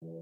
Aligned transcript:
Posloucháte 0.00 0.16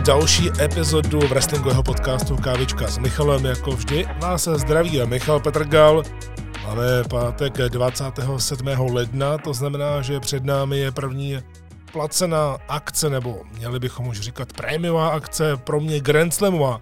další 0.00 0.50
epizodu 0.60 1.20
wrestlingového 1.20 1.82
podcastu 1.82 2.36
Kávička 2.36 2.86
s 2.86 2.98
Michalem. 2.98 3.44
Jako 3.44 3.70
vždy 3.70 4.06
vás 4.20 4.48
zdraví 4.56 5.00
Michal 5.06 5.40
Petrgal. 5.40 6.02
Máme 6.70 7.04
pátek 7.10 7.52
27. 7.52 8.68
ledna, 8.68 9.38
to 9.38 9.54
znamená, 9.54 10.02
že 10.02 10.20
před 10.20 10.44
námi 10.44 10.78
je 10.78 10.92
první 10.92 11.38
placená 11.92 12.58
akce, 12.68 13.10
nebo 13.10 13.42
měli 13.56 13.78
bychom 13.78 14.06
už 14.06 14.20
říkat 14.20 14.52
prémiová 14.52 15.08
akce, 15.08 15.56
pro 15.56 15.80
mě 15.80 16.00
Grand 16.00 16.34
Slamová. 16.34 16.80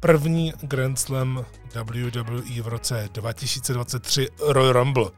První 0.00 0.52
Grand 0.62 0.98
Slam 0.98 1.44
WWE 1.74 2.62
v 2.62 2.68
roce 2.68 3.08
2023 3.12 4.28
Royal 4.40 4.72
Rumble. 4.72 5.10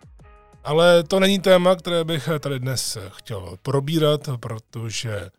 Ale 0.64 1.02
to 1.02 1.20
není 1.20 1.38
téma, 1.38 1.76
které 1.76 2.04
bych 2.04 2.28
tady 2.40 2.58
dnes 2.58 2.98
chtěl 3.08 3.56
probírat, 3.62 4.28
protože 4.40 5.30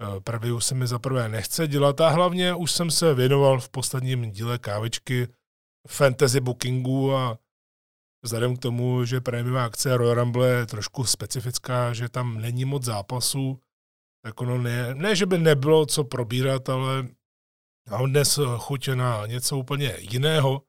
Eh, 0.00 0.20
preview 0.20 0.58
se 0.58 0.74
mi 0.74 0.86
zaprvé 0.86 1.28
nechce 1.28 1.68
dělat 1.68 2.00
a 2.00 2.08
hlavně 2.08 2.54
už 2.54 2.72
jsem 2.72 2.90
se 2.90 3.14
věnoval 3.14 3.60
v 3.60 3.68
posledním 3.68 4.30
díle 4.30 4.58
kávičky 4.58 5.28
fantasy 5.88 6.40
bookingu 6.40 7.16
a 7.16 7.38
vzhledem 8.22 8.56
k 8.56 8.60
tomu, 8.60 9.04
že 9.04 9.20
prémiová 9.20 9.64
akce 9.64 9.96
Royal 9.96 10.14
Rumble 10.14 10.48
je 10.48 10.66
trošku 10.66 11.04
specifická, 11.04 11.92
že 11.92 12.08
tam 12.08 12.40
není 12.40 12.64
moc 12.64 12.84
zápasů, 12.84 13.60
tak 14.22 14.40
ono 14.40 14.58
ne, 14.58 14.94
ne, 14.94 15.16
že 15.16 15.26
by 15.26 15.38
nebylo 15.38 15.86
co 15.86 16.04
probírat, 16.04 16.68
ale 16.68 17.08
mám 17.90 18.10
dnes 18.10 18.38
chuť 18.56 18.88
na 18.88 19.26
něco 19.26 19.58
úplně 19.58 19.96
jiného, 19.98 20.62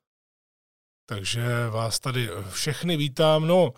takže 1.10 1.70
vás 1.70 2.00
tady 2.00 2.30
všechny 2.50 2.98
vítám. 2.98 3.48
No, 3.48 3.74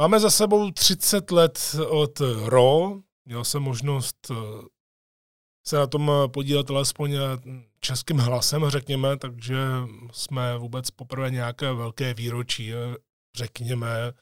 máme 0.00 0.20
za 0.20 0.30
sebou 0.30 0.70
30 0.70 1.30
let 1.30 1.76
od 1.88 2.20
Raw, 2.46 3.00
měl 3.24 3.44
jsem 3.44 3.62
možnost 3.62 4.30
eh, 4.30 4.34
se 5.66 5.76
na 5.76 5.86
tom 5.86 6.12
podílet 6.26 6.70
alespoň 6.70 7.12
eh, 7.14 7.20
českým 7.80 8.18
hlasem, 8.18 8.68
řekněme, 8.68 9.16
takže 9.16 9.56
jsme 10.12 10.58
vůbec 10.58 10.90
poprvé 10.90 11.30
nějaké 11.30 11.72
velké 11.72 12.14
výročí, 12.14 12.74
eh, 12.74 12.96
řekněme, 13.34 14.12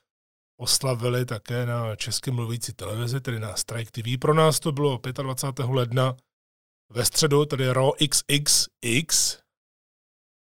oslavili 0.60 1.24
také 1.24 1.66
na 1.66 1.96
české 1.96 2.30
mluvící 2.30 2.72
televizi, 2.72 3.20
tedy 3.20 3.40
na 3.40 3.56
Strike 3.56 4.02
TV. 4.02 4.20
Pro 4.20 4.34
nás 4.34 4.60
to 4.60 4.72
bylo 4.72 5.00
25. 5.22 5.66
ledna 5.66 6.16
ve 6.92 7.04
středu, 7.04 7.44
tedy 7.44 7.72
Raw 7.72 7.90
XXX, 8.08 9.38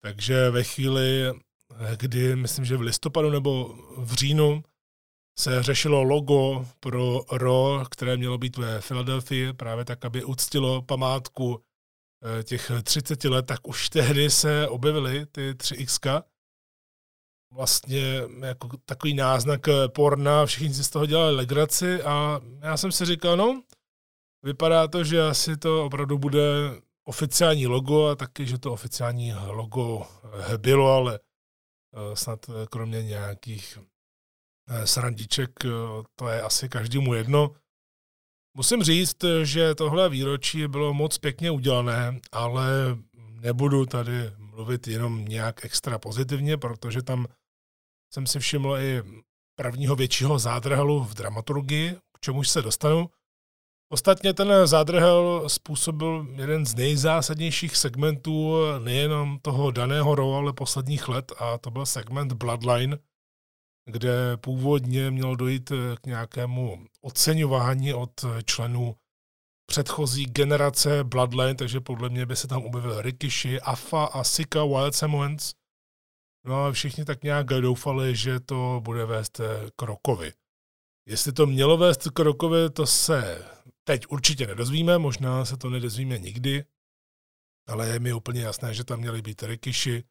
takže 0.03 0.49
ve 0.49 0.63
chvíli, 0.63 1.33
kdy 1.97 2.35
myslím, 2.35 2.65
že 2.65 2.77
v 2.77 2.81
listopadu 2.81 3.29
nebo 3.29 3.75
v 3.97 4.13
říjnu 4.13 4.63
se 5.39 5.63
řešilo 5.63 6.03
logo 6.03 6.65
pro 6.79 7.21
RO, 7.31 7.83
které 7.91 8.17
mělo 8.17 8.37
být 8.37 8.57
ve 8.57 8.81
Filadelfii, 8.81 9.53
právě 9.53 9.85
tak, 9.85 10.05
aby 10.05 10.23
uctilo 10.23 10.81
památku 10.81 11.61
eh, 12.39 12.43
těch 12.43 12.71
30 12.83 13.23
let, 13.23 13.45
tak 13.45 13.67
už 13.67 13.89
tehdy 13.89 14.29
se 14.29 14.67
objevily 14.67 15.25
ty 15.25 15.51
3X. 15.51 16.23
Vlastně 17.51 18.21
jako 18.41 18.69
takový 18.85 19.13
náznak 19.13 19.61
porna, 19.95 20.45
všichni 20.45 20.73
si 20.73 20.83
z 20.83 20.89
toho 20.89 21.05
dělali 21.05 21.35
legraci 21.35 22.03
a 22.03 22.41
já 22.61 22.77
jsem 22.77 22.91
si 22.91 23.05
říkal, 23.05 23.37
no, 23.37 23.61
vypadá 24.43 24.87
to, 24.87 25.03
že 25.03 25.21
asi 25.21 25.57
to 25.57 25.85
opravdu 25.85 26.17
bude 26.17 26.41
oficiální 27.03 27.67
logo 27.67 28.07
a 28.07 28.15
taky, 28.15 28.45
že 28.45 28.57
to 28.57 28.73
oficiální 28.73 29.33
logo 29.33 30.07
bylo, 30.57 30.91
ale 30.91 31.19
eh, 31.19 32.15
snad 32.15 32.45
kromě 32.69 33.03
nějakých 33.03 33.79
Eh, 34.69 34.87
srandiček, 34.87 35.65
eh, 35.65 35.69
to 36.15 36.27
je 36.27 36.41
asi 36.41 36.69
každému 36.69 37.13
jedno. 37.13 37.51
Musím 38.57 38.83
říct, 38.83 39.17
že 39.43 39.75
tohle 39.75 40.09
výročí 40.09 40.67
bylo 40.67 40.93
moc 40.93 41.17
pěkně 41.17 41.51
udělané, 41.51 42.19
ale 42.31 42.67
nebudu 43.41 43.85
tady 43.85 44.31
mluvit 44.37 44.87
jenom 44.87 45.25
nějak 45.25 45.65
extra 45.65 45.99
pozitivně, 45.99 46.57
protože 46.57 47.01
tam 47.01 47.25
jsem 48.13 48.27
si 48.27 48.39
všiml 48.39 48.77
i 48.77 49.03
prvního 49.55 49.95
většího 49.95 50.39
zádrhelu 50.39 51.03
v 51.03 51.13
dramaturgii, 51.13 51.95
k 51.95 52.19
čemuž 52.19 52.49
se 52.49 52.61
dostanu. 52.61 53.09
Ostatně 53.89 54.33
ten 54.33 54.67
zádrhel 54.67 55.43
způsobil 55.47 56.27
jeden 56.35 56.65
z 56.65 56.75
nejzásadnějších 56.75 57.77
segmentů 57.77 58.55
nejenom 58.79 59.39
toho 59.39 59.71
daného 59.71 60.15
rolu, 60.15 60.33
ale 60.33 60.53
posledních 60.53 61.07
let 61.07 61.31
a 61.37 61.57
to 61.57 61.71
byl 61.71 61.85
segment 61.85 62.33
Bloodline, 62.33 62.97
kde 63.85 64.37
původně 64.37 65.11
mělo 65.11 65.35
dojít 65.35 65.71
k 66.01 66.05
nějakému 66.05 66.85
oceňování 67.01 67.93
od 67.93 68.25
členů 68.45 68.95
předchozí 69.65 70.25
generace 70.25 71.03
Bloodline, 71.03 71.55
takže 71.55 71.79
podle 71.79 72.09
mě 72.09 72.25
by 72.25 72.35
se 72.35 72.47
tam 72.47 72.63
objevil 72.63 73.01
Rikishi, 73.01 73.61
Afa 73.61 74.05
a 74.05 74.23
Sika 74.23 74.65
Wild 74.65 74.95
Samoans. 74.95 75.53
No 76.47 76.65
a 76.65 76.71
všichni 76.71 77.05
tak 77.05 77.23
nějak 77.23 77.47
doufali, 77.47 78.15
že 78.15 78.39
to 78.39 78.81
bude 78.83 79.05
vést 79.05 79.41
k 79.75 79.81
Rokovi. 79.81 80.33
Jestli 81.07 81.33
to 81.33 81.45
mělo 81.45 81.77
vést 81.77 82.09
k 82.09 82.19
Rokovi, 82.19 82.69
to 82.69 82.87
se 82.87 83.45
teď 83.83 84.07
určitě 84.09 84.47
nedozvíme, 84.47 84.97
možná 84.97 85.45
se 85.45 85.57
to 85.57 85.69
nedozvíme 85.69 86.19
nikdy, 86.19 86.65
ale 87.67 87.87
je 87.87 87.99
mi 87.99 88.13
úplně 88.13 88.41
jasné, 88.41 88.73
že 88.73 88.83
tam 88.83 88.99
měly 88.99 89.21
být 89.21 89.43
Rikishi, 89.43 90.03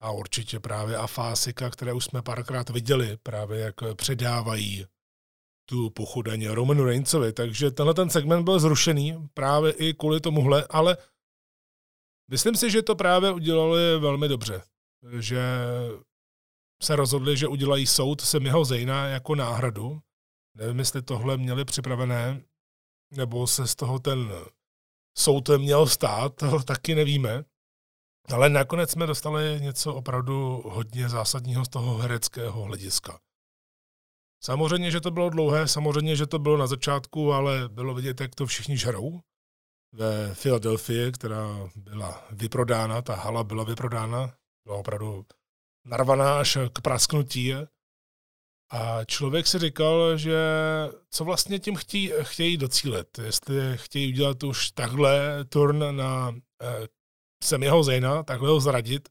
a 0.00 0.10
určitě 0.10 0.60
právě 0.60 0.96
Afásika, 0.96 1.70
které 1.70 1.92
už 1.92 2.04
jsme 2.04 2.22
párkrát 2.22 2.70
viděli, 2.70 3.16
právě 3.22 3.60
jak 3.60 3.74
předávají 3.94 4.86
tu 5.68 5.90
pochodeně 5.90 6.54
Romanu 6.54 6.84
Reincovi. 6.84 7.32
Takže 7.32 7.70
tenhle 7.70 7.94
ten 7.94 8.10
segment 8.10 8.44
byl 8.44 8.58
zrušený 8.58 9.28
právě 9.34 9.72
i 9.72 9.94
kvůli 9.94 10.20
tomuhle, 10.20 10.66
ale 10.70 10.96
myslím 12.30 12.56
si, 12.56 12.70
že 12.70 12.82
to 12.82 12.96
právě 12.96 13.32
udělali 13.32 13.98
velmi 13.98 14.28
dobře. 14.28 14.62
Že 15.18 15.42
se 16.82 16.96
rozhodli, 16.96 17.36
že 17.36 17.48
udělají 17.48 17.86
soud 17.86 18.20
Semiho 18.20 18.64
Zejna 18.64 19.06
jako 19.06 19.34
náhradu. 19.34 20.00
Nevím, 20.54 20.78
jestli 20.78 21.02
tohle 21.02 21.36
měli 21.36 21.64
připravené, 21.64 22.42
nebo 23.10 23.46
se 23.46 23.66
z 23.66 23.74
toho 23.74 23.98
ten 23.98 24.32
soud 25.18 25.48
měl 25.48 25.86
stát, 25.86 26.34
to 26.36 26.62
taky 26.62 26.94
nevíme. 26.94 27.44
Ale 28.32 28.48
nakonec 28.48 28.90
jsme 28.90 29.06
dostali 29.06 29.60
něco 29.60 29.94
opravdu 29.94 30.62
hodně 30.66 31.08
zásadního 31.08 31.64
z 31.64 31.68
toho 31.68 31.98
hereckého 31.98 32.62
hlediska. 32.62 33.20
Samozřejmě, 34.42 34.90
že 34.90 35.00
to 35.00 35.10
bylo 35.10 35.30
dlouhé, 35.30 35.68
samozřejmě, 35.68 36.16
že 36.16 36.26
to 36.26 36.38
bylo 36.38 36.56
na 36.56 36.66
začátku, 36.66 37.32
ale 37.32 37.68
bylo 37.68 37.94
vidět, 37.94 38.20
jak 38.20 38.34
to 38.34 38.46
všichni 38.46 38.78
žerou. 38.78 39.20
Ve 39.92 40.34
Filadelfii, 40.34 41.12
která 41.12 41.70
byla 41.76 42.26
vyprodána, 42.30 43.02
ta 43.02 43.14
hala 43.14 43.44
byla 43.44 43.64
vyprodána, 43.64 44.34
byla 44.68 44.78
opravdu 44.78 45.26
narvaná 45.84 46.40
až 46.40 46.58
k 46.72 46.80
prasknutí. 46.80 47.54
A 48.70 49.04
člověk 49.04 49.46
si 49.46 49.58
říkal, 49.58 50.16
že 50.16 50.38
co 51.10 51.24
vlastně 51.24 51.58
tím 51.58 51.76
chtějí, 51.76 52.12
chtějí 52.22 52.56
docílit. 52.56 53.18
Jestli 53.18 53.78
chtějí 53.78 54.12
udělat 54.12 54.42
už 54.42 54.70
takhle 54.70 55.44
turn 55.44 55.96
na 55.96 56.34
eh, 56.62 56.86
jsem 57.44 57.62
jeho 57.62 57.84
Zejna, 57.84 58.22
takhle 58.22 58.48
ho 58.48 58.60
zradit, 58.60 59.08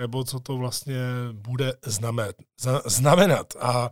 nebo 0.00 0.24
co 0.24 0.40
to 0.40 0.56
vlastně 0.56 0.98
bude 1.32 1.74
znamenat. 1.84 2.36
znamenat. 2.86 3.56
A 3.56 3.90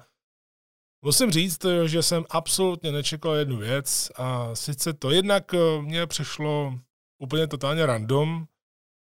musím 1.04 1.30
říct, 1.30 1.66
že 1.86 2.02
jsem 2.02 2.24
absolutně 2.30 2.92
nečekal 2.92 3.34
jednu 3.34 3.56
věc 3.56 4.10
a 4.14 4.54
sice 4.54 4.92
to 4.92 5.10
jednak 5.10 5.54
eh, 5.54 5.82
mně 5.82 6.06
přišlo 6.06 6.74
úplně 7.18 7.46
totálně 7.46 7.86
random, 7.86 8.46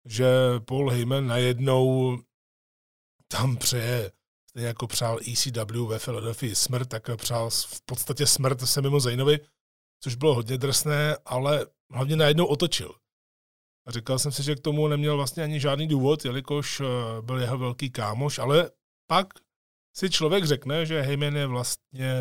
že 0.06 0.26
Paul 0.60 0.90
Heyman 0.90 1.28
najednou 1.28 2.18
tam 3.28 3.58
přeje, 3.58 4.12
stejně 4.50 4.68
jako 4.68 4.88
přál 4.88 5.20
ECW 5.32 5.88
ve 5.88 6.00
Philadelphia 6.00 6.56
smrt, 6.56 6.90
tak 6.90 7.10
přál 7.16 7.50
v 7.50 7.82
podstatě 7.86 8.28
smrt 8.28 8.62
se 8.62 8.82
mimo 8.82 9.00
Zajnovi, 9.00 9.40
což 10.04 10.16
bylo 10.16 10.36
hodně 10.36 10.58
drsné, 10.58 11.18
ale 11.26 11.66
hlavně 11.92 12.16
najednou 12.16 12.46
otočil. 12.46 12.96
A 13.88 13.92
říkal 13.92 14.20
jsem 14.20 14.32
si, 14.32 14.44
že 14.44 14.56
k 14.56 14.60
tomu 14.60 14.88
neměl 14.88 15.16
vlastně 15.16 15.44
ani 15.44 15.60
žádný 15.60 15.88
důvod, 15.88 16.26
jelikož 16.26 16.80
eh, 16.80 16.86
byl 17.22 17.38
jeho 17.38 17.58
velký 17.58 17.90
kámoš, 17.90 18.40
ale 18.40 18.72
pak 19.08 19.28
si 19.96 20.10
člověk 20.10 20.46
řekne, 20.46 20.86
že 20.86 21.02
Heyman 21.02 21.36
je 21.36 21.48
vlastně 21.48 22.14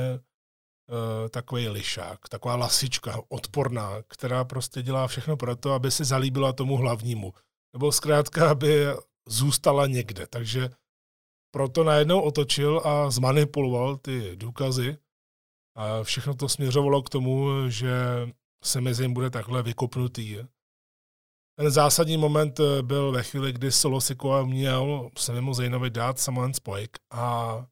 uh, 0.89 1.29
takový 1.29 1.69
lišák, 1.69 2.29
taková 2.29 2.57
lasička 2.57 3.21
odporná, 3.29 4.03
která 4.09 4.45
prostě 4.45 4.83
dělá 4.83 5.07
všechno 5.07 5.37
pro 5.37 5.57
to, 5.57 5.73
aby 5.73 5.91
se 5.91 6.05
zalíbila 6.05 6.53
tomu 6.53 6.77
hlavnímu. 6.77 7.33
Nebo 7.73 7.93
zkrátka, 7.93 8.51
aby 8.51 8.87
zůstala 9.29 9.87
někde. 9.87 10.27
Takže 10.27 10.71
proto 11.55 11.85
najednou 11.85 12.21
otočil 12.21 12.83
a 12.85 13.11
zmanipuloval 13.11 13.97
ty 13.97 14.37
důkazy. 14.37 14.99
A 15.77 16.03
všechno 16.03 16.35
to 16.35 16.49
směřovalo 16.49 17.03
k 17.03 17.11
tomu, 17.11 17.49
že 17.69 17.93
se 18.65 18.81
mezi 18.81 19.05
jim 19.05 19.15
bude 19.15 19.31
takhle 19.31 19.63
vykopnutý. 19.63 20.39
Ten 21.59 21.71
zásadní 21.71 22.17
moment 22.17 22.61
byl 22.83 23.13
ve 23.13 23.23
chvíli, 23.23 23.53
kdy 23.53 23.73
Solo 23.73 24.01
Sikoa 24.01 24.45
měl 24.45 25.11
se 25.19 25.33
mimo 25.33 25.55
Zejnovi 25.55 25.91
dát 25.91 26.19
Samoan 26.19 26.55
Spike 26.55 27.01
a 27.11 27.67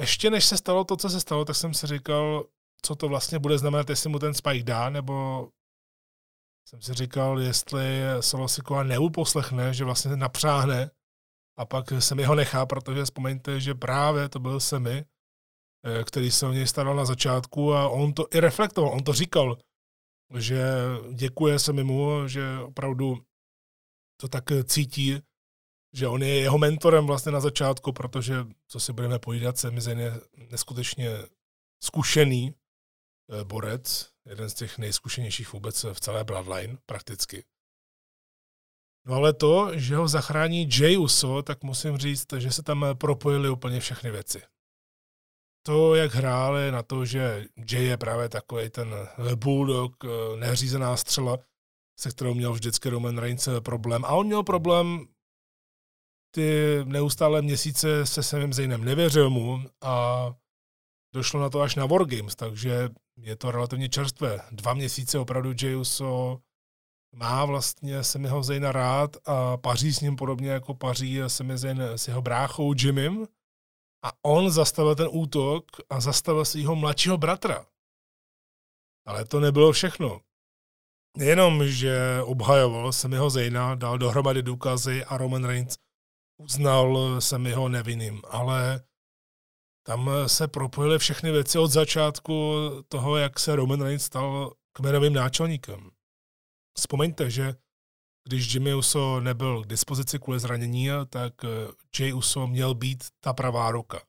ještě 0.00 0.30
než 0.30 0.44
se 0.44 0.56
stalo 0.56 0.84
to, 0.84 0.96
co 0.96 1.08
se 1.08 1.20
stalo, 1.20 1.44
tak 1.44 1.56
jsem 1.56 1.74
si 1.74 1.86
říkal, 1.86 2.46
co 2.82 2.94
to 2.94 3.08
vlastně 3.08 3.38
bude 3.38 3.58
znamenat, 3.58 3.90
jestli 3.90 4.10
mu 4.10 4.18
ten 4.18 4.34
Spike 4.34 4.64
dá, 4.64 4.90
nebo 4.90 5.48
jsem 6.70 6.82
si 6.82 6.94
říkal, 6.94 7.40
jestli 7.40 8.00
Solo 8.20 8.48
Sikoa 8.48 8.82
neuposlechne, 8.82 9.74
že 9.74 9.84
vlastně 9.84 10.16
napřáhne 10.16 10.90
a 11.58 11.64
pak 11.64 11.84
se 11.98 12.14
mi 12.14 12.24
ho 12.24 12.34
nechá, 12.34 12.66
protože 12.66 13.04
vzpomeňte, 13.04 13.60
že 13.60 13.74
právě 13.74 14.28
to 14.28 14.38
byl 14.38 14.60
Semi, 14.60 15.04
eh, 15.84 16.04
který 16.04 16.30
se 16.30 16.46
o 16.46 16.52
něj 16.52 16.66
staral 16.66 16.96
na 16.96 17.04
začátku 17.04 17.74
a 17.74 17.88
on 17.88 18.12
to 18.12 18.26
i 18.34 18.40
reflektoval, 18.40 18.92
on 18.92 19.04
to 19.04 19.12
říkal, 19.12 19.58
že 20.38 20.62
děkuje 21.14 21.58
se 21.58 21.72
mu, 21.72 22.28
že 22.28 22.58
opravdu 22.58 23.18
to 24.20 24.28
tak 24.28 24.44
cítí, 24.64 25.18
že 25.94 26.08
on 26.08 26.22
je 26.22 26.40
jeho 26.40 26.58
mentorem 26.58 27.06
vlastně 27.06 27.32
na 27.32 27.40
začátku, 27.40 27.92
protože, 27.92 28.34
co 28.66 28.80
si 28.80 28.92
budeme 28.92 29.18
povídat, 29.18 29.58
Semi 29.58 29.80
je 29.88 30.20
neskutečně 30.50 31.10
zkušený 31.82 32.54
eh, 33.30 33.44
borec, 33.44 34.09
jeden 34.26 34.50
z 34.50 34.54
těch 34.54 34.78
nejzkušenějších 34.78 35.52
vůbec 35.52 35.84
v 35.92 36.00
celé 36.00 36.24
Bloodline 36.24 36.78
prakticky. 36.86 37.44
No 39.06 39.14
ale 39.14 39.32
to, 39.32 39.78
že 39.78 39.96
ho 39.96 40.08
zachrání 40.08 40.68
Jay 40.78 40.96
Uso, 40.96 41.42
tak 41.42 41.62
musím 41.62 41.98
říct, 41.98 42.26
že 42.38 42.50
se 42.50 42.62
tam 42.62 42.86
propojily 42.94 43.48
úplně 43.48 43.80
všechny 43.80 44.10
věci. 44.10 44.42
To, 45.66 45.94
jak 45.94 46.14
hráli 46.14 46.70
na 46.70 46.82
to, 46.82 47.04
že 47.04 47.44
Jay 47.70 47.84
je 47.84 47.96
právě 47.96 48.28
takový 48.28 48.70
ten 48.70 48.94
bulldog, 49.34 50.04
neřízená 50.38 50.96
střela, 50.96 51.38
se 52.00 52.10
kterou 52.10 52.34
měl 52.34 52.52
vždycky 52.52 52.88
Roman 52.88 53.18
Reigns 53.18 53.48
problém. 53.64 54.04
A 54.04 54.08
on 54.08 54.26
měl 54.26 54.42
problém 54.42 55.08
ty 56.34 56.78
neustále 56.84 57.42
měsíce 57.42 58.06
se 58.06 58.22
Samem 58.22 58.52
Zaynem 58.52 58.84
nevěřil 58.84 59.30
mu 59.30 59.58
a 59.80 60.24
došlo 61.12 61.40
na 61.40 61.50
to 61.50 61.60
až 61.60 61.74
na 61.74 61.86
Wargames, 61.86 62.34
takže 62.34 62.88
je 63.16 63.36
to 63.36 63.50
relativně 63.50 63.88
čerstvé. 63.88 64.40
Dva 64.50 64.74
měsíce 64.74 65.18
opravdu 65.18 65.52
Jay 65.62 65.76
Uso 65.76 66.38
má 67.16 67.44
vlastně 67.44 68.04
Semiho 68.04 68.42
Zayna 68.42 68.72
rád 68.72 69.16
a 69.24 69.56
paří 69.56 69.92
s 69.92 70.00
ním 70.00 70.16
podobně 70.16 70.50
jako 70.50 70.74
paří 70.74 71.18
Semi 71.26 71.58
Zayn 71.58 71.82
s 71.82 72.08
jeho 72.08 72.22
bráchou 72.22 72.74
Jimem. 72.76 73.26
A 74.04 74.12
on 74.22 74.50
zastavil 74.50 74.94
ten 74.94 75.08
útok 75.10 75.64
a 75.90 76.00
zastavil 76.00 76.44
svého 76.44 76.76
mladšího 76.76 77.18
bratra. 77.18 77.66
Ale 79.06 79.24
to 79.24 79.40
nebylo 79.40 79.72
všechno. 79.72 80.20
Nejenom, 81.16 81.66
že 81.66 82.22
obhajoval 82.24 82.92
Semiho 82.92 83.30
Zayna, 83.30 83.74
dal 83.74 83.98
dohromady 83.98 84.42
důkazy 84.42 85.04
a 85.04 85.16
Roman 85.16 85.44
Reigns 85.44 85.78
uznal 86.38 87.20
Semiho 87.20 87.68
nevinným, 87.68 88.22
ale 88.28 88.82
tam 89.90 90.10
se 90.26 90.48
propojily 90.48 90.98
všechny 90.98 91.32
věci 91.32 91.58
od 91.58 91.66
začátku 91.66 92.54
toho, 92.88 93.16
jak 93.16 93.38
se 93.38 93.56
Roman 93.56 93.82
Reigns 93.82 94.04
stal 94.04 94.52
kmenovým 94.72 95.12
náčelníkem. 95.12 95.90
Vzpomeňte, 96.78 97.30
že 97.30 97.54
když 98.28 98.54
Jimmy 98.54 98.74
Uso 98.74 99.20
nebyl 99.20 99.62
k 99.62 99.66
dispozici 99.66 100.18
kvůli 100.18 100.38
zranění, 100.40 100.88
tak 101.08 101.44
eh, 101.44 101.48
Jay 101.98 102.12
Uso 102.12 102.46
měl 102.46 102.74
být 102.74 103.04
ta 103.20 103.32
pravá 103.32 103.70
ruka. 103.70 104.02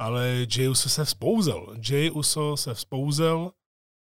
Ale 0.00 0.46
Jay 0.56 0.68
Uso 0.68 0.88
se 0.88 1.04
vzpouzel. 1.04 1.76
Jay 1.90 2.10
Uso 2.10 2.56
se 2.56 2.74
vzpouzel, 2.74 3.52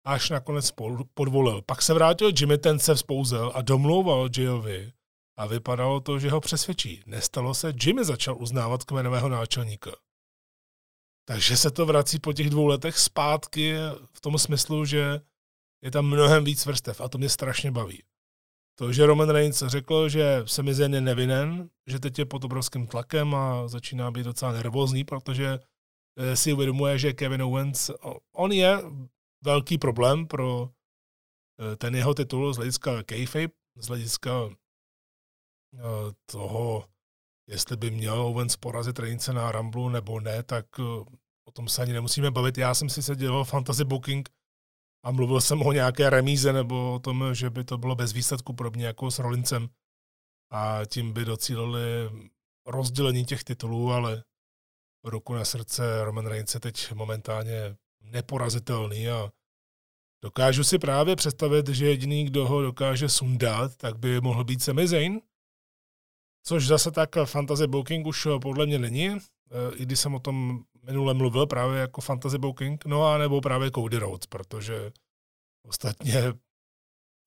až 0.05 0.29
nakonec 0.29 0.71
podvolil. 1.13 1.61
Pak 1.61 1.81
se 1.81 1.93
vrátil 1.93 2.31
Jimmy, 2.39 2.57
ten 2.57 2.79
se 2.79 2.95
vzpouzel 2.95 3.51
a 3.55 3.61
domlouval 3.61 4.29
Jayovi 4.37 4.93
a 5.37 5.45
vypadalo 5.45 5.99
to, 5.99 6.19
že 6.19 6.29
ho 6.29 6.41
přesvědčí. 6.41 7.03
Nestalo 7.05 7.53
se, 7.53 7.73
Jimmy 7.83 8.05
začal 8.05 8.37
uznávat 8.41 8.83
kmenového 8.83 9.29
náčelníka. 9.29 9.91
Takže 11.29 11.57
se 11.57 11.71
to 11.71 11.85
vrací 11.85 12.19
po 12.19 12.33
těch 12.33 12.49
dvou 12.49 12.67
letech 12.67 12.97
zpátky 12.97 13.73
v 14.13 14.21
tom 14.21 14.37
smyslu, 14.37 14.85
že 14.85 15.21
je 15.83 15.91
tam 15.91 16.05
mnohem 16.05 16.43
víc 16.43 16.65
vrstev 16.65 17.01
a 17.01 17.09
to 17.09 17.17
mě 17.17 17.29
strašně 17.29 17.71
baví. 17.71 18.03
To, 18.75 18.93
že 18.93 19.05
Roman 19.05 19.29
Reigns 19.29 19.63
řekl, 19.67 20.09
že 20.09 20.43
se 20.45 20.63
mi 20.63 20.71
je 20.71 20.89
nevinen, 20.89 21.69
že 21.87 21.99
teď 21.99 22.19
je 22.19 22.25
pod 22.25 22.43
obrovským 22.43 22.87
tlakem 22.87 23.35
a 23.35 23.67
začíná 23.67 24.11
být 24.11 24.23
docela 24.23 24.51
nervózní, 24.51 25.03
protože 25.03 25.59
eh, 26.17 26.35
si 26.35 26.53
uvědomuje, 26.53 26.99
že 26.99 27.13
Kevin 27.13 27.41
Owens, 27.41 27.91
on 28.33 28.51
je 28.51 28.77
velký 29.43 29.77
problém 29.77 30.27
pro 30.27 30.69
eh, 31.59 31.75
ten 31.75 31.95
jeho 31.95 32.13
titul 32.13 32.53
z 32.53 32.57
hlediska 32.57 33.03
kayfabe, 33.03 33.53
z 33.75 33.87
hlediska 33.87 34.31
eh, 34.49 35.79
toho, 36.25 36.85
jestli 37.49 37.77
by 37.77 37.91
měl 37.91 38.21
Owens 38.21 38.57
porazit 38.57 38.99
Reignse 38.99 39.33
na 39.33 39.51
Rumble 39.51 39.91
nebo 39.91 40.19
ne, 40.19 40.43
tak 40.43 40.79
o 41.45 41.51
tom 41.53 41.67
se 41.67 41.81
ani 41.81 41.93
nemusíme 41.93 42.31
bavit. 42.31 42.57
Já 42.57 42.73
jsem 42.73 42.89
si 42.89 43.03
se 43.03 43.15
dělal 43.15 43.45
fantasy 43.45 43.83
booking 43.83 44.29
a 45.03 45.11
mluvil 45.11 45.41
jsem 45.41 45.61
o 45.61 45.71
nějaké 45.71 46.09
remíze 46.09 46.53
nebo 46.53 46.93
o 46.93 46.99
tom, 46.99 47.33
že 47.33 47.49
by 47.49 47.63
to 47.63 47.77
bylo 47.77 47.95
bez 47.95 48.13
výsledku 48.13 48.53
podobně 48.53 48.85
jako 48.85 49.11
s 49.11 49.19
Rolincem 49.19 49.69
a 50.51 50.85
tím 50.85 51.13
by 51.13 51.25
docílili 51.25 51.81
rozdělení 52.65 53.25
těch 53.25 53.43
titulů, 53.43 53.91
ale 53.91 54.23
ruku 55.03 55.33
na 55.33 55.45
srdce 55.45 56.03
Roman 56.03 56.25
Reigns 56.25 56.53
je 56.53 56.59
teď 56.59 56.91
momentálně 56.91 57.75
neporazitelný 58.01 59.09
a 59.09 59.31
dokážu 60.23 60.63
si 60.63 60.79
právě 60.79 61.15
představit, 61.15 61.67
že 61.67 61.85
jediný, 61.85 62.25
kdo 62.25 62.47
ho 62.47 62.61
dokáže 62.61 63.09
sundat, 63.09 63.75
tak 63.77 63.99
by 63.99 64.21
mohl 64.21 64.43
být 64.43 64.63
Sami 64.63 64.87
což 66.49 66.67
zase 66.67 66.91
tak 66.91 67.09
fantasy 67.25 67.67
booking 67.67 68.07
už 68.07 68.27
podle 68.41 68.65
mě 68.65 68.79
není, 68.79 69.07
e, 69.07 69.17
i 69.75 69.85
když 69.85 69.99
jsem 69.99 70.15
o 70.15 70.19
tom 70.19 70.63
minule 70.83 71.13
mluvil 71.13 71.47
právě 71.47 71.79
jako 71.79 72.01
fantasy 72.01 72.37
booking, 72.37 72.85
no 72.85 73.05
a 73.05 73.17
nebo 73.17 73.41
právě 73.41 73.71
Cody 73.71 73.97
Rhodes, 73.97 74.27
protože 74.27 74.91
ostatně 75.65 76.33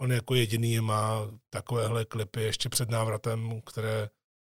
on 0.01 0.13
jako 0.13 0.35
jediný 0.35 0.81
má 0.81 1.31
takovéhle 1.51 2.05
klipy 2.05 2.43
ještě 2.43 2.69
před 2.69 2.91
návratem, 2.91 3.61
které 3.61 4.09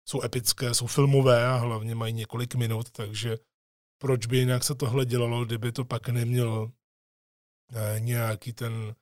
jsou 0.09 0.23
epické, 0.23 0.75
jsou 0.75 0.87
filmové 0.87 1.47
a 1.47 1.57
hlavně 1.57 1.95
mají 1.95 2.13
několik 2.13 2.55
minut, 2.55 2.91
takže 2.91 3.39
proč 3.99 4.27
by 4.27 4.37
jinak 4.37 4.65
se 4.65 4.75
tohle 4.75 5.07
dělalo, 5.07 5.45
kdyby 5.45 5.73
to 5.73 5.85
pak 5.85 6.09
nemělo 6.09 6.73
eh, 7.75 8.01
nějaký 8.01 8.53
ten 8.53 8.95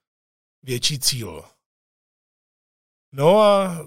větší 0.63 0.99
cíl. 0.99 1.45
No 3.13 3.41
a 3.41 3.79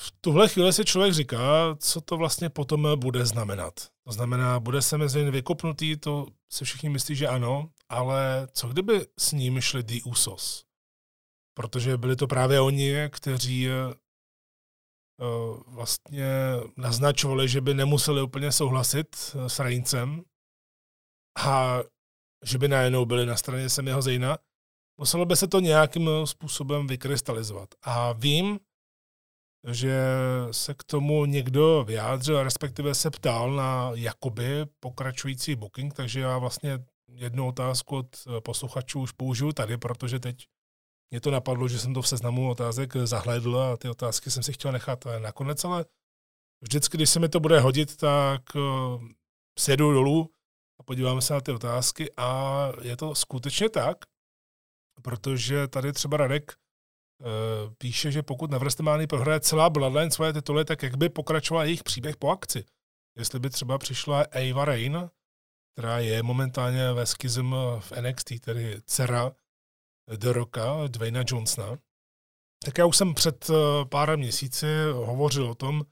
v 0.00 0.12
tuhle 0.20 0.48
chvíli 0.48 0.72
si 0.72 0.84
člověk 0.84 1.14
říká, 1.14 1.76
co 1.78 2.00
to 2.00 2.16
vlastně 2.16 2.48
potom 2.48 2.88
bude 2.96 3.26
znamenat. 3.26 3.88
To 4.04 4.12
znamená, 4.12 4.60
bude 4.60 4.82
se 4.82 4.98
mezi 4.98 5.30
vykopnutý, 5.30 5.96
to 5.96 6.26
si 6.52 6.64
všichni 6.64 6.88
myslí, 6.88 7.16
že 7.16 7.28
ano, 7.28 7.70
ale 7.88 8.48
co 8.52 8.68
kdyby 8.68 9.06
s 9.18 9.32
ním 9.32 9.60
šli 9.60 9.82
The 9.82 10.00
Usos? 10.04 10.64
Protože 11.54 11.96
byli 11.96 12.16
to 12.16 12.26
právě 12.26 12.60
oni, 12.60 12.94
kteří 13.10 13.68
uh, 13.68 13.92
vlastně 15.66 16.26
naznačovali, 16.76 17.48
že 17.48 17.60
by 17.60 17.74
nemuseli 17.74 18.22
úplně 18.22 18.52
souhlasit 18.52 19.16
s 19.46 19.58
Reincem 19.58 20.24
a 21.38 21.78
že 22.44 22.58
by 22.58 22.68
najednou 22.68 23.04
byli 23.04 23.26
na 23.26 23.36
straně 23.36 23.68
Semiho 23.68 24.02
Zejna. 24.02 24.38
Muselo 25.00 25.24
by 25.24 25.36
se 25.36 25.48
to 25.48 25.60
nějakým 25.60 26.10
způsobem 26.24 26.86
vykrystalizovat. 26.86 27.68
A 27.82 28.12
vím, 28.12 28.60
že 29.66 30.02
se 30.50 30.74
k 30.74 30.84
tomu 30.84 31.24
někdo 31.24 31.84
vyjádřil, 31.84 32.42
respektive 32.42 32.94
se 32.94 33.10
ptal 33.10 33.52
na 33.52 33.90
jakoby 33.94 34.66
pokračující 34.80 35.56
booking, 35.56 35.94
takže 35.94 36.20
já 36.20 36.38
vlastně 36.38 36.78
jednu 37.08 37.48
otázku 37.48 37.96
od 37.96 38.16
posluchačů 38.42 39.00
už 39.00 39.12
použiju 39.12 39.52
tady, 39.52 39.76
protože 39.76 40.20
teď 40.20 40.46
mě 41.10 41.20
to 41.20 41.30
napadlo, 41.30 41.68
že 41.68 41.78
jsem 41.78 41.94
to 41.94 42.02
v 42.02 42.08
seznamu 42.08 42.50
otázek 42.50 42.96
zahlédl 42.96 43.58
a 43.58 43.76
ty 43.76 43.88
otázky 43.88 44.30
jsem 44.30 44.42
si 44.42 44.52
chtěl 44.52 44.72
nechat 44.72 45.04
nakonec, 45.18 45.64
ale 45.64 45.84
vždycky, 46.60 46.96
když 46.96 47.10
se 47.10 47.20
mi 47.20 47.28
to 47.28 47.40
bude 47.40 47.60
hodit, 47.60 47.96
tak 47.96 48.42
eh, 48.56 48.60
sedu 49.58 49.92
dolů 49.92 50.30
a 50.80 50.82
podíváme 50.82 51.22
se 51.22 51.34
na 51.34 51.40
ty 51.40 51.52
otázky 51.52 52.12
a 52.16 52.72
je 52.82 52.96
to 52.96 53.14
skutečně 53.14 53.68
tak, 53.68 53.98
protože 55.02 55.68
tady 55.68 55.92
třeba 55.92 56.16
Radek 56.16 56.52
píše, 57.78 58.12
že 58.12 58.22
pokud 58.22 58.50
na 58.50 58.58
WrestleMania 58.58 59.06
prohraje 59.06 59.40
celá 59.40 59.70
Bloodline 59.70 60.10
svoje 60.10 60.32
tituly, 60.32 60.64
tak 60.64 60.82
jak 60.82 60.96
by 60.96 61.08
pokračoval 61.08 61.64
jejich 61.64 61.82
příběh 61.82 62.16
po 62.16 62.30
akci? 62.30 62.64
Jestli 63.18 63.40
by 63.40 63.50
třeba 63.50 63.78
přišla 63.78 64.24
Ava 64.32 64.64
Rain, 64.64 65.10
která 65.72 65.98
je 65.98 66.22
momentálně 66.22 66.92
ve 66.92 67.06
skizm 67.06 67.54
v 67.78 67.92
NXT, 68.00 68.40
tedy 68.40 68.80
dcera 68.86 69.32
The 70.16 70.32
Rocka, 70.32 70.86
Dwayna 70.86 71.24
Johnsona, 71.26 71.78
tak 72.64 72.78
já 72.78 72.86
už 72.86 72.96
jsem 72.96 73.14
před 73.14 73.50
eh, 73.50 73.84
pár 73.84 74.18
měsíci 74.18 74.66
hovořil 74.92 75.50
o 75.50 75.54
tom, 75.54 75.84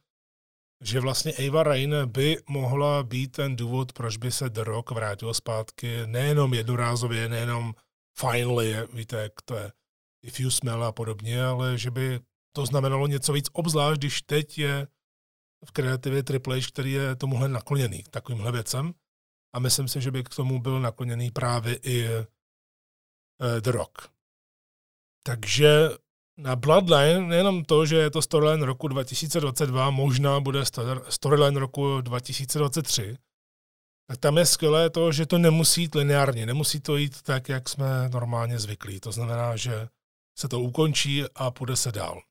že 0.81 1.01
vlastně 1.01 1.33
Ava 1.33 1.63
Rain 1.63 1.95
by 2.07 2.37
mohla 2.49 3.03
být 3.03 3.33
ten 3.33 3.57
důvod, 3.57 3.93
proč 3.93 4.17
by 4.17 4.33
se 4.33 4.51
The 4.51 4.61
Rock 4.61 4.91
vrátil 4.91 5.35
zpátky, 5.35 6.07
nejenom 6.07 6.55
jednorázově, 6.55 7.29
nejenom 7.29 7.75
finally, 8.19 8.75
víte, 8.93 9.17
jak 9.17 9.33
to 9.45 9.57
je, 9.57 9.73
if 10.23 10.41
you 10.41 10.51
smell 10.51 10.85
a 10.85 10.93
podobně, 10.93 11.45
ale 11.45 11.79
že 11.79 11.91
by 11.91 12.21
to 12.57 12.67
znamenalo 12.67 13.07
něco 13.07 13.33
víc, 13.33 13.49
obzvlášť 13.53 13.99
když 13.99 14.23
teď 14.23 14.59
je 14.59 14.89
v 15.65 15.71
kreativě 15.73 16.23
Triple 16.23 16.61
H, 16.61 16.69
který 16.69 16.93
je 16.93 17.17
tomuhle 17.17 17.49
nakloněný, 17.49 18.05
takovýmhle 18.11 18.53
věcem. 18.53 18.95
A 19.55 19.59
myslím 19.59 19.89
si, 19.89 20.01
že 20.01 20.11
by 20.11 20.25
k 20.25 20.29
tomu 20.29 20.61
byl 20.61 20.81
nakloněný 20.81 21.31
právě 21.31 21.79
i 21.83 22.09
uh, 22.09 22.25
The 23.61 23.71
Rock. 23.71 24.09
Takže 25.27 25.89
na 26.39 26.57
Bloodline 26.57 27.21
nejenom 27.21 27.65
to, 27.65 27.87
že 27.87 27.97
je 27.97 28.11
to 28.11 28.23
storyline 28.23 28.67
roku 28.67 28.89
2022, 28.89 29.91
možná 29.91 30.41
bude 30.41 30.63
storyline 31.09 31.61
roku 31.61 32.01
2023, 32.01 33.19
tak 34.11 34.19
tam 34.19 34.39
je 34.39 34.47
skvělé 34.47 34.91
to, 34.91 35.13
že 35.13 35.27
to 35.27 35.39
nemusí 35.39 35.83
jít 35.83 35.95
lineárně, 35.95 36.47
nemusí 36.47 36.81
to 36.81 36.97
jít 36.97 37.23
tak, 37.23 37.49
jak 37.49 37.69
jsme 37.69 38.09
normálně 38.09 38.59
zvyklí. 38.59 39.01
To 39.01 39.13
znamená, 39.13 39.57
že 39.57 39.89
se 40.39 40.49
to 40.49 40.61
ukončí 40.61 41.25
a 41.35 41.51
půjde 41.51 41.77
se 41.77 41.93
dál. 41.93 42.23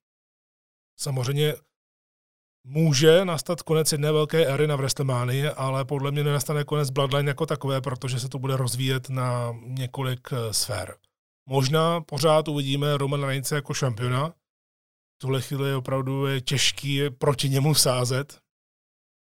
Samozřejmě 1.00 1.56
může 2.64 3.26
nastat 3.26 3.62
konec 3.62 3.92
jedné 3.92 4.12
velké 4.12 4.46
éry 4.46 4.68
na 4.68 4.76
WrestleMania, 4.76 5.54
ale 5.54 5.86
podle 5.86 6.12
mě 6.12 6.24
nenastane 6.24 6.64
konec 6.64 6.90
Bloodline 6.90 7.30
jako 7.30 7.46
takové, 7.46 7.82
protože 7.82 8.20
se 8.20 8.30
to 8.30 8.40
bude 8.40 8.58
rozvíjet 8.58 9.10
na 9.10 9.56
několik 9.62 10.30
eh, 10.32 10.54
sfér. 10.54 10.98
Možná 11.46 12.02
pořád 12.02 12.48
uvidíme 12.48 12.98
Roman 12.98 13.24
Reigns 13.24 13.52
jako 13.52 13.74
šampiona. 13.74 14.30
V 15.16 15.20
tuhle 15.22 15.42
chvíli 15.42 15.76
opravdu 15.76 16.26
je 16.26 16.42
těžký 16.42 17.10
proti 17.10 17.50
němu 17.50 17.76
sázet, 17.76 18.40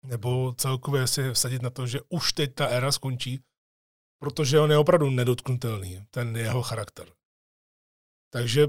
nebo 0.04 0.54
celkově 0.56 1.06
si 1.06 1.32
vsadit 1.32 1.62
na 1.62 1.70
to, 1.70 1.86
že 1.86 2.00
už 2.08 2.32
teď 2.32 2.54
ta 2.54 2.66
éra 2.66 2.92
skončí, 2.92 3.40
protože 4.18 4.60
on 4.60 4.70
je 4.70 4.78
opravdu 4.78 5.10
nedotknutelný, 5.10 6.06
ten 6.10 6.36
jeho 6.36 6.62
charakter. 6.62 7.16
Takže 8.30 8.66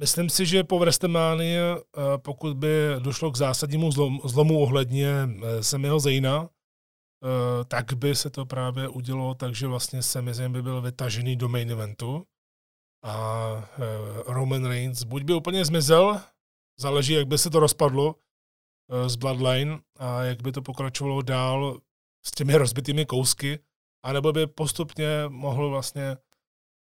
myslím 0.00 0.30
si, 0.30 0.46
že 0.46 0.64
po 0.64 0.78
WrestleMania, 0.78 1.76
eh, 1.76 2.18
pokud 2.18 2.56
by 2.56 2.68
došlo 2.98 3.30
k 3.30 3.36
zásadnímu 3.36 3.90
zlomu 4.24 4.60
ohledně 4.60 5.08
eh, 5.08 5.62
Semiho 5.62 6.00
Zejna, 6.00 6.48
eh, 6.48 7.64
tak 7.64 7.92
by 7.92 8.14
se 8.14 8.30
to 8.30 8.46
právě 8.46 8.88
udělo 8.88 9.34
takže 9.34 9.66
vlastně 9.66 10.02
Sami 10.02 10.34
Zayn 10.34 10.52
by 10.52 10.62
byl 10.62 10.82
vytažený 10.82 11.36
do 11.36 11.48
main 11.48 11.70
eventu. 11.70 12.26
A 13.06 13.68
Roman 14.26 14.64
Reigns 14.64 15.02
buď 15.02 15.22
by 15.22 15.34
úplně 15.34 15.64
zmizel, 15.64 16.20
záleží, 16.80 17.12
jak 17.12 17.26
by 17.26 17.38
se 17.38 17.50
to 17.50 17.60
rozpadlo 17.60 18.14
z 19.06 19.16
Bloodline 19.16 19.78
a 19.98 20.22
jak 20.22 20.42
by 20.42 20.52
to 20.52 20.62
pokračovalo 20.62 21.22
dál 21.22 21.80
s 22.26 22.30
těmi 22.30 22.56
rozbitými 22.56 23.06
kousky, 23.06 23.58
anebo 24.02 24.32
by 24.32 24.46
postupně 24.46 25.06
mohl 25.28 25.70
vlastně 25.70 26.16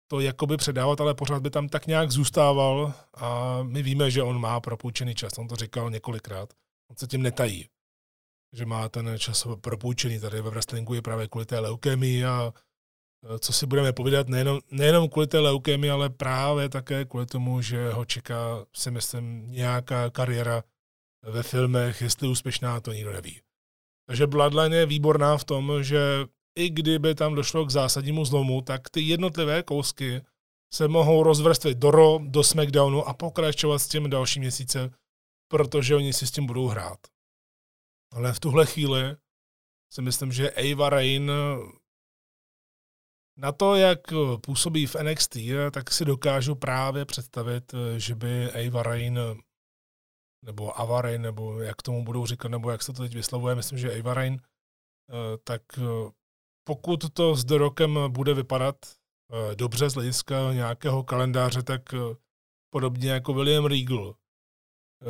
to 0.09 0.21
jakoby 0.21 0.57
předávat, 0.57 1.01
ale 1.01 1.15
pořád 1.15 1.43
by 1.43 1.51
tam 1.51 1.69
tak 1.69 1.87
nějak 1.87 2.11
zůstával 2.11 2.95
a 3.15 3.59
my 3.63 3.83
víme, 3.83 4.11
že 4.11 4.23
on 4.23 4.41
má 4.41 4.61
propůjčený 4.61 5.15
čas, 5.15 5.39
on 5.39 5.49
to 5.49 5.57
říkal 5.57 5.91
několikrát, 5.91 6.53
on 6.91 6.97
se 6.97 7.07
tím 7.07 7.23
netají, 7.23 7.69
že 8.53 8.67
má 8.67 8.89
ten 8.89 9.19
čas 9.19 9.47
propůjčený, 9.61 10.21
tady 10.21 10.43
ve 10.43 10.51
wrestlingu 10.51 10.95
je 10.95 11.03
právě 11.03 11.29
kvůli 11.29 11.47
té 11.47 11.59
leukémii 11.59 12.25
a 12.25 12.53
e, 13.35 13.39
co 13.39 13.53
si 13.53 13.67
budeme 13.67 13.93
povídat, 13.93 14.29
nejenom, 14.29 14.61
nejenom 14.71 15.09
kvůli 15.09 15.27
té 15.27 15.39
leukémii, 15.39 15.91
ale 15.91 16.11
právě 16.11 16.69
také 16.69 17.05
kvůli 17.05 17.27
tomu, 17.27 17.63
že 17.63 17.93
ho 17.93 18.05
čeká, 18.05 18.67
si 18.77 18.91
myslím, 18.91 19.47
nějaká 19.53 20.11
kariéra 20.11 20.63
ve 21.23 21.43
filmech, 21.43 22.03
jestli 22.03 22.29
úspěšná, 22.29 22.81
to 22.81 22.93
nikdo 22.93 23.13
neví. 23.13 23.41
Takže 24.07 24.27
Bloodline 24.27 24.77
je 24.77 24.87
výborná 24.87 25.37
v 25.37 25.45
tom, 25.45 25.83
že 25.83 26.27
i 26.57 26.71
kdyby 26.71 27.15
tam 27.15 27.35
došlo 27.35 27.67
k 27.67 27.71
zásadnímu 27.71 28.25
zlomu, 28.25 28.63
tak 28.63 28.91
ty 28.91 29.01
jednotlivé 29.01 29.63
kousky 29.63 30.23
se 30.75 30.89
mohou 30.89 31.23
rozvrstvit 31.23 31.79
do 31.79 31.91
Raw, 31.91 32.23
do 32.23 32.45
SmackDownu 32.45 33.05
a 33.05 33.15
pokračovat 33.15 33.79
s 33.79 33.89
tím 33.89 34.11
další 34.11 34.41
měsíce, 34.41 34.91
protože 35.49 35.97
oni 35.97 36.13
si 36.13 36.27
s 36.27 36.31
tím 36.31 36.47
budou 36.47 36.67
hrát. 36.67 36.99
Ale 38.13 38.33
v 38.33 38.41
tuhle 38.41 38.67
chvíli 38.67 39.17
si 39.93 40.03
myslím, 40.03 40.33
že 40.33 40.51
Ava 40.51 40.91
Rain 40.91 41.33
na 43.39 43.53
to, 43.53 43.75
jak 43.75 44.01
působí 44.41 44.87
v 44.87 44.97
NXT, 45.03 45.37
tak 45.71 45.91
si 45.91 46.05
dokážu 46.05 46.55
právě 46.55 47.05
představit, 47.05 47.75
že 47.97 48.15
by 48.15 48.51
Ava 48.53 48.83
Rain 48.83 49.21
nebo 50.45 50.81
Ava 50.81 51.03
Rain, 51.03 51.23
nebo 51.23 51.61
jak 51.61 51.83
tomu 51.83 52.05
budou 52.05 52.27
říkat, 52.27 52.49
nebo 52.49 52.71
jak 52.71 52.83
se 52.83 52.93
to 52.93 53.03
teď 53.03 53.15
vyslovuje, 53.15 53.55
myslím, 53.55 53.79
že 53.79 53.99
Ava 53.99 54.15
Rain, 54.15 54.41
tak 55.45 55.63
pokud 56.67 57.13
to 57.13 57.35
s 57.35 57.45
The 57.45 57.55
Rockem 57.55 57.99
bude 58.09 58.35
vypadat 58.35 58.77
uh, 58.87 59.55
dobře 59.55 59.91
z 59.91 59.95
hlediska 59.95 60.53
nějakého 60.53 61.03
kalendáře, 61.05 61.63
tak 61.63 61.83
uh, 61.93 62.15
podobně 62.71 63.11
jako 63.11 63.35
William 63.35 63.65
Regal 63.65 64.07
uh, 64.07 64.15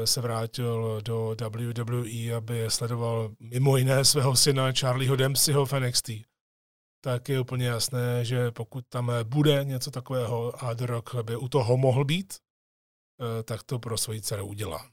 se 0.05 0.21
vrátil 0.21 1.01
do 1.01 1.37
WWE, 1.41 2.35
aby 2.37 2.65
sledoval 2.69 3.31
mimo 3.41 3.77
jiné 3.77 4.05
svého 4.05 4.37
syna 4.37 4.73
Charlieho 4.73 5.17
Dempseyho 5.17 5.67
v 5.67 5.73
NXT, 5.73 6.11
tak 7.05 7.29
je 7.29 7.41
úplně 7.41 7.67
jasné, 7.67 8.25
že 8.25 8.51
pokud 8.51 8.85
tam 8.89 9.13
bude 9.23 9.65
něco 9.65 9.91
takového 9.91 10.65
a 10.65 10.75
The 10.75 10.87
Rock 10.87 11.15
by 11.23 11.37
u 11.37 11.49
toho 11.49 11.77
mohl 11.77 12.05
být, 12.05 12.35
tak 13.45 13.63
to 13.63 13.79
pro 13.79 13.99
svoji 13.99 14.23
dceru 14.23 14.47
udělá. 14.47 14.91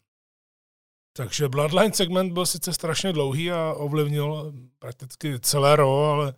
Takže 1.16 1.50
Bloodline 1.50 1.94
segment 1.94 2.34
byl 2.34 2.46
sice 2.46 2.74
strašně 2.74 3.14
dlouhý 3.14 3.52
a 3.52 3.74
ovlivnil 3.74 4.54
prakticky 4.80 5.40
celé 5.40 5.76
ro, 5.76 6.06
ale 6.06 6.34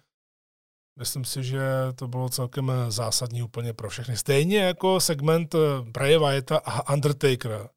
Myslím 0.99 1.25
si, 1.25 1.43
že 1.43 1.61
to 1.95 2.07
bylo 2.07 2.29
celkem 2.29 2.71
zásadní 2.87 3.43
úplně 3.43 3.73
pro 3.73 3.89
všechny. 3.89 4.17
Stejně 4.17 4.59
jako 4.59 4.99
segment 4.99 5.55
eh, 5.55 5.59
Bray 5.81 6.17
Wyatta 6.17 6.57
a 6.57 6.93
Undertakera. 6.93 7.69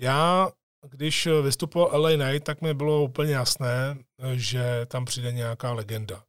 Já, 0.00 0.50
když 0.90 1.28
vystupoval 1.42 2.02
LA 2.02 2.10
Knight, 2.10 2.44
tak 2.44 2.60
mi 2.60 2.74
bylo 2.74 3.04
úplně 3.04 3.32
jasné, 3.32 3.98
že 4.34 4.86
tam 4.86 5.04
přijde 5.04 5.32
nějaká 5.32 5.72
legenda. 5.72 6.24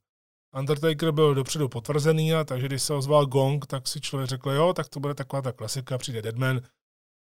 Undertaker 0.58 1.12
byl 1.12 1.34
dopředu 1.34 1.68
potvrzený, 1.68 2.34
a 2.34 2.44
takže 2.44 2.66
když 2.66 2.82
se 2.82 2.94
ozval 2.94 3.26
Gong, 3.26 3.66
tak 3.66 3.88
si 3.88 4.00
člověk 4.00 4.28
řekl, 4.28 4.50
jo, 4.50 4.72
tak 4.72 4.88
to 4.88 5.00
bude 5.00 5.14
taková 5.14 5.42
ta 5.42 5.52
klasika, 5.52 5.98
přijde 5.98 6.22
Deadman, 6.22 6.60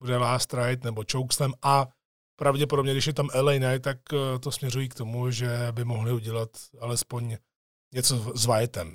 bude 0.00 0.16
Last 0.16 0.54
Ride 0.54 0.84
nebo 0.84 1.04
Chokeslam 1.12 1.54
a 1.62 1.88
pravděpodobně, 2.38 2.92
když 2.92 3.06
je 3.06 3.12
tam 3.12 3.28
LA 3.34 3.52
Knight, 3.52 3.82
tak 3.82 3.98
eh, 4.12 4.38
to 4.38 4.52
směřují 4.52 4.88
k 4.88 4.94
tomu, 4.94 5.30
že 5.30 5.68
by 5.72 5.84
mohli 5.84 6.12
udělat 6.12 6.50
alespoň 6.80 7.36
něco 7.94 8.32
s 8.38 8.46
Whiteem. 8.46 8.94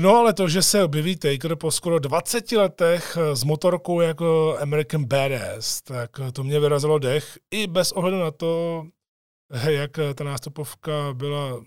No 0.00 0.16
ale 0.16 0.34
to, 0.34 0.48
že 0.48 0.62
se 0.62 0.84
objeví 0.84 1.16
Taker 1.16 1.56
po 1.56 1.70
skoro 1.70 1.98
20 1.98 2.52
letech 2.52 3.18
s 3.32 3.44
motorkou 3.44 4.00
jako 4.00 4.58
American 4.60 5.04
Badass, 5.04 5.82
tak 5.82 6.10
to 6.32 6.44
mě 6.44 6.60
vyrazilo 6.60 6.98
dech 6.98 7.38
i 7.50 7.66
bez 7.66 7.92
ohledu 7.92 8.18
na 8.18 8.30
to, 8.30 8.82
jak 9.68 9.90
ta 10.14 10.24
nástupovka 10.24 11.12
byla 11.12 11.64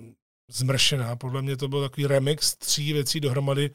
zmršená. 0.49 1.15
Podle 1.15 1.41
mě 1.41 1.57
to 1.57 1.67
byl 1.67 1.81
takový 1.81 2.07
remix 2.07 2.57
tří 2.57 2.93
věcí 2.93 3.19
dohromady, 3.19 3.69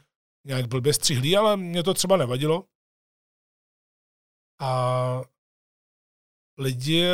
nějak 0.46 0.66
blbě 0.66 0.92
střihlý, 0.92 1.36
ale 1.36 1.56
mě 1.56 1.82
to 1.82 1.94
třeba 1.94 2.16
nevadilo. 2.16 2.64
A 4.60 5.22
lidi 6.58 7.04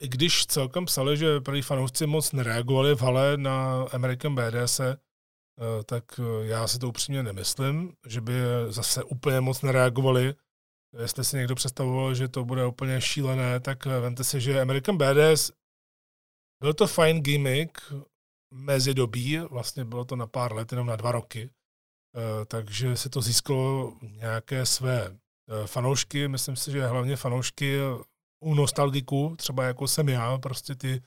i 0.00 0.08
když 0.08 0.46
celkem 0.46 0.84
psali, 0.84 1.16
že 1.16 1.40
prý 1.40 1.62
fanoušci 1.62 2.06
moc 2.06 2.32
nereagovali 2.32 2.94
v 2.94 3.00
hale 3.00 3.36
na 3.36 3.82
American 3.92 4.34
BDS, 4.34 4.80
eh, 4.80 4.96
tak 5.84 6.04
eh, 6.20 6.46
já 6.46 6.68
si 6.68 6.78
to 6.78 6.88
upřímně 6.88 7.22
nemyslím, 7.22 7.92
že 8.06 8.20
by 8.20 8.32
zase 8.68 9.04
úplně 9.04 9.40
moc 9.40 9.62
nereagovali. 9.62 10.34
Jestli 11.02 11.24
si 11.24 11.36
někdo 11.36 11.54
představoval, 11.54 12.14
že 12.14 12.28
to 12.28 12.44
bude 12.44 12.66
úplně 12.66 13.00
šílené, 13.00 13.60
tak 13.60 13.86
eh, 13.86 14.00
vemte 14.00 14.24
si, 14.24 14.40
že 14.40 14.60
American 14.60 14.98
BDS 14.98 15.52
byl 16.62 16.74
to 16.74 16.86
fajn 16.86 17.22
gimmick 17.22 17.92
mezi 18.54 18.94
dobí, 18.94 19.38
vlastně 19.38 19.84
bylo 19.84 20.04
to 20.04 20.16
na 20.16 20.26
pár 20.26 20.52
let, 20.54 20.72
jenom 20.72 20.86
na 20.86 20.96
dva 20.96 21.12
roky, 21.12 21.50
takže 22.46 22.96
se 22.96 23.10
to 23.10 23.22
získalo 23.22 23.96
nějaké 24.02 24.66
své 24.66 25.18
fanoušky, 25.66 26.28
myslím 26.28 26.56
si, 26.56 26.70
že 26.70 26.86
hlavně 26.86 27.16
fanoušky 27.16 27.78
u 28.40 28.54
nostalgiků, 28.54 29.36
třeba 29.38 29.64
jako 29.64 29.88
jsem 29.88 30.08
já, 30.08 30.38
prostě 30.38 30.74
ty, 30.74 31.02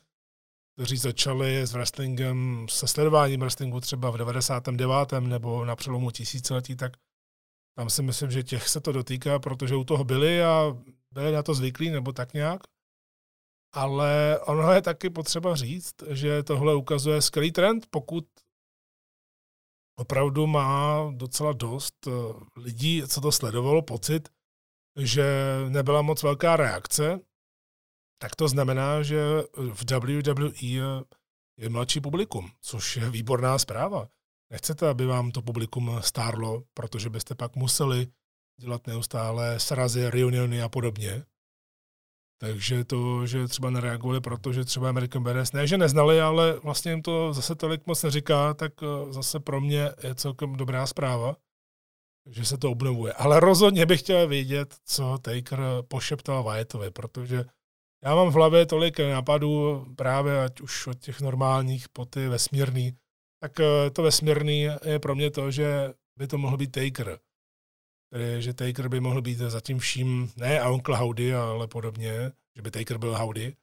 kteří 0.75 0.97
začali 0.97 1.61
s 1.61 1.73
wrestlingem, 1.73 2.65
se 2.69 2.88
sledováním 2.88 3.39
wrestlingu 3.39 3.79
třeba 3.79 4.09
v 4.09 4.17
99. 4.17 5.11
nebo 5.19 5.65
na 5.65 5.75
přelomu 5.75 6.11
tisíciletí, 6.11 6.75
tak 6.75 6.97
tam 7.77 7.89
si 7.89 8.01
myslím, 8.03 8.31
že 8.31 8.43
těch 8.43 8.69
se 8.69 8.81
to 8.81 8.91
dotýká, 8.91 9.39
protože 9.39 9.75
u 9.75 9.83
toho 9.83 10.03
byli 10.03 10.43
a 10.43 10.77
byli 11.11 11.31
na 11.31 11.43
to 11.43 11.53
zvyklí, 11.53 11.89
nebo 11.89 12.11
tak 12.11 12.33
nějak. 12.33 12.61
Ale 13.73 14.39
ono 14.39 14.71
je 14.71 14.81
taky 14.81 15.09
potřeba 15.09 15.55
říct, 15.55 15.95
že 16.09 16.43
tohle 16.43 16.75
ukazuje 16.75 17.21
skvělý 17.21 17.51
trend, 17.51 17.88
pokud 17.89 18.25
opravdu 20.00 20.47
má 20.47 21.11
docela 21.11 21.53
dost 21.53 22.07
eh, 22.07 22.11
lidí, 22.55 23.03
co 23.07 23.21
to 23.21 23.31
sledovalo, 23.31 23.81
pocit, 23.81 24.29
že 24.98 25.25
nebyla 25.69 26.01
moc 26.01 26.24
velká 26.24 26.57
reakce 26.57 27.19
tak 28.21 28.36
to 28.36 28.48
znamená, 28.48 29.03
že 29.03 29.17
v 29.57 29.81
WWE 29.91 31.05
je 31.57 31.69
mladší 31.69 32.01
publikum, 32.01 32.51
což 32.62 32.98
je 32.98 33.10
výborná 33.10 33.57
zpráva. 33.57 34.07
Nechcete, 34.51 34.89
aby 34.89 35.05
vám 35.05 35.31
to 35.31 35.41
publikum 35.41 35.98
stárlo, 36.00 36.63
protože 36.74 37.10
byste 37.10 37.36
pak 37.36 37.55
museli 37.55 38.07
dělat 38.60 38.88
neustále 38.88 39.60
srazy, 39.60 40.10
reuniony 40.10 40.62
a 40.62 40.69
podobně. 40.69 41.25
Takže 42.38 42.83
to, 42.83 43.25
že 43.25 43.48
třeba 43.48 43.69
nereagovali, 43.69 44.21
protože 44.21 44.65
třeba 44.65 44.89
American 44.89 45.24
Badass 45.24 45.51
ne, 45.51 45.67
že 45.67 45.77
neznali, 45.77 46.21
ale 46.21 46.60
vlastně 46.60 46.91
jim 46.91 47.01
to 47.01 47.33
zase 47.33 47.55
tolik 47.55 47.88
moc 47.88 48.03
neříká, 48.03 48.53
tak 48.53 48.74
eh, 48.83 49.13
zase 49.13 49.39
pro 49.39 49.62
mě 49.62 49.89
je 50.03 50.15
celkem 50.15 50.55
dobrá 50.55 50.88
zpráva, 50.88 51.36
že 52.29 52.45
se 52.45 52.57
to 52.57 52.71
obnovuje. 52.71 53.13
Ale 53.13 53.39
rozhodně 53.39 53.85
bych 53.85 53.99
chtěl 53.99 54.27
vědět, 54.27 54.75
co 54.85 55.17
Taker 55.17 55.59
pošeptal 55.87 56.43
Wyattovi, 56.43 56.91
protože 56.91 57.45
já 58.03 58.15
mám 58.15 58.29
v 58.29 58.33
hlavě 58.33 58.65
tolik 58.65 58.99
nápadů 58.99 59.85
právě 59.95 60.43
ať 60.43 60.61
už 60.61 60.87
od 60.87 60.99
těch 60.99 61.21
normálních 61.21 61.89
po 61.89 62.05
ty 62.05 62.27
vesmírný, 62.27 62.93
tak 63.41 63.59
eh, 63.59 63.89
to 63.89 64.03
vesmírný 64.03 64.67
je 64.85 64.99
pro 64.99 65.15
mě 65.15 65.31
to, 65.31 65.51
že 65.51 65.93
by 66.17 66.27
to 66.27 66.37
mohl 66.37 66.57
být 66.57 66.71
Taker. 66.71 67.19
Tedy, 68.13 68.41
že 68.41 68.53
Taker 68.53 68.87
by 68.89 68.99
mohl 68.99 69.21
být 69.21 69.37
zatím 69.37 69.79
vším, 69.79 70.31
ne 70.37 70.69
Uncle 70.69 70.97
Howdy, 70.97 71.35
ale 71.35 71.67
podobně, 71.67 72.31
že 72.55 72.61
by 72.61 72.71
Taker 72.71 72.97
byl 72.97 73.17
Howdy, 73.17 73.55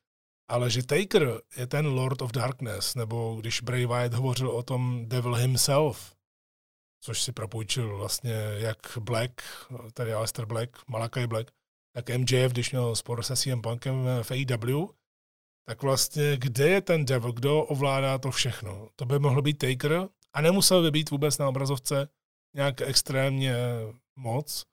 ale 0.48 0.70
že 0.70 0.86
Taker 0.86 1.40
je 1.56 1.66
ten 1.66 1.86
Lord 1.86 2.22
of 2.22 2.32
Darkness, 2.32 2.94
nebo 2.94 3.36
když 3.40 3.60
Bray 3.60 3.86
Wyatt 3.86 4.14
hovořil 4.14 4.50
o 4.50 4.62
tom 4.62 5.08
Devil 5.08 5.34
himself, 5.34 6.17
což 7.00 7.22
si 7.22 7.32
propůjčil 7.32 7.96
vlastně 7.96 8.32
jak 8.56 8.98
Black, 8.98 9.42
tedy 9.94 10.12
Alistair 10.12 10.46
Black, 10.46 10.88
Malakai 10.88 11.26
Black, 11.26 11.50
tak 11.94 12.08
MJF, 12.18 12.52
když 12.52 12.70
měl 12.70 12.96
spor 12.96 13.22
se 13.22 13.36
CM 13.36 13.62
Punkem 13.62 14.06
v 14.22 14.30
AEW, 14.30 14.86
tak 15.68 15.82
vlastně 15.82 16.36
kde 16.36 16.68
je 16.68 16.80
ten 16.80 17.04
devil, 17.04 17.32
kdo 17.32 17.64
ovládá 17.64 18.18
to 18.18 18.30
všechno? 18.30 18.88
To 18.96 19.04
by 19.04 19.18
mohl 19.18 19.42
být 19.42 19.58
Taker 19.58 20.08
a 20.32 20.40
nemusel 20.40 20.82
by 20.82 20.90
být 20.90 21.10
vůbec 21.10 21.38
na 21.38 21.48
obrazovce 21.48 22.08
nějak 22.54 22.80
extrémně 22.80 23.56
moc, 24.16 24.64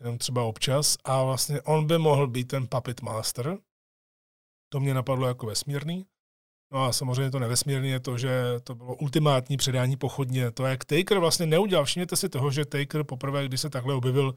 jenom 0.00 0.18
třeba 0.18 0.42
občas, 0.42 0.96
a 1.04 1.22
vlastně 1.22 1.62
on 1.62 1.86
by 1.86 1.98
mohl 1.98 2.26
být 2.26 2.44
ten 2.44 2.66
puppet 2.66 3.02
master. 3.02 3.58
To 4.68 4.80
mě 4.80 4.94
napadlo 4.94 5.28
jako 5.28 5.46
vesmírný. 5.46 6.06
No 6.74 6.84
a 6.84 6.92
samozřejmě 6.92 7.30
to 7.30 7.38
nevesmírný 7.38 7.88
je 7.88 8.00
to, 8.00 8.18
že 8.18 8.30
to 8.64 8.74
bylo 8.74 8.94
ultimátní 8.94 9.56
předání 9.56 9.96
pochodně. 9.96 10.50
To, 10.50 10.66
jak 10.66 10.84
Taker 10.84 11.18
vlastně 11.18 11.46
neudělal, 11.46 11.84
všimněte 11.84 12.16
si 12.16 12.28
toho, 12.28 12.50
že 12.50 12.64
Taker 12.64 13.04
poprvé, 13.04 13.48
když 13.48 13.60
se 13.60 13.70
takhle 13.70 13.94
objevil 13.94 14.34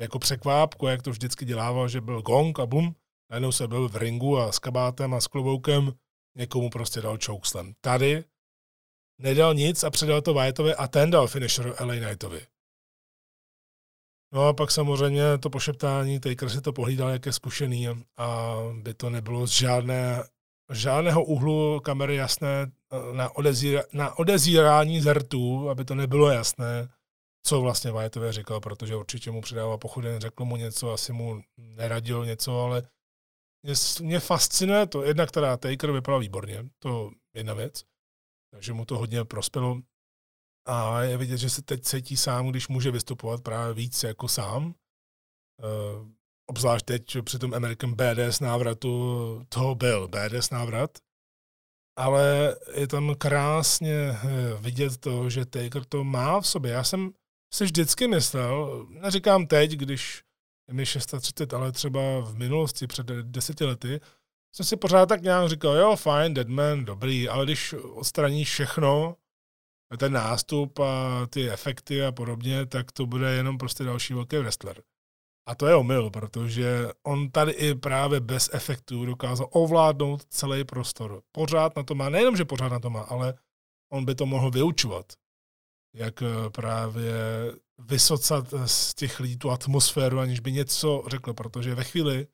jako 0.00 0.18
překvápku, 0.18 0.86
jak 0.86 1.02
to 1.02 1.10
vždycky 1.10 1.44
dělával, 1.44 1.88
že 1.88 2.00
byl 2.00 2.22
gong 2.22 2.58
a 2.60 2.66
bum, 2.66 2.94
najednou 3.30 3.52
se 3.52 3.68
byl 3.68 3.88
v 3.88 3.96
ringu 3.96 4.38
a 4.38 4.52
s 4.52 4.58
kabátem 4.58 5.14
a 5.14 5.20
s 5.20 5.26
kloboukem, 5.26 5.92
někomu 6.36 6.70
prostě 6.70 7.00
dal 7.00 7.18
chokeslam. 7.26 7.72
Tady 7.80 8.24
nedal 9.20 9.54
nic 9.54 9.84
a 9.84 9.90
předal 9.90 10.22
to 10.22 10.34
Whiteovi 10.34 10.74
a 10.74 10.88
ten 10.88 11.10
dal 11.10 11.26
finisher 11.26 11.74
LA 11.80 11.94
Knightovi. 11.94 12.46
No 14.32 14.48
a 14.48 14.52
pak 14.52 14.70
samozřejmě 14.70 15.38
to 15.38 15.50
pošeptání, 15.50 16.20
Taker 16.20 16.50
si 16.50 16.60
to 16.60 16.72
pohlídal, 16.72 17.08
jak 17.08 17.26
je 17.26 17.32
zkušený 17.32 17.88
a 18.16 18.56
by 18.82 18.94
to 18.94 19.10
nebylo 19.10 19.46
z 19.46 19.50
žádné, 19.50 20.24
žádného 20.72 21.24
úhlu 21.24 21.80
kamery 21.80 22.16
jasné 22.16 22.72
na, 23.12 23.36
odezíra, 23.36 23.82
na 23.92 24.18
odezírání 24.18 25.00
zertů, 25.00 25.70
aby 25.70 25.84
to 25.84 25.94
nebylo 25.94 26.30
jasné, 26.30 26.88
co 27.46 27.60
vlastně 27.60 27.92
Whiteové 27.92 28.32
říkal, 28.32 28.60
protože 28.60 28.96
určitě 28.96 29.30
mu 29.30 29.40
přidával 29.40 29.78
pochoden, 29.78 30.20
řekl 30.20 30.44
mu 30.44 30.56
něco, 30.56 30.92
asi 30.92 31.12
mu 31.12 31.42
neradil 31.56 32.26
něco, 32.26 32.60
ale 32.60 32.88
mě, 33.62 33.74
mě 34.02 34.20
fascinuje 34.20 34.86
to, 34.86 35.02
jedna, 35.02 35.26
která 35.26 35.56
Taker 35.56 35.92
vypadal 35.92 36.20
výborně, 36.20 36.68
to 36.78 37.10
je 37.34 37.38
jedna 37.40 37.54
věc, 37.54 37.84
takže 38.50 38.72
mu 38.72 38.84
to 38.84 38.98
hodně 38.98 39.24
prospělo. 39.24 39.80
A 40.66 41.02
je 41.02 41.16
vidět, 41.16 41.36
že 41.36 41.50
se 41.50 41.62
teď 41.62 41.82
cítí 41.82 42.16
sám, 42.16 42.48
když 42.48 42.68
může 42.68 42.90
vystupovat 42.90 43.42
právě 43.42 43.74
víc 43.74 44.02
jako 44.02 44.28
sám. 44.28 44.74
Obzvlášť 46.46 46.84
teď 46.84 47.16
při 47.24 47.38
tom 47.38 47.54
American 47.54 47.94
Badass 47.94 48.40
návratu, 48.40 48.90
toho 49.48 49.74
byl 49.74 50.08
Badass 50.08 50.50
návrat. 50.50 50.98
Ale 51.98 52.56
je 52.74 52.86
tam 52.86 53.14
krásně 53.18 53.94
eh, 53.94 54.18
vidět 54.60 54.96
to, 54.96 55.30
že 55.30 55.46
Taker 55.46 55.84
to 55.84 56.04
má 56.04 56.40
v 56.40 56.46
sobě. 56.46 56.72
Já 56.72 56.84
jsem 56.84 57.10
si 57.54 57.64
vždycky 57.64 58.08
myslel, 58.08 58.86
neříkám 58.90 59.46
teď, 59.46 59.70
když 59.70 60.22
je 60.68 60.74
mi 60.74 60.86
630, 60.86 61.54
ale 61.54 61.72
třeba 61.72 62.00
v 62.20 62.34
minulosti, 62.34 62.86
před 62.86 63.06
deseti 63.06 63.64
lety, 63.64 64.00
jsem 64.56 64.66
si 64.66 64.76
pořád 64.76 65.06
tak 65.06 65.22
nějak 65.22 65.48
říkal, 65.48 65.76
jo, 65.76 65.96
fajn, 65.96 66.34
Deadman, 66.34 66.84
dobrý, 66.84 67.28
ale 67.28 67.44
když 67.44 67.72
odstraníš 67.72 68.50
všechno, 68.50 69.16
ten 69.98 70.12
nástup 70.12 70.78
a 70.78 71.26
ty 71.26 71.50
efekty 71.50 72.04
a 72.04 72.12
podobně, 72.12 72.66
tak 72.66 72.92
to 72.92 73.06
bude 73.06 73.34
jenom 73.34 73.58
prostě 73.58 73.84
další 73.84 74.14
velký 74.14 74.36
wrestler. 74.36 74.82
A 75.46 75.54
to 75.54 75.66
je 75.66 75.74
omyl, 75.74 76.10
protože 76.10 76.88
on 77.02 77.30
tady 77.30 77.52
i 77.52 77.74
právě 77.74 78.20
bez 78.20 78.50
efektů 78.52 79.06
dokázal 79.06 79.48
ovládnout 79.50 80.24
celý 80.24 80.64
prostor. 80.64 81.22
Pořád 81.32 81.76
na 81.76 81.82
to 81.82 81.94
má, 81.94 82.08
nejenom, 82.08 82.36
že 82.36 82.44
pořád 82.44 82.68
na 82.68 82.78
to 82.78 82.90
má, 82.90 83.00
ale 83.00 83.34
on 83.92 84.04
by 84.04 84.14
to 84.14 84.26
mohl 84.26 84.50
vyučovat. 84.50 85.12
Jak 85.94 86.22
eh, 86.22 86.50
právě 86.50 87.14
vysocat 87.78 88.54
z 88.66 88.94
těch 88.94 89.20
lidí 89.20 89.36
tu 89.36 89.50
atmosféru, 89.50 90.18
aniž 90.18 90.40
by 90.40 90.52
něco 90.52 91.04
řekl, 91.06 91.34
protože 91.34 91.74
ve 91.74 91.84
chvíli, 91.84 92.26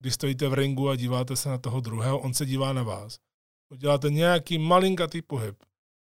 kdy 0.00 0.10
stojíte 0.10 0.48
v 0.48 0.54
ringu 0.54 0.88
a 0.88 0.96
díváte 0.96 1.36
se 1.36 1.48
na 1.48 1.58
toho 1.58 1.80
druhého, 1.80 2.18
on 2.18 2.34
se 2.34 2.46
dívá 2.46 2.72
na 2.72 2.82
vás. 2.82 3.18
Uděláte 3.72 4.10
nějaký 4.10 4.58
malinkatý 4.58 5.22
pohyb, 5.22 5.62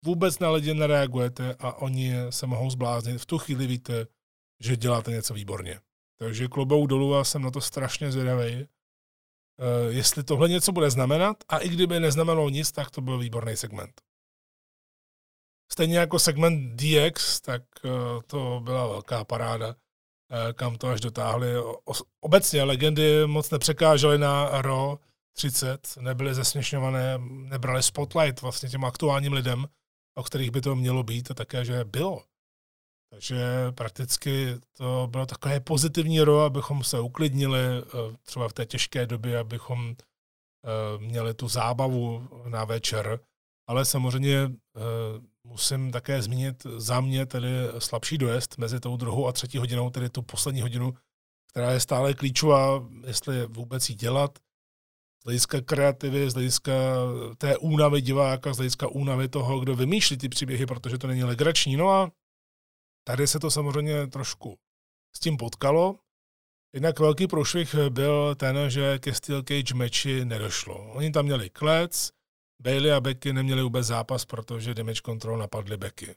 vůbec 0.06 0.40
na 0.40 0.52
lidi 0.52 0.74
nereagujete 0.74 1.56
a 1.60 1.74
oni 1.74 2.14
se 2.30 2.48
mohou 2.48 2.70
zbláznit. 2.70 3.22
V 3.22 3.26
tu 3.26 3.38
chvíli 3.38 3.68
víte, 3.68 4.08
že 4.60 4.78
děláte 4.78 5.12
něco 5.12 5.34
výborně. 5.34 5.80
Takže 6.20 6.48
klobou 6.48 6.88
dolů 6.88 7.16
a 7.16 7.24
jsem 7.24 7.42
na 7.42 7.52
to 7.52 7.62
strašně 7.62 8.12
zvědavý. 8.12 8.56
Uh, 8.56 9.96
jestli 9.96 10.24
tohle 10.24 10.50
něco 10.50 10.72
bude 10.72 10.90
znamenat, 10.90 11.38
a 11.50 11.58
i 11.58 11.70
kdyby 11.70 12.00
neznamenalo 12.00 12.50
nic, 12.50 12.72
tak 12.72 12.92
to 12.92 13.02
byl 13.02 13.18
výborný 13.18 13.58
segment. 13.58 14.02
Stejně 15.72 15.98
jako 15.98 16.20
segment 16.20 16.82
DX, 16.82 17.42
tak 17.42 17.64
uh, 17.84 18.22
to 18.22 18.62
byla 18.64 18.88
velká 18.88 19.24
paráda, 19.24 19.68
uh, 19.68 19.76
kam 20.54 20.78
to 20.78 20.88
až 20.88 21.02
dotáhli. 21.02 21.58
O, 21.58 21.94
obecně 22.20 22.64
legendy 22.64 23.28
moc 23.28 23.50
nepřekážely 23.50 24.18
na 24.18 24.62
RO 24.62 25.00
30, 25.34 25.98
nebyly 26.00 26.34
zesměšňované, 26.34 27.18
nebrali 27.28 27.84
spotlight 27.84 28.42
vlastně 28.42 28.70
těm 28.70 28.86
aktuálním 28.86 29.34
lidem, 29.34 29.68
o 30.16 30.24
kterých 30.24 30.52
by 30.52 30.62
to 30.62 30.76
mělo 30.76 31.04
být 31.04 31.32
a 31.32 31.34
také, 31.34 31.66
že 31.66 31.84
bylo. 31.84 32.24
Takže 33.12 33.72
prakticky 33.72 34.56
to 34.78 35.08
bylo 35.12 35.26
takové 35.26 35.60
pozitivní 35.60 36.22
ro, 36.22 36.40
abychom 36.40 36.84
se 36.84 37.00
uklidnili 37.00 37.60
eh, 37.60 37.84
třeba 38.24 38.50
v 38.50 38.54
té 38.54 38.66
těžké 38.66 39.06
době, 39.06 39.40
abychom 39.40 39.90
eh, 39.90 40.98
měli 40.98 41.34
tu 41.34 41.48
zábavu 41.48 42.28
na 42.50 42.66
večer. 42.66 43.20
Ale 43.68 43.86
samozřejmě 43.86 44.38
eh, 44.38 44.82
musím 45.44 45.92
také 45.92 46.22
zmínit 46.22 46.64
za 46.64 47.02
mě 47.02 47.26
tedy 47.26 47.50
slabší 47.80 48.18
dojezd 48.18 48.58
mezi 48.58 48.80
tou 48.80 48.98
druhou 48.98 49.28
a 49.28 49.32
třetí 49.32 49.58
hodinou, 49.58 49.90
tedy 49.90 50.10
tu 50.10 50.22
poslední 50.22 50.62
hodinu, 50.62 50.94
která 51.52 51.72
je 51.72 51.80
stále 51.80 52.14
klíčová, 52.14 52.88
jestli 53.08 53.46
vůbec 53.46 53.90
jí 53.90 53.96
dělat, 53.96 54.40
z 55.22 55.26
hlediska 55.26 55.62
kreativy, 55.62 56.30
z 56.30 56.34
hlediska 56.34 56.72
té 57.38 57.58
únavy 57.58 58.02
diváka, 58.02 58.54
z 58.54 58.58
hlediska 58.58 58.88
únavy 58.88 59.28
toho, 59.28 59.60
kdo 59.60 59.76
vymýšlí 59.76 60.18
ty 60.18 60.30
příběhy, 60.30 60.66
protože 60.66 60.98
to 60.98 61.08
není 61.08 61.24
legrační. 61.24 61.78
No 61.78 61.90
a 61.90 62.12
tady 63.04 63.28
se 63.28 63.40
to 63.40 63.52
samozřejmě 63.52 64.08
trošku 64.08 64.60
s 65.16 65.20
tím 65.20 65.38
potkalo. 65.38 66.00
Jednak 66.74 67.00
velký 67.00 67.28
průšvih 67.28 67.76
byl 67.90 68.36
ten, 68.36 68.70
že 68.70 69.00
ke 69.00 69.14
Steel 69.14 69.44
Cage 69.44 69.74
meči 69.74 70.26
nedošlo. 70.26 70.92
Oni 70.94 71.12
tam 71.12 71.26
měli 71.26 71.50
klec, 71.50 72.12
Bailey 72.62 72.94
a 72.94 73.02
Becky 73.02 73.34
neměli 73.34 73.62
vůbec 73.62 73.88
zápas, 73.88 74.26
protože 74.26 74.74
Damage 74.74 75.02
Control 75.06 75.38
napadli 75.38 75.78
Becky. 75.78 76.16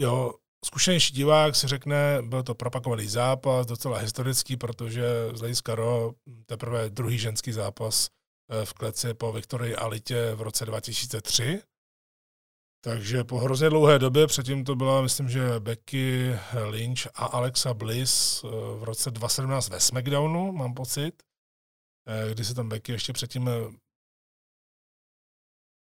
Jo, 0.00 0.34
Zkušenější 0.64 1.14
divák 1.14 1.56
si 1.56 1.66
řekne, 1.66 2.22
byl 2.22 2.42
to 2.42 2.54
propakovaný 2.54 3.06
zápas, 3.06 3.66
docela 3.66 3.98
historický, 3.98 4.56
protože 4.56 5.04
z 5.34 5.40
hlediska 5.40 5.74
RO 5.74 6.14
teprve 6.46 6.90
druhý 6.90 7.18
ženský 7.18 7.52
zápas 7.52 8.08
eh, 8.50 8.64
v 8.64 8.72
kleci 8.72 9.14
po 9.14 9.32
Viktorii 9.32 9.76
Alitě 9.76 10.34
v 10.34 10.42
roce 10.42 10.66
2003. 10.66 11.62
Takže 12.80 13.24
po 13.24 13.38
hrozně 13.38 13.70
dlouhé 13.70 13.98
době, 13.98 14.26
předtím 14.26 14.64
to 14.64 14.76
byla, 14.76 15.02
myslím, 15.02 15.28
že 15.28 15.60
Becky 15.60 16.32
Lynch 16.68 17.06
a 17.14 17.24
Alexa 17.24 17.74
Bliss 17.74 18.44
eh, 18.44 18.48
v 18.78 18.82
roce 18.82 19.10
2017 19.10 19.68
ve 19.68 19.80
SmackDownu, 19.80 20.52
mám 20.52 20.74
pocit, 20.74 21.22
eh, 22.06 22.34
kdy 22.34 22.44
se 22.44 22.54
tam 22.54 22.68
Becky 22.68 22.92
ještě 22.92 23.12
předtím 23.12 23.50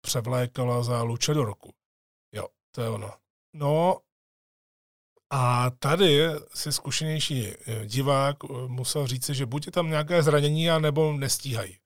převlékala 0.01 0.83
za 0.83 1.03
Lucha 1.03 1.33
do 1.33 1.45
roku. 1.45 1.75
Jo, 2.33 2.49
to 2.75 2.83
je 2.83 2.89
ono. 2.89 3.13
No 3.55 4.01
a 5.31 5.71
tady 5.71 6.21
si 6.55 6.73
zkušenější 6.73 7.49
eh, 7.49 7.87
divák 7.87 8.37
eh, 8.45 8.69
musel 8.69 9.07
říct, 9.07 9.31
že 9.31 9.47
buď 9.47 9.67
je 9.67 9.73
tam 9.73 9.91
nějaké 9.91 10.23
zranění, 10.23 10.69
nebo 10.79 11.13
nestíhají. 11.13 11.79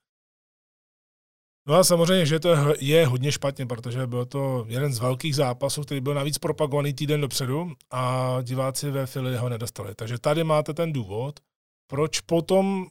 No 1.69 1.75
a 1.75 1.83
samozřejmě, 1.83 2.25
že 2.25 2.39
to 2.39 2.49
je 2.79 3.05
hodně 3.05 3.31
špatně, 3.31 3.65
protože 3.65 4.07
byl 4.07 4.25
to 4.25 4.65
jeden 4.67 4.93
z 4.93 4.99
velkých 4.99 5.35
zápasů, 5.35 5.81
který 5.81 6.01
byl 6.01 6.13
navíc 6.13 6.37
propagovaný 6.37 6.93
týden 6.93 7.21
dopředu 7.21 7.71
a 7.91 8.37
diváci 8.41 8.91
ve 8.91 9.07
Philly 9.07 9.37
ho 9.37 9.49
nedostali. 9.49 9.95
Takže 9.95 10.19
tady 10.19 10.43
máte 10.43 10.73
ten 10.73 10.93
důvod, 10.93 11.39
proč 11.87 12.19
potom 12.19 12.87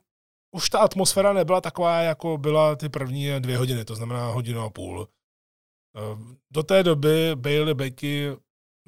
už 0.50 0.70
ta 0.70 0.78
atmosféra 0.78 1.32
nebyla 1.32 1.60
taková, 1.60 2.00
jako 2.00 2.38
byla 2.38 2.76
ty 2.76 2.88
první 2.88 3.40
dvě 3.40 3.58
hodiny, 3.58 3.84
to 3.84 3.94
znamená 3.94 4.30
hodinu 4.30 4.60
a 4.60 4.70
půl. 4.70 5.08
Eh, 5.96 6.36
do 6.50 6.62
té 6.62 6.82
doby 6.82 7.30
Bailey 7.34 7.74
Becky, 7.74 8.36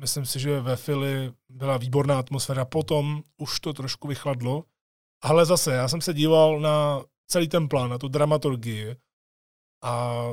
myslím 0.00 0.26
si, 0.26 0.40
že 0.40 0.61
ve 0.61 0.76
Philly 0.76 1.33
byla 1.48 1.76
výborná 1.76 2.18
atmosféra, 2.18 2.64
potom 2.64 3.22
už 3.37 3.61
to 3.61 3.72
trošku 3.72 4.09
vychladlo, 4.09 4.64
ale 5.22 5.46
zase, 5.46 5.72
já 5.72 5.88
jsem 5.88 6.00
se 6.00 6.14
díval 6.14 6.61
na 6.61 7.03
celý 7.26 7.48
ten 7.48 7.68
plán, 7.68 7.90
na 7.90 7.98
tu 7.98 8.09
dramaturgii 8.09 8.96
a 9.82 10.24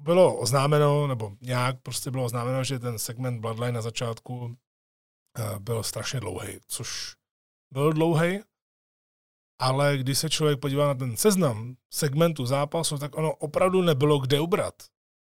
bylo 0.00 0.38
oznámeno, 0.38 1.06
nebo 1.06 1.32
nějak 1.40 1.82
prostě 1.82 2.10
bylo 2.10 2.24
oznámeno, 2.24 2.64
že 2.64 2.78
ten 2.78 2.98
segment 2.98 3.40
Bloodline 3.40 3.72
na 3.72 3.82
začátku 3.82 4.56
eh, 5.38 5.58
byl 5.58 5.82
strašně 5.82 6.20
dlouhý, 6.20 6.58
což 6.66 7.16
byl 7.72 7.92
dlouhý, 7.92 8.40
ale 9.60 9.98
když 9.98 10.18
se 10.18 10.30
člověk 10.30 10.60
podívá 10.60 10.86
na 10.86 10.94
ten 10.94 11.16
seznam 11.16 11.76
segmentu 11.92 12.46
zápasu, 12.46 12.98
tak 12.98 13.16
ono 13.16 13.34
opravdu 13.34 13.82
nebylo 13.82 14.18
kde 14.18 14.40
ubrat. 14.40 14.74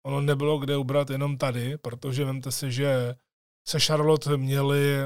Ono 0.05 0.21
nebylo 0.21 0.57
kde 0.57 0.77
ubrat 0.77 1.09
jenom 1.09 1.38
tady, 1.38 1.77
protože 1.77 2.25
vemte 2.25 2.51
si, 2.51 2.71
že 2.71 3.15
se 3.67 3.79
Charlotte 3.79 4.38
měli 4.38 4.97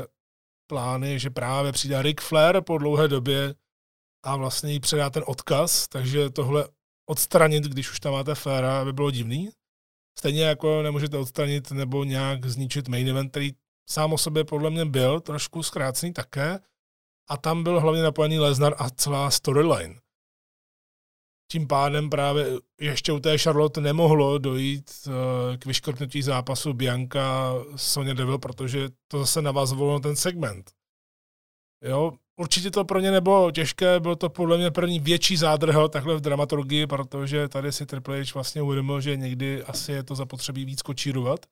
plány, 0.69 1.19
že 1.19 1.29
právě 1.29 1.71
přijde 1.71 2.01
Ric 2.01 2.21
Flair 2.21 2.61
po 2.61 2.77
dlouhé 2.77 3.07
době 3.07 3.55
a 4.23 4.35
vlastně 4.35 4.71
jí 4.71 4.79
předá 4.79 5.09
ten 5.09 5.23
odkaz, 5.27 5.87
takže 5.87 6.29
tohle 6.29 6.69
odstranit, 7.09 7.63
když 7.63 7.91
už 7.91 7.99
tam 7.99 8.13
máte 8.13 8.35
Flaira, 8.35 8.85
by 8.85 8.93
bylo 8.93 9.11
divný. 9.11 9.49
Stejně 10.19 10.43
jako 10.43 10.81
nemůžete 10.81 11.17
odstranit 11.17 11.71
nebo 11.71 12.03
nějak 12.03 12.45
zničit 12.45 12.87
main 12.87 13.09
event, 13.09 13.31
který 13.31 13.51
sám 13.89 14.13
o 14.13 14.17
sobě 14.17 14.43
podle 14.43 14.69
mě 14.69 14.85
byl 14.85 15.19
trošku 15.19 15.63
zkrácený 15.63 16.13
také, 16.13 16.59
a 17.29 17.37
tam 17.37 17.63
byl 17.63 17.79
hlavně 17.79 18.03
napojený 18.03 18.39
Lesnar 18.39 18.75
a 18.77 18.89
celá 18.89 19.31
storyline. 19.31 19.99
Tím 21.51 21.67
pádem 21.67 22.09
právě 22.09 22.45
ještě 22.79 23.11
u 23.11 23.19
té 23.19 23.37
Charlotte 23.37 23.81
nemohlo 23.81 24.37
dojít 24.37 24.91
eh, 25.07 25.57
k 25.57 25.65
vyškrtnutí 25.65 26.21
zápasu 26.21 26.73
Bianca 26.73 27.53
Sonya 27.75 28.13
Devil, 28.13 28.37
protože 28.37 28.89
to 29.07 29.19
zase 29.19 29.41
navazovalo 29.41 29.93
na 29.93 29.99
ten 29.99 30.15
segment. 30.15 30.71
Jo, 31.83 32.11
určitě 32.39 32.71
to 32.71 32.85
pro 32.85 32.99
ně 32.99 33.11
nebylo 33.11 33.51
těžké, 33.51 33.99
bylo 33.99 34.15
to 34.15 34.29
podle 34.29 34.57
mě 34.57 34.71
první 34.71 34.99
větší 34.99 35.37
zádrhel 35.37 35.89
takhle 35.89 36.15
v 36.15 36.21
dramaturgii, 36.21 36.87
protože 36.87 37.47
tady 37.47 37.71
si 37.71 37.85
Triple 37.85 38.21
H 38.23 38.33
vlastně 38.33 38.61
uvědomil, 38.61 39.01
že 39.01 39.17
někdy 39.17 39.63
asi 39.63 39.91
je 39.91 40.03
to 40.03 40.15
zapotřebí 40.15 40.65
víc 40.65 40.81
kočírovat, 40.81 41.45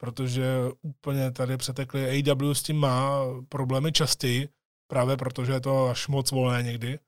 protože 0.00 0.46
úplně 0.82 1.30
tady 1.30 1.56
přetekli 1.56 2.24
AW 2.30 2.50
s 2.50 2.62
tím 2.62 2.76
má 2.76 3.20
problémy 3.48 3.92
častěji, 3.92 4.48
právě 4.90 5.16
protože 5.16 5.52
je 5.52 5.60
to 5.60 5.88
až 5.88 6.08
moc 6.08 6.30
volné 6.30 6.62
někdy. 6.62 6.98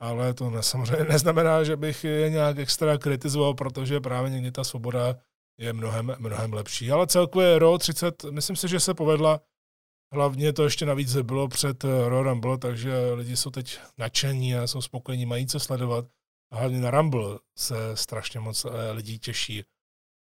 Ale 0.00 0.34
to 0.34 0.62
samozřejmě 0.62 1.04
neznamená, 1.04 1.64
že 1.64 1.76
bych 1.76 2.04
je 2.04 2.30
nějak 2.30 2.58
extra 2.58 2.98
kritizoval, 2.98 3.54
protože 3.54 4.00
právě 4.00 4.30
někdy 4.30 4.52
ta 4.52 4.64
svoboda 4.64 5.16
je 5.60 5.72
mnohem, 5.72 6.16
mnohem 6.18 6.52
lepší. 6.52 6.90
Ale 6.90 7.06
celkově 7.06 7.58
Raw 7.58 7.78
30, 7.78 8.24
myslím 8.30 8.56
si, 8.56 8.68
že 8.68 8.80
se 8.80 8.94
povedla. 8.94 9.40
Hlavně 10.12 10.52
to 10.52 10.64
ještě 10.64 10.86
navíc 10.86 11.16
bylo 11.16 11.48
před 11.48 11.84
Raw 11.84 12.22
Rumble, 12.22 12.58
takže 12.58 13.12
lidi 13.14 13.36
jsou 13.36 13.50
teď 13.50 13.78
nadšení 13.98 14.56
a 14.56 14.66
jsou 14.66 14.82
spokojení, 14.82 15.26
mají 15.26 15.46
co 15.46 15.60
sledovat. 15.60 16.04
A 16.52 16.56
hlavně 16.56 16.80
na 16.80 16.90
Rumble 16.90 17.38
se 17.58 17.96
strašně 17.96 18.40
moc 18.40 18.64
eh, 18.64 18.92
lidí 18.92 19.18
těší. 19.18 19.64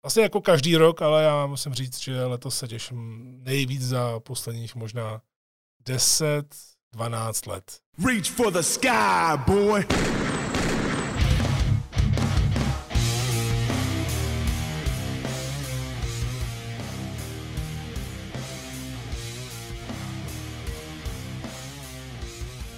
Vlastně 0.04 0.22
jako 0.22 0.40
každý 0.40 0.76
rok, 0.76 1.02
ale 1.02 1.22
já 1.22 1.46
musím 1.46 1.74
říct, 1.74 1.98
že 1.98 2.24
letos 2.24 2.58
se 2.58 2.68
těším 2.68 3.20
nejvíc 3.42 3.82
za 3.82 4.20
posledních 4.20 4.74
možná 4.74 5.22
10, 5.86 6.56
12 6.92 7.46
let. 7.46 7.80
Reach 8.06 8.26
for 8.26 8.52
the 8.52 8.60
sky, 8.60 9.36
boy! 9.46 9.86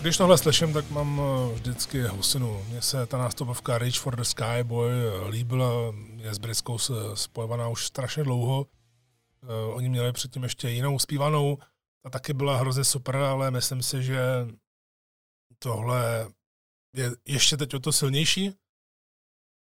Když 0.03 0.17
tohle 0.17 0.39
slyším, 0.39 0.73
tak 0.73 0.91
mám 0.91 1.21
eh, 1.21 1.55
vždycky 1.55 2.03
husinu. 2.03 2.65
Mně 2.69 2.83
se 2.83 3.07
ta 3.07 3.19
nástupovka 3.19 3.79
Reach 3.79 3.95
for 3.95 4.17
the 4.17 4.23
Sky 4.23 4.63
Boy 4.63 4.93
eh, 4.93 5.29
líbila, 5.29 5.95
je 6.17 6.35
s 6.35 6.39
Britskou 6.39 6.79
spojovaná 7.15 7.69
už 7.69 7.87
strašně 7.87 8.25
dlouho. 8.25 8.67
Eh, 9.43 9.47
oni 9.75 9.89
měli 9.89 10.13
předtím 10.13 10.43
ještě 10.43 10.69
jinou 10.69 10.99
zpívanou, 10.99 11.59
ta 12.03 12.11
taky 12.11 12.33
byla 12.33 12.57
hrozně 12.57 12.85
super, 12.85 13.17
ale 13.17 13.51
myslím 13.51 13.83
si, 13.83 14.03
že 14.03 14.21
tohle 15.59 16.29
je 16.97 17.11
ještě 17.27 17.57
teď 17.57 17.75
o 17.75 17.81
to 17.81 17.93
silnější. 17.93 18.53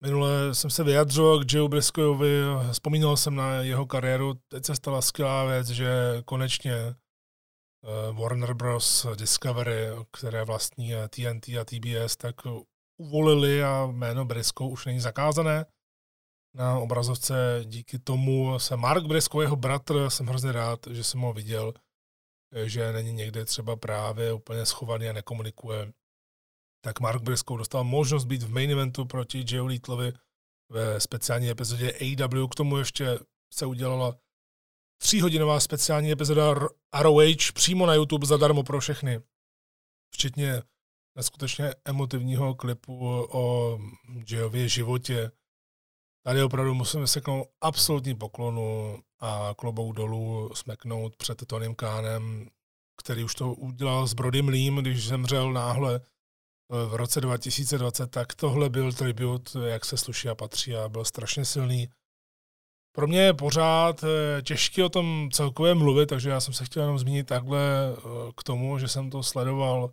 Minule 0.03 0.55
jsem 0.55 0.71
se 0.71 0.85
vyjadřoval 0.85 1.41
k 1.41 1.53
Joe 1.53 1.69
Briscoeovi, 1.69 2.33
vzpomínal 2.73 3.17
jsem 3.17 3.35
na 3.35 3.55
jeho 3.55 3.87
kariéru, 3.87 4.35
teď 4.49 4.65
se 4.65 4.75
stala 4.75 5.03
skvělá 5.03 5.45
věc, 5.45 5.69
že 5.69 6.23
konečně 6.25 6.95
Warner 8.13 8.55
Bros. 8.55 9.07
Discovery, 9.17 9.87
které 10.13 10.45
vlastní 10.45 10.93
TNT 11.09 11.49
a 11.49 11.65
TBS, 11.65 12.17
tak 12.17 12.37
uvolili 13.01 13.65
a 13.65 13.87
jméno 13.87 14.25
Briscoe 14.25 14.69
už 14.69 14.87
není 14.87 15.01
zakázané. 15.01 15.67
Na 16.55 16.79
obrazovce 16.79 17.61
díky 17.65 17.99
tomu 17.99 18.59
se 18.59 18.77
Mark 18.77 19.07
Briscoe, 19.07 19.45
jeho 19.45 19.57
bratr, 19.57 20.11
jsem 20.11 20.27
hrozně 20.27 20.53
rád, 20.53 20.87
že 20.91 21.05
jsem 21.05 21.21
ho 21.21 21.33
viděl, 21.33 21.73
že 22.65 22.93
není 22.93 23.13
někde 23.13 23.45
třeba 23.45 23.77
právě 23.77 24.33
úplně 24.33 24.67
schovaný 24.67 25.09
a 25.09 25.13
nekomunikuje, 25.13 25.93
tak 26.85 27.01
Mark 27.01 27.23
Briscoe 27.23 27.59
dostal 27.59 27.85
možnost 27.85 28.25
být 28.25 28.43
v 28.43 28.51
main 28.51 28.71
eventu 28.71 29.05
proti 29.05 29.45
Joe 29.47 29.69
Littlovi 29.69 30.13
ve 30.73 31.01
speciální 31.01 31.51
epizodě 31.51 31.93
AW. 31.93 32.49
K 32.49 32.55
tomu 32.55 32.77
ještě 32.77 33.19
se 33.55 33.67
udělala 33.67 34.17
tříhodinová 35.03 35.61
speciální 35.61 36.13
epizoda 36.13 36.55
ROH 37.01 37.53
přímo 37.55 37.87
na 37.87 37.95
YouTube 37.95 38.27
zadarmo 38.27 38.63
pro 38.63 38.81
všechny, 38.81 39.21
včetně 40.15 40.63
neskutečně 41.17 41.75
emotivního 41.85 42.55
klipu 42.55 43.27
o 43.31 43.79
Joeově 44.27 44.69
životě, 44.69 45.31
Tady 46.25 46.43
opravdu 46.43 46.75
musíme 46.75 47.07
seknout 47.07 47.49
absolutní 47.61 48.15
poklonu 48.15 48.99
a 49.21 49.55
klobou 49.57 49.93
dolů 49.93 50.51
smeknout 50.55 51.17
před 51.17 51.47
Tonym 51.47 51.75
Kánem, 51.75 52.49
který 53.03 53.25
už 53.25 53.35
to 53.35 53.55
udělal 53.55 54.07
s 54.07 54.15
Brodym 54.15 54.49
Lím, 54.49 54.77
když 54.77 55.09
zemřel 55.09 55.53
náhle 55.53 56.01
v 56.89 56.95
roce 56.95 57.21
2020, 57.21 58.07
tak 58.07 58.35
tohle 58.35 58.71
byl 58.71 58.93
tribut, 58.93 59.57
jak 59.67 59.85
se 59.85 59.97
sluší 59.97 60.29
a 60.29 60.35
patří 60.35 60.77
a 60.77 60.89
byl 60.89 61.05
strašně 61.05 61.45
silný. 61.45 61.89
Pro 62.93 63.07
mě 63.07 63.21
je 63.21 63.35
pořád 63.35 64.05
eh, 64.05 64.43
těžké 64.43 64.85
o 64.85 64.89
tom 64.89 65.29
celkově 65.33 65.75
mluvit, 65.75 66.07
takže 66.07 66.31
já 66.31 66.41
jsem 66.41 66.55
se 66.55 66.65
chtěl 66.65 66.83
jenom 66.83 66.99
zmínit 66.99 67.27
takhle 67.27 67.61
eh, 67.97 68.01
k 68.37 68.43
tomu, 68.43 68.79
že 68.79 68.89
jsem 68.89 69.11
to 69.11 69.23
sledoval 69.23 69.91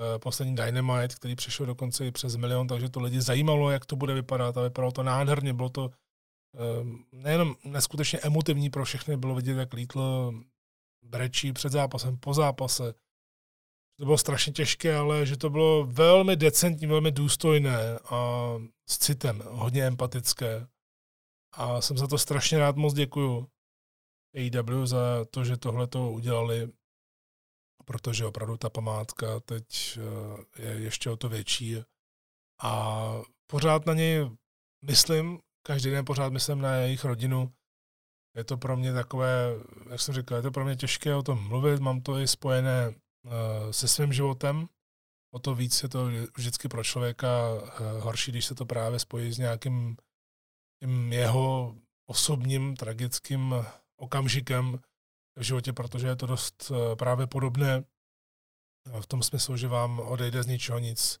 Eh, 0.00 0.18
poslední 0.18 0.56
Dynamite, 0.56 1.14
který 1.14 1.36
přišel 1.36 1.66
dokonce 1.66 2.06
i 2.06 2.10
přes 2.10 2.36
milion, 2.36 2.66
takže 2.66 2.88
to 2.88 3.00
lidi 3.00 3.20
zajímalo, 3.20 3.70
jak 3.70 3.86
to 3.86 3.96
bude 3.96 4.14
vypadat 4.14 4.56
a 4.56 4.62
vypadalo 4.62 4.92
to 4.92 5.02
nádherně, 5.02 5.52
bylo 5.52 5.68
to 5.68 5.90
nejenom 7.12 7.54
neskutečně 7.64 8.18
emotivní 8.18 8.70
pro 8.70 8.84
všechny, 8.84 9.16
bylo 9.16 9.34
vidět, 9.34 9.56
jak 9.56 9.72
lítl 9.72 10.32
brečí 11.02 11.52
před 11.52 11.72
zápasem, 11.72 12.16
po 12.16 12.34
zápase. 12.34 12.94
To 13.98 14.04
bylo 14.04 14.18
strašně 14.18 14.52
těžké, 14.52 14.96
ale 14.96 15.26
že 15.26 15.36
to 15.36 15.50
bylo 15.50 15.86
velmi 15.86 16.36
decentní, 16.36 16.86
velmi 16.86 17.12
důstojné 17.12 17.98
a 17.98 18.52
s 18.88 18.98
citem, 18.98 19.42
hodně 19.46 19.86
empatické. 19.86 20.66
A 21.52 21.80
jsem 21.80 21.98
za 21.98 22.06
to 22.06 22.18
strašně 22.18 22.58
rád, 22.58 22.76
moc 22.76 22.94
děkuju 22.94 23.48
AEW 24.36 24.86
za 24.86 25.24
to, 25.30 25.44
že 25.44 25.56
tohle 25.56 25.86
to 25.86 26.10
udělali 26.10 26.72
protože 27.90 28.26
opravdu 28.26 28.56
ta 28.56 28.70
památka 28.70 29.40
teď 29.40 29.98
eh, 29.98 30.62
je 30.62 30.80
ještě 30.80 31.10
o 31.10 31.16
to 31.16 31.28
větší 31.28 31.76
a 32.62 33.12
pořád 33.46 33.86
na 33.86 33.94
něj 33.94 34.30
myslím, 34.84 35.38
každý 35.66 35.90
den 35.90 36.04
pořád 36.04 36.32
myslím 36.32 36.60
na 36.60 36.74
jejich 36.74 37.04
rodinu. 37.04 37.52
Je 38.36 38.44
to 38.44 38.56
pro 38.56 38.76
mě 38.76 38.92
takové, 38.92 39.54
jak 39.90 40.00
jsem 40.00 40.14
říkal, 40.14 40.36
je 40.36 40.42
to 40.42 40.50
pro 40.50 40.64
mě 40.64 40.76
těžké 40.76 41.14
o 41.14 41.22
tom 41.22 41.48
mluvit, 41.48 41.80
mám 41.80 42.00
to 42.00 42.18
i 42.18 42.28
spojené 42.28 42.94
eh, 42.94 43.72
se 43.72 43.88
svým 43.88 44.12
životem, 44.12 44.68
o 45.34 45.38
to 45.38 45.54
víc 45.54 45.82
je 45.82 45.88
to 45.88 46.06
vždycky 46.36 46.68
pro 46.68 46.84
člověka 46.84 47.28
eh, 47.62 48.00
horší, 48.00 48.30
když 48.32 48.44
se 48.44 48.54
to 48.54 48.66
právě 48.66 48.98
spojí 48.98 49.32
s 49.32 49.38
nějakým 49.38 49.96
tím 50.80 51.12
jeho 51.12 51.76
osobním 52.06 52.76
tragickým 52.76 53.54
okamžikem, 53.96 54.80
v 55.38 55.42
životě, 55.42 55.72
protože 55.72 56.06
je 56.06 56.16
to 56.16 56.26
dost 56.26 56.72
eh, 56.74 56.96
právě 56.96 57.26
podobné 57.26 57.84
eh, 58.86 59.00
v 59.00 59.06
tom 59.06 59.22
smyslu, 59.22 59.56
že 59.56 59.68
vám 59.68 60.00
odejde 60.00 60.42
z 60.42 60.46
ničeho 60.46 60.78
nic 60.78 61.18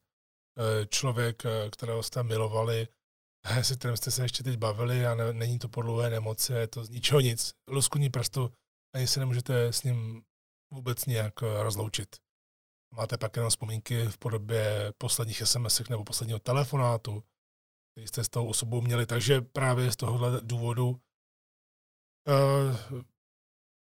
eh, 0.58 0.86
člověk, 0.86 1.42
kterého 1.70 2.02
jste 2.02 2.22
milovali 2.22 2.88
se 3.62 3.76
kterým 3.76 3.96
jste 3.96 4.10
se 4.10 4.22
ještě 4.22 4.42
teď 4.42 4.56
bavili 4.58 5.06
a 5.06 5.14
ne, 5.14 5.32
není 5.32 5.58
to 5.58 5.68
podlouhé 5.68 6.10
nemoci, 6.10 6.52
je 6.52 6.68
to 6.68 6.84
z 6.84 6.90
ničeho 6.90 7.20
nic. 7.20 7.54
Luskutní 7.68 8.10
prstu, 8.10 8.52
ani 8.94 9.06
se 9.06 9.20
nemůžete 9.20 9.72
s 9.72 9.82
ním 9.82 10.22
vůbec 10.72 11.06
nějak 11.06 11.42
rozloučit. 11.42 12.16
Máte 12.94 13.18
pak 13.18 13.36
jenom 13.36 13.50
vzpomínky 13.50 14.06
v 14.06 14.18
podobě 14.18 14.92
posledních 14.98 15.42
SMS 15.44 15.88
nebo 15.88 16.04
posledního 16.04 16.38
telefonátu, 16.38 17.22
který 18.00 18.08
jste 18.08 18.24
s 18.24 18.28
tou 18.28 18.46
osobou 18.46 18.80
měli. 18.80 19.06
Takže 19.06 19.40
právě 19.40 19.92
z 19.92 19.96
tohohle 19.96 20.40
důvodu 20.42 20.88
uh, 20.88 20.96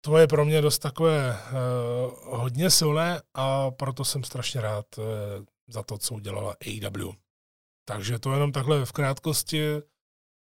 to 0.05 0.17
je 0.17 0.27
pro 0.27 0.45
mě 0.45 0.61
dost 0.61 0.79
takové 0.79 1.29
uh, 1.31 2.39
hodně 2.39 2.69
silné 2.69 3.21
a 3.33 3.71
proto 3.71 4.05
jsem 4.05 4.23
strašně 4.23 4.61
rád 4.61 4.97
uh, 4.97 5.05
za 5.67 5.83
to, 5.83 5.97
co 5.97 6.15
udělala 6.15 6.51
AW. 6.51 7.13
Takže 7.85 8.19
to 8.19 8.33
jenom 8.33 8.51
takhle 8.51 8.85
v 8.85 8.91
krátkosti, 8.91 9.61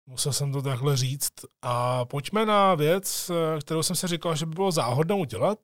musel 0.07 0.33
jsem 0.33 0.53
to 0.53 0.62
takhle 0.62 0.97
říct. 0.97 1.33
A 1.62 2.05
pojďme 2.05 2.47
na 2.47 2.75
věc, 2.75 3.31
kterou 3.61 3.83
jsem 3.83 3.97
si 3.97 4.07
říkal, 4.07 4.37
že 4.37 4.47
by 4.47 4.55
bylo 4.55 4.73
záhodno 4.73 5.19
udělat. 5.19 5.59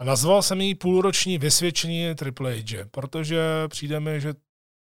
A 0.00 0.04
nazval 0.04 0.42
jsem 0.42 0.60
ji 0.60 0.74
půlroční 0.74 1.38
vysvědčení 1.38 2.14
Triple 2.14 2.54
H, 2.54 2.84
protože 2.90 3.68
přijde 3.68 4.00
mi, 4.00 4.20
že 4.20 4.34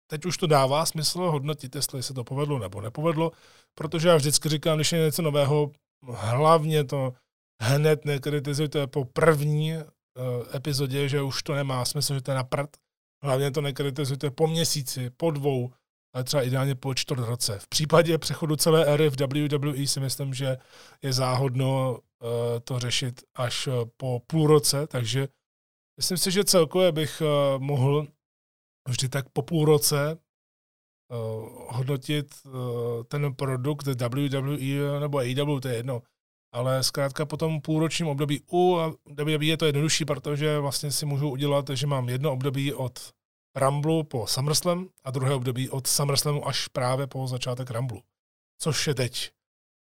teď 0.06 0.24
už 0.24 0.36
to 0.36 0.46
dává 0.46 0.86
smysl 0.86 1.18
hodnotit, 1.18 1.74
jestli 1.74 2.02
se 2.02 2.14
to 2.14 2.24
povedlo 2.24 2.58
nebo 2.58 2.80
nepovedlo, 2.80 3.32
protože 3.74 4.08
já 4.08 4.16
vždycky 4.16 4.48
říkám, 4.48 4.78
když 4.78 4.92
je 4.92 4.98
něco 4.98 5.22
nového, 5.22 5.70
hlavně 6.14 6.84
to 6.84 7.12
hned 7.62 8.04
nekritizujte 8.04 8.86
po 8.86 9.04
první 9.04 9.76
uh, 9.76 9.82
epizodě, 10.54 11.08
že 11.08 11.22
už 11.22 11.42
to 11.42 11.54
nemá 11.54 11.84
smysl, 11.84 12.14
že 12.14 12.20
to 12.20 12.30
je 12.30 12.34
na 12.34 12.44
prd. 12.44 12.70
Hlavně 13.24 13.50
to 13.50 13.60
nekritizujte 13.60 14.30
po 14.30 14.46
měsíci, 14.46 15.10
po 15.10 15.30
dvou, 15.30 15.72
ale 16.14 16.24
třeba 16.24 16.42
ideálně 16.42 16.74
po 16.74 16.94
čtvrt 16.94 17.24
roce. 17.24 17.58
V 17.58 17.68
případě 17.68 18.18
přechodu 18.18 18.56
celé 18.56 18.84
éry 18.84 19.10
v 19.10 19.20
WWE 19.20 19.86
si 19.86 20.00
myslím, 20.00 20.34
že 20.34 20.56
je 21.02 21.12
záhodno 21.12 21.92
uh, 21.92 22.28
to 22.64 22.78
řešit 22.78 23.22
až 23.34 23.66
uh, 23.66 23.74
po 23.96 24.20
půl 24.26 24.46
roce, 24.46 24.86
takže 24.86 25.28
myslím 25.96 26.18
si, 26.18 26.30
že 26.30 26.44
celkově 26.44 26.92
bych 26.92 27.22
mohl 27.58 28.06
vždy 28.88 29.08
tak 29.08 29.28
po 29.28 29.42
půl 29.42 29.64
roce 29.64 30.18
hodnotit 31.68 32.34
ten 33.08 33.34
produkt 33.34 33.86
WWE 33.86 35.00
nebo 35.00 35.18
AEW, 35.18 35.60
to 35.60 35.68
je 35.68 35.76
jedno, 35.76 36.02
ale 36.54 36.82
zkrátka 36.82 37.26
po 37.26 37.36
tom 37.36 37.60
půlročním 37.60 38.08
období 38.08 38.40
u 38.52 38.76
WWE 39.24 39.44
je 39.44 39.56
to 39.56 39.66
jednodušší, 39.66 40.04
protože 40.04 40.58
vlastně 40.58 40.92
si 40.92 41.06
můžu 41.06 41.30
udělat, 41.30 41.70
že 41.70 41.86
mám 41.86 42.08
jedno 42.08 42.32
období 42.32 42.72
od 42.72 43.10
Rumble 43.56 44.04
po 44.04 44.26
SummerSlam 44.26 44.88
a 45.04 45.10
druhé 45.10 45.34
období 45.34 45.70
od 45.70 45.86
SummerSlamu 45.86 46.48
až 46.48 46.68
právě 46.68 47.06
po 47.06 47.26
začátek 47.26 47.70
Rumble, 47.70 48.00
což 48.62 48.86
je 48.86 48.94
teď. 48.94 49.30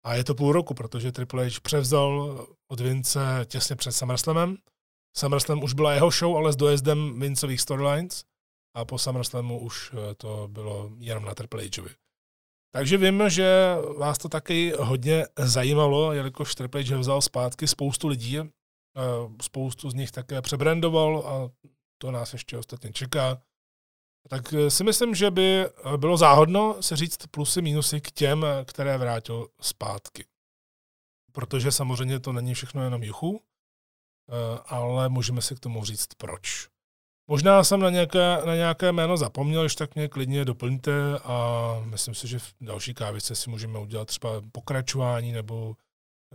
A 0.04 0.14
je 0.14 0.24
to 0.24 0.34
půl 0.34 0.52
roku, 0.52 0.74
protože 0.74 1.12
Triple 1.12 1.46
H 1.46 1.60
převzal 1.62 2.46
od 2.68 2.80
Vince 2.80 3.20
těsně 3.46 3.76
před 3.76 3.92
SummerSlamem. 3.92 4.56
SummerSlam 5.16 5.62
už 5.62 5.74
byla 5.74 5.94
jeho 5.94 6.10
show, 6.10 6.36
ale 6.36 6.52
s 6.52 6.56
dojezdem 6.56 7.20
Vincových 7.20 7.60
storylines 7.60 8.24
a 8.74 8.84
po 8.84 8.98
SummerSlamu 8.98 9.60
už 9.60 9.92
eh, 9.92 10.14
to 10.14 10.48
bylo 10.48 10.90
jenom 10.98 11.24
na 11.24 11.34
Triple 11.34 11.64
Hovi. 11.78 11.90
Takže 12.74 12.96
vím, 12.96 13.22
že 13.28 13.76
vás 13.98 14.18
to 14.18 14.28
taky 14.28 14.72
hodně 14.78 15.26
zajímalo, 15.38 16.12
jelikož 16.12 16.54
Triple 16.54 16.82
H 16.82 16.96
vzal 16.96 17.22
zpátky 17.22 17.68
spoustu 17.68 18.08
lidí, 18.08 18.38
eh, 18.38 18.48
spoustu 19.42 19.90
z 19.90 19.94
nich 19.94 20.10
také 20.10 20.42
přebrandoval 20.42 21.18
a 21.26 21.50
to 21.98 22.10
nás 22.10 22.32
ještě 22.32 22.58
ostatně 22.58 22.92
čeká. 22.92 23.42
Tak 24.28 24.52
eh, 24.52 24.70
si 24.70 24.84
myslím, 24.84 25.14
že 25.14 25.30
by 25.30 25.66
bylo 25.96 26.16
záhodno 26.16 26.82
se 26.82 26.96
říct 26.96 27.26
plusy, 27.26 27.62
minusy 27.62 28.00
k 28.00 28.10
těm, 28.10 28.46
které 28.64 28.98
vrátil 28.98 29.48
zpátky. 29.60 30.26
Protože 31.32 31.72
samozřejmě 31.72 32.20
to 32.20 32.32
není 32.32 32.54
všechno 32.54 32.84
jenom 32.84 33.02
juchu, 33.02 33.42
ale 34.66 35.08
můžeme 35.08 35.42
si 35.42 35.54
k 35.54 35.60
tomu 35.60 35.84
říct 35.84 36.14
proč. 36.16 36.73
Možná 37.28 37.64
jsem 37.64 37.80
na 37.80 37.90
nějaké, 37.90 38.38
na 38.44 38.54
nějaké 38.54 38.92
jméno 38.92 39.16
zapomněl, 39.16 39.62
když 39.62 39.74
tak 39.74 39.94
mě 39.94 40.08
klidně 40.08 40.44
doplňte 40.44 41.18
a 41.18 41.80
myslím 41.84 42.14
si, 42.14 42.28
že 42.28 42.38
v 42.38 42.54
další 42.60 42.94
kávice 42.94 43.36
si 43.36 43.50
můžeme 43.50 43.78
udělat 43.78 44.08
třeba 44.08 44.30
pokračování 44.52 45.32
nebo, 45.32 45.76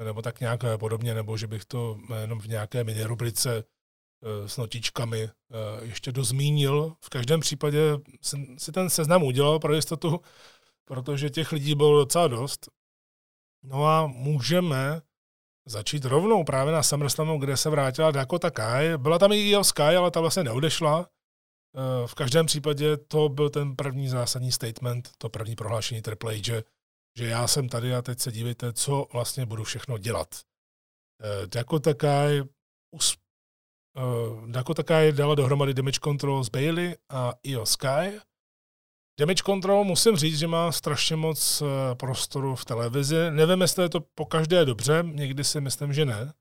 nebo 0.05 0.21
tak 0.21 0.39
nějak 0.39 0.59
podobně, 0.77 1.13
nebo 1.13 1.37
že 1.37 1.47
bych 1.47 1.65
to 1.65 1.97
jenom 2.21 2.39
v 2.39 2.47
nějaké 2.47 2.83
mini 2.83 3.03
rubrice 3.03 3.63
eh, 3.63 4.49
s 4.49 4.57
notičkami 4.57 5.23
eh, 5.23 5.31
ještě 5.81 6.11
dozmínil. 6.11 6.95
V 7.01 7.09
každém 7.09 7.39
případě 7.39 7.79
jsem 8.21 8.59
si 8.59 8.71
ten 8.71 8.89
seznam 8.89 9.23
udělal 9.23 9.59
pro 9.59 9.75
jistotu, 9.75 10.19
protože 10.85 11.29
těch 11.29 11.51
lidí 11.51 11.75
bylo 11.75 11.99
docela 11.99 12.27
dost. 12.27 12.69
No 13.63 13.87
a 13.87 14.07
můžeme 14.07 15.01
začít 15.69 16.05
rovnou 16.05 16.43
právě 16.43 16.73
na 16.73 16.83
SummerSlamu, 16.83 17.37
kde 17.37 17.57
se 17.57 17.69
vrátila 17.69 18.11
Dakota 18.11 18.51
Kai. 18.51 18.97
Byla 18.97 19.19
tam 19.19 19.31
i 19.31 19.35
Io 19.35 19.63
Sky, 19.63 19.81
ale 19.81 20.11
ta 20.11 20.19
vlastně 20.21 20.43
neodešla. 20.43 21.09
Eh, 21.75 22.07
v 22.07 22.15
každém 22.15 22.45
případě 22.45 22.97
to 22.97 23.29
byl 23.29 23.49
ten 23.49 23.75
první 23.75 24.09
zásadní 24.09 24.51
statement, 24.51 25.09
to 25.17 25.29
první 25.29 25.55
prohlášení 25.55 26.01
Triple 26.01 26.35
H, 26.35 26.63
že 27.17 27.25
já 27.25 27.47
jsem 27.47 27.69
tady 27.69 27.95
a 27.95 28.01
teď 28.01 28.19
se 28.19 28.31
dívejte, 28.31 28.73
co 28.73 29.07
vlastně 29.13 29.45
budu 29.45 29.63
všechno 29.63 29.97
dělat. 29.97 30.27
Eh, 31.23 31.47
Dakota 31.47 31.93
Kai, 31.93 32.41
us, 32.91 33.17
uh, 33.97 34.51
Dakota 34.51 34.83
Kai 34.83 35.11
dala 35.11 35.35
dohromady 35.35 35.73
Damage 35.73 35.99
Control 36.03 36.43
s 36.43 36.49
Bailey 36.49 36.95
a 37.09 37.33
Io 37.43 37.65
Sky 37.65 38.19
Damage 39.19 39.43
Control 39.43 39.83
musím 39.83 40.15
říct, 40.15 40.39
že 40.39 40.47
má 40.47 40.71
strašně 40.71 41.15
moc 41.15 41.61
eh, 41.61 41.95
prostoru 41.95 42.55
v 42.55 42.65
televizi. 42.65 43.15
Nevím, 43.29 43.61
jestli 43.61 43.83
je 43.83 43.89
to 43.89 43.99
po 44.15 44.25
každé 44.25 44.65
dobře, 44.65 45.03
někdy 45.11 45.43
si 45.43 45.61
myslím, 45.61 45.93
že 45.93 46.05
ne. 46.05 46.33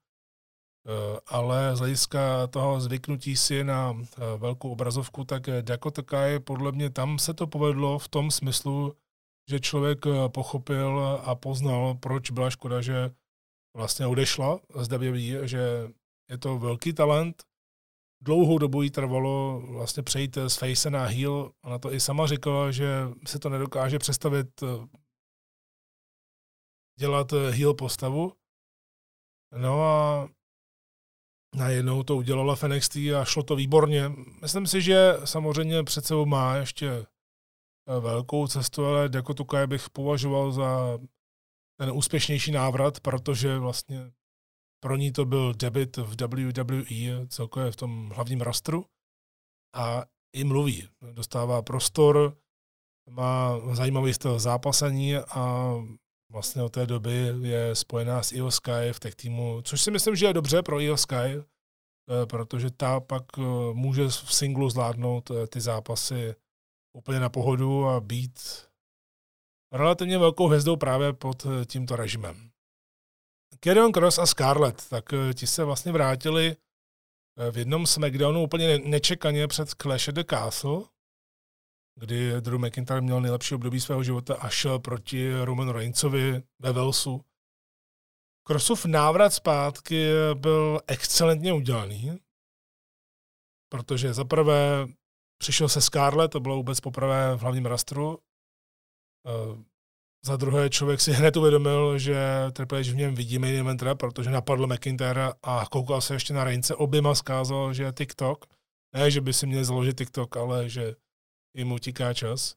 Eh, 0.87 1.21
ale 1.27 1.77
z 1.77 1.79
hlediska 1.79 2.47
toho 2.47 2.81
zvyknutí 2.81 3.37
si 3.37 3.65
na 3.65 3.97
eh, 3.99 4.39
velkou 4.39 4.71
obrazovku, 4.71 5.25
tak 5.25 5.43
Dakota 5.61 6.03
Kai, 6.03 6.39
podle 6.39 6.73
mě 6.73 6.91
tam 6.91 7.19
se 7.19 7.35
to 7.35 7.47
povedlo 7.47 7.99
v 7.99 8.09
tom 8.09 8.31
smyslu, 8.31 8.95
že 9.51 9.61
člověk 9.61 10.05
pochopil 10.29 11.21
a 11.25 11.35
poznal, 11.35 11.95
proč 11.95 12.31
byla 12.31 12.51
škoda, 12.51 12.81
že 12.81 13.11
vlastně 13.77 14.07
odešla 14.07 14.61
z 14.81 14.89
WWE, 14.89 15.49
že 15.49 15.89
je 16.31 16.39
to 16.39 16.59
velký 16.59 16.93
talent, 16.93 17.43
dlouhou 18.21 18.59
dobu 18.59 18.83
jí 18.83 18.91
trvalo 18.91 19.61
vlastně 19.61 20.03
přejít 20.03 20.39
z 20.49 20.57
face 20.57 20.91
na 20.91 21.05
heel. 21.05 21.53
Ona 21.65 21.79
to 21.79 21.93
i 21.93 22.01
sama 22.01 22.27
říkala, 22.27 22.71
že 22.71 22.89
se 23.27 23.39
to 23.39 23.49
nedokáže 23.49 23.99
představit 23.99 24.63
eh, 24.63 24.87
dělat 26.99 27.33
eh, 27.33 27.51
heel 27.51 27.75
postavu. 27.75 28.33
No 29.57 29.83
a 29.83 30.29
najednou 31.57 32.03
to 32.03 32.17
udělala 32.17 32.57
v 32.57 32.63
NXT 32.63 32.97
a 32.97 33.25
šlo 33.25 33.43
to 33.43 33.57
výborně. 33.57 34.09
Myslím 34.43 34.67
si, 34.67 34.83
že 34.83 35.15
samozřejmě 35.25 35.85
před 35.85 36.05
sebou 36.05 36.27
má 36.27 36.57
ještě 36.57 36.89
eh, 36.89 37.07
velkou 38.01 38.47
cestu, 38.47 38.85
ale 38.85 39.09
Dakota 39.09 39.45
Kai 39.45 39.67
bych 39.67 39.91
považoval 39.91 40.53
za 40.53 40.99
ten 41.81 41.91
úspěšnější 41.91 42.53
návrat, 42.53 43.01
protože 43.01 43.59
vlastně 43.59 44.13
pro 44.81 44.97
ní 44.97 45.13
to 45.13 45.25
byl 45.25 45.55
debit 45.55 45.97
v 45.97 46.23
WWE, 46.23 47.27
celkově 47.29 47.71
v 47.71 47.77
tom 47.77 48.11
hlavním 48.15 48.41
rastru. 48.41 48.87
A 49.75 50.05
i 50.33 50.45
mluví. 50.45 50.89
Dostává 51.13 51.63
prostor, 51.63 52.37
má 53.11 53.61
zajímavý 53.75 54.15
styl 54.15 54.39
zápasení 54.39 55.17
a 55.17 55.75
vlastně 56.33 56.63
od 56.63 56.73
té 56.73 56.87
doby 56.87 57.33
je 57.43 57.75
spojená 57.75 58.23
s 58.23 58.33
Io 58.33 58.51
Sky 58.51 58.93
v 58.93 59.01
tech 59.01 59.15
týmu, 59.15 59.63
což 59.63 59.83
si 59.83 59.91
myslím, 59.91 60.17
že 60.17 60.27
je 60.27 60.33
dobře 60.33 60.63
pro 60.63 60.81
Io 60.81 60.97
Sky, 60.97 61.15
eh, 61.15 61.43
protože 62.27 62.71
ta 62.71 63.01
pak 63.01 63.25
eh, 63.39 63.43
může 63.73 64.09
v 64.09 64.35
singlu 64.35 64.71
zvládnout 64.71 65.31
eh, 65.31 65.47
ty 65.47 65.61
zápasy 65.61 66.35
úplně 66.97 67.21
na 67.21 67.29
pohodu 67.29 67.87
a 67.87 68.01
být 68.01 68.41
relativně 69.73 70.19
velkou 70.19 70.47
hvězdou 70.47 70.77
právě 70.77 71.13
pod 71.13 71.47
tímto 71.67 71.97
režimem. 71.97 72.51
Kerion 73.61 73.93
Cross 73.93 74.19
a 74.19 74.27
Scarlett, 74.27 74.89
tak 74.89 75.13
eh, 75.13 75.35
ti 75.35 75.47
se 75.47 75.65
vlastně 75.65 75.93
vrátili 75.93 76.57
eh, 77.37 77.51
v 77.51 77.59
jednom 77.59 77.87
SmackDownu 77.87 78.43
úplně 78.43 78.79
nečekaně 78.79 79.47
před 79.49 79.69
Clash 79.83 80.09
of 80.09 80.15
the 80.15 80.25
Castle, 80.31 80.81
kdy 81.95 82.41
Drew 82.41 82.59
McIntyre 82.59 83.01
měl 83.01 83.21
nejlepší 83.21 83.55
období 83.55 83.81
svého 83.81 84.03
života 84.03 84.37
a 84.37 84.49
šel 84.49 84.79
proti 84.79 85.33
Roman 85.45 85.69
Reignsovi 85.69 86.43
ve 86.59 86.73
Velsu. 86.73 87.25
Crossův 88.47 88.85
návrat 88.85 89.31
zpátky 89.31 90.09
byl 90.35 90.81
excelentně 90.87 91.53
udělaný, 91.53 92.19
protože 93.69 94.15
zaprvé 94.15 94.87
přišel 95.39 95.69
se 95.69 95.81
Scarlett, 95.81 96.33
to 96.33 96.41
bylo 96.41 96.57
vůbec 96.57 96.81
poprvé 96.81 97.37
v 97.37 97.41
hlavním 97.41 97.67
rastru, 97.67 98.19
eh, 99.27 99.68
za 100.29 100.37
druhé 100.37 100.71
člověk 100.71 101.01
si 101.01 101.13
hned 101.13 101.37
uvědomil, 101.37 101.99
že 101.99 102.17
Triple 102.53 102.83
H 102.83 102.93
v 102.93 102.97
něm 102.97 103.15
vidí 103.15 103.39
main 103.39 103.57
eventera, 103.57 103.95
protože 103.95 104.31
napadl 104.31 104.67
McIntyre 104.67 105.33
a 105.43 105.67
koukal 105.71 106.01
se 106.01 106.15
ještě 106.15 106.35
na 106.35 106.45
Reince, 106.45 106.75
oběma 106.75 107.15
zkázal, 107.15 107.75
že 107.75 107.83
je 107.83 107.93
TikTok. 107.93 108.47
Ne, 108.95 109.11
že 109.11 109.21
by 109.21 109.33
si 109.33 109.47
měl 109.47 109.65
založit 109.65 109.99
TikTok, 109.99 110.37
ale 110.37 110.69
že 110.69 110.95
jim 111.57 111.73
utíká 111.73 112.15
čas. 112.15 112.55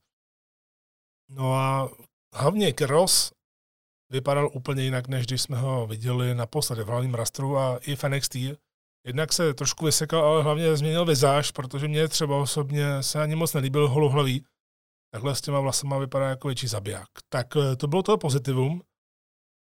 No 1.30 1.56
a 1.56 1.90
hlavně 2.36 2.74
Kross 2.74 3.32
vypadal 4.10 4.50
úplně 4.54 4.84
jinak, 4.84 5.08
než 5.08 5.26
když 5.26 5.42
jsme 5.42 5.58
ho 5.58 5.88
viděli 5.88 6.36
naposledy 6.36 6.84
v 6.84 6.88
hlavním 6.88 7.14
rastru 7.14 7.58
a 7.58 7.78
i 7.78 7.96
v 7.96 8.04
NXT. 8.04 8.36
Jednak 9.08 9.34
se 9.34 9.54
trošku 9.54 9.86
vysekal, 9.86 10.26
ale 10.26 10.44
hlavně 10.44 10.78
změnil 10.78 11.06
vizáž, 11.06 11.52
protože 11.52 11.88
mě 11.88 12.08
třeba 12.08 12.38
osobně 12.38 13.04
se 13.04 13.22
ani 13.22 13.36
moc 13.36 13.54
nelíbil 13.54 13.88
holohlavý. 13.88 14.46
Takhle 15.14 15.36
s 15.36 15.42
těma 15.42 15.60
vlasama 15.60 15.98
vypadá 15.98 16.30
jako 16.30 16.48
větší 16.48 16.68
zabiják. 16.68 17.08
Tak 17.30 17.48
eh, 17.56 17.76
to 17.76 17.88
bylo 17.88 18.04
to 18.04 18.18
pozitivum. 18.18 18.82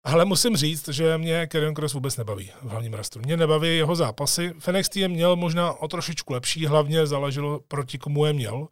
Ale 0.04 0.24
musím 0.24 0.56
říct, 0.56 0.88
že 0.88 1.18
mě 1.18 1.46
Karrion 1.46 1.74
Cross 1.74 1.94
vůbec 1.94 2.16
nebaví 2.16 2.52
v 2.62 2.68
hlavním 2.68 2.94
rastru. 2.94 3.22
Mě 3.22 3.37
nebaví 3.37 3.76
jeho 3.76 3.96
zápasy. 3.96 4.54
NXT 4.72 4.96
je 4.96 5.08
měl 5.08 5.37
možná 5.37 5.72
o 5.72 5.88
trošičku 5.88 6.32
lepší, 6.32 6.66
hlavně 6.66 7.06
záleželo 7.06 7.61
proti 7.61 7.98
komu 7.98 8.26
je 8.26 8.32
měl, 8.32 8.68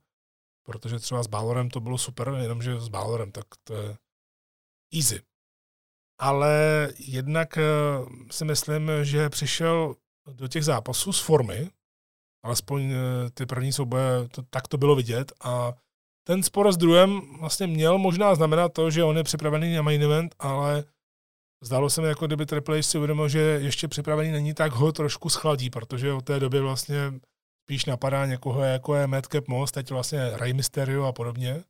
protože 0.66 0.98
třeba 0.98 1.22
s 1.22 1.26
Balorem 1.26 1.70
to 1.70 1.80
bylo 1.80 1.98
super, 1.98 2.28
jenomže 2.40 2.80
s 2.80 2.88
Balorem, 2.88 3.32
tak 3.32 3.44
to 3.64 3.74
je 3.74 3.96
easy. 4.94 5.22
Ale 6.20 6.88
jednak 6.98 7.58
eh, 7.58 7.62
si 8.30 8.44
myslím, 8.44 8.90
že 9.02 9.30
přišel 9.30 9.94
do 10.32 10.48
těch 10.48 10.64
zápasů 10.64 11.12
z 11.12 11.20
formy, 11.20 11.70
alespoň 12.44 12.90
eh, 12.92 13.30
ty 13.34 13.46
první 13.46 13.72
souboje, 13.72 14.28
to, 14.28 14.42
tak 14.50 14.68
to 14.68 14.78
bylo 14.78 14.96
vidět 14.96 15.32
a 15.40 15.72
ten 16.26 16.42
spor 16.42 16.72
s 16.72 16.76
druhem 16.76 17.20
vlastně 17.40 17.66
měl 17.66 17.98
možná 17.98 18.34
znamenat 18.34 18.72
to, 18.72 18.90
že 18.90 19.04
on 19.04 19.16
je 19.16 19.24
připravený 19.24 19.74
na 19.74 19.82
main 19.82 20.02
event, 20.02 20.34
ale 20.38 20.84
Zdálo 21.62 21.90
se 21.90 22.00
mi, 22.00 22.08
jako 22.08 22.26
kdyby 22.26 22.46
Triple 22.46 22.78
H 22.78 22.82
si 22.82 22.98
uvědomil, 22.98 23.28
že 23.28 23.40
ještě 23.40 23.88
připravený 23.88 24.30
není, 24.30 24.54
tak 24.54 24.72
ho 24.72 24.92
trošku 24.92 25.28
schladí, 25.28 25.70
protože 25.70 26.12
od 26.12 26.24
té 26.24 26.40
doby 26.40 26.60
vlastně 26.60 26.96
spíš 27.64 27.84
napadá 27.84 28.26
někoho, 28.26 28.60
jako 28.62 28.94
je 28.94 29.06
Madcap 29.06 29.48
Moss, 29.48 29.72
teď 29.72 29.90
vlastně 29.90 30.30
Rey 30.36 30.52
Mysterio 30.52 31.04
a 31.04 31.12
podobně. 31.12 31.64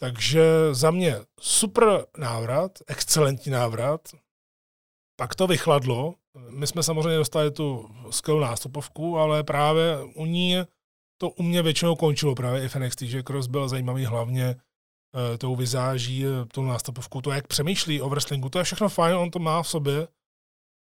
Takže 0.00 0.44
za 0.72 0.90
mě 0.90 1.16
super 1.40 2.06
návrat, 2.18 2.78
excelentní 2.86 3.52
návrat. 3.52 4.00
Pak 5.16 5.34
to 5.34 5.46
vychladlo. 5.46 6.14
My 6.48 6.66
jsme 6.66 6.82
samozřejmě 6.82 7.16
dostali 7.16 7.50
tu 7.50 7.90
skvělou 8.10 8.40
nástupovku, 8.40 9.18
ale 9.18 9.44
právě 9.44 9.98
u 10.14 10.26
ní 10.26 10.56
to 11.20 11.30
u 11.30 11.42
mě 11.42 11.62
většinou 11.62 11.96
končilo 11.96 12.34
právě 12.34 12.64
i 12.64 12.68
v 12.68 12.76
NXT, 12.76 13.02
že 13.02 13.22
Cross 13.22 13.46
byl 13.46 13.68
zajímavý 13.68 14.04
hlavně 14.04 14.56
Eh, 15.16 15.38
tou 15.38 15.56
vizáží, 15.56 16.26
eh, 16.26 16.46
tou 16.54 16.64
nástupovkou, 16.64 17.20
to, 17.20 17.30
jak 17.30 17.46
přemýšlí 17.46 18.00
o 18.00 18.08
wrestlingu, 18.08 18.48
to 18.48 18.58
je 18.58 18.64
všechno 18.64 18.88
fajn, 18.88 19.16
on 19.16 19.30
to 19.30 19.38
má 19.38 19.62
v 19.62 19.68
sobě, 19.68 20.08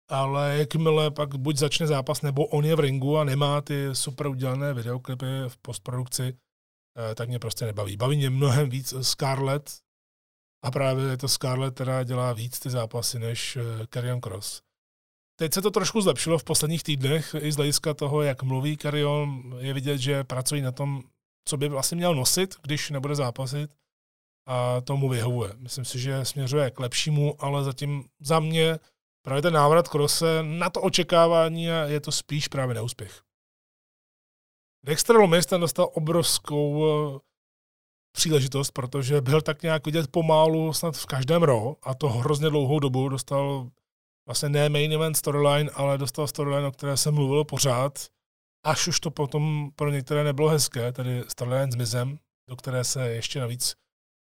ale 0.09 0.59
jakmile 0.59 1.11
pak 1.11 1.35
buď 1.35 1.57
začne 1.57 1.87
zápas, 1.87 2.23
nebo 2.23 2.47
on 2.47 2.65
je 2.65 2.77
v 2.77 2.81
ringu 2.81 3.19
a 3.19 3.25
nemá 3.25 3.61
ty 3.61 3.89
super 3.93 4.27
udělané 4.27 4.75
videoklipy 4.75 5.27
v 5.49 5.57
postprodukci, 5.57 6.37
eh, 6.99 7.15
tak 7.15 7.29
mě 7.29 7.39
prostě 7.39 7.65
nebaví. 7.65 7.97
Baví 7.97 8.17
mě 8.17 8.31
mnohem 8.31 8.71
víc 8.71 8.95
Scarlett 9.03 9.71
a 10.65 10.71
právě 10.71 11.05
je 11.05 11.17
to 11.17 11.29
Scarlett, 11.29 11.75
která 11.75 12.05
dělá 12.05 12.33
víc 12.33 12.59
ty 12.59 12.71
zápasy 12.71 13.19
než 13.19 13.59
Karrion 13.91 14.21
Cross. 14.21 14.63
Teď 15.41 15.55
se 15.55 15.63
to 15.63 15.71
trošku 15.71 16.01
zlepšilo 16.01 16.39
v 16.39 16.45
posledních 16.45 16.83
týdnech 16.83 17.35
i 17.39 17.53
z 17.53 17.57
hlediska 17.57 17.95
toho, 17.95 18.23
jak 18.23 18.43
mluví 18.43 18.77
Karrion. 18.77 19.55
Je 19.59 19.75
vidět, 19.75 19.99
že 19.99 20.25
pracují 20.25 20.63
na 20.63 20.73
tom, 20.73 21.03
co 21.45 21.57
by 21.57 21.69
vlastně 21.69 21.97
měl 21.97 22.15
nosit, 22.15 22.55
když 22.63 22.91
nebude 22.91 23.15
zápasit 23.15 23.71
a 24.47 24.81
tomu 24.81 25.09
vyhovuje. 25.09 25.53
Myslím 25.57 25.85
si, 25.85 25.99
že 25.99 26.25
směřuje 26.25 26.71
k 26.71 26.81
lepšímu, 26.81 27.45
ale 27.45 27.65
zatím 27.65 28.05
za 28.21 28.41
mě 28.41 28.79
právě 29.23 29.43
ten 29.43 29.55
návrat 29.55 29.89
Krose 29.89 30.43
na 30.43 30.71
to 30.71 30.81
očekávání 30.81 31.65
je 31.65 32.01
to 32.01 32.13
spíš 32.13 32.49
právě 32.49 32.75
neúspěch. 32.75 33.23
Dexter 34.85 35.17
Lomis 35.17 35.47
ten 35.47 35.61
dostal 35.61 35.91
obrovskou 35.93 36.85
eh, 36.85 37.19
příležitost, 38.13 38.71
protože 38.71 39.21
byl 39.21 39.41
tak 39.41 39.63
nějak 39.63 39.87
vidět 39.87 40.11
pomálu 40.11 40.73
snad 40.73 40.97
v 40.97 41.07
každém 41.07 41.43
ro 41.43 41.77
a 41.83 41.95
to 41.95 42.09
hrozně 42.09 42.51
dlouhou 42.51 42.79
dobu. 42.79 43.09
Dostal 43.09 43.71
vlastně 44.31 44.49
ne 44.49 44.69
main 44.69 44.93
event 44.93 45.17
storyline, 45.17 45.71
ale 45.71 45.99
dostal 45.99 46.27
storyline, 46.27 46.67
o 46.67 46.73
které 46.73 46.97
se 46.97 47.11
mluvilo 47.11 47.45
pořád, 47.45 48.07
až 48.67 48.89
už 48.89 49.01
to 49.01 49.11
potom 49.11 49.71
pro 49.77 49.91
některé 49.91 50.25
nebylo 50.25 50.49
hezké, 50.49 50.93
tedy 50.93 51.25
storyline 51.29 51.73
s 51.73 51.75
Mizem, 51.75 52.19
do 52.49 52.57
které 52.57 52.85
se 52.85 53.11
ještě 53.11 53.41
navíc 53.41 53.81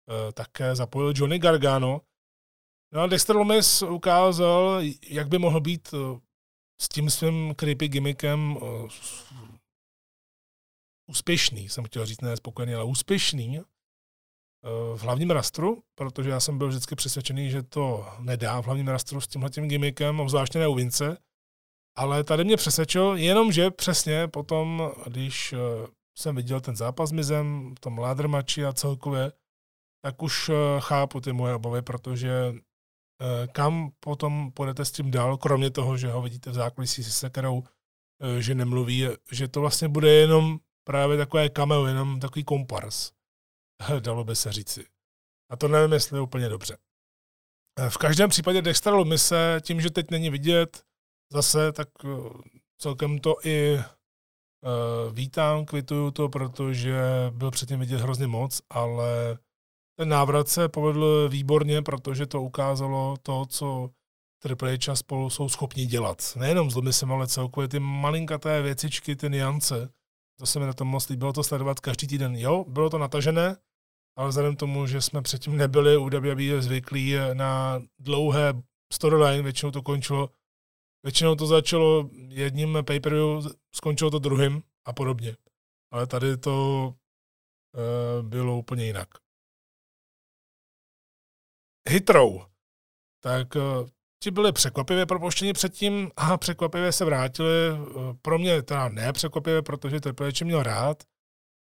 Eh, 0.08 0.32
také 0.32 0.76
zapojil 0.76 1.12
Johnny 1.16 1.38
Gargano. 1.38 2.00
No 2.92 3.00
a 3.00 3.06
Dexter 3.06 3.36
Lomis 3.36 3.82
ukázal, 3.82 4.80
jak 5.08 5.28
by 5.28 5.38
mohl 5.38 5.60
být 5.60 5.94
eh, 5.94 6.20
s 6.80 6.88
tím 6.88 7.10
svým 7.10 7.54
creepy 7.54 7.88
gimmickem 7.88 8.58
eh, 8.62 8.88
úspěšný, 11.10 11.68
jsem 11.68 11.84
chtěl 11.84 12.06
říct 12.06 12.20
ne 12.20 12.36
spokojený, 12.36 12.74
ale 12.74 12.84
úspěšný 12.84 13.60
v 14.94 15.02
hlavním 15.02 15.30
rastru, 15.30 15.82
protože 15.94 16.30
já 16.30 16.40
jsem 16.40 16.58
byl 16.58 16.68
vždycky 16.68 16.94
přesvědčený, 16.94 17.50
že 17.50 17.62
to 17.62 18.06
nedá 18.18 18.62
v 18.62 18.64
hlavním 18.64 18.88
rastru 18.88 19.20
s 19.20 19.26
tímhle 19.26 19.50
tím 19.50 19.68
gimmickem, 19.68 20.20
obzvláště 20.20 20.58
ne 20.58 20.68
u 20.68 20.74
Vince. 20.74 21.16
Ale 21.96 22.24
tady 22.24 22.44
mě 22.44 22.56
přesvědčil, 22.56 23.16
jenomže 23.16 23.70
přesně 23.70 24.28
potom, 24.28 24.92
když 25.06 25.54
jsem 26.18 26.36
viděl 26.36 26.60
ten 26.60 26.76
zápas 26.76 27.12
Mizem, 27.12 27.74
v 27.76 27.80
tom 27.80 27.98
ladder 27.98 28.28
matchi 28.28 28.64
a 28.64 28.72
celkově, 28.72 29.32
tak 30.04 30.22
už 30.22 30.48
eh, 30.48 30.54
chápu 30.80 31.20
ty 31.20 31.32
moje 31.32 31.54
obavy, 31.54 31.82
protože 31.82 32.54
eh, 32.54 33.46
kam 33.52 33.90
potom 34.00 34.52
půjdete 34.52 34.84
s 34.84 34.92
tím 34.92 35.10
dál, 35.10 35.36
kromě 35.36 35.70
toho, 35.70 35.96
že 35.96 36.10
ho 36.10 36.22
vidíte 36.22 36.50
v 36.50 36.54
zákulisí 36.54 37.04
se 37.04 37.10
sekerou, 37.10 37.62
eh, 38.20 38.42
že 38.42 38.54
nemluví, 38.54 39.06
že 39.32 39.48
to 39.48 39.60
vlastně 39.60 39.88
bude 39.88 40.12
jenom 40.12 40.58
právě 40.84 41.16
takové 41.16 41.48
cameo, 41.48 41.86
jenom 41.86 42.20
takový 42.20 42.44
kompars, 42.44 43.12
dalo 44.00 44.24
by 44.24 44.36
se 44.36 44.52
říci. 44.52 44.86
A 45.50 45.56
to 45.56 45.68
nevím, 45.68 45.92
jestli 45.92 46.16
je 46.16 46.20
úplně 46.20 46.48
dobře. 46.48 46.78
V 47.88 47.96
každém 47.96 48.30
případě 48.30 48.62
Dexter 48.62 48.92
Lumise, 48.92 49.60
tím, 49.60 49.80
že 49.80 49.90
teď 49.90 50.10
není 50.10 50.30
vidět, 50.30 50.82
zase, 51.32 51.72
tak 51.72 51.88
celkem 52.78 53.18
to 53.18 53.36
i 53.44 53.78
vítám, 55.12 55.64
kvituju 55.64 56.10
to, 56.10 56.28
protože 56.28 57.02
byl 57.30 57.50
předtím 57.50 57.80
vidět 57.80 58.00
hrozně 58.00 58.26
moc, 58.26 58.62
ale 58.70 59.38
ten 59.98 60.08
návrat 60.08 60.48
se 60.48 60.68
povedl 60.68 61.28
výborně, 61.28 61.82
protože 61.82 62.26
to 62.26 62.42
ukázalo 62.42 63.16
to, 63.22 63.46
co 63.46 63.90
Triple 64.42 64.76
H 64.76 64.92
a 64.92 64.96
spolu 64.96 65.30
jsou 65.30 65.48
schopni 65.48 65.86
dělat. 65.86 66.32
Nejenom 66.36 66.70
s 66.70 66.74
Lumisem, 66.74 67.12
ale 67.12 67.26
celkově 67.26 67.68
ty 67.68 67.78
malinkaté 67.78 68.62
věcičky, 68.62 69.16
ty 69.16 69.30
niance. 69.30 69.88
To 70.38 70.46
se 70.46 70.60
mi 70.60 70.66
na 70.66 70.72
tom 70.72 70.88
moc 70.88 71.08
líbilo 71.08 71.32
to 71.32 71.44
sledovat 71.44 71.80
každý 71.80 72.06
týden. 72.06 72.36
Jo, 72.36 72.64
bylo 72.68 72.90
to 72.90 72.98
natažené, 72.98 73.56
ale 74.16 74.28
vzhledem 74.28 74.56
tomu, 74.56 74.86
že 74.86 75.02
jsme 75.02 75.22
předtím 75.22 75.56
nebyli 75.56 75.96
u 75.96 76.04
WWE 76.04 76.62
zvyklí 76.62 77.14
na 77.32 77.82
dlouhé 77.98 78.62
storyline, 78.92 79.42
většinou 79.42 79.72
to 79.72 79.82
končilo, 79.82 80.30
většinou 81.02 81.34
to 81.34 81.46
začalo 81.46 82.10
jedním 82.28 82.78
pay 82.86 83.00
skončilo 83.74 84.10
to 84.10 84.18
druhým 84.18 84.62
a 84.84 84.92
podobně. 84.92 85.36
Ale 85.92 86.06
tady 86.06 86.36
to 86.36 86.94
e, 87.74 88.22
bylo 88.22 88.58
úplně 88.58 88.86
jinak. 88.86 89.08
Hitrou, 91.88 92.42
tak 93.24 93.56
eh, 93.56 93.60
ti 94.22 94.30
byli 94.30 94.52
překvapivě 94.52 95.06
propuštěni 95.06 95.52
předtím 95.52 96.10
a 96.16 96.36
překvapivě 96.36 96.92
se 96.92 97.04
vrátili. 97.04 97.68
Eh, 97.70 98.14
pro 98.22 98.38
mě 98.38 98.62
teda 98.62 98.88
ne 98.88 99.12
překvapivě, 99.12 99.62
protože 99.62 100.00
Triple 100.00 100.28
H 100.28 100.44
měl 100.44 100.62
rád. 100.62 101.02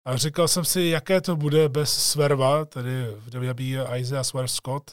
A 0.06 0.16
říkal 0.16 0.48
jsem 0.48 0.64
si, 0.64 0.82
jaké 0.82 1.20
to 1.20 1.36
bude 1.36 1.68
bez 1.68 2.10
Swerva, 2.10 2.64
tedy 2.64 3.04
v 3.16 3.34
WWE 3.34 3.98
Isaiah 3.98 4.26
Swerve 4.26 4.48
Scott. 4.48 4.90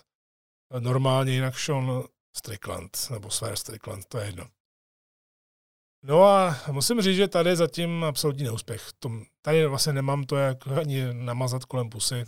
Normálně 0.80 1.34
jinak 1.34 1.60
Sean 1.60 2.04
Strickland, 2.38 2.98
nebo 3.12 3.30
Swerve 3.30 3.58
Strickland, 3.58 4.06
to 4.06 4.18
je 4.18 4.26
jedno. 4.26 4.48
No 6.04 6.24
a 6.24 6.56
musím 6.72 7.02
říct, 7.02 7.16
že 7.16 7.28
tady 7.28 7.56
zatím 7.56 8.04
absolutní 8.04 8.44
neúspěch. 8.44 8.88
Tom, 9.00 9.26
tady 9.42 9.66
vlastně 9.66 9.94
nemám 9.94 10.24
to, 10.24 10.36
jak 10.36 10.68
ani 10.68 11.14
namazat 11.14 11.66
kolem 11.66 11.90
pusy. 11.90 12.26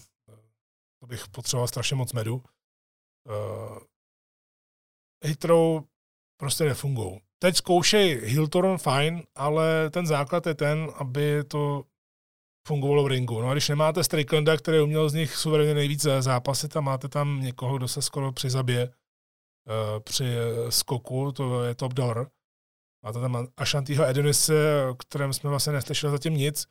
To 1.00 1.08
bych 1.08 1.28
potřeboval 1.28 1.68
strašně 1.68 1.96
moc 1.96 2.14
medu 2.14 2.36
uh, 2.36 3.78
hitrou 5.24 5.84
prostě 6.40 6.64
nefungují. 6.64 7.20
Teď 7.40 7.56
zkoušej 7.56 8.16
Hilton 8.16 8.78
fajn, 8.78 9.24
ale 9.36 9.90
ten 9.90 10.08
základ 10.08 10.48
je 10.48 10.56
ten, 10.56 10.92
aby 10.96 11.44
to 11.44 11.84
fungovalo 12.70 13.04
v 13.04 13.08
ringu. 13.08 13.42
No 13.42 13.50
a 13.50 13.54
když 13.54 13.70
nemáte 13.70 14.04
Stricklanda, 14.04 14.58
který 14.58 14.80
uměl 14.80 15.10
z 15.10 15.14
nich 15.14 15.36
suverénně 15.36 15.74
nejvíce 15.74 16.22
zápasit 16.22 16.78
a 16.78 16.82
máte 16.82 17.10
tam 17.10 17.42
někoho, 17.42 17.78
kdo 17.78 17.88
se 17.88 18.02
skoro 18.02 18.32
přizabije 18.32 18.88
uh, 18.88 20.00
při 20.00 20.26
skoku, 20.70 21.32
to 21.32 21.64
je 21.64 21.76
top 21.76 21.94
dollar. 21.94 22.28
Máte 23.06 23.20
tam 23.20 23.48
Ashantiho 23.58 24.06
Edonise, 24.06 24.86
o 24.90 24.96
kterém 24.96 25.34
jsme 25.34 25.50
vlastně 25.50 25.74
neslyšeli 25.74 26.12
zatím 26.12 26.34
nic, 26.34 26.68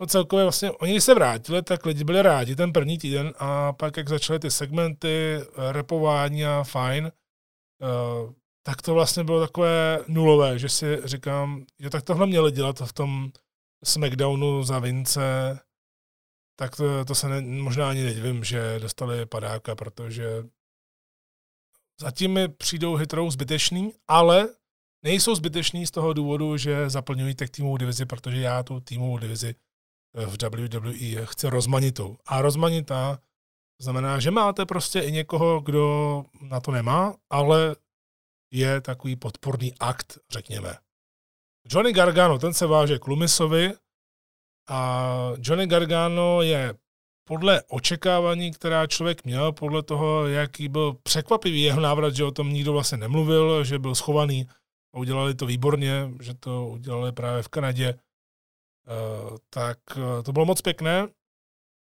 No 0.00 0.06
celkově 0.06 0.44
vlastně, 0.44 0.70
oni 0.70 1.00
se 1.00 1.14
vrátili, 1.14 1.62
tak 1.62 1.86
lidi 1.86 2.04
byli 2.04 2.22
rádi 2.22 2.56
ten 2.56 2.72
první 2.72 2.98
týden 2.98 3.32
a 3.38 3.72
pak, 3.72 3.96
jak 3.96 4.08
začaly 4.08 4.38
ty 4.38 4.50
segmenty, 4.50 5.40
repování 5.72 6.46
a 6.46 6.64
fajn, 6.64 7.04
uh, 7.04 8.32
tak 8.66 8.82
to 8.82 8.94
vlastně 8.94 9.24
bylo 9.24 9.40
takové 9.40 9.98
nulové, 10.08 10.58
že 10.58 10.68
si 10.68 11.00
říkám, 11.04 11.64
že 11.80 11.90
tak 11.90 12.02
tohle 12.02 12.26
měli 12.26 12.52
dělat 12.52 12.80
v 12.80 12.92
tom 12.92 13.30
SmackDownu 13.84 14.62
za 14.62 14.78
Vince 14.78 15.58
tak 16.56 16.76
to, 16.76 17.04
to 17.04 17.14
se 17.14 17.28
ne, 17.28 17.40
možná 17.40 17.88
ani 17.90 18.02
nedivím, 18.02 18.44
že 18.44 18.78
dostali 18.78 19.26
padáka, 19.26 19.74
protože 19.74 20.44
zatím 22.00 22.32
mi 22.32 22.48
přijdou 22.48 22.96
hitrou 22.96 23.30
zbytečný, 23.30 23.92
ale 24.08 24.48
nejsou 25.02 25.34
zbytečný 25.34 25.86
z 25.86 25.90
toho 25.90 26.12
důvodu, 26.12 26.56
že 26.56 26.90
zaplňují 26.90 27.34
tak 27.34 27.50
týmovou 27.50 27.76
divizi, 27.76 28.06
protože 28.06 28.40
já 28.40 28.62
tu 28.62 28.80
týmovou 28.80 29.18
divizi 29.18 29.54
v 30.14 30.36
WWE 30.42 31.26
chci 31.26 31.48
rozmanitou. 31.48 32.16
A 32.26 32.42
rozmanitá 32.42 33.18
znamená, 33.80 34.20
že 34.20 34.30
máte 34.30 34.66
prostě 34.66 35.00
i 35.00 35.12
někoho, 35.12 35.60
kdo 35.60 36.24
na 36.40 36.60
to 36.60 36.70
nemá, 36.70 37.14
ale 37.30 37.76
je 38.50 38.80
takový 38.80 39.16
podporný 39.16 39.74
akt, 39.80 40.18
řekněme. 40.30 40.83
Johnny 41.68 41.92
Gargano, 41.92 42.38
ten 42.38 42.54
se 42.54 42.66
váže 42.66 42.98
k 42.98 43.06
Lumisovi 43.06 43.72
a 44.68 45.32
Johnny 45.38 45.66
Gargano 45.66 46.42
je 46.42 46.74
podle 47.28 47.62
očekávání, 47.62 48.52
která 48.52 48.86
člověk 48.86 49.24
měl, 49.24 49.52
podle 49.52 49.82
toho, 49.82 50.28
jaký 50.28 50.68
byl 50.68 50.94
překvapivý 51.02 51.62
jeho 51.62 51.80
návrat, 51.80 52.14
že 52.14 52.24
o 52.24 52.30
tom 52.30 52.52
nikdo 52.52 52.72
vlastně 52.72 52.98
nemluvil, 52.98 53.64
že 53.64 53.78
byl 53.78 53.94
schovaný 53.94 54.46
a 54.94 54.98
udělali 54.98 55.34
to 55.34 55.46
výborně, 55.46 56.10
že 56.20 56.34
to 56.34 56.66
udělali 56.66 57.12
právě 57.12 57.42
v 57.42 57.48
Kanadě, 57.48 57.88
eh, 57.88 59.38
tak 59.50 59.78
eh, 59.96 60.22
to 60.22 60.32
bylo 60.32 60.44
moc 60.44 60.62
pěkné. 60.62 61.08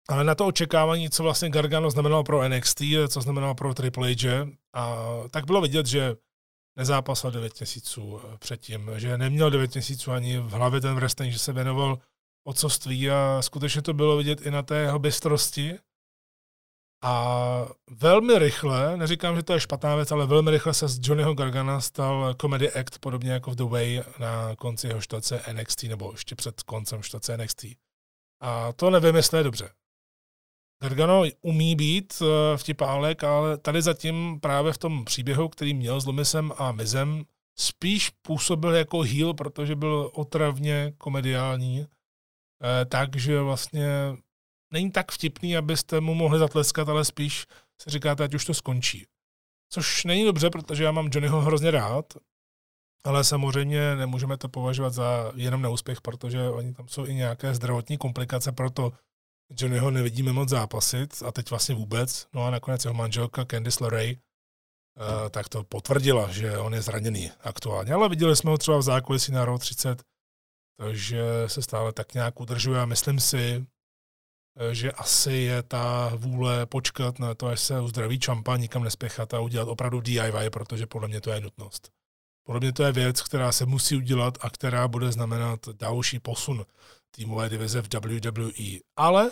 Ale 0.09 0.25
na 0.25 0.35
to 0.35 0.47
očekávání, 0.47 1.11
co 1.11 1.23
vlastně 1.23 1.51
Gargano 1.51 1.91
znamenalo 1.91 2.25
pro 2.25 2.49
NXT, 2.49 2.81
co 3.09 3.21
znamenalo 3.21 3.55
pro 3.55 3.75
Triple 3.75 4.15
H, 4.15 4.49
a 4.75 4.97
tak 5.31 5.47
bylo 5.47 5.61
vidět, 5.61 5.87
že 5.87 6.17
nezápasil 6.77 7.31
9 7.31 7.61
měsíců 7.61 8.21
eh, 8.25 8.39
předtím, 8.39 8.91
že 8.97 9.19
neměl 9.19 9.51
9 9.51 9.75
měsíců 9.75 10.13
ani 10.13 10.39
v 10.39 10.51
hlavě 10.51 10.81
ten 10.81 10.95
wrestling, 10.95 11.33
že 11.33 11.39
se 11.39 11.53
věnoval 11.53 11.99
ocoství 12.45 13.11
a 13.11 13.43
skutečně 13.43 13.83
to 13.83 13.95
bylo 13.95 14.17
vidět 14.17 14.47
i 14.47 14.51
na 14.51 14.63
té 14.63 14.77
jeho 14.77 14.99
bystrosti. 14.99 15.79
A 17.03 17.67
velmi 17.91 18.39
rychle, 18.39 18.97
neříkám, 18.97 19.37
že 19.37 19.43
to 19.43 19.53
je 19.53 19.61
špatná 19.61 19.97
věc, 19.97 20.13
ale 20.13 20.27
velmi 20.27 20.51
rychle 20.51 20.75
se 20.75 20.89
z 20.89 21.01
Johnnyho 21.03 21.35
Gargana 21.35 21.81
stal 21.81 22.35
comedy 22.41 22.73
act, 22.73 22.99
podobně 22.99 23.33
jako 23.33 23.51
v 23.51 23.55
The 23.55 23.65
Way 23.65 24.03
na 24.19 24.57
konci 24.57 24.87
jeho 24.87 25.01
štace 25.01 25.43
NXT, 25.53 25.83
nebo 25.83 26.13
ještě 26.13 26.35
před 26.35 26.63
koncem 26.63 27.03
štace 27.03 27.37
NXT. 27.37 27.65
A 28.41 28.73
to 28.73 28.91
nevím, 28.91 29.17
jestli 29.17 29.39
je 29.39 29.45
dobře. 29.45 29.71
Gargano 30.85 31.23
umí 31.43 31.77
být 31.77 32.23
eh, 32.23 32.57
vtipálek, 32.57 33.25
ale 33.25 33.59
tady 33.59 33.83
zatím 33.83 34.41
právě 34.41 34.73
v 34.73 34.79
tom 34.79 35.05
příběhu, 35.05 35.49
který 35.49 35.75
měl 35.75 36.01
s 36.01 36.07
Lumisem 36.07 36.53
a 36.59 36.73
Mizem, 36.73 37.25
spíš 37.59 38.11
působil 38.11 38.75
jako 38.75 39.01
heel, 39.01 39.35
protože 39.35 39.77
byl 39.77 40.11
otravně 40.15 40.93
komediální, 40.99 41.81
eh, 41.81 42.85
takže 42.85 43.41
vlastně 43.41 43.89
není 44.73 44.91
tak 44.91 45.13
vtipný, 45.13 45.57
abyste 45.57 46.01
mu 46.01 46.15
mohli 46.15 46.39
zatleskat, 46.39 46.89
ale 46.89 47.05
spíš 47.05 47.47
si 47.83 47.91
říkáte, 47.91 48.25
ať 48.25 48.35
už 48.35 48.45
to 48.45 48.55
skončí. 48.55 49.07
Což 49.73 50.05
není 50.05 50.25
dobře, 50.25 50.51
protože 50.51 50.85
já 50.85 50.93
mám 50.93 51.09
Johnnyho 51.13 51.41
hrozně 51.41 51.71
rád, 51.71 52.15
ale 53.05 53.25
samozřejmě 53.25 53.97
nemůžeme 53.97 54.37
to 54.37 54.49
považovat 54.49 54.93
za 54.93 55.33
jenom 55.35 55.63
neúspěch, 55.63 56.01
protože 56.01 56.51
oni 56.51 56.75
tam 56.75 56.89
jsou 56.89 57.07
i 57.07 57.15
nějaké 57.15 57.55
zdravotní 57.55 57.99
komplikace, 57.99 58.53
proto 58.53 58.93
Johnnyho 59.51 59.91
nevidíme 59.91 60.33
moc 60.33 60.49
zápasit 60.49 61.23
a 61.27 61.33
teď 61.33 61.51
vlastně 61.51 61.75
vůbec. 61.75 62.29
No 62.33 62.45
a 62.45 62.51
nakonec 62.51 62.85
jeho 62.85 62.95
manželka 62.95 63.45
Candice 63.45 63.85
LeRae 63.85 64.15
uh, 64.15 65.29
tak 65.31 65.49
to 65.49 65.65
potvrdila, 65.65 66.33
že 66.33 66.59
on 66.59 66.75
je 66.75 66.83
zraněný 66.83 67.31
aktuálně. 67.41 67.93
Ale 67.95 68.09
viděli 68.09 68.37
jsme 68.37 68.51
ho 68.51 68.59
třeba 68.59 68.79
v 68.79 68.83
zákulisí 68.83 69.33
na 69.33 69.45
Raw 69.45 69.59
30, 69.59 70.03
takže 70.79 71.23
se 71.47 71.63
stále 71.63 71.93
tak 71.93 72.15
nějak 72.15 72.41
udržuje 72.41 72.81
a 72.81 72.87
myslím 72.87 73.21
si, 73.21 73.67
eh, 74.57 74.75
že 74.75 74.93
asi 74.93 75.33
je 75.33 75.63
ta 75.63 76.13
vůle 76.17 76.67
počkat 76.67 77.19
na 77.19 77.35
to, 77.35 77.47
až 77.47 77.61
se 77.61 77.81
uzdraví 77.81 78.19
čampa, 78.19 78.57
nikam 78.57 78.85
nespěchat 78.85 79.35
a 79.35 79.41
udělat 79.41 79.69
opravdu 79.69 80.01
DIY, 80.01 80.51
protože 80.53 80.87
podle 80.87 81.09
mě 81.09 81.21
to 81.21 81.31
je 81.31 81.41
nutnost. 81.41 81.91
Podle 82.47 82.61
mě 82.61 82.73
to 82.73 82.83
je 82.83 82.93
věc, 82.93 83.23
která 83.23 83.53
se 83.53 83.67
musí 83.67 83.97
udělat 83.97 84.39
a 84.41 84.51
která 84.51 84.89
bude 84.89 85.13
znamenat 85.13 85.69
další 85.69 86.19
posun 86.19 86.65
týmové 87.17 87.49
divize 87.49 87.83
v 87.83 87.89
WWE. 87.95 88.79
Ale 88.97 89.31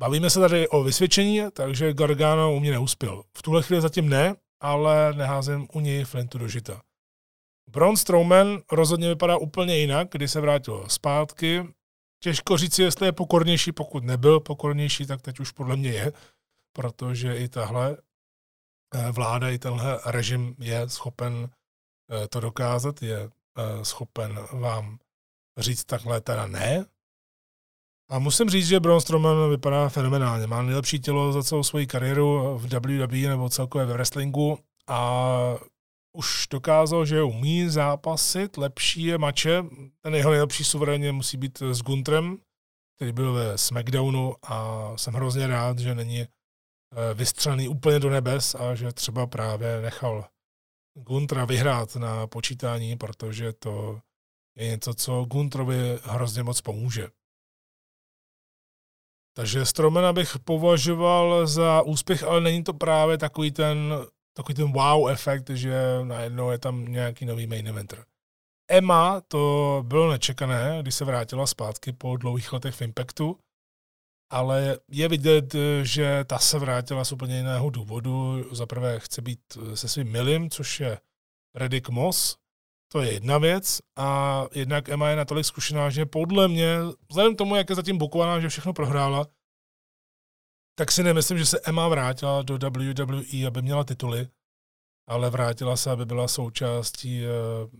bavíme 0.00 0.30
se 0.30 0.40
tady 0.40 0.68
o 0.68 0.82
vysvědčení, 0.82 1.40
takže 1.52 1.92
Gargano 1.92 2.54
u 2.54 2.60
mě 2.60 2.70
neuspěl. 2.70 3.22
V 3.38 3.42
tuhle 3.42 3.62
chvíli 3.62 3.82
zatím 3.82 4.08
ne, 4.08 4.36
ale 4.62 5.12
neházím 5.12 5.68
u 5.72 5.80
něj 5.80 6.04
flintu 6.04 6.38
do 6.38 6.48
žita. 6.48 6.82
Braun 7.70 7.96
Strowman 7.96 8.62
rozhodně 8.72 9.08
vypadá 9.08 9.36
úplně 9.36 9.78
jinak, 9.78 10.08
když 10.10 10.30
se 10.30 10.40
vrátil 10.40 10.88
zpátky. 10.88 11.74
Těžko 12.22 12.56
říct, 12.56 12.78
jestli 12.78 13.06
je 13.06 13.12
pokornější, 13.12 13.72
pokud 13.72 14.04
nebyl 14.04 14.40
pokornější, 14.40 15.06
tak 15.06 15.22
teď 15.22 15.40
už 15.40 15.52
podle 15.52 15.76
mě 15.76 15.90
je, 15.90 16.12
protože 16.76 17.36
i 17.36 17.48
tahle 17.48 17.96
eh, 18.94 19.12
vláda, 19.12 19.50
i 19.50 19.58
tenhle 19.58 20.00
režim 20.06 20.56
je 20.58 20.88
schopen 20.88 21.50
eh, 22.10 22.28
to 22.28 22.40
dokázat, 22.40 23.02
je 23.02 23.18
eh, 23.20 23.84
schopen 23.84 24.38
vám 24.52 24.98
říct 25.60 25.84
takhle 25.84 26.20
teda 26.20 26.46
ne. 26.46 26.84
A 28.10 28.18
musím 28.18 28.50
říct, 28.50 28.66
že 28.66 28.80
Braun 28.80 29.00
Strowman 29.00 29.50
vypadá 29.50 29.88
fenomenálně. 29.88 30.46
Má 30.46 30.62
nejlepší 30.62 31.00
tělo 31.00 31.32
za 31.32 31.42
celou 31.42 31.62
svoji 31.62 31.86
kariéru 31.86 32.58
v 32.58 32.74
WWE 32.74 33.28
nebo 33.28 33.48
celkově 33.48 33.86
ve 33.86 33.92
wrestlingu 33.92 34.58
a 34.88 35.30
už 36.12 36.46
dokázal, 36.50 37.06
že 37.06 37.22
umí 37.22 37.68
zápasit, 37.68 38.56
lepší 38.56 39.02
je 39.02 39.18
mače. 39.18 39.64
Ten 40.00 40.14
jeho 40.14 40.30
nejlepší 40.30 40.64
suverénně 40.64 41.12
musí 41.12 41.36
být 41.36 41.62
s 41.62 41.82
Guntrem, 41.82 42.38
který 42.96 43.12
byl 43.12 43.32
ve 43.32 43.58
SmackDownu 43.58 44.34
a 44.42 44.88
jsem 44.96 45.14
hrozně 45.14 45.46
rád, 45.46 45.78
že 45.78 45.94
není 45.94 46.20
eh, 46.20 46.28
vystřelený 47.14 47.68
úplně 47.68 47.98
do 48.00 48.10
nebes 48.10 48.54
a 48.54 48.74
že 48.74 48.92
třeba 48.92 49.26
právě 49.26 49.80
nechal 49.80 50.24
Guntra 50.94 51.44
vyhrát 51.44 51.96
na 51.96 52.26
počítání, 52.26 52.96
protože 52.96 53.52
to 53.52 54.00
je 54.60 54.68
něco, 54.68 54.94
co 54.94 55.24
Guntrovi 55.24 55.98
hrozně 56.02 56.42
moc 56.42 56.60
pomůže. 56.60 57.08
Takže 59.36 59.66
Stromena 59.66 60.12
bych 60.12 60.38
považoval 60.38 61.46
za 61.46 61.82
úspěch, 61.82 62.22
ale 62.22 62.40
není 62.40 62.64
to 62.64 62.74
právě 62.74 63.18
takový 63.18 63.50
ten, 63.50 63.94
takový 64.36 64.54
ten 64.54 64.72
wow 64.72 65.10
efekt, 65.10 65.50
že 65.50 65.74
najednou 66.02 66.50
je 66.50 66.58
tam 66.58 66.84
nějaký 66.84 67.26
nový 67.26 67.46
main 67.46 67.68
eventer. 67.68 68.04
Emma 68.70 69.20
to 69.20 69.84
bylo 69.86 70.10
nečekané, 70.10 70.78
když 70.82 70.94
se 70.94 71.04
vrátila 71.04 71.46
zpátky 71.46 71.92
po 71.92 72.16
dlouhých 72.16 72.52
letech 72.52 72.74
v 72.74 72.82
Impactu, 72.82 73.38
ale 74.32 74.78
je 74.88 75.08
vidět, 75.08 75.54
že 75.82 76.24
ta 76.24 76.38
se 76.38 76.58
vrátila 76.58 77.04
z 77.04 77.12
úplně 77.12 77.36
jiného 77.36 77.70
důvodu. 77.70 78.44
Za 78.54 78.66
prvé 78.66 79.00
chce 79.00 79.22
být 79.22 79.40
se 79.74 79.88
svým 79.88 80.12
milým, 80.12 80.50
což 80.50 80.80
je 80.80 80.98
Reddick 81.54 81.88
Moss, 81.88 82.36
to 82.92 83.00
je 83.00 83.12
jedna 83.12 83.38
věc 83.38 83.80
a 83.96 84.44
jednak 84.54 84.88
Emma 84.88 85.08
je 85.08 85.16
natolik 85.16 85.44
zkušená, 85.44 85.90
že 85.90 86.06
podle 86.06 86.48
mě, 86.48 86.78
vzhledem 87.08 87.34
k 87.34 87.38
tomu, 87.38 87.56
jak 87.56 87.70
je 87.70 87.76
zatím 87.76 87.98
bukovaná, 87.98 88.40
že 88.40 88.48
všechno 88.48 88.72
prohrála, 88.72 89.26
tak 90.74 90.92
si 90.92 91.02
nemyslím, 91.02 91.38
že 91.38 91.46
se 91.46 91.60
Emma 91.60 91.88
vrátila 91.88 92.42
do 92.42 92.58
WWE, 92.58 93.46
aby 93.46 93.62
měla 93.62 93.84
tituly, 93.84 94.28
ale 95.08 95.30
vrátila 95.30 95.76
se, 95.76 95.90
aby 95.90 96.06
byla 96.06 96.28
součástí 96.28 97.22
uh, 97.22 97.70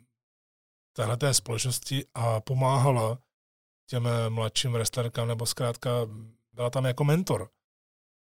téhleté 0.97 1.35
společnosti 1.35 2.05
a 2.15 2.41
pomáhala 2.41 3.19
těm 3.87 4.09
mladším 4.29 4.73
wrestlerkám, 4.73 5.29
nebo 5.29 5.47
zkrátka 5.47 5.91
byla 6.53 6.71
tam 6.71 6.85
jako 6.85 7.05
mentor. 7.05 7.51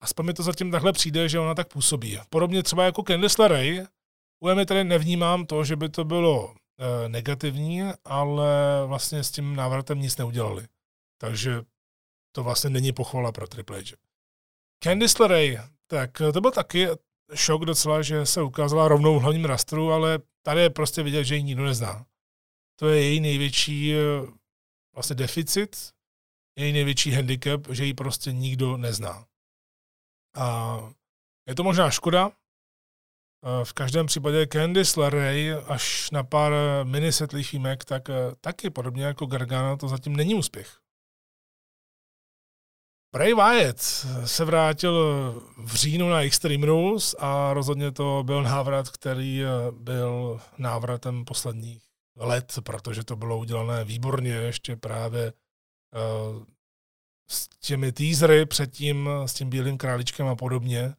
Aspoň 0.01 0.27
mi 0.27 0.35
to 0.35 0.43
zatím 0.43 0.71
takhle 0.71 0.93
přijde, 0.93 1.29
že 1.29 1.39
ona 1.39 1.55
tak 1.55 1.69
působí. 1.69 2.19
Podobně 2.31 2.63
třeba 2.63 2.85
jako 2.85 3.03
Candice 3.03 3.43
LeRae, 3.43 3.87
u 4.41 4.49
Emmy 4.49 4.67
tady 4.67 4.85
nevnímám 4.85 5.47
to, 5.47 5.65
že 5.65 5.77
by 5.77 5.89
to 5.89 6.05
bylo 6.05 6.55
Eh, 6.55 6.66
negativní, 7.09 7.83
ale 8.05 8.47
vlastně 8.87 9.25
s 9.25 9.31
tím 9.31 9.57
návratem 9.57 10.01
nic 10.01 10.17
neudělali. 10.17 10.69
Takže 11.19 11.63
to 12.33 12.45
vlastně 12.45 12.71
není 12.71 12.93
pochvala 12.93 13.33
pro 13.33 13.47
Triple 13.47 13.83
H. 13.83 13.97
Candice 14.85 15.23
LeRae, 15.23 15.69
tak 15.87 16.11
to 16.33 16.41
byl 16.41 16.51
taky 16.51 16.89
šok 17.35 17.65
docela, 17.65 18.03
že 18.03 18.27
se 18.27 18.43
ukázala 18.43 18.89
rovnou 18.89 19.19
v 19.19 19.23
hlavním 19.23 19.45
rastru, 19.45 19.93
ale 19.93 20.19
tady 20.43 20.61
je 20.61 20.71
prostě 20.71 21.03
vidět, 21.03 21.25
že 21.25 21.37
ji 21.37 21.43
nikdo 21.43 21.65
nezná. 21.65 22.07
To 22.79 22.89
je 22.89 23.03
její 23.03 23.21
největší 23.21 23.95
eh, 23.95 23.99
vlastně 24.95 25.17
deficit, 25.17 25.77
její 26.59 26.73
největší 26.73 27.11
handicap, 27.11 27.67
že 27.71 27.85
ji 27.85 27.95
prostě 27.95 28.33
nikdo 28.33 28.77
nezná. 28.77 29.27
A 30.35 30.79
je 31.49 31.55
to 31.55 31.63
možná 31.63 31.91
škoda, 31.91 32.33
Eh, 32.33 32.46
v 33.65 33.73
každém 33.73 34.07
případě 34.07 34.47
Candice 34.47 35.01
LeRae 35.01 35.55
až 35.55 36.11
na 36.11 36.25
pár 36.25 36.53
mini 36.85 37.13
setlých 37.13 37.53
výjimek, 37.53 37.85
tak 37.85 38.11
eh, 38.11 38.15
taky 38.41 38.71
podobně 38.71 39.05
jako 39.05 39.27
Gargano 39.27 39.77
to 39.77 39.89
zatím 39.89 40.17
není 40.17 40.35
úspěch. 40.35 40.79
Bray 43.13 43.35
Wyatt 43.35 43.81
se 44.25 44.45
vrátil 44.45 44.95
v 45.59 45.75
říjnu 45.75 46.11
na 46.11 46.23
Extreme 46.23 46.67
Rules 46.67 47.15
a 47.19 47.53
rozhodně 47.55 47.93
to 47.93 48.23
byl 48.27 48.43
návrat, 48.43 48.89
který 48.89 49.45
eh, 49.45 49.49
byl 49.73 50.41
návratem 50.59 51.25
posledních 51.25 51.83
let, 52.17 52.59
protože 52.63 53.05
to 53.05 53.17
bylo 53.17 53.39
udělané 53.39 53.85
výborně 53.85 54.31
ještě 54.31 54.77
právě 54.77 55.33
s 57.31 57.49
těmi 57.49 57.93
teasery 57.93 58.47
předtím, 58.47 59.09
s 59.27 59.35
tím 59.35 59.51
Bílým 59.51 59.79
králičkem 59.79 60.27
a 60.27 60.37
podobně. 60.37 60.95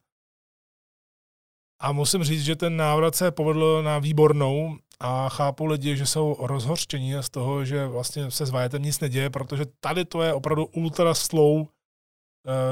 A 1.80 1.92
musím 1.92 2.24
říct, 2.24 2.44
že 2.44 2.56
ten 2.56 2.76
návrat 2.76 3.14
se 3.14 3.30
povedl 3.30 3.82
na 3.82 3.98
výbornou 3.98 4.78
a 5.00 5.28
chápu 5.28 5.66
lidi, 5.66 5.96
že 5.96 6.06
jsou 6.06 6.36
rozhořčení 6.40 7.12
z 7.20 7.30
toho, 7.30 7.64
že 7.64 7.86
vlastně 7.86 8.30
se 8.30 8.46
s 8.46 8.50
Wyatem 8.50 8.82
nic 8.82 9.00
neděje, 9.00 9.30
protože 9.30 9.64
tady 9.80 10.04
to 10.04 10.22
je 10.22 10.34
opravdu 10.34 10.66
ultra 10.66 11.14
slow 11.14 11.56
uh, 11.60 11.66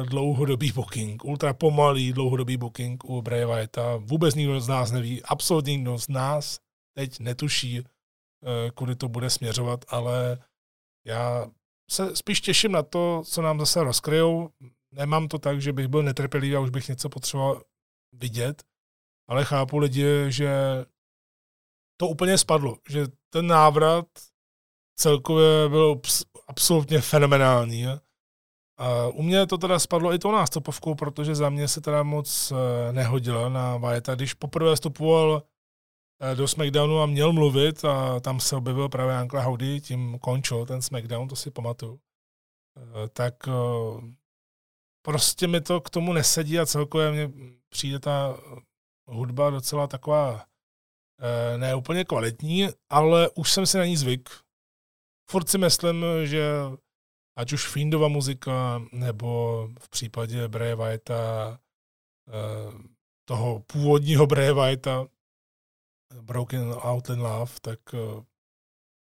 dlouhodobý 0.09 0.73
booking, 0.73 1.25
ultra 1.25 1.55
pomalý 1.55 2.13
dlouhodobý 2.13 2.57
booking 2.57 3.05
u 3.05 3.23
Bray 3.23 3.45
Wyatta. 3.45 3.97
Vůbec 3.97 4.35
nikdo 4.35 4.61
z 4.61 4.69
nás 4.69 4.91
neví, 4.91 5.23
absolutně 5.23 5.77
nikdo 5.77 5.99
z 5.99 6.09
nás 6.09 6.59
teď 6.97 7.21
netuší, 7.21 7.81
uh, 7.81 7.87
kudy 8.75 8.97
to 8.97 9.09
bude 9.09 9.31
směřovat, 9.31 9.85
ale 9.89 10.39
já 11.07 11.47
se 11.91 12.17
spíš 12.17 12.41
těším 12.41 12.73
na 12.73 12.83
to, 12.83 13.23
co 13.27 13.43
nám 13.43 13.61
zase 13.61 13.85
rozkryjou. 13.85 14.51
Nemám 14.93 15.29
to 15.29 15.39
tak, 15.39 15.61
že 15.61 15.73
bych 15.73 15.89
byl 15.89 16.03
netrpělivý 16.03 16.57
a 16.57 16.61
už 16.61 16.71
bych 16.71 16.89
něco 16.89 17.09
potřeboval 17.09 17.63
vidět, 18.13 18.63
ale 19.29 19.45
chápu 19.45 19.79
lidi, 19.79 20.07
že 20.29 20.51
to 21.97 22.09
úplně 22.09 22.39
spadlo, 22.39 22.77
že 22.89 23.07
ten 23.31 23.47
návrat 23.47 24.07
celkově 24.97 25.69
byl 25.69 26.01
absolutně 26.49 27.01
fenomenální. 27.01 27.87
A 28.79 29.09
u 29.09 29.23
mě 29.23 29.47
to 29.47 29.59
teda 29.59 29.79
spadlo 29.79 30.15
i 30.15 30.19
to 30.19 30.33
nástupovkou, 30.33 30.95
protože 30.95 31.35
za 31.35 31.51
mě 31.51 31.69
se 31.69 31.81
teda 31.81 32.03
moc 32.03 32.53
eh, 32.53 32.93
nehodila 32.93 33.49
na 33.49 33.77
Vajeta. 33.77 34.15
Když 34.15 34.35
poprvé 34.35 34.75
vstupoval 34.75 35.43
eh, 36.21 36.35
do 36.35 36.49
SmackDownu 36.49 37.01
a 37.01 37.07
měl 37.07 37.33
mluvit 37.33 37.85
a 37.85 38.21
tam 38.21 38.41
se 38.41 38.57
objevil 38.57 38.89
právě 38.89 39.17
Ankle 39.17 39.43
Howdy, 39.43 39.81
tím 39.81 40.19
končil 40.19 40.67
ten 40.67 40.83
SmackDown, 40.83 41.29
to 41.29 41.37
si 41.37 41.51
pamatuju, 41.51 42.01
eh, 42.77 43.09
tak 43.09 43.35
prostě 45.03 45.47
mi 45.47 45.61
to 45.61 45.81
k 45.81 45.91
tomu 45.91 46.13
nesedí 46.13 46.59
a 46.59 46.67
celkově 46.67 47.13
mně 47.13 47.33
přijde 47.69 47.99
ta 47.99 48.37
hudba 49.07 49.51
docela 49.51 49.87
taková 49.87 50.45
ne 51.57 51.75
úplně 51.75 52.05
kvalitní, 52.05 52.69
ale 52.91 53.31
už 53.31 53.53
jsem 53.53 53.67
si 53.67 53.79
na 53.79 53.85
ní 53.85 53.97
zvyk. 53.97 54.31
Furt 55.31 55.49
si 55.49 55.59
myslím, 55.59 56.05
že 56.25 56.43
ať 57.37 57.53
už 57.53 57.69
Findova 57.69 58.09
muzika, 58.09 58.83
nebo 58.93 59.69
v 59.81 59.89
případě 59.89 60.49
Bray 60.49 60.75
Whitea, 60.75 61.59
eh, 62.29 62.89
toho 63.29 63.61
původního 63.61 64.27
Bray 64.27 64.53
Whitea, 64.53 65.07
Broken 66.21 66.73
Out 66.73 67.11
in 67.11 67.21
Love, 67.21 67.53
tak 67.63 67.81
eh, 67.95 68.25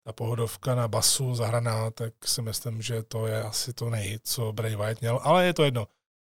ta 0.06 0.12
pohodovka 0.12 0.74
na 0.74 0.88
basu 0.88 1.34
zahraná, 1.34 1.90
tak 1.90 2.28
si 2.28 2.42
myslím, 2.42 2.82
že 2.82 3.02
to 3.02 3.26
je 3.26 3.42
asi 3.42 3.72
to 3.72 3.90
nej, 3.90 4.18
co 4.22 4.52
Bray 4.52 4.76
Wyatt 4.76 5.00
měl, 5.00 5.20
ale 5.22 5.46
je 5.46 5.54
to 5.54 5.64
jedno. 5.64 5.86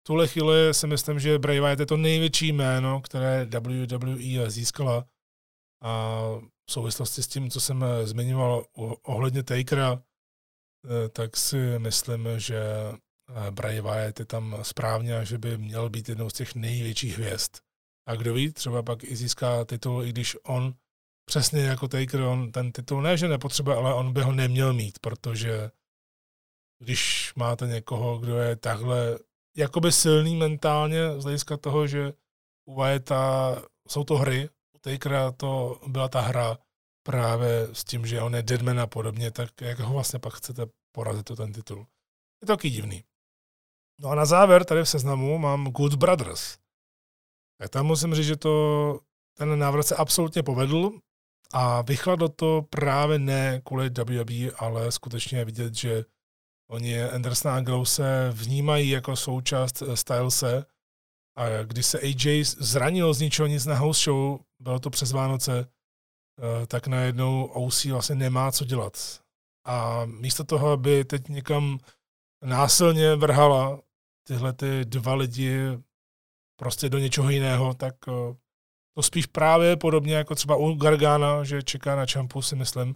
Tuhle 0.09 0.27
chvíli 0.27 0.73
si 0.73 0.87
myslím, 0.87 1.19
že 1.19 1.39
Bray 1.39 1.59
Wyatt 1.59 1.79
je 1.79 1.85
to 1.85 1.97
největší 1.97 2.51
jméno, 2.51 3.01
které 3.01 3.45
WWE 3.45 4.49
získala 4.51 5.05
a 5.83 6.21
v 6.69 6.71
souvislosti 6.71 7.23
s 7.23 7.27
tím, 7.27 7.49
co 7.49 7.61
jsem 7.61 7.85
zmiňoval 8.03 8.65
ohledně 9.03 9.43
Takera, 9.43 10.01
Eh, 10.85 11.09
tak 11.09 11.37
si 11.37 11.79
myslím, 11.79 12.27
že 12.37 12.59
eh, 12.59 13.51
Bray 13.51 13.81
Wyatt 13.81 14.19
je 14.19 14.25
tam 14.25 14.57
správně 14.61 15.17
a 15.17 15.23
že 15.23 15.37
by 15.37 15.57
měl 15.57 15.89
být 15.89 16.09
jednou 16.09 16.29
z 16.29 16.33
těch 16.33 16.55
největších 16.55 17.17
hvězd. 17.17 17.55
A 18.07 18.15
kdo 18.15 18.33
ví, 18.33 18.53
třeba 18.53 18.83
pak 18.83 19.03
i 19.03 19.15
získá 19.15 19.65
titul, 19.65 20.03
i 20.03 20.09
když 20.09 20.37
on 20.43 20.73
přesně 21.25 21.61
jako 21.61 21.87
Taker, 21.87 22.21
on 22.21 22.51
ten 22.51 22.71
titul 22.71 23.01
ne, 23.01 23.17
že 23.17 23.27
nepotřebuje, 23.27 23.77
ale 23.77 23.93
on 23.93 24.13
by 24.13 24.21
ho 24.21 24.31
neměl 24.31 24.73
mít, 24.73 24.99
protože 24.99 25.71
když 26.81 27.33
máte 27.35 27.67
někoho, 27.67 28.17
kdo 28.17 28.37
je 28.37 28.55
takhle 28.55 29.19
jakoby 29.59 29.91
silný 29.91 30.35
mentálně 30.35 31.21
z 31.21 31.23
hlediska 31.23 31.57
toho, 31.57 31.87
že 31.87 32.13
u 32.65 32.81
Wyata 32.81 33.55
jsou 33.87 34.03
to 34.03 34.17
hry, 34.17 34.49
u 34.75 34.79
Takera 34.79 35.31
to 35.31 35.81
byla 35.87 36.07
ta 36.07 36.21
hra, 36.21 36.57
právě 37.03 37.67
s 37.73 37.83
tím, 37.83 38.05
že 38.05 38.21
on 38.21 38.35
je 38.35 38.43
deadman 38.43 38.79
a 38.79 38.87
podobně, 38.87 39.31
tak 39.31 39.61
jak 39.61 39.79
ho 39.79 39.93
vlastně 39.93 40.19
pak 40.19 40.33
chcete 40.33 40.65
porazit 40.91 41.31
o 41.31 41.35
ten 41.35 41.53
titul. 41.53 41.79
Je 42.41 42.45
to 42.47 42.53
taky 42.53 42.69
divný. 42.69 43.03
No 43.99 44.09
a 44.09 44.15
na 44.15 44.25
závěr 44.25 44.65
tady 44.65 44.81
v 44.83 44.89
seznamu 44.89 45.37
mám 45.37 45.71
Good 45.71 45.95
Brothers. 45.95 46.57
Tak 47.57 47.69
tam 47.69 47.85
musím 47.85 48.15
říct, 48.15 48.25
že 48.25 48.35
to, 48.35 48.99
ten 49.37 49.59
návrat 49.59 49.83
se 49.83 49.95
absolutně 49.95 50.43
povedl 50.43 50.91
a 51.53 51.81
vychladlo 51.81 52.29
to 52.29 52.61
právě 52.69 53.19
ne 53.19 53.61
kvůli 53.65 53.89
WWE, 53.89 54.51
ale 54.51 54.91
skutečně 54.91 55.45
vidět, 55.45 55.75
že 55.75 56.05
oni 56.69 57.03
Anderson 57.03 57.51
a 57.51 57.85
se 57.85 58.29
vnímají 58.33 58.89
jako 58.89 59.15
součást 59.15 59.83
Stylese 59.93 60.65
a 61.37 61.63
když 61.63 61.85
se 61.85 61.99
AJ 61.99 62.43
zranil 62.43 63.13
z 63.13 63.19
ničeho 63.19 63.47
nic 63.47 63.65
na 63.65 63.75
house 63.75 64.03
show, 64.03 64.39
bylo 64.59 64.79
to 64.79 64.89
přes 64.89 65.11
Vánoce, 65.11 65.67
Eh, 66.41 66.67
tak 66.67 66.87
najednou 66.87 67.45
OC 67.45 67.85
vlastně 67.85 68.15
nemá 68.15 68.51
co 68.51 68.65
dělat. 68.65 69.21
A 69.65 70.05
místo 70.05 70.43
toho, 70.43 70.71
aby 70.71 71.05
teď 71.05 71.27
někam 71.27 71.79
násilně 72.45 73.15
vrhala 73.15 73.81
tyhle 74.27 74.53
ty 74.53 74.85
dva 74.85 75.13
lidi 75.13 75.59
prostě 76.59 76.89
do 76.89 76.97
něčeho 76.97 77.29
jiného, 77.29 77.73
tak 77.73 77.95
eh, 78.07 78.11
to 78.95 79.03
spíš 79.03 79.25
právě 79.25 79.77
podobně 79.77 80.15
jako 80.15 80.35
třeba 80.35 80.55
u 80.55 80.73
Gargana, 80.73 81.43
že 81.43 81.63
čeká 81.63 81.95
na 81.95 82.05
čampu, 82.05 82.41
si 82.41 82.55
myslím, 82.55 82.95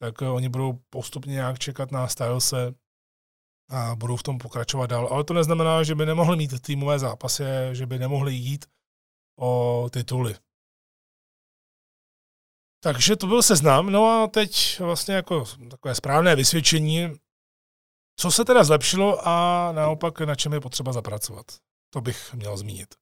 tak 0.00 0.22
eh, 0.22 0.28
oni 0.28 0.48
budou 0.48 0.78
postupně 0.90 1.32
nějak 1.32 1.58
čekat 1.58 1.90
na 1.90 2.08
Stylese 2.08 2.74
a 3.68 3.96
budou 3.96 4.16
v 4.16 4.22
tom 4.22 4.38
pokračovat 4.38 4.86
dál. 4.86 5.08
Ale 5.10 5.24
to 5.24 5.34
neznamená, 5.34 5.82
že 5.82 5.94
by 5.94 6.06
nemohli 6.06 6.36
mít 6.36 6.60
týmové 6.62 6.98
zápasy, 6.98 7.44
že 7.72 7.86
by 7.86 7.98
nemohli 7.98 8.34
jít 8.34 8.66
o 9.38 9.86
tituly. 9.92 10.34
Takže 12.82 13.16
to 13.16 13.26
byl 13.26 13.42
seznam. 13.42 13.86
No 13.90 14.06
a 14.06 14.26
teď 14.26 14.80
vlastně 14.80 15.14
jako 15.14 15.44
takové 15.70 15.94
správné 15.94 16.36
vysvědčení, 16.36 17.08
co 18.16 18.30
se 18.30 18.44
teda 18.44 18.64
zlepšilo 18.64 19.28
a 19.28 19.68
naopak 19.72 20.20
na 20.20 20.34
čem 20.34 20.52
je 20.52 20.60
potřeba 20.60 20.92
zapracovat. 20.92 21.46
To 21.90 22.00
bych 22.00 22.34
měl 22.34 22.56
zmínit. 22.56 22.94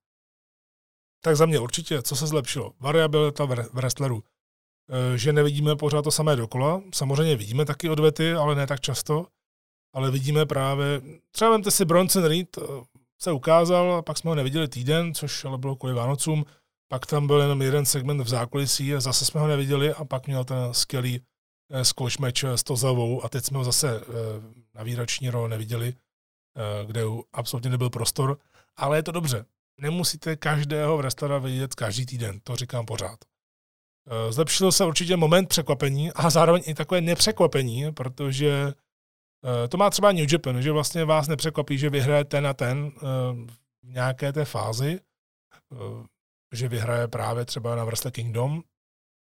Tak 1.25 1.37
za 1.37 1.47
mě 1.47 1.59
určitě, 1.59 2.03
co 2.03 2.17
se 2.17 2.27
zlepšilo. 2.27 2.73
Variabilita 2.81 3.45
v 3.45 3.71
wrestleru. 3.73 4.23
E, 5.14 5.19
že 5.19 5.33
nevidíme 5.33 5.77
pořád 5.77 6.03
to 6.03 6.11
samé 6.11 6.37
dokola. 6.37 6.83
Samozřejmě 6.95 7.37
vidíme 7.37 7.64
taky 7.64 7.91
odvety, 7.91 8.33
ale 8.33 8.55
ne 8.55 8.67
tak 8.67 8.81
často. 8.81 9.27
Ale 9.97 10.11
vidíme 10.11 10.47
právě, 10.47 11.01
třeba 11.30 11.51
vemte 11.51 11.70
si 11.70 11.84
Bronson 11.84 12.24
Reed, 12.24 12.59
e, 12.59 12.61
se 13.18 13.32
ukázal, 13.32 13.92
a 13.92 14.03
pak 14.03 14.18
jsme 14.18 14.28
ho 14.28 14.34
neviděli 14.34 14.68
týden, 14.68 15.14
což 15.14 15.44
ale 15.44 15.59
bylo 15.59 15.76
kvůli 15.76 15.94
Vánocům. 15.94 16.44
Pak 16.88 17.07
tam 17.07 17.26
byl 17.26 17.40
jenom 17.40 17.62
jeden 17.62 17.86
segment 17.86 18.20
v 18.20 18.28
zákulisí 18.28 18.94
a 18.94 19.01
zase 19.01 19.24
jsme 19.24 19.40
ho 19.40 19.47
neviděli 19.47 19.94
a 19.94 20.05
pak 20.05 20.26
měl 20.26 20.44
ten 20.44 20.57
skvělý 20.72 21.20
eh, 21.70 21.84
squash 21.84 22.18
match 22.18 22.44
s 22.44 22.62
Tozavou 22.62 23.24
a 23.24 23.28
teď 23.28 23.44
jsme 23.44 23.59
ho 23.59 23.64
zase 23.64 24.01
eh, 24.01 24.03
na 24.74 24.82
výroční 24.82 25.30
rol 25.30 25.49
neviděli, 25.49 25.94
eh, 25.94 26.86
kde 26.86 27.03
absolutně 27.32 27.70
nebyl 27.70 27.90
prostor, 27.90 28.38
ale 28.76 28.99
je 28.99 29.03
to 29.03 29.12
dobře. 29.12 29.44
Nemusíte 29.80 30.36
každého 30.36 30.97
wrestlera 30.97 31.38
vidět 31.38 31.74
každý 31.74 32.07
týden, 32.07 32.40
to 32.40 32.57
říkám 32.57 32.86
pořád. 32.86 33.18
Zlepšil 34.30 34.72
se 34.72 34.84
určitě 34.84 35.16
moment 35.16 35.49
překvapení 35.49 36.12
a 36.12 36.30
zároveň 36.30 36.62
i 36.66 36.74
takové 36.74 37.01
nepřekvapení, 37.01 37.92
protože 37.92 38.72
to 39.68 39.76
má 39.76 39.91
třeba 39.91 40.12
New 40.12 40.32
Japan, 40.32 40.62
že 40.62 40.72
vlastně 40.72 41.05
vás 41.05 41.28
nepřekvapí, 41.28 41.78
že 41.78 41.91
vyhraje 41.91 42.24
ten 42.24 42.47
a 42.47 42.55
ten 42.55 42.91
v 43.82 43.93
nějaké 43.93 44.32
té 44.32 44.45
fázi 44.45 45.01
že 46.53 46.68
vyhraje 46.68 47.09
právě 47.09 47.45
třeba 47.45 47.76
na 47.76 47.84
Wrestle 47.84 48.11
Kingdom 48.11 48.62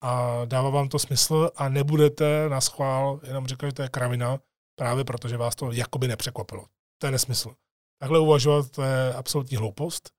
a 0.03 0.41
dává 0.45 0.69
vám 0.69 0.89
to 0.89 0.99
smysl 0.99 1.51
a 1.55 1.69
nebudete 1.69 2.49
na 2.49 2.61
schvál 2.61 3.19
jenom 3.23 3.47
říkat, 3.47 3.67
že 3.67 3.73
to 3.73 3.81
je 3.81 3.89
kravina, 3.89 4.39
právě 4.79 5.03
protože 5.03 5.37
vás 5.37 5.55
to 5.55 5.71
jakoby 5.71 6.07
nepřekvapilo. 6.07 6.65
To 7.01 7.07
je 7.07 7.11
nesmysl. 7.11 7.53
Takhle 8.01 8.19
uvažovat, 8.19 8.71
to 8.71 8.81
je 8.83 9.13
absolutní 9.13 9.57
hloupost, 9.57 10.09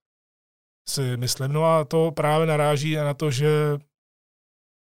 si 0.89 1.17
myslím. 1.17 1.53
No 1.53 1.65
a 1.65 1.85
to 1.85 2.11
právě 2.11 2.47
naráží 2.47 2.95
na 2.95 3.15
to, 3.15 3.31
že 3.31 3.79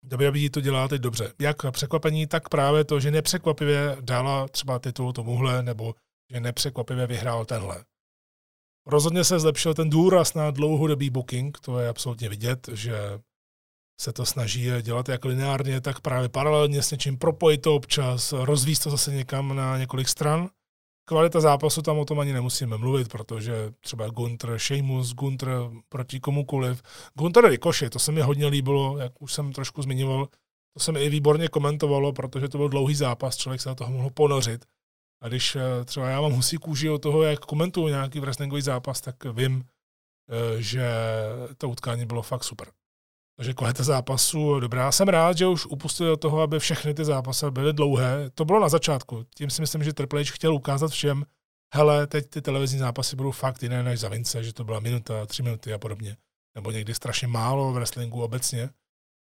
WWE 0.04 0.50
to 0.50 0.62
dělá 0.62 0.88
teď 0.88 1.02
dobře. 1.02 1.34
Jak 1.40 1.72
překvapení, 1.72 2.28
tak 2.28 2.50
právě 2.50 2.84
to, 2.84 3.00
že 3.00 3.12
nepřekvapivě 3.12 3.98
dala 4.02 4.48
třeba 4.48 4.80
titul 4.80 5.14
tomuhle, 5.14 5.64
nebo 5.64 5.96
že 6.34 6.40
nepřekvapivě 6.40 7.08
vyhrál 7.08 7.46
tenhle. 7.46 7.84
Rozhodně 8.88 9.24
se 9.24 9.40
zlepšil 9.40 9.74
ten 9.74 9.90
důraz 9.90 10.34
na 10.34 10.52
dlouhodobý 10.52 11.10
booking, 11.10 11.60
to 11.60 11.80
je 11.80 11.90
absolutně 11.90 12.30
vidět, 12.30 12.70
že 12.74 13.20
se 14.02 14.14
to 14.14 14.26
snaží 14.26 14.70
dělat 14.82 15.10
jak 15.10 15.26
lineárně, 15.26 15.82
tak 15.82 16.00
právě 16.00 16.30
paralelně 16.30 16.82
s 16.84 16.92
něčím 16.92 17.18
propojit 17.18 17.62
to 17.62 17.76
občas, 17.76 18.32
rozvíst 18.32 18.84
to 18.84 18.90
zase 18.90 19.12
někam 19.12 19.56
na 19.56 19.78
několik 19.78 20.10
stran. 20.10 20.50
Kvalita 21.10 21.42
zápasu 21.42 21.82
tam 21.82 22.00
o 22.00 22.06
tom 22.06 22.20
ani 22.20 22.34
nemusíme 22.34 22.78
mluvit, 22.78 23.08
protože 23.08 23.72
třeba 23.80 24.08
Gunter, 24.08 24.60
Sheamus, 24.60 25.14
Gunter 25.14 25.50
proti 25.90 26.20
komukoliv. 26.20 26.84
Gunter 27.14 27.46
Ricochet, 27.46 27.94
to 27.94 28.00
se 28.00 28.12
mi 28.12 28.22
hodně 28.22 28.48
líbilo, 28.48 28.98
jak 28.98 29.22
už 29.22 29.34
jsem 29.34 29.54
trošku 29.54 29.82
zmiňoval, 29.82 30.28
to 30.74 30.80
se 30.80 30.92
mi 30.92 31.04
i 31.04 31.10
výborně 31.10 31.48
komentovalo, 31.48 32.14
protože 32.14 32.50
to 32.50 32.58
byl 32.58 32.70
dlouhý 32.70 32.96
zápas, 32.96 33.38
člověk 33.38 33.62
se 33.62 33.70
na 33.70 33.76
toho 33.76 33.92
mohl 33.92 34.10
ponořit. 34.10 34.66
A 35.22 35.28
když 35.28 35.58
třeba 35.86 36.10
já 36.10 36.22
mám 36.22 36.32
husí 36.32 36.58
kůži 36.58 36.90
od 36.90 37.02
toho, 37.02 37.24
jak 37.24 37.40
komentuju 37.40 37.88
nějaký 37.88 38.20
wrestlingový 38.20 38.62
zápas, 38.62 39.02
tak 39.02 39.16
vím, 39.26 39.64
že 40.58 40.92
to 41.58 41.70
utkání 41.70 42.06
bylo 42.06 42.22
fakt 42.22 42.44
super. 42.44 42.68
Takže 43.40 43.54
kvalita 43.54 43.84
zápasu 43.84 44.60
dobrá. 44.60 44.92
Jsem 44.92 45.08
rád, 45.08 45.38
že 45.38 45.48
už 45.48 45.66
upustil 45.66 46.08
do 46.08 46.18
toho, 46.18 46.42
aby 46.42 46.60
všechny 46.60 46.94
ty 46.94 47.06
zápasy 47.06 47.46
byly 47.52 47.74
dlouhé. 47.74 48.30
To 48.30 48.46
bylo 48.46 48.60
na 48.60 48.70
začátku. 48.70 49.26
Tím 49.36 49.50
si 49.50 49.62
myslím, 49.62 49.84
že 49.84 49.94
Triple 49.94 50.22
H 50.22 50.32
chtěl 50.32 50.54
ukázat 50.56 50.92
všem, 50.92 51.26
hele, 51.76 52.08
teď 52.08 52.30
ty 52.30 52.42
televizní 52.42 52.80
zápasy 52.80 53.16
budou 53.16 53.32
fakt 53.32 53.64
jiné 53.64 53.84
než 53.84 54.00
za 54.00 54.10
Vince, 54.10 54.44
že 54.44 54.54
to 54.54 54.64
byla 54.64 54.80
minuta, 54.80 55.26
tři 55.26 55.44
minuty 55.44 55.74
a 55.74 55.78
podobně. 55.78 56.18
Nebo 56.56 56.72
někdy 56.72 56.94
strašně 56.94 57.28
málo 57.28 57.72
v 57.72 57.76
wrestlingu 57.76 58.24
obecně. 58.24 58.70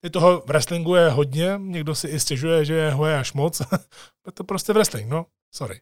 I 0.06 0.10
toho 0.10 0.42
v 0.42 0.46
wrestlingu 0.48 0.96
je 0.96 1.10
hodně, 1.10 1.54
někdo 1.58 1.96
si 1.96 2.08
i 2.08 2.20
stěžuje, 2.20 2.66
že 2.66 2.92
ho 2.92 3.06
je 3.06 3.20
až 3.20 3.34
moc. 3.34 3.62
to 4.34 4.44
prostě 4.44 4.74
wrestling, 4.74 5.10
no, 5.10 5.26
sorry. 5.56 5.82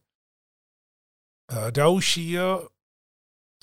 Další 1.72 2.38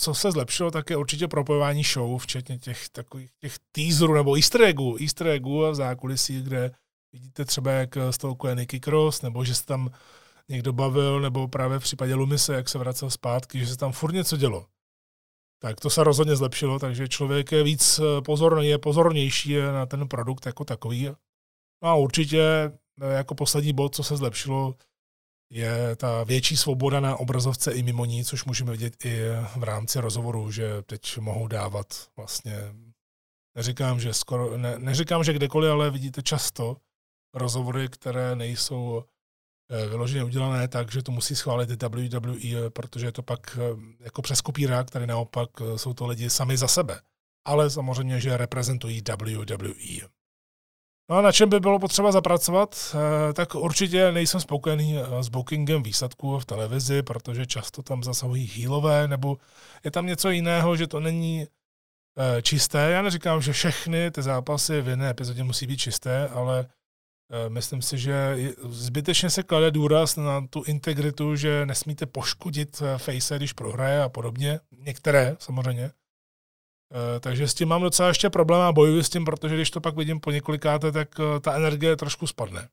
co 0.01 0.14
se 0.14 0.32
zlepšilo, 0.32 0.70
tak 0.70 0.90
je 0.90 0.96
určitě 0.96 1.28
propojování 1.28 1.82
show, 1.82 2.18
včetně 2.18 2.59
těch 2.59 2.88
takových 2.88 3.30
těch 3.40 3.57
teaserů 3.72 4.14
nebo 4.14 4.36
easter 4.36 4.62
eggů, 4.62 4.96
easter 5.01 5.26
eggů 5.26 5.70
v 5.70 5.74
zákulisí, 5.74 6.42
kde 6.42 6.70
vidíte 7.12 7.44
třeba, 7.44 7.70
jak 7.70 7.99
z 8.11 8.18
toho 8.18 8.36
je 8.49 8.55
Nicky 8.55 8.80
Cross, 8.80 9.22
nebo 9.22 9.44
že 9.44 9.55
se 9.55 9.66
tam 9.66 9.90
někdo 10.49 10.72
bavil, 10.72 11.20
nebo 11.20 11.49
právě 11.49 11.78
v 11.78 11.82
případě 11.82 12.14
Lumise, 12.14 12.55
jak 12.55 12.68
se 12.68 12.78
vracel 12.78 13.11
zpátky, 13.11 13.59
že 13.59 13.66
se 13.66 13.76
tam 13.76 13.92
furt 13.92 14.12
něco 14.12 14.36
dělo. 14.36 14.66
Tak 15.62 15.80
to 15.80 15.90
se 15.90 16.05
rozhodně 16.05 16.36
zlepšilo, 16.36 16.78
takže 16.78 17.09
člověk 17.09 17.53
je 17.53 17.62
víc 17.62 18.01
pozorný, 18.24 18.68
je 18.68 18.78
pozornější 18.78 19.57
na 19.57 19.86
ten 19.86 20.09
produkt 20.09 20.46
jako 20.46 20.64
takový. 20.64 21.09
No 21.82 21.88
a 21.88 21.94
určitě 21.94 22.72
jako 23.11 23.34
poslední 23.34 23.72
bod, 23.72 23.94
co 23.94 24.03
se 24.03 24.16
zlepšilo, 24.16 24.74
je 25.51 25.96
ta 25.96 26.24
větší 26.24 26.57
svoboda 26.57 27.01
na 27.01 27.16
obrazovce 27.16 27.72
i 27.72 27.82
mimo 27.82 28.05
ní, 28.05 28.24
což 28.24 28.44
můžeme 28.44 28.72
vidět 28.72 29.05
i 29.05 29.20
v 29.57 29.62
rámci 29.62 30.01
rozhovoru, 30.01 30.51
že 30.51 30.82
teď 30.82 31.18
mohou 31.18 31.49
dávat 31.49 31.86
vlastně, 32.16 32.53
neříkám, 33.57 34.01
že 34.01 34.14
skoro, 34.14 34.59
ne, 34.59 34.78
neříkám, 34.78 35.24
že 35.24 35.32
kdekoliv, 35.32 35.70
ale 35.70 35.90
vidíte 35.90 36.22
často 36.22 36.76
rozhovory, 37.34 37.88
které 37.88 38.36
nejsou 38.36 39.05
eh, 39.70 39.88
vyloženě 39.88 40.24
udělané 40.24 40.68
tak, 40.68 40.92
že 40.92 41.03
to 41.03 41.12
musí 41.12 41.36
schválit 41.36 41.82
WWE, 41.82 42.70
protože 42.70 43.07
je 43.07 43.12
to 43.12 43.22
pak 43.22 43.59
eh, 43.61 43.76
jako 44.01 44.22
přes 44.22 44.40
kopírák, 44.40 44.90
tady 44.90 45.07
naopak 45.07 45.51
eh, 45.61 45.78
jsou 45.78 45.94
to 45.94 46.07
lidi 46.07 46.30
sami 46.30 46.57
za 46.57 46.68
sebe. 46.68 47.01
Ale 47.44 47.70
samozřejmě, 47.70 48.20
že 48.20 48.36
reprezentují 48.36 49.03
WWE. 49.20 50.18
No 51.11 51.16
a 51.16 51.22
na 51.22 51.32
čem 51.32 51.48
by 51.48 51.61
bylo 51.61 51.78
potřeba 51.78 52.12
zapracovat? 52.12 52.94
Eh, 52.94 53.32
tak 53.32 53.54
určitě 53.54 54.12
nejsem 54.12 54.40
spokojený 54.40 54.98
eh, 54.98 55.22
s 55.22 55.28
bookingem 55.28 55.82
výsledků 55.82 56.38
v 56.38 56.44
televizi, 56.44 57.02
protože 57.02 57.46
často 57.46 57.82
tam 57.82 58.02
zasahují 58.02 58.46
hýlové, 58.46 59.09
nebo 59.09 59.36
je 59.84 59.90
tam 59.90 60.06
něco 60.06 60.30
jiného, 60.30 60.76
že 60.76 60.86
to 60.86 61.00
není 61.00 61.46
eh, 61.46 62.42
čisté. 62.42 62.90
Já 62.90 63.02
neříkám, 63.02 63.42
že 63.42 63.52
všechny 63.52 64.11
ty 64.11 64.22
zápasy 64.22 64.80
v 64.80 64.88
jedné 64.88 65.11
epizodě 65.11 65.42
musí 65.44 65.66
být 65.66 65.76
čisté, 65.76 66.28
ale 66.28 66.66
myslím 67.48 67.82
si, 67.82 67.98
že 67.98 68.36
zbytečně 68.68 69.30
se 69.30 69.42
klade 69.42 69.70
důraz 69.70 70.16
na 70.16 70.46
tu 70.50 70.62
integritu, 70.62 71.36
že 71.36 71.66
nesmíte 71.66 72.06
poškodit 72.06 72.82
face, 72.96 73.36
když 73.36 73.52
prohraje 73.52 74.02
a 74.02 74.09
podobně. 74.09 74.61
Některé 74.78 75.36
samozřejmě. 75.38 75.90
Eh, 76.95 77.20
takže 77.20 77.49
s 77.49 77.55
tím 77.55 77.68
mám 77.68 77.82
docela 77.82 78.09
ještě 78.09 78.30
problém 78.30 78.61
a 78.61 78.72
bojuji 78.72 79.05
s 79.05 79.11
tím, 79.11 79.24
protože 79.24 79.55
když 79.55 79.70
to 79.70 79.80
pak 79.80 79.97
vidím 79.97 80.20
po 80.20 80.30
několikáte, 80.30 80.93
tak 80.93 81.09
eh, 81.20 81.41
ta 81.41 81.55
energie 81.55 81.97
trošku 81.97 82.26
spadne. 82.26 82.68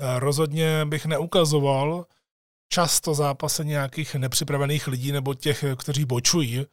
Eh, 0.00 0.20
rozhodně 0.20 0.84
bych 0.84 1.06
neukazoval 1.06 2.06
často 2.72 3.14
zápasy 3.14 3.64
nějakých 3.64 4.14
nepřipravených 4.14 4.86
lidí 4.88 5.12
nebo 5.12 5.34
těch, 5.34 5.64
kteří 5.78 6.04
bočují. 6.04 6.66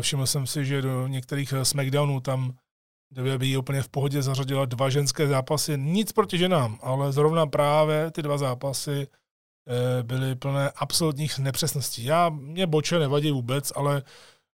Všiml 0.00 0.26
jsem 0.26 0.46
si, 0.46 0.64
že 0.64 0.82
do 0.82 1.06
některých 1.06 1.54
SmackDownů 1.62 2.20
tam 2.20 2.56
WWE 3.10 3.58
úplně 3.58 3.82
v 3.82 3.88
pohodě 3.88 4.22
zařadila 4.22 4.64
dva 4.64 4.90
ženské 4.90 5.26
zápasy. 5.26 5.78
Nic 5.78 6.12
proti 6.12 6.38
ženám, 6.38 6.78
ale 6.82 7.12
zrovna 7.12 7.46
právě 7.46 8.10
ty 8.10 8.22
dva 8.22 8.38
zápasy 8.38 9.06
byly 10.02 10.34
plné 10.34 10.70
absolutních 10.70 11.38
nepřesností. 11.38 12.04
Já, 12.04 12.28
mě 12.28 12.66
boče 12.66 12.98
nevadí 12.98 13.30
vůbec, 13.30 13.72
ale 13.76 14.02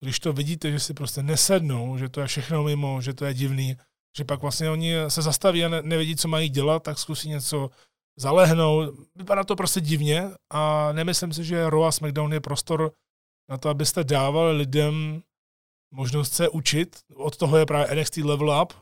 když 0.04 0.20
to 0.20 0.32
vidíte, 0.32 0.70
že 0.70 0.80
si 0.80 0.94
prostě 0.94 1.22
nesednou, 1.22 1.98
že 1.98 2.08
to 2.08 2.20
je 2.20 2.26
všechno 2.26 2.64
mimo, 2.64 3.00
že 3.00 3.14
to 3.14 3.24
je 3.24 3.34
divný, 3.34 3.76
že 4.16 4.24
pak 4.24 4.42
vlastně 4.42 4.70
oni 4.70 4.94
se 5.08 5.22
zastaví 5.22 5.64
a 5.64 5.68
ne, 5.68 5.82
nevědí, 5.82 6.16
co 6.16 6.28
mají 6.28 6.48
dělat, 6.48 6.82
tak 6.82 6.98
zkusí 6.98 7.28
něco 7.28 7.70
zalehnout. 8.18 8.94
Vypadá 9.14 9.44
to 9.44 9.56
prostě 9.56 9.80
divně 9.80 10.30
a 10.52 10.92
nemyslím 10.92 11.32
si, 11.32 11.44
že 11.44 11.70
Raw 11.70 11.84
a 11.84 11.92
SmackDown 11.92 12.32
je 12.32 12.40
prostor 12.40 12.92
na 13.50 13.58
to, 13.58 13.68
abyste 13.68 14.04
dávali 14.04 14.56
lidem 14.56 15.22
možnost 15.94 16.32
se 16.32 16.48
učit. 16.48 16.96
Od 17.14 17.36
toho 17.36 17.56
je 17.56 17.66
právě 17.66 17.96
NXT 17.96 18.16
Level 18.16 18.62
Up, 18.62 18.72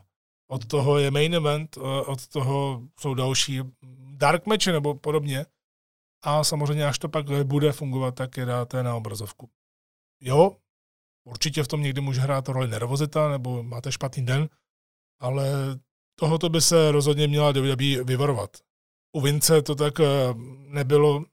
od 0.50 0.66
toho 0.66 0.98
je 0.98 1.10
main 1.10 1.34
event, 1.34 1.76
od 2.06 2.26
toho 2.26 2.82
jsou 3.00 3.14
další 3.14 3.60
dark 4.16 4.46
matche 4.46 4.72
nebo 4.72 4.94
podobně. 4.94 5.46
A 6.24 6.44
samozřejmě, 6.44 6.86
až 6.86 6.98
to 6.98 7.08
pak 7.08 7.26
bude 7.44 7.72
fungovat, 7.72 8.14
tak 8.14 8.36
je 8.36 8.44
dáte 8.44 8.82
na 8.82 8.96
obrazovku. 8.96 9.50
Jo, 10.20 10.56
Určitě 11.24 11.62
v 11.62 11.68
tom 11.68 11.82
někdy 11.82 12.00
může 12.00 12.20
hrát 12.20 12.48
roli 12.48 12.68
nervozita 12.68 13.28
nebo 13.28 13.62
máte 13.62 13.92
špatný 13.92 14.26
den, 14.26 14.48
ale 15.20 15.46
tohoto 16.20 16.48
by 16.48 16.60
se 16.60 16.92
rozhodně 16.92 17.28
měla 17.28 17.52
WWE 17.52 18.04
vyvarovat. 18.04 18.50
U 19.16 19.20
Vince 19.20 19.62
to 19.62 19.74
tak 19.74 20.00
eh, 20.00 20.06
nebylo 20.68 21.24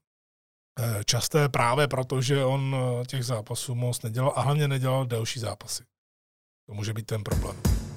eh, 0.80 1.04
časté 1.06 1.50
právě 1.50 1.88
proto, 1.88 2.22
že 2.22 2.46
on 2.46 2.76
eh, 2.76 3.06
těch 3.06 3.26
zápasů 3.26 3.76
moc 3.76 4.02
nedělal 4.02 4.34
a 4.36 4.42
hlavně 4.42 4.68
nedělal 4.68 5.06
delší 5.06 5.40
zápasy. 5.40 5.84
To 6.68 6.74
může 6.74 6.94
být 6.94 7.06
ten 7.06 7.24
problém. 7.24 7.89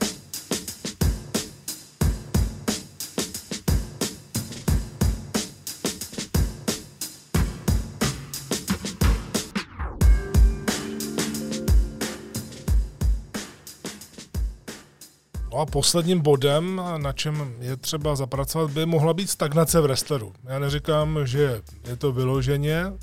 No 15.52 15.58
a 15.58 15.66
posledním 15.66 16.20
bodem, 16.20 16.82
na 16.96 17.12
čem 17.12 17.54
je 17.60 17.76
třeba 17.76 18.16
zapracovat, 18.16 18.70
by 18.70 18.86
mohla 18.86 19.14
být 19.14 19.30
stagnace 19.30 19.80
v 19.80 19.82
wrestleru. 19.82 20.32
Já 20.44 20.58
neříkám, 20.58 21.18
že 21.24 21.62
je 21.88 21.96
to 21.96 22.12
vyloženě 22.12 22.86
uh, 22.86 22.96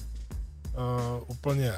úplně 1.28 1.74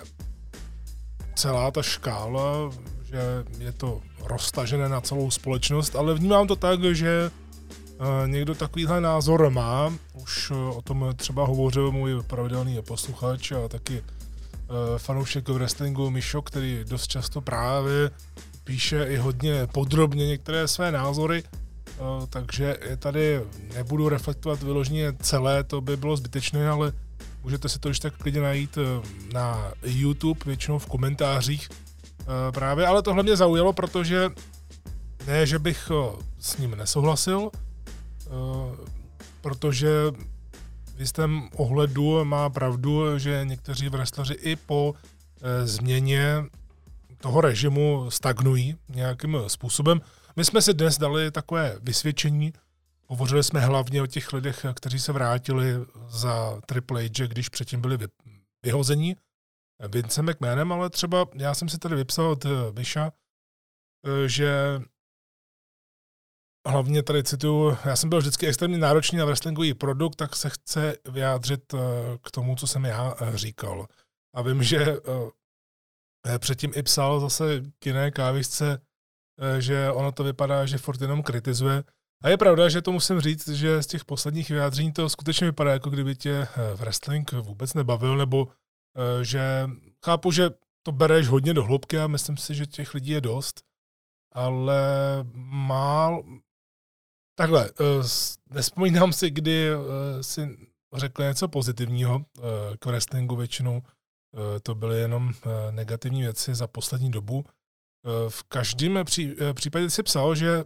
celá 1.36 1.72
ta 1.72 1.82
škála, 1.82 2.72
že 3.04 3.20
je 3.60 3.72
to 3.72 4.02
roztažené 4.24 4.90
na 4.90 5.02
celou 5.02 5.32
společnost, 5.32 5.96
ale 5.96 6.14
vnímám 6.14 6.48
to 6.48 6.56
tak, 6.56 6.84
že 6.84 7.32
uh, 7.32 8.28
někdo 8.28 8.56
takovýhle 8.56 9.02
názor 9.02 9.50
má. 9.50 9.94
Už 10.14 10.52
uh, 10.52 10.78
o 10.78 10.82
tom 10.82 11.06
třeba 11.16 11.46
hovořil 11.46 11.92
můj 11.92 12.24
pravidelný 12.28 12.82
posluchač 12.82 13.52
a 13.52 13.68
taky 13.68 14.04
fanoušek 14.98 15.50
wrestlingu 15.50 16.10
Mišo, 16.10 16.42
který 16.42 16.86
dost 16.88 17.08
často 17.08 17.42
právě 17.42 18.12
píše 18.64 19.04
i 19.04 19.18
hodně 19.18 19.68
podrobně 19.68 20.28
některé 20.28 20.68
své 20.68 20.92
názory, 20.92 21.44
eh, 21.44 22.02
takže 22.30 22.78
je 22.90 22.98
tady 22.98 23.42
nebudu 23.74 24.10
reflektovat 24.10 24.64
vyloženě 24.64 25.14
celé, 25.22 25.64
to 25.64 25.82
by 25.82 25.98
bylo 25.98 26.18
zbytečné, 26.18 26.70
ale 26.70 26.94
můžete 27.44 27.70
si 27.70 27.80
to 27.80 27.90
už 27.90 28.00
tak 28.00 28.18
klidně 28.18 28.42
najít 28.42 28.78
eh, 28.78 29.08
na 29.34 29.72
YouTube, 29.84 30.40
většinou 30.46 30.80
v 30.80 30.86
komentářích 30.86 31.70
eh, 31.72 32.26
právě, 32.52 32.88
ale 32.88 33.02
tohle 33.02 33.24
mě 33.24 33.36
zaujalo, 33.36 33.74
protože 33.74 34.30
ne, 35.28 35.48
že 35.48 35.60
bych 35.60 35.92
s 36.40 36.58
ním 36.58 36.72
nesouhlasil, 36.72 37.50
protože 39.42 39.90
v 40.96 41.00
jistém 41.00 41.50
ohledu 41.56 42.26
má 42.26 42.50
pravdu, 42.50 43.20
že 43.20 43.42
někteří 43.44 43.90
wrestleri 43.90 44.34
i 44.34 44.56
po 44.56 44.94
změně 45.64 46.44
toho 47.22 47.42
režimu 47.42 48.12
stagnují 48.12 48.76
nějakým 48.90 49.38
způsobem. 49.48 50.02
My 50.36 50.46
jsme 50.46 50.62
si 50.62 50.74
dnes 50.74 50.98
dali 50.98 51.32
takové 51.32 51.78
vysvědčení, 51.82 52.54
hovořili 53.08 53.44
jsme 53.44 53.60
hlavně 53.60 54.02
o 54.02 54.08
těch 54.08 54.34
lidech, 54.34 54.66
kteří 54.74 55.00
se 55.00 55.12
vrátili 55.12 55.74
za 56.08 56.62
Triple 56.66 57.04
H, 57.04 57.28
když 57.28 57.50
předtím 57.50 57.82
byli 57.82 57.98
vyhození 58.64 59.16
Vince 59.88 60.22
McMahonem, 60.22 60.72
ale 60.72 60.90
třeba 60.90 61.26
já 61.34 61.56
jsem 61.56 61.70
si 61.70 61.78
tady 61.78 61.96
vypsal 61.96 62.26
od 62.26 62.46
Misha, 62.76 63.12
že 64.26 64.82
hlavně 66.68 67.04
tady 67.04 67.24
cituju, 67.24 67.78
já 67.86 67.96
jsem 67.96 68.10
byl 68.10 68.20
vždycky 68.20 68.48
extrémně 68.48 68.78
náročný 68.78 69.18
na 69.18 69.26
wrestlingový 69.26 69.74
produkt, 69.74 70.16
tak 70.16 70.36
se 70.36 70.50
chce 70.50 70.98
vyjádřit 71.10 71.74
k 72.24 72.32
tomu, 72.32 72.56
co 72.56 72.68
jsem 72.68 72.86
já 72.86 73.16
říkal. 73.36 73.88
A 74.36 74.42
vím, 74.42 74.64
že 74.64 74.78
Eh, 74.78 75.32
předtím 76.40 76.72
i 76.76 76.84
psal 76.84 77.20
zase 77.20 77.62
k 77.80 77.86
jiné 77.86 78.12
kávisce, 78.12 78.82
eh, 79.40 79.62
že 79.62 79.92
ono 79.92 80.12
to 80.12 80.24
vypadá, 80.24 80.66
že 80.66 80.78
furt 80.78 81.02
jenom 81.02 81.24
kritizuje. 81.24 81.84
A 82.24 82.30
je 82.30 82.38
pravda, 82.38 82.70
že 82.70 82.82
to 82.82 82.92
musím 82.92 83.20
říct, 83.20 83.48
že 83.48 83.84
z 83.84 83.88
těch 83.88 84.06
posledních 84.06 84.50
vyjádření 84.50 84.92
to 84.92 85.10
skutečně 85.10 85.48
vypadá, 85.48 85.72
jako 85.72 85.90
kdyby 85.90 86.16
tě 86.16 86.32
eh, 86.32 86.48
wrestling 86.76 87.32
vůbec 87.32 87.74
nebavil, 87.74 88.18
nebo 88.18 88.48
eh, 88.48 89.24
že 89.26 89.70
chápu, 90.06 90.32
že 90.32 90.50
to 90.84 90.92
bereš 90.92 91.28
hodně 91.28 91.54
do 91.54 91.64
hloubky 91.64 92.00
a 92.00 92.08
myslím 92.08 92.38
si, 92.38 92.56
že 92.56 92.66
těch 92.66 92.94
lidí 92.94 93.12
je 93.12 93.22
dost, 93.22 93.62
ale 94.32 94.80
mál... 95.44 96.24
Takhle, 97.38 97.70
eh, 97.70 98.04
nespomínám 98.50 99.14
si, 99.14 99.30
kdy 99.30 99.70
si 100.22 100.58
řekl 100.96 101.24
něco 101.24 101.48
pozitivního 101.48 102.26
k 102.80 102.86
wrestlingu 102.86 103.36
většinou. 103.36 103.82
To 104.64 104.76
byly 104.76 105.00
jenom 105.00 105.34
negativní 105.72 106.22
věci 106.22 106.56
za 106.56 106.68
poslední 106.68 107.12
dobu. 107.12 107.46
V 108.30 108.44
každém 108.44 109.00
případě 109.54 109.90
si 109.90 110.04
psal, 110.04 110.36
že 110.36 110.64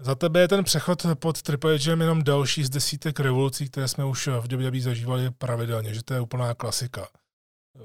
za 0.00 0.14
tebe 0.14 0.40
je 0.40 0.48
ten 0.48 0.64
přechod 0.64 1.06
pod 1.14 1.42
Triple 1.42 1.78
H 1.78 1.90
jenom 1.90 2.22
další 2.22 2.64
z 2.64 2.70
desítek 2.70 3.20
revolucí, 3.20 3.68
které 3.68 3.88
jsme 3.88 4.04
už 4.04 4.26
v 4.26 4.46
WWE 4.52 4.80
zažívali 4.80 5.30
pravidelně, 5.30 5.94
že 5.94 6.02
to 6.02 6.14
je 6.14 6.20
úplná 6.20 6.54
klasika. 6.54 7.08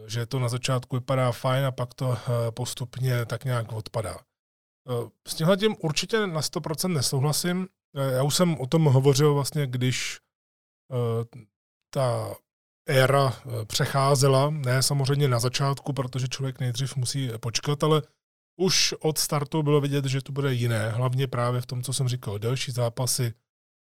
Že 0.06 0.26
to 0.26 0.40
na 0.40 0.50
začátku 0.50 0.96
vypadá 0.96 1.32
fajn 1.32 1.66
a 1.66 1.72
pak 1.72 1.94
to 1.94 2.18
eh, 2.18 2.52
postupně 2.52 3.26
tak 3.26 3.46
nějak 3.46 3.72
odpadá. 3.72 4.18
Eh, 4.18 5.10
s 5.28 5.36
tímhle 5.36 5.58
tím 5.58 5.76
určitě 5.80 6.28
na 6.28 6.42
100% 6.42 6.94
nesouhlasím. 6.94 7.68
Eh, 7.96 8.12
já 8.14 8.24
už 8.24 8.36
jsem 8.36 8.58
o 8.60 8.68
tom 8.68 8.86
hovořil 8.86 9.34
vlastně, 9.34 9.68
když 9.68 10.20
ta 11.94 12.36
éra 12.86 13.34
přecházela, 13.68 14.50
ne 14.50 14.84
samozřejmě 14.84 15.28
na 15.28 15.40
začátku, 15.40 15.94
protože 15.94 16.28
člověk 16.28 16.60
nejdřív 16.60 16.96
musí 16.96 17.30
počkat, 17.40 17.84
ale 17.84 18.02
už 18.56 18.94
od 19.00 19.18
startu 19.18 19.64
bylo 19.64 19.82
vidět, 19.82 20.06
že 20.06 20.22
to 20.22 20.32
bude 20.32 20.54
jiné, 20.54 20.90
hlavně 20.90 21.28
právě 21.28 21.62
v 21.62 21.66
tom, 21.66 21.84
co 21.84 21.94
jsem 21.94 22.08
říkal, 22.08 22.40
delší 22.40 22.72
zápasy, 22.72 23.34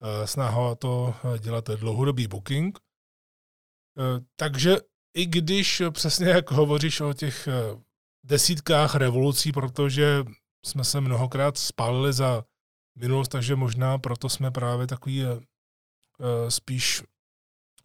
eh, 0.04 0.28
snaha 0.28 0.76
to 0.76 1.16
eh, 1.36 1.40
dělat 1.40 1.70
dlouhodobý 1.70 2.28
booking. 2.28 2.80
Eh, 2.80 4.26
takže 4.36 4.78
i 5.14 5.26
když 5.26 5.82
přesně 5.92 6.30
jak 6.30 6.52
hovoříš 6.52 7.02
o 7.02 7.14
těch 7.14 7.48
desítkách 8.26 8.96
revolucí, 8.96 9.52
protože 9.52 10.24
jsme 10.66 10.84
se 10.84 11.02
mnohokrát 11.02 11.58
spálili 11.58 12.14
za 12.14 12.44
minulost, 12.96 13.28
takže 13.28 13.56
možná 13.56 13.98
proto 13.98 14.30
jsme 14.30 14.52
právě 14.52 14.88
takový 14.88 15.24
spíš, 16.50 17.04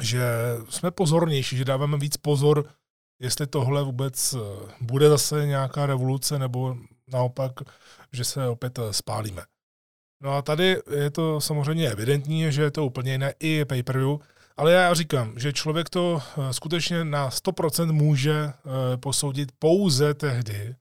že 0.03 0.25
jsme 0.69 0.91
pozornější, 0.91 1.57
že 1.57 1.65
dáváme 1.65 1.99
víc 1.99 2.17
pozor 2.17 2.65
jestli 3.21 3.47
tohle 3.47 3.85
vůbec 3.85 4.35
eh, 4.35 4.39
bude 4.81 5.09
zase 5.09 5.47
nějaká 5.47 5.87
revoluce, 5.87 6.39
nebo 6.39 6.77
naopak, 7.13 7.53
že 8.13 8.25
se 8.25 8.49
opět 8.49 8.79
eh, 8.79 8.93
spálíme. 8.93 9.43
No 10.23 10.33
a 10.33 10.43
tady 10.43 10.77
je 10.97 11.11
to 11.11 11.41
samozřejmě 11.41 11.91
evidentní, 11.91 12.53
že 12.53 12.63
je 12.63 12.71
to 12.71 12.87
úplně 12.87 13.13
jiné 13.13 13.35
i 13.41 13.65
pay-per-view, 13.65 14.19
ale 14.57 14.73
já 14.73 14.95
říkám, 14.95 15.39
že 15.39 15.53
člověk 15.53 15.91
to 15.91 16.23
eh, 16.23 16.53
skutečně 16.53 17.05
na 17.05 17.31
100% 17.31 17.93
může 17.93 18.53
posoudit 18.97 19.53
pouze 19.59 20.15
tehdy, 20.15 20.75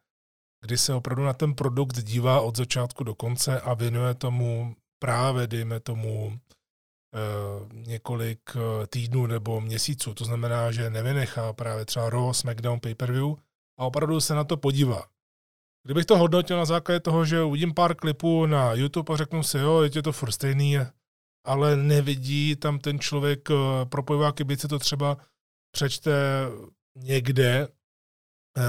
kdy 0.62 0.78
se 0.78 0.94
opravdu 0.94 1.24
na 1.24 1.34
ten 1.34 1.54
produkt 1.54 2.04
dívá 2.04 2.42
od 2.42 2.58
začátku 2.58 3.04
do 3.04 3.16
konce 3.16 3.62
a 3.62 3.74
věnuje 3.74 4.14
tomu 4.14 4.76
právě, 5.00 5.48
dejme 5.48 5.80
tomu, 5.80 6.40
několik 7.74 8.40
eh, 8.56 8.88
týdnů 8.88 9.28
nebo 9.28 9.62
měsíců. 9.62 10.14
To 10.14 10.26
znamená, 10.26 10.72
že 10.72 10.90
nevynechá 10.90 11.54
právě 11.54 11.86
třeba 11.86 12.10
Raw, 12.10 12.34
SmackDown, 12.34 12.80
pay-per-view 12.80 13.36
a 13.80 13.86
opravdu 13.86 14.22
se 14.22 14.36
na 14.36 14.44
to 14.44 14.58
podívá. 14.58 15.04
Kdybych 15.86 16.06
to 16.06 16.18
hodnotil 16.18 16.58
na 16.58 16.66
základě 16.66 17.00
toho, 17.00 17.26
že 17.26 17.44
uvidím 17.44 17.74
pár 17.74 17.96
klipů 17.96 18.46
na 18.46 18.74
YouTube 18.74 19.14
a 19.14 19.18
řeknu 19.18 19.44
si, 19.44 19.58
jo, 19.58 19.82
je 19.82 20.04
to 20.04 20.12
furt 20.12 20.32
stejný, 20.32 20.78
ale 21.46 21.76
nevidí 21.76 22.56
tam 22.56 22.80
ten 22.80 23.00
člověk, 23.00 23.52
eh, 23.52 23.86
propojová 23.86 24.32
kybice 24.32 24.68
to 24.68 24.80
třeba 24.80 25.18
přečte 25.72 26.12
někde 26.96 27.68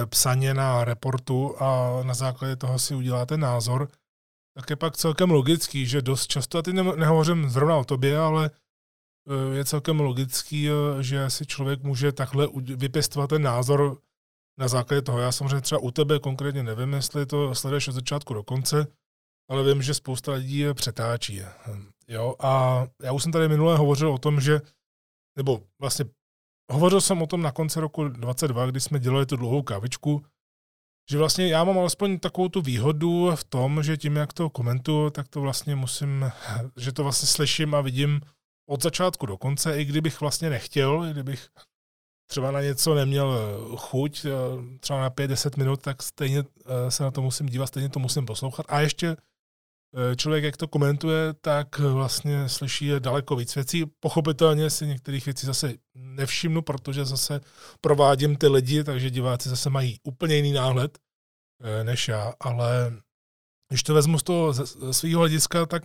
psaně 0.06 0.54
na 0.54 0.84
reportu 0.84 1.62
a 1.62 2.00
na 2.02 2.14
základě 2.14 2.56
toho 2.56 2.78
si 2.78 2.94
uděláte 2.94 3.36
názor, 3.36 3.88
tak 4.56 4.70
je 4.70 4.76
pak 4.76 4.96
celkem 4.96 5.30
logický, 5.30 5.86
že 5.86 6.02
dost 6.02 6.26
často, 6.26 6.58
a 6.58 6.62
teď 6.62 6.74
nehovořím 6.74 7.50
zrovna 7.50 7.76
o 7.76 7.84
tobě, 7.84 8.18
ale 8.18 8.50
e, 9.28 9.56
je 9.56 9.64
celkem 9.64 10.00
logický, 10.00 10.68
e, 10.68 10.72
že 11.02 11.30
si 11.30 11.46
člověk 11.46 11.82
může 11.82 12.12
takhle 12.12 12.48
vypěstovat 12.76 13.30
ten 13.30 13.42
názor 13.42 13.98
na 14.58 14.68
základě 14.68 15.02
toho. 15.02 15.18
Já 15.18 15.32
samozřejmě 15.32 15.60
třeba 15.60 15.80
u 15.80 15.90
tebe 15.90 16.18
konkrétně 16.18 16.62
nevím, 16.62 16.92
jestli 16.92 17.26
to 17.26 17.54
sleduješ 17.54 17.88
od 17.88 17.92
začátku 17.92 18.34
do 18.34 18.42
konce, 18.42 18.86
ale 19.50 19.64
vím, 19.64 19.82
že 19.82 19.94
spousta 19.94 20.32
lidí 20.32 20.58
je 20.58 20.74
přetáčí. 20.74 21.40
Jo? 22.08 22.34
A 22.40 22.84
já 23.02 23.12
už 23.12 23.22
jsem 23.22 23.32
tady 23.32 23.48
minule 23.48 23.76
hovořil 23.76 24.12
o 24.12 24.18
tom, 24.18 24.40
že, 24.40 24.60
nebo 25.36 25.62
vlastně 25.80 26.04
hovořil 26.72 27.00
jsem 27.00 27.22
o 27.22 27.26
tom 27.26 27.42
na 27.42 27.52
konci 27.52 27.80
roku 27.80 28.08
22, 28.08 28.66
kdy 28.66 28.80
jsme 28.80 29.00
dělali 29.00 29.26
tu 29.26 29.36
dlouhou 29.36 29.62
kávičku, 29.62 30.24
že 31.10 31.18
vlastně 31.18 31.48
já 31.48 31.64
mám 31.64 31.78
alespoň 31.78 32.18
takovou 32.18 32.48
tu 32.48 32.62
výhodu 32.62 33.30
v 33.34 33.44
tom, 33.44 33.82
že 33.82 33.96
tím, 33.96 34.16
jak 34.16 34.32
to 34.32 34.50
komentuju, 34.50 35.10
tak 35.10 35.28
to 35.28 35.40
vlastně 35.40 35.76
musím, 35.76 36.30
že 36.76 36.92
to 36.92 37.02
vlastně 37.02 37.26
slyším 37.26 37.74
a 37.74 37.80
vidím 37.80 38.20
od 38.68 38.82
začátku 38.82 39.26
do 39.26 39.36
konce, 39.36 39.80
i 39.80 39.84
kdybych 39.84 40.20
vlastně 40.20 40.50
nechtěl, 40.50 41.06
i 41.08 41.10
kdybych 41.10 41.48
třeba 42.26 42.50
na 42.50 42.62
něco 42.62 42.94
neměl 42.94 43.58
chuť, 43.76 44.26
třeba 44.80 45.00
na 45.00 45.10
5-10 45.10 45.58
minut, 45.58 45.82
tak 45.82 46.02
stejně 46.02 46.38
eh, 46.66 46.90
se 46.90 47.02
na 47.02 47.10
to 47.10 47.22
musím 47.22 47.46
dívat, 47.46 47.66
stejně 47.66 47.88
to 47.88 47.98
musím 47.98 48.26
poslouchat. 48.26 48.66
A 48.68 48.80
ještě 48.80 49.08
eh, 49.08 49.16
člověk, 50.16 50.44
jak 50.44 50.56
to 50.56 50.68
komentuje, 50.68 51.34
tak 51.40 51.78
vlastně 51.78 52.48
slyší 52.48 52.90
daleko 52.98 53.36
víc 53.36 53.54
věcí. 53.54 53.84
Pochopitelně 54.00 54.70
si 54.70 54.86
některých 54.86 55.24
věcí 55.26 55.46
zase 55.46 55.74
nevšimnu, 55.94 56.62
protože 56.62 57.04
zase 57.04 57.40
provádím 57.80 58.36
ty 58.36 58.48
lidi, 58.48 58.84
takže 58.84 59.10
diváci 59.10 59.48
zase 59.48 59.70
mají 59.70 59.98
úplně 60.02 60.36
jiný 60.36 60.52
náhled 60.52 60.98
eh, 61.62 61.84
než 61.84 62.08
já, 62.08 62.32
ale 62.40 62.92
když 63.68 63.82
to 63.82 63.94
vezmu 63.94 64.18
z 64.18 64.22
toho 64.22 64.54
svého 64.92 65.18
hlediska, 65.18 65.66
tak 65.66 65.82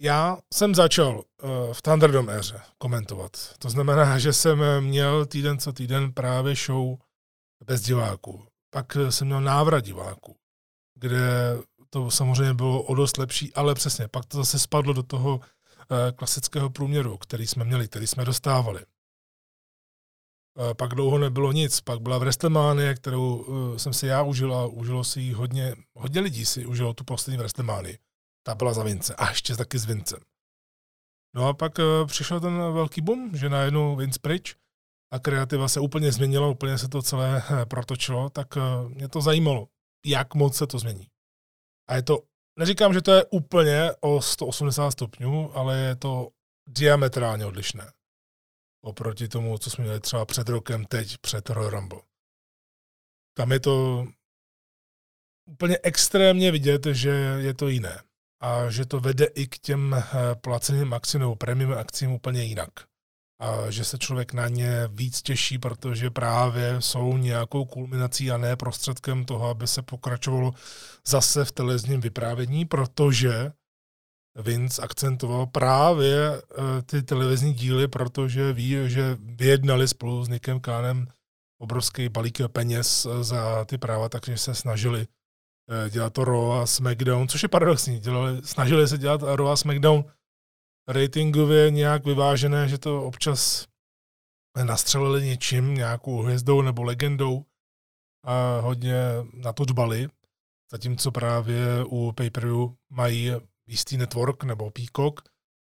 já 0.00 0.38
jsem 0.54 0.74
začal 0.74 1.22
eh, 1.22 1.74
v 1.74 1.82
Thunderdome 1.82 2.38
éře 2.38 2.60
komentovat. 2.78 3.30
To 3.58 3.70
znamená, 3.70 4.18
že 4.24 4.32
jsem 4.32 4.80
měl 4.80 5.26
týden 5.26 5.58
co 5.58 5.72
týden 5.72 6.12
právě 6.12 6.54
show 6.54 6.98
bez 7.64 7.82
diváků. 7.82 8.46
Pak 8.70 8.96
jsem 9.10 9.26
měl 9.26 9.40
návrat 9.40 9.84
diváků, 9.84 10.36
kde 10.98 11.56
to 11.94 12.10
samozřejmě 12.10 12.54
bylo 12.54 12.82
o 12.82 12.94
dost 12.94 13.18
lepší, 13.18 13.54
ale 13.54 13.74
přesně, 13.74 14.08
pak 14.08 14.24
to 14.26 14.36
zase 14.36 14.58
spadlo 14.58 14.92
do 14.92 15.02
toho 15.02 15.40
eh, 15.40 16.12
klasického 16.12 16.70
průměru, 16.70 17.18
který 17.18 17.46
jsme 17.46 17.64
měli, 17.64 17.88
který 17.88 18.06
jsme 18.06 18.24
dostávali. 18.24 18.80
Eh, 18.80 20.74
pak 20.74 20.94
dlouho 20.94 21.18
nebylo 21.18 21.52
nic, 21.52 21.80
pak 21.80 22.00
byla 22.00 22.18
v 22.18 22.20
WrestleMania, 22.20 22.94
kterou 22.94 23.46
eh, 23.46 23.78
jsem 23.78 23.92
si 23.92 24.06
já 24.06 24.22
užil 24.22 24.54
a 24.54 24.66
užilo 24.66 25.04
si 25.04 25.20
ji 25.20 25.32
hodně, 25.32 25.74
hodně 25.94 26.20
lidí 26.20 26.46
si 26.46 26.66
užilo 26.66 26.94
tu 26.94 27.04
poslední 27.04 27.38
WrestleMania. 27.38 27.96
Ta 28.46 28.54
byla 28.54 28.72
za 28.72 28.82
Vince 28.82 29.14
a 29.14 29.28
ještě 29.28 29.56
taky 29.56 29.78
s 29.78 29.84
Vincem. 29.84 30.20
No 31.34 31.48
a 31.48 31.54
pak 31.54 31.72
přišel 32.06 32.40
ten 32.40 32.56
velký 32.56 33.00
boom, 33.00 33.36
že 33.36 33.48
najednou 33.48 33.96
Vince 33.96 34.18
pryč 34.22 34.56
a 35.12 35.18
kreativa 35.18 35.68
se 35.68 35.80
úplně 35.80 36.12
změnila, 36.12 36.48
úplně 36.48 36.78
se 36.78 36.88
to 36.88 37.02
celé 37.02 37.42
protočilo, 37.68 38.30
tak 38.30 38.48
mě 38.88 39.08
to 39.08 39.20
zajímalo, 39.20 39.68
jak 40.06 40.34
moc 40.34 40.56
se 40.56 40.66
to 40.66 40.78
změní. 40.78 41.11
A 41.92 41.96
je 41.96 42.02
to, 42.02 42.18
neříkám, 42.58 42.94
že 42.94 43.02
to 43.02 43.12
je 43.12 43.24
úplně 43.24 43.92
o 44.00 44.22
180 44.22 44.90
stupňů, 44.90 45.56
ale 45.56 45.78
je 45.78 45.96
to 45.96 46.28
diametrálně 46.68 47.46
odlišné. 47.46 47.92
Oproti 48.84 49.28
tomu, 49.28 49.58
co 49.58 49.70
jsme 49.70 49.84
měli 49.84 50.00
třeba 50.00 50.24
před 50.24 50.48
rokem, 50.48 50.84
teď 50.84 51.18
před 51.18 51.50
Royal 51.50 51.70
Rumble. 51.70 52.00
Tam 53.36 53.52
je 53.52 53.60
to 53.60 54.06
úplně 55.50 55.78
extrémně 55.82 56.52
vidět, 56.52 56.86
že 56.86 57.10
je 57.38 57.54
to 57.54 57.68
jiné. 57.68 58.02
A 58.40 58.70
že 58.70 58.86
to 58.86 59.00
vede 59.00 59.24
i 59.24 59.46
k 59.46 59.58
těm 59.58 59.94
eh, 59.94 60.34
placeným 60.34 60.94
akcím 60.94 61.20
nebo 61.20 61.36
premium 61.36 61.72
akcím 61.72 62.12
úplně 62.12 62.44
jinak 62.44 62.91
že 63.68 63.84
se 63.84 63.98
člověk 63.98 64.32
na 64.32 64.48
ně 64.48 64.88
víc 64.92 65.22
těší, 65.22 65.58
protože 65.58 66.10
právě 66.10 66.76
jsou 66.78 67.16
nějakou 67.16 67.64
kulminací 67.64 68.30
a 68.30 68.36
ne 68.36 68.56
prostředkem 68.56 69.24
toho, 69.24 69.48
aby 69.48 69.66
se 69.66 69.82
pokračovalo 69.82 70.52
zase 71.06 71.44
v 71.44 71.52
televizním 71.52 72.00
vyprávění, 72.00 72.64
protože 72.64 73.52
Vince 74.38 74.82
akcentoval 74.82 75.46
právě 75.46 76.16
eh, 76.32 76.82
ty 76.82 77.02
televizní 77.02 77.54
díly, 77.54 77.88
protože 77.88 78.52
ví, 78.52 78.76
že 78.86 79.16
vyjednali 79.20 79.88
spolu 79.88 80.24
s 80.24 80.28
Nickem 80.28 80.60
Kánem 80.60 81.06
obrovský 81.58 82.08
balík 82.08 82.40
peněz 82.52 83.06
eh, 83.06 83.24
za 83.24 83.64
ty 83.64 83.78
práva, 83.78 84.08
takže 84.08 84.36
se 84.38 84.54
snažili 84.54 85.06
eh, 85.70 85.90
dělat 85.90 86.12
to 86.12 86.24
Raw 86.24 86.52
a 86.52 86.66
SmackDown, 86.66 87.28
což 87.28 87.42
je 87.42 87.48
paradoxní. 87.48 88.00
Dělali, 88.00 88.40
snažili 88.44 88.88
se 88.88 88.98
dělat 88.98 89.22
Raw 89.22 89.48
a 89.48 89.56
SmackDown 89.56 90.04
ratingově 90.88 91.70
nějak 91.70 92.04
vyvážené, 92.04 92.68
že 92.68 92.78
to 92.78 93.04
občas 93.04 93.66
nastřelili 94.64 95.26
něčím, 95.26 95.74
nějakou 95.74 96.22
hvězdou 96.22 96.62
nebo 96.62 96.82
legendou 96.82 97.44
a 98.24 98.60
hodně 98.60 98.94
na 99.34 99.52
to 99.52 99.64
dbali, 99.64 100.08
zatímco 100.72 101.10
právě 101.10 101.84
u 101.86 102.12
pay 102.12 102.30
mají 102.90 103.30
jistý 103.68 103.96
network 103.96 104.44
nebo 104.44 104.70
Peacock, 104.70 105.28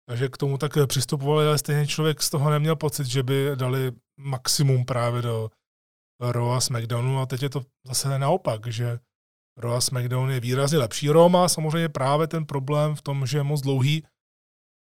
takže 0.08 0.28
k 0.28 0.36
tomu 0.36 0.58
tak 0.58 0.72
přistupovali, 0.86 1.46
ale 1.46 1.58
stejně 1.58 1.86
člověk 1.86 2.22
z 2.22 2.30
toho 2.30 2.50
neměl 2.50 2.76
pocit, 2.76 3.06
že 3.06 3.22
by 3.22 3.50
dali 3.54 3.92
maximum 4.16 4.84
právě 4.84 5.22
do 5.22 5.50
Raw 6.20 6.52
a 6.52 6.60
SmackDownu 6.60 7.18
a 7.18 7.26
teď 7.26 7.42
je 7.42 7.50
to 7.50 7.62
zase 7.86 8.18
naopak, 8.18 8.66
že 8.66 8.98
Raw 9.58 9.74
a 9.74 9.80
SmackDown 9.80 10.30
je 10.30 10.40
výrazně 10.40 10.78
lepší. 10.78 11.10
Raw 11.10 11.28
má 11.28 11.48
samozřejmě 11.48 11.88
právě 11.88 12.26
ten 12.26 12.46
problém 12.46 12.94
v 12.94 13.02
tom, 13.02 13.26
že 13.26 13.38
je 13.38 13.42
moc 13.42 13.60
dlouhý 13.60 14.04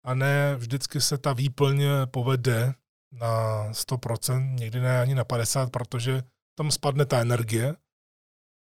a 0.04 0.14
ne 0.14 0.56
vždycky 0.56 1.00
se 1.00 1.18
ta 1.18 1.32
výplň 1.32 1.84
povede 2.10 2.74
na 3.12 3.66
100%, 3.72 4.54
někdy 4.54 4.80
ne 4.80 5.00
ani 5.00 5.14
na 5.14 5.24
50%, 5.24 5.70
protože 5.70 6.22
tam 6.58 6.70
spadne 6.70 7.06
ta 7.06 7.20
energie. 7.20 7.76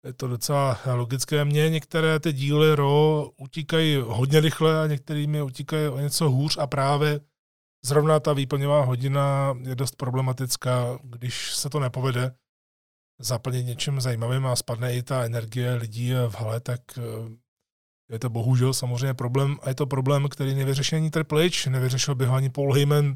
Je 0.05 0.13
to 0.13 0.27
docela 0.27 0.79
logické. 0.93 1.45
Mně 1.45 1.69
některé 1.69 2.19
ty 2.19 2.33
díly 2.33 2.75
RO 2.75 3.29
utíkají 3.41 3.95
hodně 3.95 4.39
rychle 4.39 4.83
a 4.83 4.87
některými 4.87 5.41
utíkají 5.41 5.87
o 5.87 5.99
něco 5.99 6.29
hůř 6.29 6.57
a 6.57 6.67
právě 6.67 7.19
zrovna 7.85 8.19
ta 8.19 8.33
výplňová 8.33 8.83
hodina 8.83 9.53
je 9.61 9.75
dost 9.75 9.95
problematická, 9.95 10.99
když 11.03 11.55
se 11.55 11.69
to 11.69 11.79
nepovede 11.79 12.35
zaplnit 13.19 13.65
něčím 13.65 14.01
zajímavým 14.01 14.45
a 14.45 14.55
spadne 14.55 14.95
i 14.95 15.03
ta 15.03 15.23
energie 15.23 15.73
lidí 15.73 16.13
v 16.13 16.35
hale, 16.35 16.59
tak 16.59 16.81
eh, 16.97 17.01
je 18.13 18.19
to 18.19 18.29
bohužel 18.29 18.73
samozřejmě 18.73 19.13
problém 19.13 19.57
a 19.61 19.69
je 19.69 19.75
to 19.75 19.85
problém, 19.85 20.29
který 20.29 20.55
nevyřešil 20.55 20.97
ani 20.97 21.11
Triple 21.11 21.49
nevyřešil 21.69 22.15
by 22.15 22.25
ho 22.25 22.35
ani 22.35 22.49
Paul 22.49 22.73
Heyman, 22.73 23.15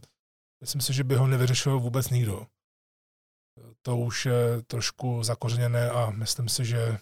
myslím 0.61 0.81
si, 0.81 0.93
že 0.93 1.03
by 1.03 1.15
ho 1.15 1.27
nevyřešil 1.27 1.79
vůbec 1.79 2.09
nikdo. 2.09 2.47
To 3.81 3.97
už 3.97 4.25
je 4.25 4.61
trošku 4.67 5.23
zakořeněné 5.23 5.89
a 5.89 6.09
myslím 6.09 6.49
si, 6.49 6.65
že 6.65 6.97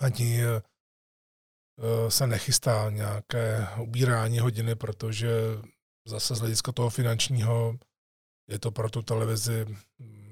ani 0.00 0.42
eh, 0.42 0.62
se 2.10 2.26
nechystá 2.26 2.90
nějaké 2.90 3.68
ubírání 3.80 4.38
hodiny, 4.38 4.74
protože 4.74 5.30
zase 6.06 6.34
z 6.34 6.40
hlediska 6.40 6.72
toho 6.72 6.90
finančního 6.90 7.78
je 8.48 8.58
to 8.58 8.70
pro 8.70 8.90
tu 8.90 9.02
televizi 9.02 9.66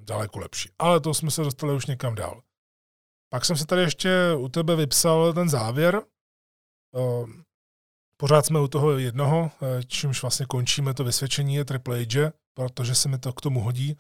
daleko 0.05 0.39
lepší. 0.39 0.71
Ale 0.79 1.01
to 1.01 1.15
jsme 1.15 1.31
se 1.31 1.43
dostali 1.43 1.75
už 1.75 1.87
někam 1.87 2.15
dál. 2.15 2.43
Pak 3.29 3.45
jsem 3.45 3.57
se 3.57 3.67
tady 3.67 3.83
ještě 3.83 4.35
u 4.39 4.49
tebe 4.49 4.77
vypsal 4.77 5.33
ten 5.33 5.49
závěr. 5.49 6.03
Ehm, 6.95 7.43
pořád 8.17 8.47
jsme 8.47 8.61
u 8.61 8.69
toho 8.69 8.99
jednoho, 8.99 9.51
eh, 9.63 9.85
čímž 9.85 10.23
vlastně 10.23 10.47
končíme 10.47 10.95
to 10.95 11.05
vysvědčení 11.05 11.55
je 11.55 11.65
Triple 11.65 12.01
H, 12.01 12.33
protože 12.55 12.95
se 12.95 13.09
mi 13.09 13.19
to 13.19 13.33
k 13.33 13.41
tomu 13.41 13.61
hodí. 13.61 13.97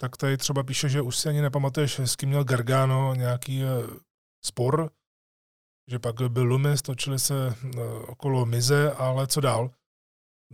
Tak 0.00 0.16
tady 0.16 0.36
třeba 0.36 0.62
píše, 0.62 0.88
že 0.88 1.02
už 1.02 1.16
si 1.18 1.28
ani 1.28 1.40
nepamatuješ, 1.40 1.98
s 1.98 2.16
kým 2.16 2.28
měl 2.28 2.44
Gargano 2.44 3.14
nějaký 3.14 3.62
eh, 3.62 3.66
spor, 4.44 4.90
že 5.90 5.98
pak 5.98 6.22
byl 6.28 6.44
Lumis, 6.44 6.82
točili 6.82 7.18
se 7.18 7.34
eh, 7.48 7.80
okolo 8.06 8.46
Mize, 8.46 8.92
ale 8.92 9.26
co 9.26 9.40
dál? 9.40 9.70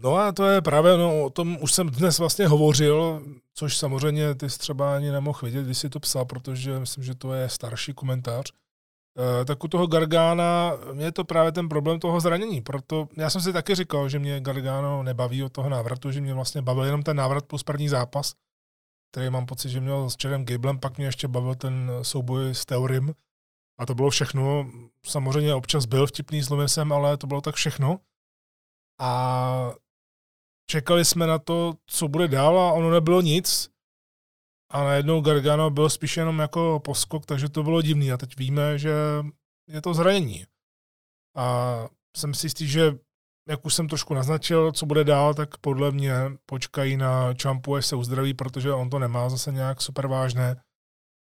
No 0.03 0.17
a 0.17 0.33
to 0.33 0.47
je 0.47 0.63
právě, 0.63 0.97
no, 0.97 1.25
o 1.25 1.31
tom 1.31 1.59
už 1.61 1.73
jsem 1.73 1.91
dnes 1.91 2.19
vlastně 2.19 2.47
hovořil, 2.47 3.23
což 3.55 3.77
samozřejmě 3.77 4.35
ty 4.35 4.51
jsi 4.51 4.59
třeba 4.59 4.97
ani 4.97 5.11
nemohl 5.11 5.39
vidět, 5.43 5.65
když 5.65 5.79
jsi 5.79 5.89
to 5.91 6.01
psal, 6.01 6.25
protože 6.25 6.79
myslím, 6.79 7.05
že 7.05 7.15
to 7.15 7.33
je 7.33 7.49
starší 7.49 7.93
komentář. 7.93 8.53
E, 9.19 9.45
tak 9.45 9.65
u 9.65 9.69
toho 9.69 9.87
Gargána 9.87 10.73
je 10.99 11.13
to 11.13 11.25
právě 11.25 11.53
ten 11.53 11.69
problém 11.69 12.01
toho 12.01 12.21
zranění, 12.21 12.63
proto 12.63 13.09
já 13.17 13.31
jsem 13.31 13.41
si 13.41 13.53
taky 13.53 13.75
říkal, 13.75 14.09
že 14.09 14.19
mě 14.19 14.41
Gargano 14.41 15.03
nebaví 15.03 15.43
od 15.43 15.53
toho 15.53 15.69
návratu, 15.69 16.11
že 16.11 16.21
mě 16.21 16.35
vlastně 16.35 16.63
bavil 16.63 16.85
jenom 16.85 17.03
ten 17.03 17.17
návrat 17.17 17.47
plus 17.47 17.63
první 17.63 17.89
zápas, 17.89 18.35
který 19.11 19.31
mám 19.31 19.47
pocit, 19.47 19.69
že 19.69 19.81
měl 19.81 20.11
s 20.11 20.17
Chadem 20.23 20.45
Gablem, 20.45 20.79
pak 20.79 20.97
mě 20.97 21.07
ještě 21.07 21.29
bavil 21.29 21.55
ten 21.55 21.91
souboj 22.03 22.55
s 22.55 22.65
Teorim 22.65 23.15
a 23.79 23.87
to 23.87 23.95
bylo 23.95 24.11
všechno. 24.11 24.71
Samozřejmě 25.07 25.55
občas 25.55 25.87
byl 25.87 26.07
vtipný 26.07 26.43
s 26.43 26.51
Lumisem, 26.51 26.93
ale 26.93 27.17
to 27.17 27.27
bylo 27.27 27.41
tak 27.41 27.55
všechno. 27.55 28.01
A 29.01 29.73
čekali 30.71 31.05
jsme 31.05 31.27
na 31.27 31.39
to, 31.39 31.75
co 31.87 32.09
bude 32.09 32.29
dál 32.29 32.59
a 32.59 32.73
ono 32.73 32.91
nebylo 32.91 33.21
nic. 33.21 33.71
A 34.71 34.85
najednou 34.85 35.21
Gargano 35.21 35.71
byl 35.71 35.91
spíš 35.91 36.17
jenom 36.17 36.39
jako 36.39 36.81
poskok, 36.85 37.27
takže 37.27 37.49
to 37.49 37.63
bylo 37.63 37.83
divný. 37.83 38.13
A 38.13 38.17
teď 38.17 38.37
víme, 38.39 38.79
že 38.79 38.95
je 39.69 39.83
to 39.83 39.95
zranění. 39.95 40.47
A 41.37 41.87
jsem 42.17 42.35
si 42.35 42.47
jistý, 42.47 42.67
že 42.67 42.99
jak 43.49 43.67
už 43.67 43.75
jsem 43.75 43.89
trošku 43.89 44.15
naznačil, 44.15 44.73
co 44.73 44.87
bude 44.87 45.05
dál, 45.05 45.35
tak 45.35 45.59
podle 45.59 45.91
mě 45.91 46.15
počkají 46.47 46.97
na 46.97 47.35
Čampu, 47.35 47.75
až 47.75 47.87
se 47.87 47.97
uzdraví, 47.97 48.35
protože 48.35 48.73
on 48.73 48.91
to 48.91 48.99
nemá 48.99 49.29
zase 49.29 49.53
nějak 49.53 49.83
super 49.83 50.07
vážné 50.07 50.63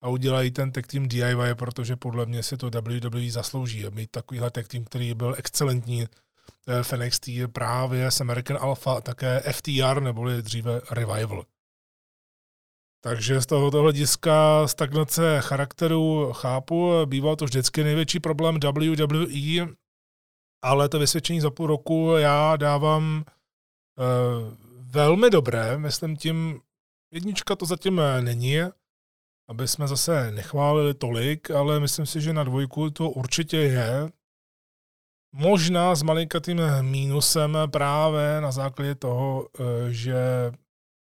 a 0.03 0.09
udělají 0.09 0.51
ten 0.51 0.72
tech 0.72 0.86
team 0.86 1.09
DIY, 1.09 1.55
protože 1.55 1.96
podle 1.96 2.26
mě 2.26 2.42
si 2.42 2.57
to 2.57 2.70
WWE 2.70 3.30
zaslouží. 3.30 3.84
Mít 3.90 4.11
takovýhle 4.11 4.51
tech 4.51 4.68
team, 4.68 4.84
který 4.84 5.14
byl 5.14 5.34
excelentní 5.38 6.07
Eh, 6.68 6.82
v 6.82 6.92
NXT 6.92 7.28
právě 7.53 8.11
s 8.11 8.20
American 8.20 8.59
Alpha 8.61 8.92
a 8.92 9.01
také 9.01 9.42
FTR, 9.53 10.01
neboli 10.03 10.42
dříve 10.42 10.80
Revival. 10.90 11.44
Takže 13.01 13.40
z 13.40 13.46
tohoto 13.46 13.82
hlediska 13.82 14.68
stagnace 14.68 15.40
charakteru 15.40 16.32
chápu, 16.32 16.92
býval 17.05 17.36
to 17.36 17.44
vždycky 17.44 17.84
největší 17.84 18.20
problém 18.20 18.59
WWE, 18.61 19.74
ale 20.64 20.88
to 20.88 20.99
vysvědčení 20.99 21.40
za 21.40 21.51
půl 21.51 21.66
roku 21.66 22.14
já 22.18 22.57
dávám 22.57 23.24
uh, 23.24 24.55
velmi 24.80 25.30
dobré, 25.30 25.78
myslím 25.78 26.16
tím, 26.16 26.61
jednička 27.12 27.57
to 27.57 27.66
zatím 27.66 28.03
není, 28.20 28.59
aby 29.49 29.68
jsme 29.68 29.88
zase 29.88 30.30
nechválili 30.30 30.94
tolik, 30.94 31.51
ale 31.51 31.80
myslím 31.80 32.07
si, 32.07 32.20
že 32.20 32.32
na 32.32 32.44
dvojku 32.44 32.90
to 32.90 33.11
určitě 33.11 33.57
je. 33.57 34.11
Možná 35.32 35.94
s 35.94 36.03
malinkatým 36.03 36.61
mínusem 36.80 37.59
právě 37.70 38.40
na 38.40 38.51
základě 38.51 38.94
toho, 38.94 39.49
eh, 39.59 39.92
že 39.92 40.16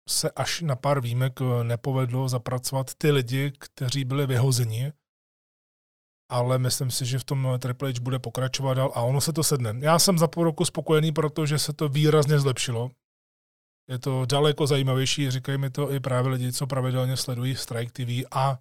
se 0.09 0.31
až 0.31 0.61
na 0.61 0.75
pár 0.75 1.01
výjimek 1.01 1.41
eh, 1.41 1.63
nepovedlo 1.63 2.29
zapracovat 2.29 2.93
ty 2.97 3.11
lidi, 3.11 3.51
kteří 3.59 4.05
byli 4.05 4.27
vyhozeni, 4.27 4.93
ale 6.31 6.57
myslím 6.57 6.91
si, 6.91 7.05
že 7.05 7.19
v 7.19 7.23
tom 7.23 7.47
Triple 7.59 7.89
H 7.91 7.99
bude 8.01 8.19
pokračovat 8.19 8.73
dál 8.73 8.91
a 8.95 9.01
ono 9.01 9.21
se 9.21 9.33
to 9.33 9.43
sedne. 9.43 9.73
Já 9.79 9.99
jsem 9.99 10.17
za 10.17 10.27
půl 10.27 10.43
roku 10.43 10.65
spokojený, 10.65 11.11
protože 11.11 11.59
se 11.59 11.73
to 11.73 11.89
výrazně 11.89 12.39
zlepšilo. 12.39 12.91
Je 13.89 13.99
to 13.99 14.25
daleko 14.25 14.67
zajímavější, 14.67 15.31
říkají 15.31 15.57
mi 15.57 15.69
to 15.69 15.91
i 15.91 15.99
právě 15.99 16.31
lidi, 16.31 16.53
co 16.53 16.67
pravidelně 16.67 17.17
sledují 17.17 17.55
Strike 17.55 18.05
TV 18.05 18.27
a 18.31 18.59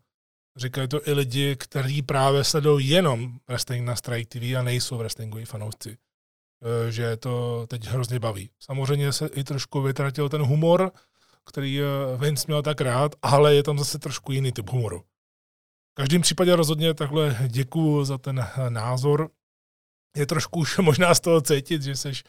Říkají 0.57 0.89
to 0.89 1.09
i 1.09 1.13
lidi, 1.13 1.57
kteří 1.57 2.03
právě 2.03 2.45
sledují 2.45 2.89
jenom 2.89 3.39
wrestling 3.49 3.87
na 3.87 3.97
Strike 3.97 4.39
TV 4.39 4.59
a 4.59 4.63
nejsou 4.63 4.99
wrestlingoví 4.99 5.45
fanoušci. 5.45 5.97
E, 6.89 6.93
že 6.93 7.17
to 7.17 7.67
teď 7.67 7.87
hrozně 7.87 8.19
baví. 8.19 8.51
Samozřejmě 8.59 9.13
se 9.13 9.27
i 9.27 9.45
trošku 9.45 9.83
vytratil 9.83 10.29
ten 10.29 10.43
humor, 10.43 10.93
který 11.49 11.81
e, 11.81 11.85
Vince 12.17 12.45
měl 12.47 12.63
tak 12.63 12.81
rád, 12.81 13.15
ale 13.23 13.55
je 13.55 13.63
tam 13.63 13.79
zase 13.79 13.99
trošku 13.99 14.33
jiný 14.33 14.53
typ 14.53 14.71
humoru. 14.71 15.01
V 15.91 15.95
každém 15.95 16.23
případě 16.23 16.57
rozhodně 16.57 16.95
takhle 16.95 17.37
děkuju 17.49 18.05
za 18.05 18.19
ten 18.19 18.41
e, 18.41 18.71
názor. 18.71 19.31
Je 20.17 20.27
trošku 20.27 20.59
už 20.59 20.79
možná 20.79 21.15
z 21.15 21.21
toho 21.21 21.41
cítit, 21.41 21.83
že 21.83 21.97
seš 21.97 22.25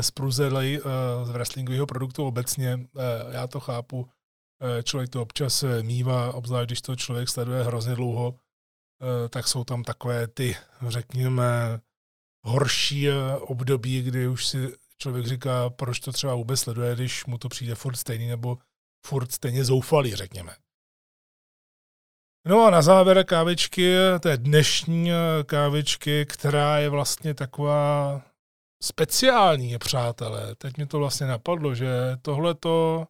spruzelej 0.00 0.80
z 1.24 1.30
wrestlingového 1.30 1.86
produktu 1.86 2.26
obecně. 2.26 2.86
Já 3.32 3.46
to 3.46 3.60
chápu 3.60 4.08
Eh, 4.62 4.82
člověk 4.82 5.10
to 5.10 5.22
občas 5.22 5.62
eh, 5.62 5.82
mývá, 5.82 6.34
obzvlášť 6.34 6.68
když 6.68 6.82
to 6.82 6.96
člověk 6.96 7.28
sleduje 7.28 7.62
hrozně 7.62 7.94
dlouho, 7.94 8.34
eh, 8.34 9.28
tak 9.28 9.48
jsou 9.48 9.64
tam 9.64 9.84
takové 9.84 10.28
ty, 10.28 10.56
řekněme, 10.88 11.80
horší 12.44 13.10
období, 13.40 14.02
kdy 14.02 14.28
už 14.28 14.46
si 14.46 14.72
člověk 14.98 15.26
říká, 15.26 15.70
proč 15.70 16.00
to 16.00 16.12
třeba 16.12 16.34
vůbec 16.34 16.60
sleduje, 16.60 16.94
když 16.94 17.26
mu 17.26 17.38
to 17.38 17.48
přijde 17.48 17.74
furt 17.74 17.96
stejný 17.96 18.28
nebo 18.28 18.58
furt 19.06 19.32
stejně 19.32 19.64
zoufalý, 19.64 20.14
řekněme. 20.14 20.56
No 22.46 22.64
a 22.64 22.70
na 22.70 22.82
závěr 22.82 23.24
kávičky, 23.24 23.96
té 24.20 24.36
dnešní 24.36 25.10
kávičky, 25.46 26.26
která 26.26 26.78
je 26.78 26.88
vlastně 26.88 27.34
taková 27.34 28.22
speciální, 28.82 29.78
přátelé. 29.78 30.54
Teď 30.54 30.78
mi 30.78 30.86
to 30.86 30.98
vlastně 30.98 31.26
napadlo, 31.26 31.74
že 31.74 31.88
tohle 32.22 32.54
to 32.54 33.06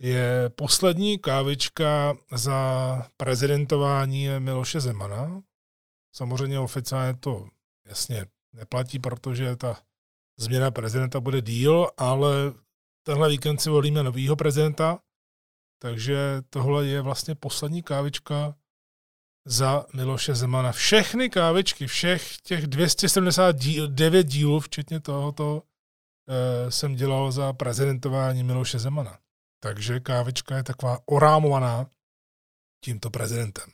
je 0.00 0.50
poslední 0.50 1.18
kávička 1.18 2.14
za 2.32 3.02
prezidentování 3.16 4.28
Miloše 4.38 4.80
Zemana. 4.80 5.42
Samozřejmě 6.14 6.58
oficiálně 6.58 7.14
to 7.14 7.48
jasně 7.86 8.26
neplatí, 8.52 8.98
protože 8.98 9.56
ta 9.56 9.80
změna 10.36 10.70
prezidenta 10.70 11.20
bude 11.20 11.40
díl, 11.40 11.90
ale 11.96 12.52
tenhle 13.06 13.28
víkend 13.28 13.58
si 13.58 13.70
volíme 13.70 14.02
novýho 14.02 14.36
prezidenta, 14.36 14.98
takže 15.82 16.42
tohle 16.50 16.86
je 16.86 17.00
vlastně 17.00 17.34
poslední 17.34 17.82
kávička 17.82 18.54
za 19.46 19.86
Miloše 19.94 20.34
Zemana. 20.34 20.72
Všechny 20.72 21.30
kávičky, 21.30 21.86
všech 21.86 22.36
těch 22.36 22.66
279 22.66 24.26
dílů, 24.26 24.60
včetně 24.60 25.00
tohoto, 25.00 25.62
eh, 26.28 26.70
jsem 26.70 26.94
dělal 26.94 27.32
za 27.32 27.52
prezidentování 27.52 28.42
Miloše 28.42 28.78
Zemana. 28.78 29.18
Takže 29.62 30.00
kávička 30.00 30.56
je 30.56 30.62
taková 30.62 30.98
orámovaná 31.06 31.90
tímto 32.84 33.10
prezidentem. 33.10 33.70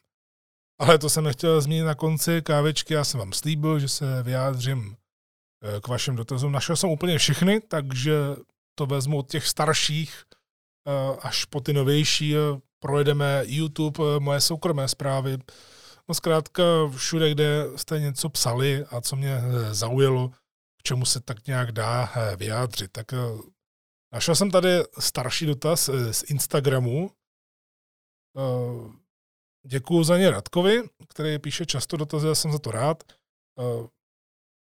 Ale 0.81 0.99
to 0.99 1.11
jsem 1.11 1.25
nechtěl 1.25 1.61
zmínit 1.61 1.85
na 1.85 1.95
konci 1.95 2.43
kávičky. 2.43 2.95
Já 2.95 3.05
jsem 3.05 3.21
vám 3.21 3.33
slíbil, 3.33 3.79
že 3.79 3.89
se 3.89 4.23
vyjádřím 4.23 4.97
k 5.83 5.89
vašim 5.89 6.17
dotazům. 6.17 6.53
Našel 6.53 6.77
jsem 6.77 6.91
úplně 6.91 7.19
všechny, 7.19 7.61
takže 7.61 8.13
to 8.75 8.87
vezmu 8.87 9.19
od 9.19 9.31
těch 9.31 9.47
starších 9.47 10.25
až 11.21 11.45
po 11.45 11.61
ty 11.61 11.73
novější. 11.73 12.35
Projedeme 12.79 13.43
YouTube, 13.47 14.05
moje 14.19 14.41
soukromé 14.41 14.89
zprávy. 14.89 15.39
No 16.09 16.15
zkrátka 16.15 16.63
všude, 16.97 17.31
kde 17.31 17.65
jste 17.77 18.01
něco 18.01 18.29
psali 18.29 18.85
a 18.91 19.01
co 19.01 19.17
mě 19.17 19.41
zaujalo, 19.71 20.29
k 20.79 20.83
čemu 20.83 21.05
se 21.05 21.21
tak 21.21 21.47
nějak 21.47 21.73
dá 21.73 22.13
vyjádřit. 22.37 22.93
Tak 22.93 23.07
našel 24.13 24.35
jsem 24.35 24.51
tady 24.51 24.69
starší 24.99 25.47
dotaz 25.47 25.91
z 26.11 26.23
Instagramu, 26.31 27.11
Eh, 28.37 28.93
Děkuji 29.67 30.05
za 30.05 30.19
ně 30.19 30.31
Radkovi, 30.31 30.83
který 31.09 31.39
píše 31.39 31.67
často 31.67 31.97
dotazy, 31.97 32.27
já 32.27 32.35
jsem 32.35 32.53
za 32.53 32.59
to 32.59 32.71
rád. 32.71 33.03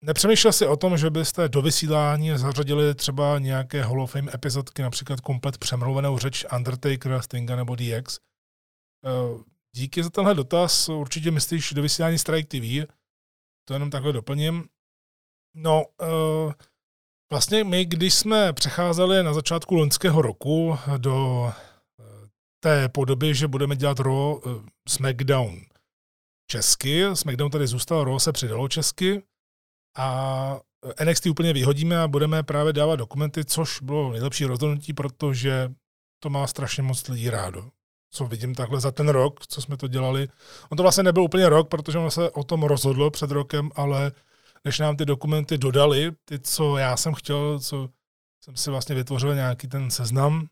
Eh, 0.02 0.06
nepřemýšlel 0.06 0.52
si 0.52 0.66
o 0.66 0.76
tom, 0.76 0.98
že 0.98 1.10
byste 1.10 1.48
do 1.48 1.62
vysílání 1.62 2.38
zařadili 2.38 2.94
třeba 2.94 3.38
nějaké 3.38 3.82
Hall 3.82 4.02
of 4.02 4.12
Fame 4.12 4.32
epizodky, 4.34 4.82
například 4.82 5.20
komplet 5.20 5.58
přemluvenou 5.58 6.18
řeč 6.18 6.44
Undertakera, 6.56 7.22
Stinga 7.22 7.56
nebo 7.56 7.76
DX? 7.76 8.18
Eh, 9.06 9.42
díky 9.76 10.02
za 10.02 10.10
tenhle 10.10 10.34
dotaz. 10.34 10.88
Určitě 10.88 11.30
myslíš 11.30 11.72
do 11.72 11.82
vysílání 11.82 12.18
Strike 12.18 12.60
TV. 12.60 12.92
To 13.68 13.74
jenom 13.74 13.90
takhle 13.90 14.12
doplním. 14.12 14.64
No, 15.54 15.84
vlastně 17.32 17.64
my, 17.64 17.84
když 17.84 18.14
jsme 18.14 18.52
přecházeli 18.52 19.22
na 19.22 19.32
začátku 19.32 19.74
loňského 19.74 20.22
roku 20.22 20.78
do 20.96 21.52
té 22.60 22.88
podobě, 22.88 23.34
že 23.34 23.48
budeme 23.48 23.76
dělat 23.76 24.00
uh, 24.00 24.40
SmackDown 24.88 25.60
česky. 26.50 27.04
SmackDown 27.14 27.50
tady 27.50 27.66
zůstal, 27.66 28.04
Raw 28.04 28.18
se 28.18 28.32
přidalo 28.32 28.68
česky 28.68 29.22
a 29.96 30.60
NXT 31.04 31.26
úplně 31.26 31.52
vyhodíme 31.52 32.00
a 32.00 32.08
budeme 32.08 32.42
právě 32.42 32.72
dávat 32.72 32.96
dokumenty, 32.96 33.44
což 33.44 33.82
bylo 33.82 34.12
nejlepší 34.12 34.44
rozhodnutí, 34.44 34.92
protože 34.92 35.70
to 36.22 36.30
má 36.30 36.46
strašně 36.46 36.82
moc 36.82 37.08
lidí 37.08 37.30
rádo. 37.30 37.70
Co 38.10 38.26
vidím 38.26 38.54
takhle 38.54 38.80
za 38.80 38.90
ten 38.90 39.08
rok, 39.08 39.46
co 39.46 39.62
jsme 39.62 39.76
to 39.76 39.88
dělali. 39.88 40.28
On 40.70 40.76
to 40.76 40.82
vlastně 40.82 41.02
nebyl 41.02 41.22
úplně 41.22 41.48
rok, 41.48 41.68
protože 41.68 41.98
on 41.98 42.10
se 42.10 42.30
o 42.30 42.44
tom 42.44 42.62
rozhodlo 42.62 43.10
před 43.10 43.30
rokem, 43.30 43.70
ale 43.74 44.12
než 44.64 44.78
nám 44.78 44.96
ty 44.96 45.04
dokumenty 45.04 45.58
dodali, 45.58 46.12
ty, 46.24 46.38
co 46.38 46.76
já 46.76 46.96
jsem 46.96 47.14
chtěl, 47.14 47.60
co 47.60 47.88
jsem 48.44 48.56
si 48.56 48.70
vlastně 48.70 48.94
vytvořil 48.94 49.34
nějaký 49.34 49.68
ten 49.68 49.90
seznam, 49.90 50.46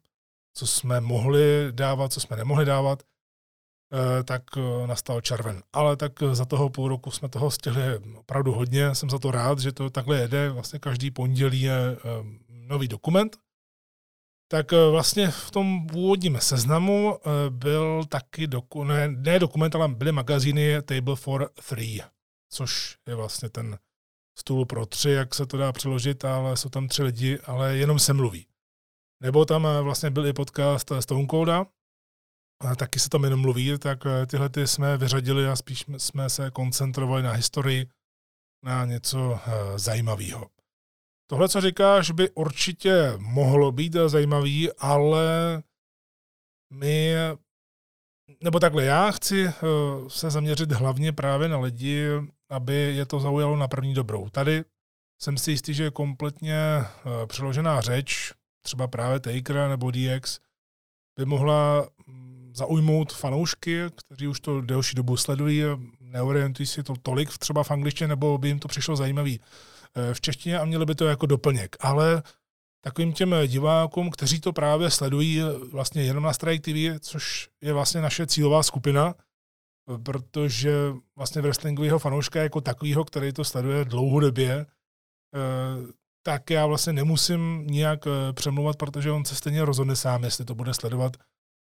co 0.55 0.67
jsme 0.67 1.01
mohli 1.01 1.69
dávat, 1.71 2.13
co 2.13 2.21
jsme 2.21 2.37
nemohli 2.37 2.65
dávat, 2.65 3.03
eh, 3.03 3.18
tak 4.25 4.43
eh, 4.57 4.87
nastal 4.87 5.21
červen. 5.21 5.63
Ale 5.73 5.97
tak 5.97 6.13
za 6.33 6.45
toho 6.45 6.69
půl 6.69 6.89
roku 6.89 7.11
jsme 7.11 7.29
toho 7.29 7.51
stihli 7.51 7.83
opravdu 8.17 8.53
hodně. 8.53 8.95
Jsem 8.95 9.11
za 9.11 9.19
to 9.19 9.31
rád, 9.31 9.59
že 9.59 9.73
to 9.73 9.91
takhle 9.91 10.19
jede. 10.19 10.51
Vlastně 10.51 10.79
každý 10.79 11.11
pondělí 11.11 11.61
je 11.61 11.73
eh, 11.75 11.99
nový 12.49 12.89
dokument. 12.89 13.37
Tak 14.51 14.73
vlastně 14.91 15.31
v 15.31 15.51
tom 15.51 15.87
původním 15.87 16.39
seznamu 16.41 17.19
byl 17.51 18.05
taky, 18.09 18.47
doku, 18.47 18.85
ne, 18.85 19.09
ne 19.09 19.39
dokument, 19.39 19.75
ale 19.75 19.89
byly 19.89 20.13
magazíny 20.13 20.83
Table 20.83 21.17
for 21.17 21.51
Three, 21.69 22.01
což 22.51 22.97
je 23.09 23.15
vlastně 23.15 23.49
ten 23.49 23.79
stůl 24.39 24.67
pro 24.67 24.87
tři, 24.87 25.11
jak 25.11 25.35
se 25.35 25.47
to 25.47 25.57
dá 25.57 25.73
přeložit, 25.73 26.25
ale 26.25 26.57
jsou 26.57 26.69
tam 26.69 26.89
tři 26.89 27.03
lidi, 27.03 27.39
ale 27.39 27.77
jenom 27.77 27.99
se 27.99 28.13
mluví. 28.13 28.47
Nebo 29.23 29.45
tam 29.45 29.67
eh, 29.67 29.83
vlastně 29.83 30.11
byl 30.11 30.27
i 30.27 30.33
podcast 30.33 30.93
eh, 30.93 31.03
Stone 31.03 31.27
Colda, 31.27 31.67
a 32.61 32.75
taky 32.75 32.99
se 32.99 33.09
tam 33.09 33.25
jenom 33.25 33.41
mluví, 33.41 33.79
tak 33.79 34.07
eh, 34.07 34.27
tyhle 34.27 34.49
ty 34.49 34.67
jsme 34.67 34.97
vyřadili 34.97 35.49
a 35.49 35.57
spíš 35.57 35.85
jsme 35.99 36.31
se 36.31 36.51
koncentrovali 36.51 37.23
na 37.23 37.33
historii, 37.33 37.87
na 38.65 38.85
něco 38.85 39.41
zajímavého. 39.77 40.47
Tohle, 41.31 41.49
co 41.49 41.61
říkáš, 41.61 42.11
by 42.11 42.31
určitě 42.31 43.13
mohlo 43.19 43.73
být 43.73 43.97
zajímavý, 44.07 44.73
ale 44.73 45.63
my, 46.73 47.15
nebo 48.43 48.61
takhle, 48.61 48.85
já 48.85 49.11
chci 49.11 49.53
se 50.09 50.31
zaměřit 50.31 50.73
hlavně 50.73 51.13
právě 51.13 51.49
na 51.49 51.59
lidi, 51.59 52.07
aby 52.51 52.75
je 52.75 53.07
to 53.07 53.21
zaujalo 53.21 53.57
na 53.57 53.69
první 53.69 53.95
dobrou. 53.95 54.29
Tady 54.29 54.65
jsem 55.21 55.39
si 55.39 55.51
jistý, 55.51 55.75
že 55.75 55.85
je 55.85 55.91
kompletně 55.91 56.59
přeložená 57.27 57.81
řeč, 57.81 58.33
třeba 58.65 58.89
právě 58.89 59.21
Taker 59.21 59.69
nebo 59.69 59.91
DX, 59.91 60.41
by 61.19 61.25
mohla 61.25 61.89
mm, 62.07 62.28
zaujmout 62.59 63.13
fanoušky, 63.13 63.81
kteří 63.95 64.29
už 64.29 64.41
to 64.41 64.61
delší 64.61 64.95
dobu 64.97 65.17
sledují, 65.17 65.63
neorientují 66.01 66.67
si 66.67 66.83
to 66.83 66.95
tolik 67.03 67.39
třeba 67.39 67.63
v 67.63 67.71
angličtině, 67.71 68.09
nebo 68.09 68.39
by 68.39 68.49
jim 68.49 68.59
to 68.59 68.69
přišlo 68.69 68.97
zajímavý 68.97 69.41
eh, 69.41 70.15
v 70.15 70.21
češtině 70.21 70.59
a 70.59 70.65
měli 70.65 70.87
by 70.87 70.95
to 70.95 71.07
jako 71.07 71.27
doplněk. 71.27 71.77
Ale 71.81 72.23
takovým 72.85 73.13
těm 73.13 73.35
divákům, 73.47 74.11
kteří 74.11 74.41
to 74.41 74.53
právě 74.53 74.91
sledují 74.91 75.41
vlastně 75.73 76.03
jenom 76.03 76.25
na 76.25 76.33
Strike 76.33 76.73
TV, 76.73 77.01
což 77.01 77.49
je 77.63 77.73
vlastně 77.73 78.01
naše 78.01 78.27
cílová 78.27 78.63
skupina, 78.63 79.15
protože 80.03 80.73
vlastně 81.17 81.43
wrestlingového 81.43 81.99
fanouška 81.99 82.43
jako 82.43 82.61
takového, 82.61 83.05
který 83.05 83.33
to 83.33 83.45
sleduje 83.45 83.85
dlouhodobě, 83.85 84.67
eh, 85.35 85.93
tak 86.23 86.51
já 86.51 86.67
vlastně 86.67 86.93
nemusím 86.93 87.67
nijak 87.67 88.07
eh, 88.07 88.33
přemluvat, 88.33 88.77
protože 88.77 89.11
on 89.11 89.25
se 89.25 89.35
stejně 89.35 89.65
rozhodne 89.65 89.97
sám, 89.97 90.25
jestli 90.25 90.45
to 90.45 90.55
bude 90.55 90.75
sledovat 90.75 91.17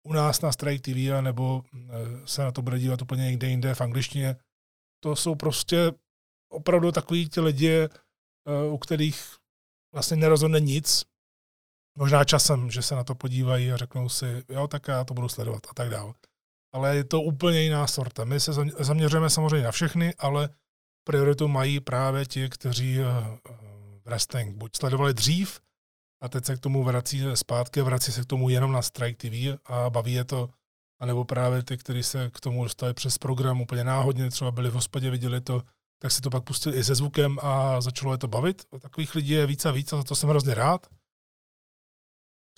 u 0.03 0.13
nás 0.13 0.41
na 0.41 0.53
Strike 0.53 0.93
TV, 0.93 1.23
nebo 1.23 1.63
eh, 1.75 2.27
se 2.27 2.43
na 2.43 2.53
to 2.53 2.63
bude 2.63 2.79
dívat 2.79 3.03
úplně 3.03 3.25
někde 3.25 3.49
jinde 3.49 3.75
v 3.75 3.81
angličtině. 3.81 4.37
To 5.03 5.17
jsou 5.17 5.35
prostě 5.35 5.93
opravdu 6.53 6.93
takový 6.93 7.29
ti 7.29 7.41
lidi, 7.41 7.79
eh, 7.81 7.89
u 8.71 8.79
kterých 8.79 9.37
vlastně 9.95 10.17
nerozhodne 10.17 10.61
nic. 10.61 11.05
Možná 11.99 12.25
časem, 12.25 12.71
že 12.71 12.83
se 12.83 12.95
na 12.95 13.05
to 13.05 13.15
podívají 13.15 13.73
a 13.73 13.77
řeknou 13.77 14.09
si, 14.09 14.45
jo, 14.49 14.69
tak 14.69 14.89
já 14.89 15.05
to 15.05 15.15
budu 15.15 15.29
sledovat 15.29 15.67
a 15.71 15.75
tak 15.75 15.91
dále. 15.91 16.15
Ale 16.73 16.97
je 16.97 17.05
to 17.05 17.23
úplně 17.23 17.63
jiná 17.63 17.87
sorta. 17.87 18.25
My 18.25 18.41
se 18.41 18.53
zaměřujeme 18.79 19.31
samozřejmě 19.31 19.65
na 19.65 19.73
všechny, 19.73 20.15
ale 20.19 20.49
prioritu 21.05 21.49
mají 21.49 21.81
právě 21.81 22.27
ti, 22.27 22.49
kteří 22.49 22.99
wrestling 24.05 24.57
buď 24.57 24.77
sledovali 24.77 25.15
dřív 25.15 25.61
a 26.21 26.29
teď 26.29 26.45
se 26.45 26.57
k 26.57 26.61
tomu 26.61 26.85
vrací 26.85 27.23
zpátky, 27.35 27.83
vrací 27.83 28.13
se 28.13 28.23
k 28.23 28.27
tomu 28.27 28.49
jenom 28.49 28.73
na 28.73 28.83
Strike 28.83 29.31
TV 29.31 29.61
a 29.65 29.91
baví 29.91 30.13
je 30.13 30.25
to, 30.25 30.51
anebo 31.01 31.25
právě 31.25 31.63
ty, 31.63 31.77
kteří 31.77 32.03
se 32.03 32.31
k 32.31 32.41
tomu 32.41 32.65
dostali 32.65 32.95
přes 32.95 33.19
program 33.19 33.61
úplně 33.61 33.85
náhodně, 33.85 34.31
třeba 34.31 34.51
byli 34.51 34.71
v 34.71 34.75
hospodě, 34.75 35.11
viděli 35.11 35.41
to, 35.41 35.63
tak 36.03 36.13
si 36.13 36.21
to 36.21 36.31
pak 36.31 36.45
pustili 36.45 36.77
i 36.77 36.85
se 36.85 36.95
zvukem 36.95 37.39
a 37.43 37.81
začalo 37.81 38.13
je 38.13 38.19
to 38.19 38.29
bavit. 38.29 38.65
Takových 38.81 39.15
lidí 39.15 39.31
je 39.31 39.47
víc 39.47 39.67
a 39.67 39.71
víc 39.71 39.93
a 39.93 39.97
za 39.97 40.03
to 40.03 40.15
jsem 40.15 40.29
hrozně 40.29 40.55
rád. 40.55 40.87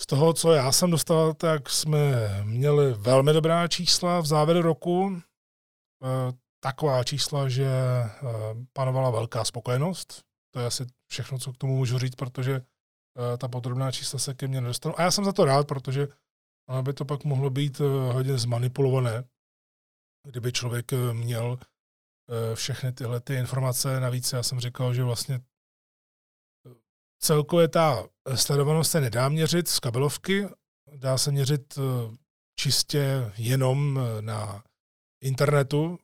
Z 0.00 0.06
toho, 0.06 0.32
co 0.32 0.52
já 0.52 0.72
jsem 0.72 0.90
dostal, 0.90 1.34
tak 1.34 1.70
jsme 1.70 2.00
měli 2.44 2.94
velmi 2.94 3.32
dobrá 3.32 3.68
čísla 3.68 4.20
v 4.20 4.26
závěru 4.26 4.62
roku. 4.62 5.10
E, 5.16 5.22
taková 6.60 7.04
čísla, 7.04 7.48
že 7.48 7.66
e, 7.66 8.10
panovala 8.72 9.10
velká 9.10 9.44
spokojenost. 9.44 10.22
To 10.54 10.60
je 10.60 10.66
asi 10.66 10.86
všechno, 11.10 11.38
co 11.38 11.52
k 11.52 11.56
tomu 11.56 11.76
můžu 11.76 11.98
říct, 11.98 12.14
protože 12.14 12.60
ta 13.38 13.48
podrobná 13.48 13.92
čísla 13.92 14.18
se 14.18 14.34
ke 14.34 14.48
mně 14.48 14.60
nedostanou. 14.60 14.98
A 14.98 15.02
já 15.02 15.10
jsem 15.10 15.24
za 15.24 15.32
to 15.32 15.44
rád, 15.44 15.68
protože 15.68 16.08
by 16.82 16.92
to 16.92 17.04
pak 17.04 17.24
mohlo 17.24 17.50
být 17.50 17.80
uh, 17.80 17.86
hodně 18.12 18.38
zmanipulované, 18.38 19.24
kdyby 20.28 20.52
člověk 20.52 20.92
uh, 20.92 21.12
měl 21.12 21.58
všechny 22.54 22.92
tyhle 22.92 23.20
ty 23.20 23.34
informace. 23.34 24.00
Navíc 24.00 24.32
já 24.32 24.42
jsem 24.42 24.60
říkal, 24.60 24.94
že 24.94 25.04
vlastně 25.04 25.40
celkově 27.22 27.68
ta 27.68 28.08
sledovanost 28.34 28.90
se 28.90 29.00
nedá 29.00 29.28
měřit 29.28 29.68
z 29.68 29.80
kabelovky, 29.80 30.48
dá 30.96 31.18
se 31.18 31.30
měřit 31.30 31.78
čistě 32.60 33.32
jenom 33.36 34.00
na 34.20 34.64
internetu, 35.24 35.98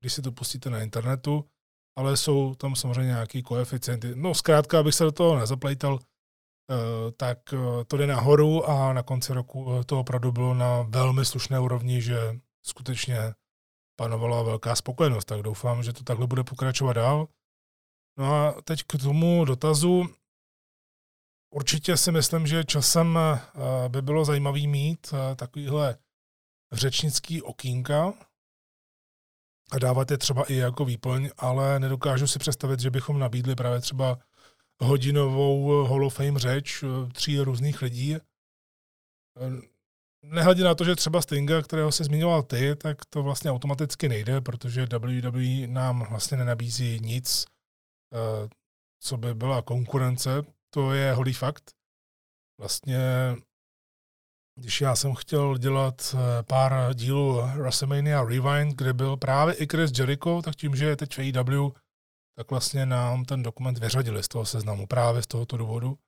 když 0.00 0.12
si 0.12 0.22
to 0.22 0.32
pustíte 0.32 0.70
na 0.70 0.82
internetu, 0.82 1.44
ale 1.98 2.16
jsou 2.16 2.54
tam 2.54 2.76
samozřejmě 2.76 3.04
nějaký 3.04 3.42
koeficienty. 3.42 4.12
No 4.14 4.34
zkrátka, 4.34 4.80
abych 4.80 4.94
se 4.94 5.04
do 5.04 5.12
toho 5.12 5.38
nezaplejtal, 5.38 5.98
eh, 6.00 6.04
tak 7.16 7.38
eh, 7.52 7.84
to 7.84 7.96
jde 7.96 8.06
nahoru 8.06 8.70
a 8.70 8.92
na 8.92 9.02
konci 9.02 9.32
roku 9.32 9.78
eh, 9.80 9.84
to 9.84 10.00
opravdu 10.00 10.32
bylo 10.32 10.54
na 10.54 10.82
velmi 10.82 11.24
slušné 11.24 11.60
úrovni, 11.60 12.02
že 12.02 12.38
skutečně 12.62 13.18
panovala 13.96 14.42
velká 14.42 14.76
spokojenost, 14.76 15.24
tak 15.24 15.42
doufám, 15.42 15.82
že 15.82 15.92
to 15.92 16.04
takhle 16.04 16.26
bude 16.26 16.44
pokračovat 16.44 16.92
dál. 16.92 17.28
No 18.18 18.34
a 18.34 18.62
teď 18.62 18.82
k 18.82 18.98
tomu 19.02 19.44
dotazu. 19.44 20.04
Určitě 21.54 21.96
si 21.96 22.12
myslím, 22.12 22.46
že 22.46 22.64
časem 22.64 23.18
by 23.88 24.02
bylo 24.02 24.24
zajímavý 24.24 24.66
mít 24.66 25.14
takovýhle 25.36 25.96
řečnický 26.72 27.42
okýnka, 27.42 28.12
a 29.72 29.78
dávat 29.78 30.10
je 30.10 30.18
třeba 30.18 30.44
i 30.44 30.54
jako 30.54 30.84
výplň, 30.84 31.30
ale 31.36 31.80
nedokážu 31.80 32.26
si 32.26 32.38
představit, 32.38 32.80
že 32.80 32.90
bychom 32.90 33.18
nabídli 33.18 33.54
právě 33.54 33.80
třeba 33.80 34.18
hodinovou 34.82 35.84
Hall 35.84 36.06
of 36.06 36.14
Fame 36.14 36.38
řeč 36.38 36.82
eh, 36.82 37.12
tří 37.12 37.40
různých 37.40 37.82
lidí. 37.82 38.16
Eh, 38.16 38.20
nehledě 40.22 40.64
na 40.64 40.74
to, 40.74 40.84
že 40.84 40.96
třeba 40.96 41.22
Stinga, 41.22 41.62
kterého 41.62 41.92
se 41.92 42.04
zmiňoval 42.04 42.42
ty, 42.42 42.76
tak 42.76 43.04
to 43.10 43.22
vlastně 43.22 43.50
automaticky 43.50 44.08
nejde, 44.08 44.40
protože 44.40 44.86
WWE 44.86 45.66
nám 45.66 46.06
vlastně 46.10 46.36
nenabízí 46.36 47.00
nic. 47.00 47.44
Eh, 48.14 48.48
co 49.02 49.16
by 49.16 49.34
byla 49.34 49.62
konkurence, 49.62 50.42
to 50.70 50.92
je 50.92 51.12
holý 51.12 51.32
fakt. 51.32 51.70
Vlastně, 52.60 52.98
když 54.58 54.80
já 54.80 54.96
jsem 54.96 55.14
chtěl 55.14 55.58
dělat 55.58 56.14
eh, 56.14 56.42
pár 56.42 56.94
dílů 56.94 57.36
WrestleMania 57.56 58.24
Rewind, 58.24 58.74
kde 58.76 58.92
byl 58.92 59.16
právě 59.16 59.54
i 59.54 59.66
Chris 59.70 59.98
Jericho, 59.98 60.42
tak 60.42 60.56
tím, 60.56 60.76
že 60.76 60.84
je 60.84 60.96
teď 60.96 61.16
v 61.16 61.18
AEW, 61.18 61.72
tak 62.36 62.50
vlastně 62.50 62.86
nám 62.86 63.24
ten 63.24 63.42
dokument 63.42 63.78
vyřadili 63.78 64.22
z 64.22 64.28
toho 64.28 64.46
seznamu 64.46 64.86
právě 64.86 65.22
z 65.22 65.26
tohoto 65.26 65.56
důvodu. 65.56 65.98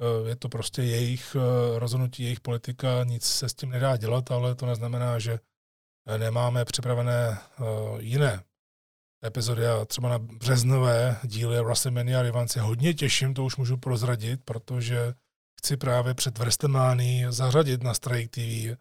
Eh, 0.00 0.28
je 0.28 0.36
to 0.36 0.48
prostě 0.48 0.82
jejich 0.82 1.36
eh, 1.36 1.78
rozhodnutí, 1.78 2.22
jejich 2.22 2.40
politika, 2.40 3.04
nic 3.04 3.24
se 3.24 3.48
s 3.48 3.54
tím 3.54 3.70
nedá 3.70 3.96
dělat, 3.96 4.30
ale 4.30 4.54
to 4.54 4.66
neznamená, 4.66 5.18
že 5.18 5.38
nemáme 6.18 6.64
připravené 6.64 7.38
jiné 7.98 8.44
epizody 9.26 9.66
a 9.66 9.84
třeba 9.84 10.08
na 10.08 10.18
březnové 10.18 11.16
díly 11.24 11.64
WrestleMania 11.64 12.22
Rewind 12.22 12.50
se 12.50 12.60
hodně 12.60 12.94
těším, 12.94 13.34
to 13.34 13.44
už 13.44 13.56
můžu 13.56 13.76
prozradit, 13.76 14.44
protože 14.44 15.14
chci 15.60 15.76
právě 15.76 16.14
před 16.14 16.38
WrestleMania 16.38 17.32
zařadit 17.32 17.82
na 17.82 17.94
Strike 17.94 18.28
TV 18.28 18.78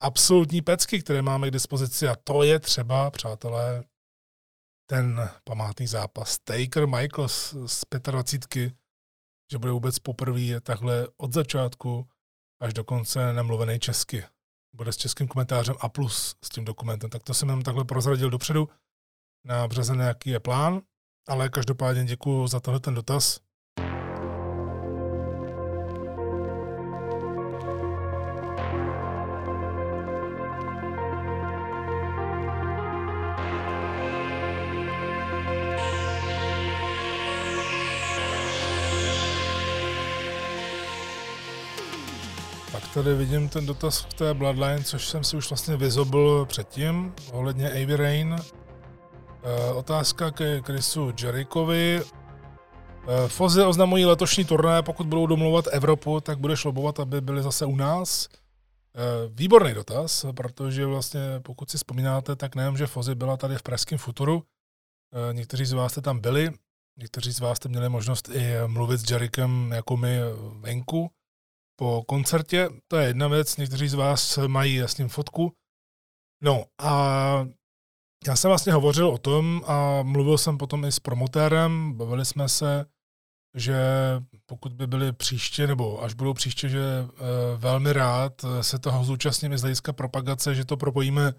absolutní 0.00 0.62
pecky, 0.62 1.00
které 1.00 1.22
máme 1.22 1.48
k 1.48 1.50
dispozici 1.50 2.08
a 2.08 2.16
to 2.24 2.42
je 2.42 2.58
třeba, 2.58 3.10
přátelé, 3.10 3.84
ten 4.86 5.30
památný 5.44 5.86
zápas 5.86 6.38
Taker 6.38 6.86
Michaels 6.86 7.54
z 7.66 7.84
25, 7.98 8.74
že 9.52 9.58
bude 9.58 9.72
vůbec 9.72 9.98
poprvé 9.98 10.60
takhle 10.60 11.08
od 11.16 11.32
začátku 11.32 12.08
až 12.60 12.74
do 12.74 12.84
konce 12.84 13.32
nemluvený 13.32 13.78
česky. 13.80 14.24
Bude 14.74 14.92
s 14.92 14.96
českým 14.96 15.28
komentářem 15.28 15.74
a 15.80 15.88
plus 15.88 16.36
s 16.44 16.48
tím 16.48 16.64
dokumentem. 16.64 17.10
Tak 17.10 17.22
to 17.22 17.34
jsem 17.34 17.48
jenom 17.48 17.62
takhle 17.62 17.84
prozradil 17.84 18.30
dopředu 18.30 18.68
na 19.44 19.68
březen, 19.68 20.00
jaký 20.00 20.30
je 20.30 20.40
plán, 20.40 20.82
ale 21.28 21.48
každopádně 21.48 22.04
děkuji 22.04 22.46
za 22.46 22.60
tohle 22.60 22.80
ten 22.80 22.94
dotaz. 22.94 23.40
Tady 42.94 43.14
vidím 43.14 43.48
ten 43.48 43.66
dotaz 43.66 44.04
k 44.04 44.14
té 44.14 44.34
Bloodline, 44.34 44.84
což 44.84 45.08
jsem 45.08 45.24
si 45.24 45.36
už 45.36 45.50
vlastně 45.50 45.76
vyzobl 45.76 46.46
předtím, 46.46 47.14
ohledně 47.32 47.70
Avy 47.70 47.96
Rain. 47.96 48.36
E, 49.42 49.72
otázka 49.72 50.30
ke 50.30 50.62
Chrisu 50.62 51.12
Jerichovi. 51.22 52.00
E, 53.08 53.28
Fozy 53.28 53.62
oznamují 53.62 54.04
letošní 54.04 54.44
turné, 54.44 54.82
pokud 54.82 55.06
budou 55.06 55.26
domluvat 55.26 55.64
Evropu, 55.72 56.20
tak 56.20 56.38
bude 56.38 56.56
šlobovat, 56.56 57.00
aby 57.00 57.20
byli 57.20 57.42
zase 57.42 57.66
u 57.66 57.76
nás. 57.76 58.28
E, 58.28 58.30
výborný 59.28 59.74
dotaz, 59.74 60.26
protože 60.36 60.86
vlastně 60.86 61.20
pokud 61.42 61.70
si 61.70 61.76
vzpomínáte, 61.76 62.36
tak 62.36 62.54
nejenom, 62.54 62.76
že 62.76 62.86
Fozy 62.86 63.14
byla 63.14 63.36
tady 63.36 63.56
v 63.56 63.62
Pražském 63.62 63.98
futuru, 63.98 64.42
někteří 65.32 65.64
z 65.64 65.72
vás 65.72 65.92
jste 65.92 66.00
tam 66.00 66.18
byli, 66.18 66.50
někteří 66.98 67.32
z 67.32 67.40
vás 67.40 67.56
jste 67.56 67.68
měli 67.68 67.88
možnost 67.88 68.28
i 68.28 68.54
mluvit 68.66 68.98
s 68.98 69.10
Jerichem 69.10 69.72
jako 69.72 69.96
my 69.96 70.18
venku, 70.60 71.10
po 71.76 72.02
koncertě, 72.08 72.68
to 72.88 72.96
je 72.96 73.06
jedna 73.06 73.28
věc, 73.28 73.56
někteří 73.56 73.88
z 73.88 73.94
vás 73.94 74.38
mají 74.46 74.74
jasně 74.74 75.08
fotku. 75.08 75.52
No 76.42 76.64
a 76.78 77.46
já 78.26 78.36
jsem 78.36 78.48
vlastně 78.48 78.72
hovořil 78.72 79.08
o 79.08 79.18
tom 79.18 79.62
a 79.66 80.02
mluvil 80.02 80.38
jsem 80.38 80.58
potom 80.58 80.84
i 80.84 80.92
s 80.92 81.00
promotérem, 81.00 81.92
bavili 81.92 82.24
jsme 82.24 82.48
se, 82.48 82.86
že 83.56 83.76
pokud 84.46 84.72
by 84.72 84.86
byly 84.86 85.12
příště, 85.12 85.66
nebo 85.66 86.02
až 86.02 86.14
budou 86.14 86.34
příště, 86.34 86.68
že 86.68 86.80
e, 86.80 87.06
velmi 87.56 87.92
rád 87.92 88.44
se 88.60 88.78
toho 88.78 89.04
zúčastním 89.04 89.52
i 89.52 89.58
z 89.58 89.60
hlediska 89.60 89.92
propagace, 89.92 90.54
že 90.54 90.64
to 90.64 90.76
propojíme 90.76 91.32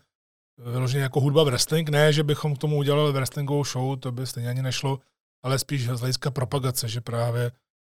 vyloženě 0.57 1.03
jako 1.03 1.19
hudba 1.19 1.43
v 1.43 1.45
wrestling. 1.45 1.89
Ne, 1.89 2.13
že 2.13 2.23
bychom 2.23 2.55
k 2.55 2.57
tomu 2.57 2.77
udělali 2.77 3.13
wrestlingovou 3.13 3.63
show, 3.63 3.99
to 3.99 4.11
by 4.11 4.27
stejně 4.27 4.49
ani 4.49 4.61
nešlo, 4.61 4.99
ale 5.43 5.59
spíš 5.59 5.85
z 5.87 5.99
hlediska 5.99 6.31
propagace, 6.31 6.87
že 6.87 7.01
právě 7.01 7.51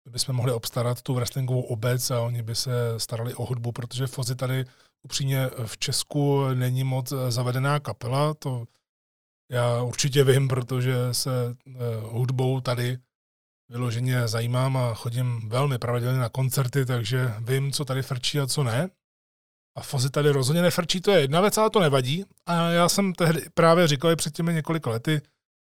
bychom 0.10 0.36
mohli 0.36 0.52
obstarat 0.52 1.02
tu 1.02 1.14
wrestlingovou 1.14 1.62
obec 1.62 2.12
a 2.12 2.22
oni 2.22 2.42
by 2.42 2.56
se 2.56 2.72
starali 2.98 3.34
o 3.34 3.46
hudbu, 3.46 3.72
protože 3.72 4.08
Fozy 4.08 4.36
tady 4.36 4.66
upřímně 5.04 5.50
v 5.66 5.78
Česku 5.78 6.48
není 6.54 6.84
moc 6.84 7.14
zavedená 7.30 7.80
kapela, 7.80 8.34
to 8.34 8.66
já 9.52 9.82
určitě 9.82 10.24
vím, 10.24 10.48
protože 10.48 10.96
se 11.12 11.56
eh, 11.68 11.74
hudbou 12.02 12.62
tady 12.62 12.98
vyloženě 13.70 14.28
zajímám 14.28 14.78
a 14.78 14.94
chodím 14.94 15.50
velmi 15.50 15.78
pravidelně 15.78 16.20
na 16.20 16.30
koncerty, 16.30 16.86
takže 16.86 17.34
vím, 17.40 17.72
co 17.72 17.86
tady 17.86 18.02
frčí 18.02 18.40
a 18.40 18.48
co 18.48 18.64
ne. 18.64 18.90
A 19.78 19.82
Fozy 19.82 20.10
tady 20.10 20.30
rozhodně 20.30 20.62
nefrčí, 20.62 21.02
to 21.02 21.12
je 21.12 21.22
jedna 21.22 21.42
věc, 21.42 21.58
ale 21.58 21.70
to 21.70 21.80
nevadí. 21.80 22.26
A 22.46 22.70
já 22.70 22.90
jsem 22.90 23.14
tehdy 23.14 23.42
právě 23.54 23.88
říkal 23.88 24.12
i 24.12 24.16
před 24.16 24.34
těmi 24.34 24.54
několika 24.54 24.90
lety, 24.90 25.22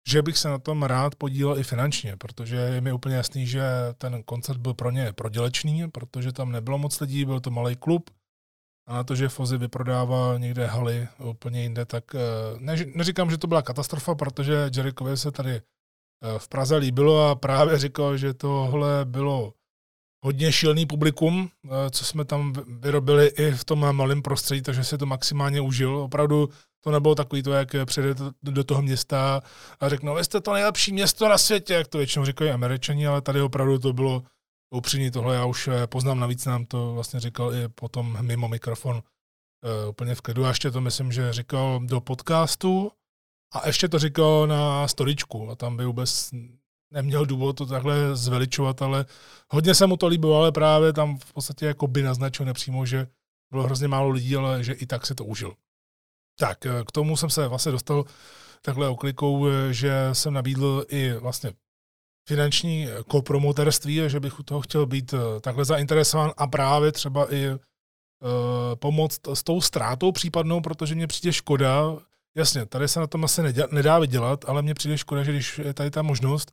že 0.08 0.22
bych 0.22 0.38
se 0.38 0.48
na 0.48 0.58
tom 0.58 0.82
rád 0.82 1.14
podílel 1.14 1.58
i 1.58 1.62
finančně, 1.62 2.16
protože 2.16 2.56
je 2.56 2.80
mi 2.80 2.92
úplně 2.92 3.16
jasný, 3.16 3.46
že 3.46 3.62
ten 3.98 4.22
koncert 4.22 4.58
byl 4.58 4.74
pro 4.74 4.90
ně 4.90 5.12
prodělečný, 5.12 5.90
protože 5.90 6.32
tam 6.32 6.52
nebylo 6.52 6.78
moc 6.78 7.00
lidí, 7.00 7.24
byl 7.24 7.40
to 7.40 7.50
malý 7.50 7.76
klub 7.76 8.10
a 8.86 8.94
na 8.94 9.04
to, 9.04 9.14
že 9.14 9.28
Fozy 9.28 9.58
vyprodává 9.58 10.38
někde 10.38 10.66
haly 10.66 11.08
úplně 11.24 11.62
jinde, 11.62 11.84
tak 11.84 12.14
eh, 12.14 12.18
ne, 12.58 12.76
neříkám, 12.94 13.30
že 13.30 13.38
to 13.38 13.46
byla 13.46 13.62
katastrofa, 13.62 14.14
protože 14.14 14.70
Jerichovi 14.76 15.16
se 15.16 15.30
tady 15.30 15.50
eh, 15.50 16.38
v 16.38 16.48
Praze 16.48 16.76
líbilo 16.76 17.28
a 17.28 17.34
právě 17.34 17.78
říkal, 17.78 18.16
že 18.16 18.34
tohle 18.34 19.04
bylo 19.04 19.54
hodně 20.24 20.52
šilný 20.52 20.86
publikum, 20.86 21.50
eh, 21.64 21.90
co 21.90 22.04
jsme 22.04 22.24
tam 22.24 22.52
vyrobili 22.66 23.26
i 23.26 23.50
v 23.50 23.64
tom 23.64 23.96
malém 23.96 24.22
prostředí, 24.22 24.62
takže 24.62 24.84
si 24.84 24.98
to 24.98 25.06
maximálně 25.06 25.60
užil. 25.60 25.96
Opravdu 25.96 26.48
to 26.84 26.90
nebylo 26.90 27.14
takový 27.14 27.42
to, 27.42 27.52
jak 27.52 27.68
přijde 27.84 28.14
do 28.42 28.64
toho 28.64 28.82
města 28.82 29.42
a 29.80 29.88
řeknou, 29.88 30.14
vy 30.14 30.24
jste 30.24 30.40
to 30.40 30.52
nejlepší 30.52 30.92
město 30.92 31.28
na 31.28 31.38
světě, 31.38 31.74
jak 31.74 31.88
to 31.88 31.98
většinou 31.98 32.24
říkají 32.24 32.50
američani, 32.50 33.06
ale 33.06 33.20
tady 33.20 33.40
opravdu 33.40 33.78
to 33.78 33.92
bylo 33.92 34.22
upřímně 34.74 35.10
tohle, 35.10 35.34
já 35.34 35.44
už 35.44 35.68
eh, 35.68 35.86
poznám, 35.86 36.20
navíc 36.20 36.44
nám 36.44 36.66
to 36.66 36.94
vlastně 36.94 37.20
říkal 37.20 37.54
i 37.54 37.68
potom 37.68 38.18
mimo 38.20 38.48
mikrofon 38.48 38.96
uh, 38.96 39.88
úplně 39.88 40.14
v 40.14 40.20
klidu. 40.20 40.44
A 40.44 40.48
ještě 40.48 40.70
to 40.70 40.80
myslím, 40.80 41.12
že 41.12 41.32
říkal 41.32 41.80
do 41.84 42.00
podcastu 42.00 42.92
a 43.54 43.66
ještě 43.66 43.88
to 43.88 43.98
říkal 43.98 44.46
na 44.46 44.88
storičku 44.88 45.50
a 45.50 45.54
tam 45.54 45.76
by 45.76 45.84
vůbec 45.84 46.30
neměl 46.90 47.26
důvod 47.26 47.52
to 47.56 47.66
takhle 47.66 48.16
zveličovat, 48.16 48.82
ale 48.82 49.06
hodně 49.50 49.74
se 49.74 49.86
mu 49.86 49.96
to 49.96 50.06
líbilo, 50.06 50.36
ale 50.36 50.52
právě 50.52 50.92
tam 50.92 51.18
v 51.18 51.32
podstatě 51.32 51.66
jako 51.66 51.86
by 51.86 52.02
naznačil 52.02 52.46
nepřímo, 52.46 52.86
že 52.86 53.06
bylo 53.50 53.62
hrozně 53.62 53.88
málo 53.88 54.08
lidí, 54.08 54.36
ale 54.36 54.64
že 54.64 54.72
i 54.72 54.86
tak 54.86 55.06
se 55.06 55.14
to 55.14 55.24
užil. 55.24 55.54
Tak, 56.38 56.66
eh, 56.66 56.84
k 56.86 56.92
tomu 56.92 57.16
jsem 57.16 57.30
se 57.30 57.48
vlastně 57.48 57.72
dostal 57.72 58.04
takhle 58.62 58.88
oklikou, 58.88 59.48
eh, 59.48 59.72
že 59.72 60.08
jsem 60.12 60.34
nabídl 60.34 60.84
i 60.88 61.12
vlastně 61.12 61.52
finanční 62.28 62.88
eh, 62.88 63.02
kopromoterství, 63.08 64.00
že 64.06 64.20
bych 64.20 64.40
u 64.40 64.42
toho 64.42 64.60
chtěl 64.60 64.86
být 64.86 65.14
takhle 65.40 65.64
zainteresován 65.64 66.32
a 66.36 66.46
právě 66.46 66.92
třeba 66.92 67.34
i 67.34 67.46
pomoct 68.74 69.20
s 69.34 69.42
tou 69.42 69.60
ztrátou 69.60 70.12
případnou, 70.12 70.60
protože 70.60 70.94
mě 70.94 71.06
přijde 71.06 71.32
škoda, 71.32 71.96
jasně, 72.36 72.66
tady 72.66 72.88
se 72.88 73.00
na 73.00 73.06
tom 73.06 73.24
asi 73.24 73.42
nedá, 73.72 73.98
vydělat, 73.98 74.44
ale 74.48 74.62
mně 74.62 74.74
přijde 74.74 74.98
škoda, 74.98 75.22
že 75.22 75.32
když 75.32 75.58
je 75.58 75.74
tady 75.74 75.90
ta 75.90 76.02
možnost, 76.02 76.52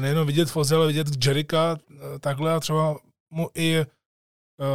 nejenom 0.00 0.26
vidět 0.26 0.50
Fozy, 0.50 0.74
ale 0.74 0.86
vidět 0.86 1.26
Jerika 1.26 1.76
takhle 2.20 2.54
a 2.54 2.60
třeba 2.60 2.96
mu 3.30 3.50
i 3.54 3.84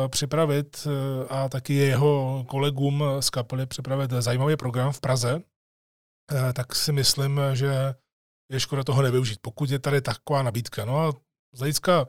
připravit 0.08 0.88
eh, 0.88 1.28
a 1.30 1.50
taky 1.50 1.74
jeho 1.74 2.46
kolegům 2.48 3.04
z 3.20 3.30
kapely 3.30 3.66
připravit 3.66 4.12
zajímavý 4.12 4.58
program 4.58 4.92
v 4.92 5.02
Praze, 5.02 5.42
eh, 6.32 6.54
tak 6.54 6.76
si 6.76 6.92
myslím, 6.92 7.42
že 7.54 7.96
je 8.52 8.60
škoda 8.60 8.84
toho 8.84 9.02
nevyužít, 9.02 9.40
pokud 9.42 9.70
je 9.70 9.80
tady 9.80 10.02
taková 10.02 10.44
nabídka. 10.44 10.86
No 10.86 11.00
a 11.00 11.12
z 11.54 11.60
hlediska 11.60 12.08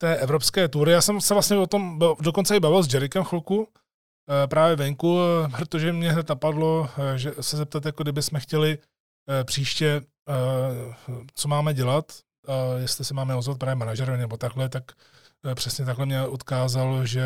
té 0.00 0.16
evropské 0.16 0.68
tury, 0.68 0.92
já 0.92 1.00
jsem 1.00 1.20
se 1.20 1.34
vlastně 1.34 1.56
o 1.56 1.66
tom 1.66 1.98
dokonce 2.20 2.56
i 2.56 2.60
bavil 2.60 2.82
s 2.82 2.94
Jerikem 2.94 3.24
chvilku, 3.24 3.68
právě 4.46 4.76
venku, 4.76 5.18
protože 5.56 5.92
mě 5.92 6.12
hned 6.12 6.28
napadlo, 6.28 6.90
že 7.16 7.32
se 7.40 7.56
zeptat, 7.56 7.86
jako 7.86 8.02
kdyby 8.02 8.22
jsme 8.22 8.40
chtěli 8.40 8.78
příště, 9.44 10.02
co 11.34 11.48
máme 11.48 11.74
dělat, 11.74 12.12
jestli 12.78 13.04
se 13.04 13.14
máme 13.14 13.34
ozvat 13.34 13.58
právě 13.58 13.74
manažerovi 13.74 14.18
nebo 14.18 14.36
takhle, 14.36 14.68
tak 14.68 14.92
Eh, 14.92 15.17
přesně 15.54 15.84
takhle 15.84 16.06
mě 16.06 16.26
odkázal, 16.26 17.06
že 17.06 17.24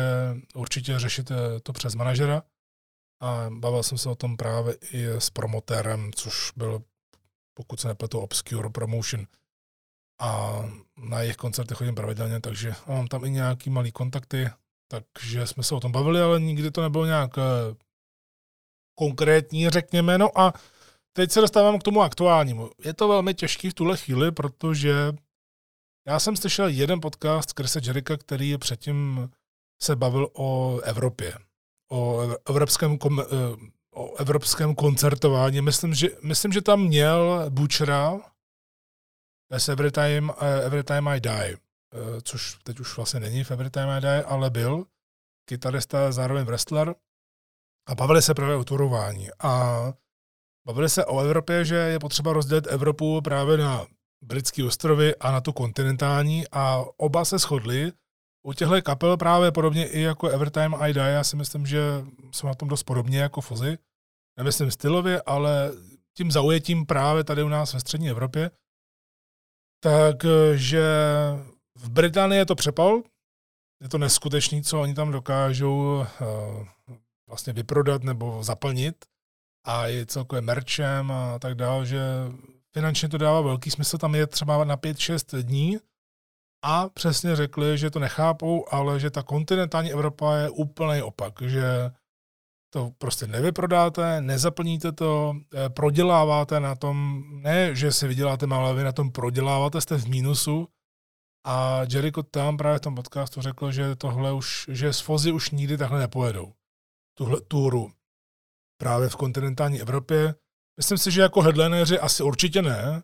určitě 0.55 0.99
řešit 0.99 1.31
to 1.63 1.73
přes 1.73 1.95
manažera. 1.95 2.43
A 3.21 3.49
bavil 3.49 3.83
jsem 3.83 3.97
se 3.97 4.09
o 4.09 4.15
tom 4.15 4.37
právě 4.37 4.77
i 4.91 5.07
s 5.07 5.29
promotérem, 5.29 6.11
což 6.15 6.51
byl, 6.55 6.83
pokud 7.53 7.79
se 7.79 7.87
nepletu, 7.87 8.19
Obscure 8.19 8.69
Promotion. 8.69 9.27
A 10.21 10.61
na 10.97 11.21
jejich 11.21 11.35
koncerty 11.35 11.75
chodím 11.75 11.95
pravidelně, 11.95 12.39
takže 12.39 12.73
mám 12.87 13.07
tam 13.07 13.25
i 13.25 13.31
nějaký 13.31 13.69
malý 13.69 13.91
kontakty, 13.91 14.49
takže 14.87 15.47
jsme 15.47 15.63
se 15.63 15.75
o 15.75 15.79
tom 15.79 15.91
bavili, 15.91 16.21
ale 16.21 16.39
nikdy 16.39 16.71
to 16.71 16.81
nebylo 16.81 17.05
nějak 17.05 17.37
eh, 17.37 17.41
konkrétní, 18.95 19.69
řekněme. 19.69 20.17
No 20.17 20.39
a 20.39 20.53
teď 21.13 21.31
se 21.31 21.41
dostávám 21.41 21.79
k 21.79 21.83
tomu 21.83 22.01
aktuálnímu. 22.01 22.69
Je 22.85 22.93
to 22.93 23.07
velmi 23.07 23.33
těžký 23.33 23.69
v 23.69 23.73
tuhle 23.73 23.97
chvíli, 23.97 24.31
protože 24.31 24.93
Já 26.07 26.19
jsem 26.19 26.35
slyšel 26.35 26.67
jeden 26.67 27.01
podcast 27.01 27.53
Krise 27.53 27.79
Jerika, 27.83 28.17
který 28.17 28.57
předtím 28.57 29.29
se 29.81 29.95
bavil 29.95 30.29
o 30.33 30.79
Evropě, 30.79 31.33
o 31.91 32.21
evropském, 32.49 32.97
kom, 32.97 33.19
eh, 33.19 33.25
o 33.93 34.15
evropském 34.15 34.75
koncertování. 34.75 35.61
Myslím, 35.61 35.93
že, 35.93 36.07
myslím, 36.23 36.51
že 36.51 36.61
tam 36.61 36.81
měl 36.81 37.45
Butchera 37.49 38.19
s 39.51 39.69
Every 39.69 39.91
Time, 39.91 40.33
eh, 40.41 40.63
Every 40.65 40.83
Time 40.83 41.07
I 41.07 41.19
Die, 41.19 41.57
eh, 41.57 42.21
což 42.21 42.57
teď 42.63 42.79
už 42.79 42.97
vlastně 42.97 43.19
není 43.19 43.43
v 43.43 43.51
Every 43.51 43.69
Time 43.69 43.89
I 43.89 44.01
Die, 44.01 44.23
ale 44.23 44.49
byl 44.49 44.85
kytarista, 45.49 46.11
zároveň 46.11 46.45
wrestler 46.45 46.95
a 47.87 47.95
bavili 47.95 48.21
se 48.21 48.33
právě 48.33 48.55
o 48.55 48.63
turování. 48.63 49.29
A 49.39 49.83
bavili 50.67 50.89
se 50.89 51.05
o 51.05 51.19
Evropě, 51.19 51.65
že 51.65 51.75
je 51.75 51.99
potřeba 51.99 52.33
rozdělit 52.33 52.67
Evropu 52.67 53.21
právě 53.21 53.57
na 53.57 53.87
britské 54.23 54.63
ostrovy 54.63 55.15
a 55.15 55.31
na 55.31 55.41
tu 55.41 55.53
kontinentální 55.53 56.43
a 56.51 56.83
oba 56.97 57.25
se 57.25 57.37
shodli, 57.37 57.91
u 58.45 58.53
těchto 58.53 58.81
kapel 58.81 59.17
právě 59.17 59.51
podobně 59.51 59.87
i 59.87 60.01
jako 60.01 60.27
Evertime 60.27 60.77
I 60.77 60.93
Die, 60.93 61.05
já 61.05 61.23
si 61.23 61.35
myslím, 61.35 61.65
že 61.65 61.81
jsou 62.31 62.47
na 62.47 62.53
tom 62.53 62.67
dost 62.67 62.83
podobně 62.83 63.19
jako 63.19 63.41
Fozy. 63.41 63.77
Nemyslím 64.37 64.71
stylově, 64.71 65.21
ale 65.21 65.71
tím 66.17 66.31
zaujetím 66.31 66.85
právě 66.85 67.23
tady 67.23 67.43
u 67.43 67.47
nás 67.47 67.73
ve 67.73 67.79
střední 67.79 68.09
Evropě. 68.09 68.51
Takže 69.83 70.85
v 71.75 71.89
Británii 71.89 72.39
je 72.39 72.45
to 72.45 72.55
přepal, 72.55 73.01
je 73.81 73.89
to 73.89 73.97
neskutečný, 73.97 74.63
co 74.63 74.81
oni 74.81 74.93
tam 74.93 75.11
dokážou 75.11 75.95
uh, 75.95 76.05
vlastně 77.27 77.53
vyprodat 77.53 78.03
nebo 78.03 78.43
zaplnit 78.43 79.05
a 79.65 79.87
je 79.87 80.05
celkově 80.05 80.41
merčem 80.41 81.11
a 81.11 81.39
tak 81.39 81.55
dále, 81.55 81.85
že 81.85 82.01
finančně 82.73 83.09
to 83.09 83.17
dává 83.17 83.41
velký 83.41 83.71
smysl, 83.71 83.97
tam 83.97 84.15
je 84.15 84.27
třeba 84.27 84.63
na 84.63 84.77
5-6 84.77 85.41
dní 85.41 85.79
a 86.65 86.89
přesně 86.89 87.35
řekli, 87.35 87.77
že 87.77 87.89
to 87.89 87.99
nechápou, 87.99 88.73
ale 88.73 88.99
že 88.99 89.09
ta 89.09 89.23
kontinentální 89.23 89.91
Evropa 89.91 90.35
je 90.35 90.49
úplný 90.49 91.01
opak, 91.01 91.33
že 91.41 91.91
to 92.73 92.91
prostě 92.97 93.27
nevyprodáte, 93.27 94.21
nezaplníte 94.21 94.91
to, 94.91 95.33
eh, 95.53 95.69
proděláváte 95.69 96.59
na 96.59 96.75
tom, 96.75 97.23
ne, 97.41 97.75
že 97.75 97.91
si 97.91 98.07
vyděláte 98.07 98.47
málo, 98.47 98.75
vy 98.75 98.83
na 98.83 98.91
tom 98.91 99.11
proděláváte, 99.11 99.81
jste 99.81 99.97
v 99.97 100.07
mínusu. 100.07 100.67
A 101.45 101.81
Jericho 101.91 102.23
tam 102.23 102.57
právě 102.57 102.77
v 102.77 102.81
tom 102.81 102.95
podcastu 102.95 103.41
řekl, 103.41 103.71
že 103.71 103.95
tohle 103.95 104.33
už, 104.33 104.65
že 104.71 104.93
z 104.93 104.99
Fozy 104.99 105.31
už 105.31 105.51
nikdy 105.51 105.77
takhle 105.77 105.99
nepojedou. 105.99 106.53
Tuhle 107.17 107.41
túru 107.41 107.91
právě 108.77 109.09
v 109.09 109.15
kontinentální 109.15 109.81
Evropě. 109.81 110.35
Myslím 110.77 110.97
si, 110.97 111.11
že 111.11 111.21
jako 111.21 111.41
headlineři 111.41 111.99
asi 111.99 112.23
určitě 112.23 112.61
ne, 112.61 113.03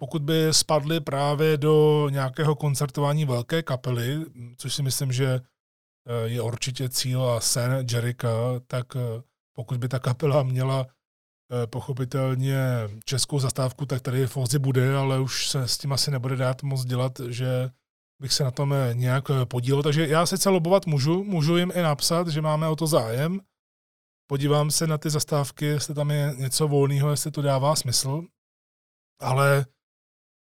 pokud 0.00 0.22
by 0.22 0.48
spadli 0.50 1.00
právě 1.00 1.56
do 1.56 2.08
nějakého 2.08 2.54
koncertování 2.54 3.24
velké 3.24 3.62
kapely, 3.62 4.24
což 4.56 4.74
si 4.74 4.82
myslím, 4.82 5.12
že 5.12 5.26
eh, 5.34 6.28
je 6.28 6.42
určitě 6.42 6.88
cíl 6.88 7.24
a 7.24 7.40
sen 7.40 7.86
Jerika, 7.92 8.28
tak 8.66 8.96
eh, 8.96 9.22
pokud 9.56 9.78
by 9.78 9.88
ta 9.88 9.98
kapela 9.98 10.42
měla 10.42 10.86
eh, 10.86 11.66
pochopitelně 11.66 12.58
českou 13.04 13.38
zastávku, 13.38 13.86
tak 13.86 14.00
tady 14.00 14.26
Fozy 14.26 14.58
bude, 14.58 14.96
ale 14.96 15.20
už 15.20 15.50
se 15.50 15.68
s 15.68 15.78
tím 15.78 15.92
asi 15.92 16.10
nebude 16.10 16.36
dát 16.36 16.62
moc 16.62 16.84
dělat, 16.84 17.20
že 17.28 17.70
bych 18.22 18.32
se 18.32 18.44
na 18.44 18.50
tom 18.50 18.74
nějak 18.92 19.24
podílel. 19.44 19.82
Takže 19.82 20.06
já 20.06 20.26
sice 20.26 20.48
lobovat 20.48 20.86
můžu, 20.86 21.24
můžu 21.24 21.56
jim 21.56 21.72
i 21.74 21.82
napsat, 21.82 22.28
že 22.28 22.40
máme 22.40 22.68
o 22.68 22.76
to 22.76 22.86
zájem, 22.86 23.40
podívám 24.30 24.70
se 24.70 24.86
na 24.86 24.98
ty 24.98 25.10
zastávky, 25.10 25.64
jestli 25.64 25.94
tam 25.94 26.10
je 26.10 26.34
něco 26.36 26.68
volného, 26.68 27.10
jestli 27.10 27.30
to 27.30 27.42
dává 27.42 27.76
smysl, 27.76 28.22
ale 29.20 29.66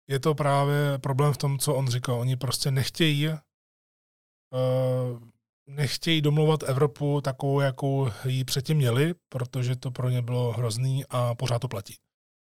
je 0.09 0.21
to 0.21 0.35
právě 0.35 0.99
problém 0.99 1.33
v 1.33 1.37
tom, 1.37 1.59
co 1.59 1.75
on 1.75 1.89
říkal. 1.89 2.21
Oni 2.21 2.37
prostě 2.37 2.71
nechtějí 2.71 3.29
uh, 3.29 3.39
nechtějí 5.67 6.21
domluvat 6.21 6.63
Evropu 6.63 7.21
takovou, 7.21 7.61
jakou 7.61 8.09
ji 8.25 8.45
předtím 8.45 8.77
měli, 8.77 9.15
protože 9.29 9.77
to 9.77 9.91
pro 9.91 10.11
ně 10.11 10.23
bylo 10.23 10.53
hrozný 10.53 11.05
a 11.09 11.35
pořád 11.35 11.59
to 11.59 11.69
platí. 11.69 11.97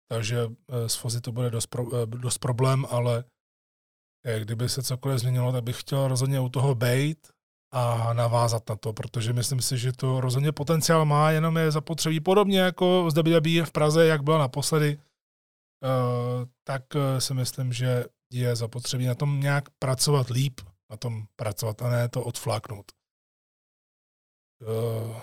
Takže 0.09 0.47
s 0.87 0.95
Fozy 0.95 1.21
to 1.21 1.31
bude 1.31 1.49
dost, 1.49 1.67
pro, 1.67 2.05
dost 2.05 2.37
problém, 2.37 2.85
ale 2.89 3.23
kdyby 4.39 4.69
se 4.69 4.83
cokoliv 4.83 5.19
změnilo, 5.19 5.51
tak 5.51 5.63
bych 5.63 5.81
chtěl 5.81 6.07
rozhodně 6.07 6.39
u 6.39 6.49
toho 6.49 6.75
bejt 6.75 7.36
a 7.71 8.13
navázat 8.13 8.69
na 8.69 8.75
to, 8.75 8.93
protože 8.93 9.33
myslím 9.33 9.61
si, 9.61 9.77
že 9.77 9.91
to 9.91 10.21
rozhodně 10.21 10.51
potenciál 10.51 11.05
má, 11.05 11.31
jenom 11.31 11.57
je 11.57 11.71
zapotřebí 11.71 12.19
podobně 12.19 12.59
jako 12.59 13.07
zde 13.11 13.21
WWE 13.21 13.65
v 13.65 13.71
Praze, 13.71 14.05
jak 14.05 14.23
byla 14.23 14.37
naposledy, 14.37 14.97
uh, 14.97 16.45
tak 16.63 16.83
uh, 16.95 17.01
si 17.19 17.33
myslím, 17.33 17.73
že 17.73 18.05
je 18.31 18.55
zapotřebí 18.55 19.05
na 19.05 19.15
tom 19.15 19.39
nějak 19.39 19.69
pracovat 19.79 20.29
líp, 20.29 20.61
na 20.89 20.97
tom 20.97 21.23
pracovat 21.35 21.81
a 21.81 21.89
ne 21.89 22.09
to 22.09 22.23
odfláknout. 22.23 22.91
Uh, 24.61 25.17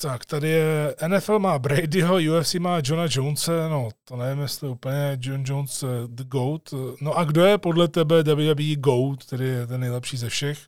tak, 0.00 0.24
tady 0.24 0.48
je, 0.48 0.96
NFL 1.08 1.38
má 1.38 1.58
Bradyho, 1.58 2.16
UFC 2.16 2.54
má 2.54 2.80
Johna 2.84 3.06
Jonese, 3.10 3.68
no 3.68 3.88
to 4.04 4.16
nevím, 4.16 4.42
jestli 4.42 4.68
úplně 4.68 5.18
John 5.20 5.44
Jones 5.46 5.84
the 6.06 6.24
GOAT. 6.24 6.74
No 7.00 7.14
a 7.14 7.24
kdo 7.24 7.44
je 7.44 7.58
podle 7.58 7.88
tebe 7.88 8.22
WWE 8.22 8.76
GOAT, 8.76 9.26
tedy 9.26 9.44
je 9.44 9.66
ten 9.66 9.80
nejlepší 9.80 10.16
ze 10.16 10.28
všech 10.28 10.58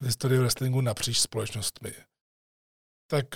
v 0.00 0.04
historii 0.04 0.38
wrestlingu 0.38 0.80
napříč 0.80 1.18
společnostmi? 1.18 1.92
Tak 3.10 3.26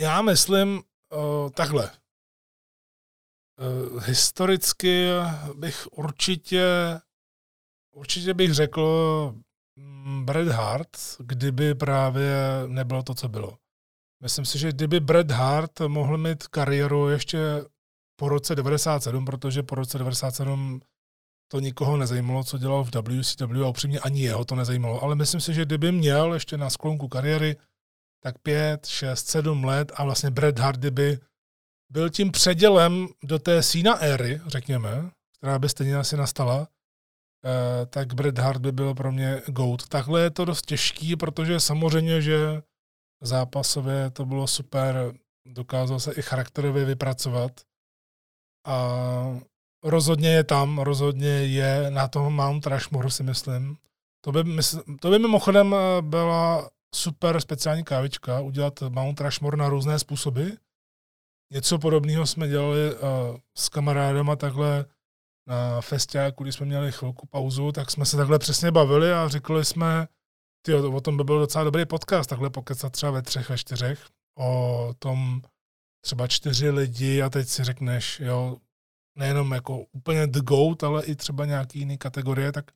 já 0.00 0.22
myslím, 0.22 0.82
uh, 1.12 1.50
takhle. 1.50 1.90
Uh, 3.60 4.04
historicky 4.04 5.08
bych 5.54 5.86
určitě, 5.92 6.66
určitě 7.94 8.34
bych 8.34 8.54
řekl 8.54 8.84
mm, 9.76 10.26
Bret 10.26 10.48
Hart, 10.48 10.96
kdyby 11.18 11.74
právě 11.74 12.34
nebylo 12.66 13.02
to, 13.02 13.14
co 13.14 13.28
bylo. 13.28 13.58
Myslím 14.22 14.44
si, 14.44 14.58
že 14.58 14.72
kdyby 14.72 15.00
Bret 15.00 15.30
Hart 15.30 15.80
mohl 15.80 16.18
mít 16.18 16.46
kariéru 16.46 17.08
ještě 17.08 17.38
po 18.16 18.28
roce 18.28 18.54
97, 18.54 19.24
protože 19.24 19.62
po 19.62 19.74
roce 19.74 19.98
97 19.98 20.80
to 21.52 21.60
nikoho 21.60 21.96
nezajímalo, 21.96 22.44
co 22.44 22.58
dělal 22.58 22.84
v 22.84 22.90
WCW 22.94 23.64
a 23.64 23.68
upřímně 23.68 24.00
ani 24.00 24.22
jeho 24.22 24.44
to 24.44 24.54
nezajímalo, 24.54 25.02
ale 25.02 25.14
myslím 25.14 25.40
si, 25.40 25.54
že 25.54 25.64
kdyby 25.64 25.92
měl 25.92 26.34
ještě 26.34 26.56
na 26.56 26.70
sklonku 26.70 27.08
kariéry 27.08 27.56
tak 28.22 28.38
pět, 28.38 28.86
šest, 28.86 29.28
sedm 29.28 29.64
let 29.64 29.92
a 29.94 30.04
vlastně 30.04 30.30
Bret 30.30 30.58
Hart 30.58 30.84
by 30.84 31.18
byl 31.92 32.10
tím 32.10 32.32
předělem 32.32 33.08
do 33.22 33.38
té 33.38 33.62
Sina 33.62 34.02
éry, 34.02 34.40
řekněme, 34.46 35.10
která 35.38 35.58
by 35.58 35.68
stejně 35.68 35.96
asi 35.96 36.16
nastala, 36.16 36.68
eh, 37.44 37.86
tak 37.86 38.14
Bret 38.14 38.38
Hart 38.38 38.60
by 38.60 38.72
byl 38.72 38.94
pro 38.94 39.12
mě 39.12 39.42
GOAT. 39.46 39.88
Takhle 39.88 40.20
je 40.20 40.30
to 40.30 40.44
dost 40.44 40.66
těžký, 40.66 41.16
protože 41.16 41.60
samozřejmě, 41.60 42.22
že 42.22 42.62
zápasově 43.20 44.10
to 44.10 44.24
bylo 44.26 44.46
super, 44.46 45.14
dokázal 45.46 46.00
se 46.00 46.12
i 46.12 46.22
charakterově 46.22 46.84
vypracovat 46.84 47.60
a 48.66 49.40
rozhodně 49.84 50.28
je 50.28 50.44
tam, 50.44 50.78
rozhodně 50.78 51.28
je 51.28 51.90
na 51.90 52.08
tom 52.08 52.34
Mount 52.34 52.66
Rushmore, 52.66 53.10
si 53.10 53.22
myslím. 53.22 53.76
To 54.24 54.32
by, 54.32 54.44
mysl, 54.44 54.82
to 55.00 55.10
by 55.10 55.18
mimochodem 55.18 55.74
eh, 55.74 56.02
byla 56.02 56.70
super 56.94 57.40
speciální 57.40 57.84
kávička, 57.84 58.40
udělat 58.40 58.80
Mount 58.88 59.20
Rushmore 59.20 59.56
na 59.56 59.68
různé 59.68 59.98
způsoby. 59.98 60.48
Něco 61.52 61.78
podobného 61.78 62.26
jsme 62.26 62.48
dělali 62.48 62.94
uh, 62.94 63.00
s 63.58 63.68
kamarádem 63.68 64.30
a 64.30 64.36
takhle 64.36 64.84
na 65.46 65.80
festiáku, 65.80 66.42
když 66.42 66.54
jsme 66.54 66.66
měli 66.66 66.92
chvilku 66.92 67.26
pauzu, 67.26 67.72
tak 67.72 67.90
jsme 67.90 68.06
se 68.06 68.16
takhle 68.16 68.38
přesně 68.38 68.70
bavili 68.70 69.12
a 69.12 69.28
řekli 69.28 69.64
jsme, 69.64 70.08
ty 70.66 70.74
o 70.74 71.00
tom 71.00 71.16
by 71.16 71.24
byl 71.24 71.38
docela 71.38 71.64
dobrý 71.64 71.86
podcast, 71.86 72.30
takhle 72.30 72.50
pokecat 72.50 72.92
třeba 72.92 73.12
ve 73.12 73.22
třech, 73.22 73.48
ve 73.50 73.58
čtyřech, 73.58 74.06
o 74.38 74.94
tom 74.98 75.42
třeba 76.04 76.26
čtyři 76.26 76.70
lidi 76.70 77.22
a 77.22 77.30
teď 77.30 77.48
si 77.48 77.64
řekneš, 77.64 78.20
jo, 78.20 78.56
nejenom 79.20 79.52
jako 79.52 79.78
úplně 79.92 80.26
the 80.26 80.40
goat, 80.40 80.84
ale 80.84 81.04
i 81.04 81.14
třeba 81.14 81.44
nějaký 81.44 81.78
jiný 81.78 81.98
kategorie, 81.98 82.52
tak 82.52 82.70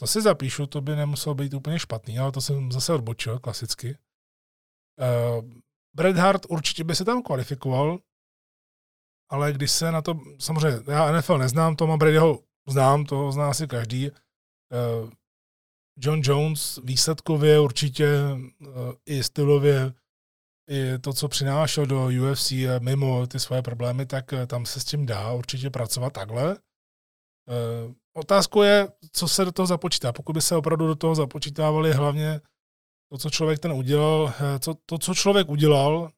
to 0.00 0.06
si 0.06 0.22
zapíšu, 0.22 0.66
to 0.66 0.80
by 0.80 0.96
nemuselo 0.96 1.34
být 1.34 1.54
úplně 1.54 1.78
špatný, 1.78 2.18
ale 2.18 2.32
to 2.32 2.40
jsem 2.40 2.72
zase 2.72 2.92
odbočil 2.92 3.38
klasicky. 3.38 3.98
Uh, 4.98 5.44
Bret 5.96 6.16
Hart 6.16 6.46
určitě 6.48 6.84
by 6.84 6.94
se 6.94 7.04
tam 7.04 7.22
kvalifikoval, 7.22 7.98
ale 9.30 9.52
když 9.52 9.70
se 9.70 9.92
na 9.92 10.02
to, 10.02 10.20
samozřejmě, 10.38 10.92
já 10.92 11.12
NFL 11.12 11.38
neznám, 11.38 11.76
Toma 11.76 11.96
Bradyho 11.96 12.42
znám, 12.68 13.04
to 13.04 13.32
zná 13.32 13.50
asi 13.50 13.66
každý. 13.66 14.10
Uh, 14.10 15.10
John 15.98 16.20
Jones 16.24 16.78
výsledkově 16.84 17.60
určitě 17.60 18.08
uh, 18.32 18.92
i 19.06 19.22
stylově, 19.22 19.94
i 20.68 20.98
to, 20.98 21.12
co 21.12 21.28
přinášel 21.28 21.86
do 21.86 22.08
UFC 22.30 22.52
mimo 22.78 23.26
ty 23.26 23.40
svoje 23.40 23.62
problémy, 23.62 24.06
tak 24.06 24.34
tam 24.46 24.66
se 24.66 24.80
s 24.80 24.84
tím 24.84 25.06
dá 25.06 25.32
určitě 25.32 25.70
pracovat 25.70 26.12
takhle. 26.12 26.56
Otázkou 28.14 28.62
je, 28.62 28.88
co 29.12 29.28
se 29.28 29.44
do 29.44 29.52
toho 29.52 29.66
započítá. 29.66 30.12
Pokud 30.12 30.32
by 30.32 30.40
se 30.40 30.56
opravdu 30.56 30.86
do 30.86 30.94
toho 30.94 31.14
započítávali 31.14 31.92
hlavně 31.92 32.40
to, 33.10 33.18
co 33.18 33.30
člověk 33.30 33.58
ten 33.58 33.72
udělal, 33.72 34.34
eh, 34.40 34.58
co, 34.58 34.74
to, 34.86 34.98
co 34.98 35.14
člověk 35.14 35.48
udělal, 35.48 36.10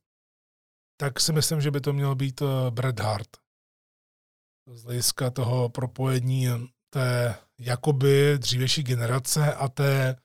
tak 1.01 1.21
si 1.21 1.33
myslím, 1.33 1.61
že 1.61 1.71
by 1.71 1.81
to 1.81 1.93
měl 1.93 2.15
být 2.15 2.43
Bret 2.71 3.01
Hart. 3.01 3.29
z 4.75 4.85
hlediska 4.85 5.31
toho 5.31 5.69
propojení 5.69 6.49
té 6.91 7.35
jakoby 7.59 8.39
dřívější 8.39 8.83
generace 8.83 9.55
a 9.55 9.69
té 9.69 10.17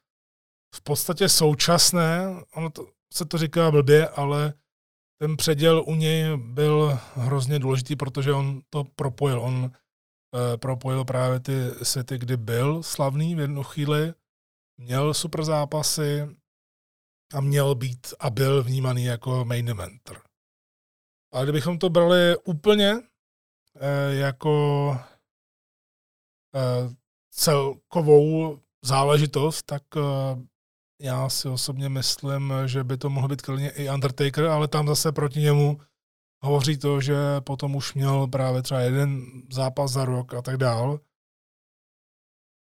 v 0.76 0.82
podstatě 0.82 1.30
současné, 1.30 2.26
ono 2.54 2.70
to, 2.70 2.88
se 3.14 3.26
to 3.26 3.38
říká 3.38 3.72
blbě, 3.72 4.10
ale 4.10 4.54
ten 5.22 5.38
předěl 5.38 5.84
u 5.88 5.96
něj 5.96 6.38
byl 6.38 7.00
hrozně 7.14 7.60
důležitý, 7.60 7.96
protože 7.96 8.34
on 8.34 8.62
to 8.70 8.84
propojil. 8.84 9.42
On 9.42 9.56
uh, 9.56 9.72
propojil 10.60 11.06
právě 11.06 11.40
ty 11.40 11.54
světy, 11.84 12.18
kdy 12.18 12.38
byl 12.38 12.84
slavný 12.84 13.36
v 13.36 13.40
jednu 13.40 13.64
chvíli, 13.64 14.14
měl 14.78 15.14
super 15.14 15.44
zápasy 15.44 16.38
a 17.34 17.42
měl 17.42 17.76
být 17.76 18.08
a 18.20 18.30
byl 18.30 18.64
vnímaný 18.64 19.06
jako 19.06 19.46
main 19.46 19.70
eventer. 19.70 20.22
Ale 21.34 21.46
kdybychom 21.46 21.80
to 21.80 21.90
brali 21.90 22.38
úplně 22.38 22.96
uh, 22.96 23.02
jako 24.10 24.88
uh, 24.90 24.96
celkovou 27.32 28.60
záležitost, 28.84 29.64
tak 29.64 29.84
já 31.02 31.30
si 31.30 31.50
osobně 31.50 31.90
myslím, 31.90 32.54
že 32.66 32.84
by 32.84 32.98
to 32.98 33.10
mohl 33.10 33.28
být 33.28 33.42
klidně 33.42 33.70
i 33.70 33.90
Undertaker, 33.90 34.46
ale 34.46 34.68
tam 34.68 34.88
zase 34.88 35.12
proti 35.12 35.40
němu 35.40 35.80
hovoří 36.44 36.78
to, 36.78 37.02
že 37.02 37.16
potom 37.40 37.76
už 37.76 37.94
měl 37.94 38.28
právě 38.28 38.62
třeba 38.62 38.80
jeden 38.80 39.26
zápas 39.52 39.92
za 39.92 40.06
rok 40.06 40.34
a 40.34 40.42
tak 40.42 40.58
dál. 40.58 41.00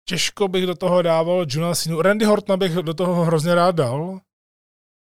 Těžko 0.09 0.49
bych 0.49 0.66
do 0.66 0.74
toho 0.74 1.03
dával 1.03 1.47
Johna 1.49 1.74
Cena. 1.74 2.03
Randy 2.03 2.24
Hortona 2.24 2.57
bych 2.57 2.73
do 2.73 2.94
toho 2.94 3.24
hrozně 3.24 3.55
rád 3.55 3.74
dal, 3.74 4.20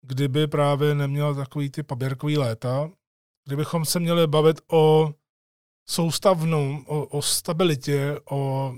kdyby 0.02 0.46
právě 0.46 0.94
neměl 0.94 1.34
takový 1.34 1.70
ty 1.70 1.82
paběrkový 1.82 2.38
léta. 2.38 2.90
Kdybychom 3.46 3.84
se 3.84 4.00
měli 4.00 4.26
bavit 4.26 4.60
o 4.72 5.14
soustavnou, 5.88 6.84
o, 6.86 7.06
o 7.06 7.22
stabilitě, 7.22 8.20
o 8.30 8.74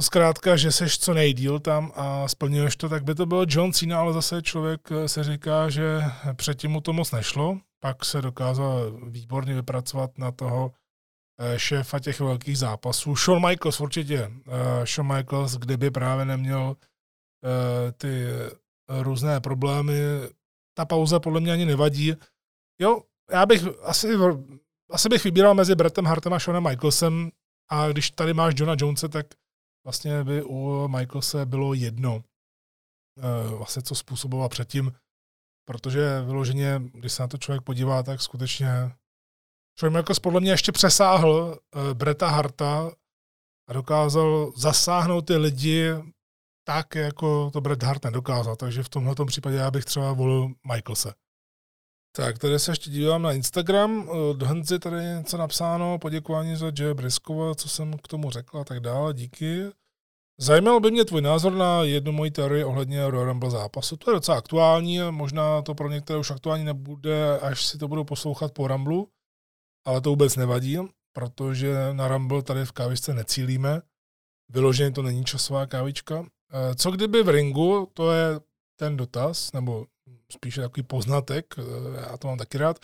No 0.00 0.04
zkrátka, 0.04 0.56
že 0.56 0.72
seš 0.72 0.98
co 0.98 1.14
nejdíl 1.14 1.60
tam 1.60 1.92
a 1.94 2.28
splňuješ 2.28 2.76
to, 2.76 2.88
tak 2.88 3.04
by 3.04 3.14
to 3.14 3.26
byl 3.26 3.46
John 3.48 3.72
Cena, 3.72 4.00
ale 4.00 4.12
zase 4.12 4.42
člověk 4.42 4.80
eh, 4.92 5.08
se 5.08 5.24
říká, 5.24 5.68
že 5.68 6.00
předtím 6.36 6.70
mu 6.70 6.80
to 6.80 6.92
moc 6.92 7.12
nešlo, 7.12 7.60
pak 7.80 8.04
se 8.04 8.22
dokázal 8.22 8.92
výborně 9.08 9.54
vypracovat 9.54 10.18
na 10.18 10.32
toho 10.32 10.72
eh, 11.40 11.58
šéfa 11.58 11.98
těch 11.98 12.20
velkých 12.20 12.58
zápasů. 12.58 13.16
Shawn 13.16 13.48
Michaels 13.48 13.80
určitě. 13.80 14.30
Eh, 14.48 14.86
Shawn 14.86 15.16
Michaels, 15.16 15.56
kdyby 15.56 15.90
právě 15.90 16.24
neměl 16.24 16.76
ty 17.96 18.26
různé 18.88 19.40
problémy, 19.40 19.94
ta 20.76 20.84
pauza 20.84 21.20
podle 21.20 21.40
mě 21.40 21.52
ani 21.52 21.64
nevadí. 21.64 22.14
Jo, 22.80 23.02
já 23.30 23.46
bych 23.46 23.62
asi, 23.82 24.08
asi 24.90 25.08
bych 25.08 25.24
vybíral 25.24 25.54
mezi 25.54 25.74
Brettem 25.74 26.04
Hartem 26.04 26.32
a 26.32 26.38
Shanem 26.38 26.62
Michaelsem 26.62 27.30
a 27.70 27.88
když 27.88 28.10
tady 28.10 28.34
máš 28.34 28.54
Johna 28.56 28.76
Jonesa, 28.78 29.08
tak 29.08 29.26
vlastně 29.84 30.24
by 30.24 30.42
u 30.42 30.88
Michaelse 30.88 31.46
bylo 31.46 31.74
jedno, 31.74 32.24
eh, 33.18 33.56
vlastně 33.56 33.82
co 33.82 33.94
způsoboval 33.94 34.48
předtím, 34.48 34.92
protože 35.64 36.22
vyloženě, 36.22 36.80
když 36.94 37.12
se 37.12 37.22
na 37.22 37.28
to 37.28 37.38
člověk 37.38 37.62
podívá, 37.62 38.02
tak 38.02 38.20
skutečně 38.20 38.92
Shawn 39.80 39.96
Michaels 39.96 40.18
podle 40.18 40.40
mě 40.40 40.50
ještě 40.50 40.72
přesáhl 40.72 41.58
eh, 41.74 41.94
Breta 41.94 42.28
Harta 42.28 42.90
a 43.68 43.72
dokázal 43.72 44.52
zasáhnout 44.56 45.26
ty 45.26 45.36
lidi 45.36 45.94
tak, 46.70 46.94
jako 46.94 47.50
to 47.50 47.60
Bret 47.60 47.82
Hart 47.82 48.04
nedokázal. 48.04 48.56
Takže 48.56 48.82
v 48.82 48.88
tomhle 48.88 49.14
případě 49.26 49.56
já 49.56 49.70
bych 49.70 49.84
třeba 49.84 50.12
volil 50.12 50.48
Michaelse. 50.74 51.14
Tak, 52.16 52.38
tady 52.38 52.58
se 52.58 52.70
ještě 52.70 52.90
dívám 52.90 53.22
na 53.22 53.32
Instagram. 53.32 54.08
Do 54.36 54.46
Honzi 54.46 54.78
tady 54.78 54.96
je 54.96 55.14
něco 55.18 55.36
napsáno, 55.36 55.98
poděkování 55.98 56.56
za 56.56 56.66
J. 56.78 56.94
Briskova, 56.94 57.54
co 57.54 57.68
jsem 57.68 57.98
k 57.98 58.08
tomu 58.08 58.30
řekl 58.30 58.58
a 58.58 58.64
tak 58.64 58.80
dále, 58.80 59.14
díky. 59.14 59.64
Zajímalo 60.40 60.80
by 60.80 60.90
mě 60.90 61.04
tvůj 61.04 61.22
názor 61.22 61.52
na 61.52 61.82
jednu 61.82 62.12
moji 62.12 62.30
teorii 62.30 62.64
ohledně 62.64 63.10
Royal 63.10 63.26
Rumble 63.26 63.50
zápasu. 63.50 63.96
To 63.96 64.10
je 64.10 64.14
docela 64.14 64.38
aktuální, 64.38 64.98
možná 65.10 65.62
to 65.62 65.74
pro 65.74 65.88
některé 65.88 66.18
už 66.18 66.30
aktuální 66.30 66.64
nebude, 66.64 67.38
až 67.38 67.66
si 67.66 67.78
to 67.78 67.88
budou 67.88 68.04
poslouchat 68.04 68.52
po 68.52 68.68
Rumblu, 68.68 69.08
ale 69.86 70.00
to 70.00 70.10
vůbec 70.10 70.36
nevadí, 70.36 70.78
protože 71.12 71.74
na 71.92 72.08
Rumble 72.08 72.42
tady 72.42 72.64
v 72.64 72.72
kávičce 72.72 73.14
necílíme. 73.14 73.82
Vyloženě 74.48 74.90
to 74.90 75.02
není 75.02 75.24
časová 75.24 75.66
kávička. 75.66 76.26
Eh, 76.52 76.74
co 76.74 76.90
kdyby 76.90 77.22
v 77.22 77.28
ringu, 77.28 77.88
to 77.94 78.12
je 78.12 78.40
ten 78.76 78.96
dotaz, 78.96 79.52
nebo 79.52 79.86
spíše 80.32 80.60
takový 80.60 80.82
poznatek, 80.82 81.54
eh, 81.58 82.10
já 82.10 82.16
to 82.16 82.28
mám 82.28 82.38
taky 82.38 82.58
rád. 82.58 82.78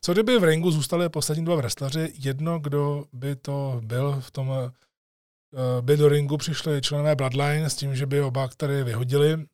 Co 0.00 0.12
kdyby 0.12 0.38
v 0.38 0.44
ringu 0.44 0.70
zůstali 0.70 1.08
poslední 1.08 1.44
dva 1.44 1.56
wrestleri, 1.56 2.12
jedno, 2.18 2.58
kdo 2.58 3.04
by 3.12 3.36
to 3.36 3.80
byl 3.84 4.20
v 4.20 4.30
tom, 4.30 4.52
eh, 4.52 5.82
by 5.82 5.96
do 5.96 6.08
ringu 6.08 6.36
přišli 6.36 6.82
členové 6.82 7.16
Bloodline 7.16 7.70
s 7.70 7.76
tím, 7.76 7.96
že 7.96 8.06
by 8.06 8.20
oba 8.20 8.48
který 8.48 8.82
vyhodili 8.82 9.46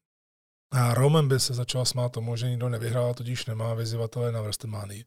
a 0.70 0.94
Roman 0.94 1.28
by 1.28 1.40
se 1.40 1.54
začal 1.54 1.84
smát 1.84 2.12
tomu, 2.12 2.36
že 2.36 2.50
nikdo 2.50 2.68
nevyhrál, 2.68 3.14
tudíž 3.14 3.46
nemá 3.46 3.74
vyzývatele 3.74 4.32
na 4.32 4.42
WrestleMania. 4.42 5.04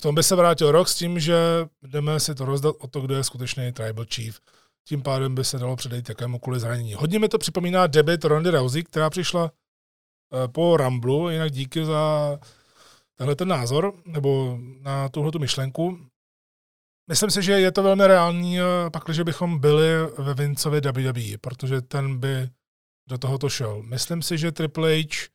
V 0.00 0.02
tom 0.02 0.14
by 0.14 0.22
se 0.22 0.36
vrátil 0.36 0.72
rok 0.72 0.88
s 0.88 0.94
tím, 0.94 1.20
že 1.20 1.36
jdeme 1.82 2.20
si 2.20 2.34
to 2.34 2.44
rozdat 2.44 2.76
o 2.78 2.86
to, 2.86 3.00
kdo 3.00 3.14
je 3.14 3.24
skutečný 3.24 3.72
Tribal 3.72 4.04
Chief. 4.14 4.40
Tím 4.88 5.02
pádem 5.02 5.34
by 5.34 5.44
se 5.44 5.58
dalo 5.58 5.76
předejít 5.76 6.08
jakémukoliv 6.08 6.60
zranění. 6.60 6.94
Hodně 6.94 7.18
mi 7.18 7.28
to 7.28 7.38
připomíná 7.38 7.86
debit 7.86 8.24
Rondy 8.24 8.50
Rousey, 8.50 8.82
která 8.82 9.10
přišla 9.10 9.52
po 10.52 10.76
Ramblu, 10.76 11.30
jinak 11.30 11.50
díky 11.50 11.84
za 11.84 12.38
tenhle 13.16 13.36
ten 13.36 13.48
názor, 13.48 13.94
nebo 14.06 14.58
na 14.80 15.08
tuhle 15.08 15.30
myšlenku. 15.38 15.98
Myslím 17.10 17.30
si, 17.30 17.42
že 17.42 17.52
je 17.52 17.72
to 17.72 17.82
velmi 17.82 18.06
reální, 18.06 18.60
eh, 18.60 18.64
pakliže 18.92 19.24
bychom 19.24 19.58
byli 19.58 20.06
ve 20.18 20.34
Vincovi 20.34 20.80
WWE, 20.80 21.38
protože 21.38 21.82
ten 21.82 22.18
by 22.18 22.48
do 23.08 23.18
tohoto 23.18 23.48
šel. 23.48 23.82
Myslím 23.82 24.22
si, 24.22 24.38
že 24.38 24.52
Triple 24.52 24.94
H 24.94 25.28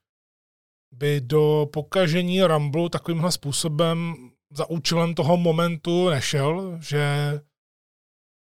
by 0.92 1.22
do 1.22 1.68
pokažení 1.74 2.44
Ramblu 2.44 2.90
takovýmhle 2.90 3.32
způsobem 3.32 4.16
za 4.52 4.70
účelem 4.70 5.16
toho 5.16 5.38
momentu 5.38 6.10
nešel, 6.10 6.78
že 6.82 7.02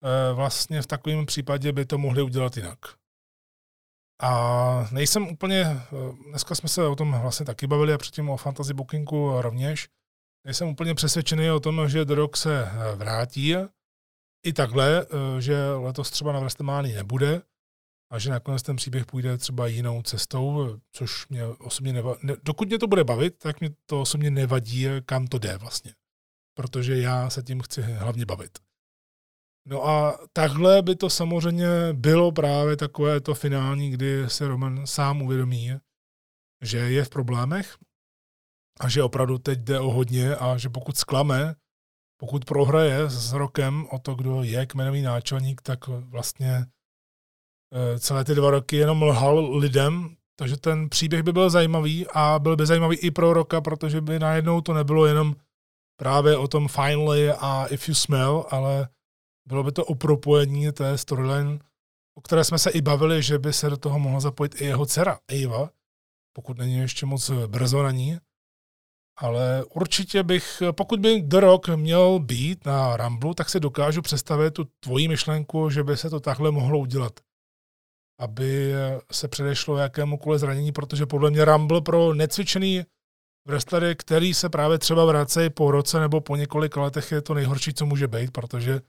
eh, 0.04 0.34
vlastně 0.34 0.82
v 0.82 0.88
takovém 0.88 1.26
případě 1.26 1.72
by 1.72 1.86
to 1.86 1.98
mohli 1.98 2.22
udělat 2.22 2.58
jinak. 2.58 3.01
A 4.22 4.88
nejsem 4.92 5.28
úplně, 5.28 5.62
eh, 5.62 5.86
dneska 6.30 6.56
jsme 6.56 6.70
se 6.70 6.88
o 6.88 6.96
tom 6.96 7.20
vlastně 7.22 7.46
taky 7.46 7.68
bavili 7.68 7.94
a 7.94 7.98
předtím 7.98 8.30
o 8.30 8.38
fantasy 8.38 8.74
bookingu 8.74 9.42
rovněž, 9.42 9.90
nejsem 10.46 10.68
úplně 10.68 10.96
přesvědčený 10.96 11.52
o 11.52 11.60
tom, 11.60 11.90
že 11.90 12.06
do 12.06 12.16
rok 12.16 12.38
se 12.38 12.66
eh, 12.66 12.96
vrátí 12.96 13.56
i 14.46 14.54
takhle, 14.54 15.06
eh, 15.06 15.42
že 15.42 15.72
letos 15.72 16.12
třeba 16.12 16.32
na 16.32 16.40
WrestleMania 16.40 16.96
nebude 16.96 17.42
a 18.12 18.20
že 18.20 18.30
nakonec 18.30 18.62
ten 18.64 18.76
příběh 18.76 19.06
půjde 19.06 19.38
třeba 19.38 19.68
jinou 19.68 20.02
cestou, 20.02 20.78
což 20.92 21.28
mě 21.28 21.46
osobně 21.46 21.94
nevadí. 21.94 22.20
Dokud 22.44 22.68
mě 22.68 22.80
to 22.80 22.88
bude 22.88 23.04
bavit, 23.04 23.38
tak 23.38 23.60
mě 23.60 23.70
to 23.86 24.02
osobně 24.02 24.32
nevadí, 24.32 24.86
kam 25.06 25.28
to 25.28 25.40
jde 25.40 25.58
vlastně. 25.58 25.94
Protože 26.58 26.98
já 26.98 27.30
se 27.30 27.44
tím 27.44 27.62
chci 27.62 27.82
hlavně 27.82 28.26
bavit. 28.26 28.60
No 29.66 29.88
a 29.88 30.20
takhle 30.34 30.82
by 30.82 30.96
to 30.96 31.10
samozřejmě 31.10 31.68
bylo 31.94 32.32
právě 32.32 32.78
takové 32.78 33.22
to 33.22 33.34
finální, 33.34 33.92
kdy 33.92 34.30
se 34.30 34.48
Roman 34.48 34.88
sám 34.88 35.22
uvědomí, 35.22 35.72
že 36.62 36.78
je 36.78 37.04
v 37.04 37.10
problémech 37.10 37.78
a 38.80 38.90
že 38.90 39.04
opravdu 39.04 39.38
teď 39.38 39.60
jde 39.60 39.80
o 39.80 39.92
hodně 39.92 40.36
a 40.36 40.58
že 40.58 40.70
pokud 40.70 40.98
sklame, 40.98 41.56
pokud 42.20 42.46
prohraje 42.46 43.10
s 43.10 43.34
rokem 43.34 43.88
o 43.92 44.00
to, 44.00 44.16
kdo 44.16 44.44
je 44.44 44.66
kmenový 44.66 45.02
náčelník, 45.02 45.62
tak 45.62 45.88
vlastně 45.88 46.66
eh, 47.74 48.00
celé 48.00 48.26
ty 48.26 48.36
dva 48.36 48.52
roky 48.52 48.76
jenom 48.76 49.04
lhal 49.04 49.58
lidem, 49.58 50.16
takže 50.36 50.58
ten 50.58 50.90
příběh 50.90 51.24
by 51.24 51.34
byl 51.34 51.50
zajímavý 51.50 52.08
a 52.14 52.40
byl 52.40 52.56
by 52.56 52.66
zajímavý 52.66 52.98
i 52.98 53.12
pro 53.12 53.34
roka, 53.34 53.62
protože 53.62 54.02
by 54.02 54.20
najednou 54.20 54.62
to 54.62 54.74
nebylo 54.74 55.06
jenom 55.06 55.36
právě 56.00 56.38
o 56.38 56.48
tom 56.48 56.68
finally 56.68 57.32
a 57.32 57.66
if 57.66 57.90
you 57.90 57.96
smell, 57.96 58.46
ale 58.50 58.88
bylo 59.48 59.64
by 59.64 59.72
to 59.72 59.86
o 59.86 59.96
propojení 59.96 60.72
té 60.72 60.98
storyline, 60.98 61.60
o 62.18 62.22
které 62.22 62.44
jsme 62.44 62.60
se 62.60 62.70
i 62.72 62.82
bavili, 62.82 63.24
že 63.24 63.40
by 63.40 63.54
se 63.54 63.70
do 63.70 63.78
toho 63.78 64.00
mohla 64.00 64.20
zapojit 64.20 64.62
i 64.62 64.66
jeho 64.66 64.86
dcera 64.86 65.20
Eva, 65.28 65.70
pokud 66.36 66.58
není 66.58 66.78
ještě 66.78 67.06
moc 67.06 67.32
brzo 67.48 67.84
na 67.84 67.92
ní. 67.92 68.18
Ale 69.18 69.66
určitě 69.66 70.24
bych, 70.24 70.64
pokud 70.72 71.00
by 71.00 71.22
The 71.22 71.40
Rock 71.40 71.70
měl 71.70 72.20
být 72.20 72.66
na 72.66 72.98
Ramblu, 72.98 73.34
tak 73.34 73.50
si 73.50 73.60
dokážu 73.60 74.02
představit 74.02 74.52
tu 74.52 74.64
tvoji 74.80 75.08
myšlenku, 75.08 75.70
že 75.70 75.84
by 75.84 75.98
se 75.98 76.10
to 76.10 76.20
takhle 76.20 76.52
mohlo 76.52 76.80
udělat. 76.80 77.20
Aby 78.20 78.74
se 79.12 79.28
předešlo 79.28 79.78
jakémukoliv 79.78 80.40
zranění, 80.40 80.72
protože 80.72 81.06
podle 81.06 81.32
mě 81.32 81.46
Rumble 81.46 81.82
pro 81.82 82.14
necvičený 82.14 82.86
wrestlery, 83.48 83.96
který 83.96 84.34
se 84.34 84.50
právě 84.50 84.78
třeba 84.78 85.06
vracejí 85.06 85.50
po 85.50 85.72
roce 85.72 86.00
nebo 86.00 86.22
po 86.22 86.36
několika 86.36 86.82
letech, 86.82 87.12
je 87.12 87.22
to 87.22 87.34
nejhorší, 87.34 87.74
co 87.74 87.86
může 87.86 88.08
být, 88.08 88.32
protože 88.32 88.82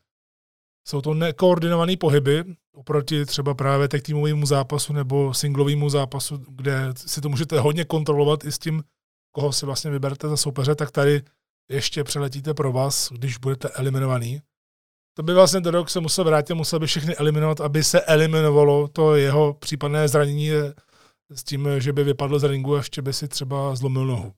jsou 0.88 1.00
to 1.00 1.14
nekoordinované 1.14 1.96
pohyby 1.96 2.44
oproti 2.72 3.26
třeba 3.26 3.54
právě 3.54 3.88
tak 3.88 4.02
týmovému 4.02 4.46
zápasu 4.46 4.92
nebo 4.92 5.34
singlovému 5.34 5.88
zápasu, 5.88 6.44
kde 6.48 6.92
si 6.96 7.20
to 7.20 7.28
můžete 7.28 7.60
hodně 7.60 7.84
kontrolovat 7.84 8.44
i 8.44 8.52
s 8.52 8.59
tím, 8.59 8.82
koho 9.32 9.52
si 9.52 9.66
vlastně 9.66 9.90
vyberete 9.90 10.28
za 10.28 10.36
soupeře, 10.36 10.74
tak 10.74 10.90
tady 10.90 11.22
ještě 11.70 12.04
přeletíte 12.04 12.54
pro 12.54 12.72
vás, 12.72 13.12
když 13.12 13.38
budete 13.38 13.68
eliminovaný. 13.68 14.40
to 15.16 15.22
by 15.22 15.34
vlastně 15.34 15.60
do 15.60 15.70
rok 15.70 15.90
se 15.90 16.00
musel 16.00 16.24
vrátit, 16.24 16.54
musel 16.54 16.78
by 16.78 16.86
všechny 16.86 17.16
eliminovat, 17.16 17.60
aby 17.60 17.84
se 17.84 18.00
eliminovalo 18.00 18.88
to 18.88 19.16
jeho 19.16 19.54
případné 19.54 20.09
zranění 20.09 20.50
s 21.30 21.44
tím, 21.44 21.68
že 21.78 21.92
by 21.92 22.04
vypadl 22.04 22.38
z 22.38 22.44
ringu 22.44 22.74
a 22.74 22.76
ještě 22.76 23.02
by 23.02 23.12
si 23.12 23.28
třeba 23.28 23.76
zlomil 23.76 24.06
nohu. 24.06 24.32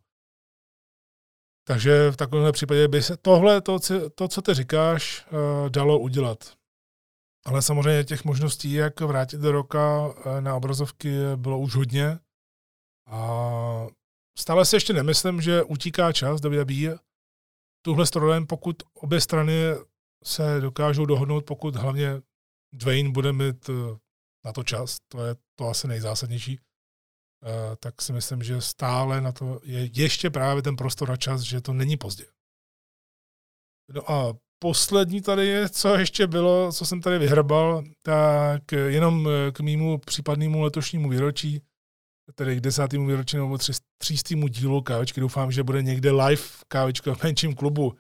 Takže 1.67 2.11
v 2.11 2.17
takovémhle 2.17 2.53
případě 2.53 2.89
by 2.89 3.03
se 3.03 3.17
tohle, 3.17 3.61
to, 3.61 3.79
to 4.15 4.29
co 4.29 4.43
ty 4.43 4.55
říkáš, 4.55 5.27
eh, 5.27 5.71
dalo 5.71 5.99
udělat. 5.99 6.39
Ale 7.47 7.63
samozřejmě 7.63 8.05
těch 8.05 8.25
možností, 8.25 8.73
jak 8.73 9.01
vrátit 9.01 9.41
do 9.41 9.53
roka 9.53 10.15
eh, 10.17 10.41
na 10.41 10.57
obrazovky, 10.57 11.17
bylo 11.37 11.59
už 11.59 11.75
hodně. 11.75 12.19
A 13.07 13.87
stále 14.39 14.65
si 14.65 14.77
ještě 14.77 14.93
nemyslím, 14.93 15.41
že 15.41 15.63
utíká 15.63 16.13
čas 16.13 16.41
WWE. 16.41 16.99
Tuhle 17.85 18.07
storyline, 18.07 18.47
pokud 18.47 18.83
obě 18.95 19.21
strany 19.21 19.53
se 20.25 20.61
dokážou 20.61 21.07
dohodnout, 21.07 21.45
pokud 21.45 21.77
hlavně 21.77 22.23
Dwayne 22.75 23.11
bude 23.11 23.33
mít 23.33 23.69
eh, 23.69 23.99
na 24.45 24.53
to 24.53 24.63
čas, 24.63 24.99
to 25.09 25.25
je 25.25 25.35
to 25.59 25.69
asi 25.69 25.89
nejzásadnější, 25.89 26.59
tak 27.81 28.03
si 28.03 28.13
myslím, 28.13 28.43
že 28.43 28.61
stále 28.61 29.21
na 29.21 29.33
to 29.33 29.61
je 29.65 29.91
ještě 29.93 30.31
právě 30.31 30.63
ten 30.63 30.77
prostor 30.77 31.11
a 31.11 31.17
čas, 31.17 31.41
že 31.41 31.61
to 31.61 31.73
není 31.73 31.97
pozdě. 31.97 32.25
No 33.95 34.11
a 34.11 34.35
poslední 34.59 35.21
tady 35.21 35.47
je, 35.47 35.69
co 35.69 35.95
ještě 35.95 36.27
bylo, 36.27 36.73
co 36.73 36.87
jsem 36.87 37.01
tady 37.01 37.19
vyhrbal, 37.19 37.85
tak 38.03 38.73
jenom 38.73 39.29
k 39.53 39.61
mýmu 39.61 39.99
případnému 39.99 40.63
letošnímu 40.63 41.09
výročí, 41.09 41.61
tedy 42.35 42.57
k 42.57 42.61
desátému 42.61 43.07
výročí 43.07 43.37
nebo 43.37 43.59
třístému 43.99 44.49
dílu 44.49 44.83
kávečky. 44.83 45.21
Doufám, 45.21 45.53
že 45.53 45.63
bude 45.63 45.83
někde 45.83 46.11
live 46.11 46.43
kávečka 46.69 47.15
v 47.15 47.23
menším 47.23 47.55
klubu. 47.55 47.95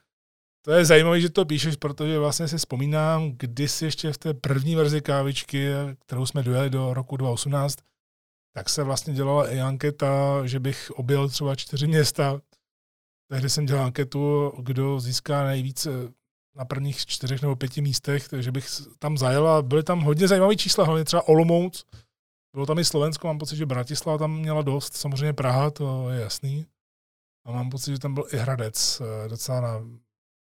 To 0.64 0.72
je 0.72 0.84
zajímavé, 0.84 1.20
že 1.20 1.30
to 1.30 1.44
píšeš, 1.44 1.76
protože 1.76 2.18
vlastně 2.18 2.48
si 2.48 2.56
vzpomínám, 2.56 3.32
kdysi 3.32 3.84
ještě 3.84 4.12
v 4.12 4.18
té 4.18 4.34
první 4.34 4.76
verzi 4.76 5.00
kávičky, 5.00 5.68
kterou 6.06 6.26
jsme 6.26 6.42
dojeli 6.42 6.70
do 6.70 6.94
roku 6.94 7.16
2018, 7.16 7.78
tak 8.56 8.68
se 8.68 8.82
vlastně 8.82 9.14
dělala 9.14 9.50
i 9.50 9.60
anketa, 9.60 10.46
že 10.46 10.60
bych 10.60 10.90
objel 10.90 11.28
třeba 11.28 11.56
čtyři 11.56 11.86
města. 11.86 12.40
Tehdy 13.30 13.50
jsem 13.50 13.66
dělal 13.66 13.84
anketu, 13.84 14.52
kdo 14.58 15.00
získá 15.00 15.44
nejvíce 15.44 15.90
na 16.56 16.64
prvních 16.64 17.06
čtyřech 17.06 17.42
nebo 17.42 17.56
pěti 17.56 17.80
místech, 17.80 18.28
takže 18.28 18.52
bych 18.52 18.66
tam 18.98 19.18
zajel 19.18 19.48
a 19.48 19.62
byly 19.62 19.82
tam 19.82 20.00
hodně 20.00 20.28
zajímavé 20.28 20.56
čísla, 20.56 20.84
hlavně 20.84 21.04
třeba 21.04 21.28
Olomouc, 21.28 21.86
bylo 22.54 22.66
tam 22.66 22.78
i 22.78 22.84
Slovensko, 22.84 23.26
mám 23.26 23.38
pocit, 23.38 23.56
že 23.56 23.66
Bratislava 23.66 24.18
tam 24.18 24.38
měla 24.38 24.62
dost, 24.62 24.96
samozřejmě 24.96 25.32
Praha, 25.32 25.70
to 25.70 26.10
je 26.10 26.20
jasný. 26.20 26.66
A 27.46 27.52
mám 27.52 27.70
pocit, 27.70 27.92
že 27.92 27.98
tam 27.98 28.14
byl 28.14 28.24
i 28.32 28.36
Hradec, 28.36 29.00
eh, 29.00 29.28
docela 29.28 29.60
na, 29.60 29.84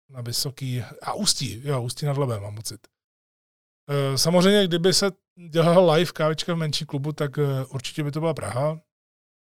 na 0.09 0.21
vysoký, 0.21 0.83
a 1.03 1.13
Ústí, 1.13 1.61
jo, 1.65 1.83
Ústí 1.83 2.07
nad 2.07 2.17
Labem, 2.17 2.43
mám 2.43 2.55
pocit. 2.55 2.87
Eh, 3.91 4.19
samozřejmě, 4.19 4.67
kdyby 4.67 4.95
se 4.95 5.11
dělala 5.49 5.95
live 5.95 6.13
kávička 6.13 6.55
v 6.55 6.57
menší 6.57 6.87
klubu, 6.87 7.13
tak 7.13 7.39
eh, 7.39 7.65
určitě 7.65 8.05
by 8.05 8.11
to 8.11 8.21
byla 8.21 8.35
Praha. 8.35 8.81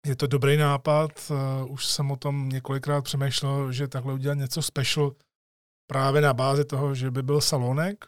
Je 0.05 0.15
to 0.15 0.27
dobrý 0.27 0.57
nápad, 0.57 1.31
už 1.67 1.85
jsem 1.85 2.11
o 2.11 2.15
tom 2.15 2.49
několikrát 2.49 3.01
přemýšlel, 3.01 3.71
že 3.71 3.87
takhle 3.87 4.13
udělat 4.13 4.33
něco 4.33 4.61
special 4.61 5.15
právě 5.89 6.21
na 6.21 6.33
bázi 6.33 6.65
toho, 6.65 6.95
že 6.95 7.11
by 7.11 7.23
byl 7.23 7.41
salonek 7.41 8.05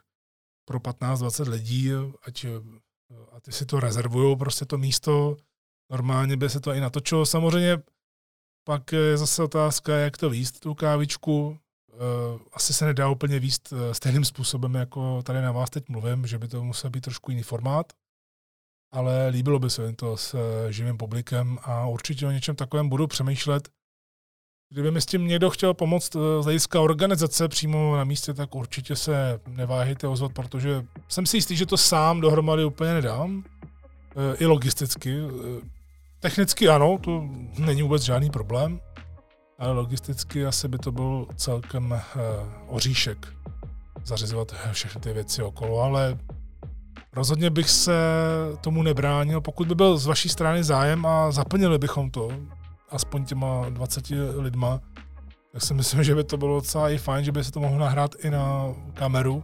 pro 0.66 0.80
15-20 0.80 1.50
lidí, 1.50 1.92
ať 2.26 2.46
a 3.32 3.40
ty 3.42 3.52
si 3.52 3.66
to 3.66 3.80
rezervují, 3.80 4.38
prostě 4.38 4.66
to 4.66 4.78
místo, 4.78 5.38
normálně 5.92 6.38
by 6.38 6.50
se 6.50 6.60
to 6.60 6.74
i 6.74 6.80
natočilo. 6.80 7.26
Samozřejmě 7.26 7.78
pak 8.64 8.92
je 8.92 9.18
zase 9.18 9.44
otázka, 9.44 9.96
jak 9.96 10.18
to 10.18 10.30
výst, 10.30 10.60
tu 10.60 10.74
kávičku. 10.74 11.60
Eh, 11.94 12.40
asi 12.54 12.74
se 12.74 12.86
nedá 12.86 13.10
úplně 13.10 13.40
výst 13.40 13.74
eh, 13.74 13.94
stejným 13.94 14.26
způsobem, 14.26 14.76
jako 14.76 15.24
tady 15.24 15.42
na 15.42 15.52
vás 15.52 15.70
teď 15.70 15.90
mluvím, 15.90 16.28
že 16.28 16.38
by 16.38 16.48
to 16.48 16.64
musel 16.64 16.90
být 16.90 17.02
trošku 17.02 17.32
jiný 17.32 17.44
formát, 17.44 17.94
ale 18.92 19.28
líbilo 19.28 19.60
by 19.60 19.70
se 19.70 19.86
jim 19.86 19.96
to 19.96 20.18
s 20.18 20.34
eh, 20.34 20.72
živým 20.72 20.98
publikem 20.98 21.60
a 21.64 21.88
určitě 21.88 22.28
o 22.28 22.32
něčem 22.32 22.56
takovém 22.56 22.90
budu 22.90 23.08
přemýšlet. 23.08 23.70
Kdyby 24.70 24.92
mi 24.92 25.02
s 25.02 25.06
tím 25.06 25.28
někdo 25.28 25.50
chtěl 25.50 25.74
pomoct 25.74 26.14
z 26.40 26.44
hlediska 26.44 26.82
organizace 26.82 27.48
přímo 27.48 27.96
na 27.98 28.04
místě, 28.04 28.34
tak 28.34 28.56
určitě 28.56 28.96
se 28.96 29.40
neváhejte 29.48 30.08
ozvat, 30.08 30.34
protože 30.34 30.86
jsem 31.08 31.26
si 31.26 31.38
jistý, 31.38 31.56
že 31.56 31.66
to 31.66 31.78
sám 31.78 32.22
dohromady 32.22 32.66
úplně 32.66 32.94
nedám. 32.94 33.44
I 34.40 34.46
logisticky. 34.46 35.18
Technicky 36.20 36.70
ano, 36.70 36.98
to 36.98 37.30
není 37.58 37.82
vůbec 37.82 38.04
žádný 38.04 38.30
problém, 38.30 38.80
ale 39.60 39.72
logisticky 39.72 40.46
asi 40.46 40.68
by 40.68 40.78
to 40.78 40.92
byl 40.92 41.28
celkem 41.36 42.02
oříšek 42.68 43.28
zařizovat 44.06 44.56
všechny 44.72 45.02
ty 45.02 45.14
věci 45.14 45.44
okolo, 45.44 45.82
ale 45.82 46.18
rozhodně 47.14 47.50
bych 47.50 47.70
se 47.70 47.94
tomu 48.62 48.84
nebránil, 48.84 49.42
pokud 49.42 49.68
by 49.68 49.76
byl 49.76 49.98
z 49.98 50.06
vaší 50.06 50.30
strany 50.30 50.64
zájem 50.64 51.06
a 51.06 51.32
zaplnili 51.32 51.78
bychom 51.78 52.12
to, 52.12 52.32
aspoň 52.90 53.26
těma 53.26 53.70
20 53.70 54.10
lidma, 54.38 54.80
tak 55.52 55.62
si 55.62 55.74
myslím, 55.74 56.04
že 56.04 56.16
by 56.16 56.24
to 56.24 56.38
bylo 56.38 56.56
docela 56.56 56.90
i 56.90 56.98
fajn, 56.98 57.26
že 57.26 57.32
by 57.32 57.44
se 57.44 57.52
to 57.52 57.60
mohlo 57.60 57.78
nahrát 57.80 58.16
i 58.26 58.30
na 58.30 58.74
kameru, 58.94 59.44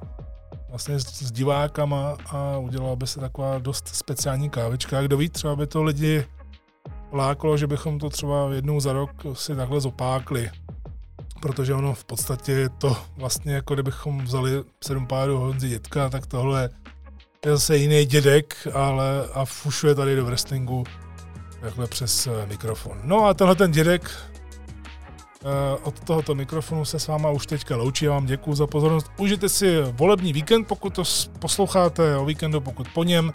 vlastně 0.69 0.99
s, 0.99 1.03
s 1.03 1.31
divákama 1.31 2.17
a 2.25 2.57
udělala 2.57 2.95
by 2.95 3.07
se 3.07 3.19
taková 3.19 3.59
dost 3.59 3.87
speciální 3.87 4.49
kávička. 4.49 5.01
Kdo 5.01 5.17
ví, 5.17 5.29
třeba 5.29 5.55
by 5.55 5.67
to 5.67 5.83
lidi 5.83 6.25
láklo, 7.13 7.57
že 7.57 7.67
bychom 7.67 7.99
to 7.99 8.09
třeba 8.09 8.49
jednou 8.53 8.79
za 8.79 8.93
rok 8.93 9.11
si 9.33 9.55
takhle 9.55 9.81
zopákli. 9.81 10.49
Protože 11.41 11.73
ono 11.73 11.93
v 11.93 12.05
podstatě 12.05 12.51
je 12.51 12.69
to 12.69 12.97
vlastně 13.17 13.53
jako 13.53 13.73
kdybychom 13.73 14.23
vzali 14.23 14.63
sedm 14.83 15.07
pádů 15.07 15.37
Honzi 15.37 15.69
dětka, 15.69 16.09
tak 16.09 16.25
tohle 16.25 16.69
je 17.45 17.51
zase 17.51 17.77
jiný 17.77 18.05
dědek, 18.05 18.67
ale 18.73 19.27
a 19.33 19.45
fušuje 19.45 19.95
tady 19.95 20.15
do 20.15 20.25
wrestlingu 20.25 20.83
takhle 21.61 21.87
přes 21.87 22.27
eh, 22.27 22.45
mikrofon. 22.45 22.99
No 23.03 23.25
a 23.25 23.33
tenhle 23.33 23.55
ten 23.55 23.71
dědek 23.71 24.11
eh, 24.11 25.77
od 25.83 25.99
tohoto 25.99 26.35
mikrofonu 26.35 26.85
se 26.85 26.99
s 26.99 27.07
váma 27.07 27.29
už 27.29 27.45
teďka 27.45 27.75
loučí. 27.75 28.05
Já 28.05 28.11
vám 28.11 28.25
děkuji 28.25 28.55
za 28.55 28.67
pozornost. 28.67 29.11
Užijte 29.17 29.49
si 29.49 29.81
volební 29.81 30.33
víkend, 30.33 30.63
pokud 30.65 30.93
to 30.95 31.03
posloucháte 31.39 32.17
o 32.17 32.25
víkendu, 32.25 32.61
pokud 32.61 32.87
po 32.93 33.03
něm. 33.03 33.31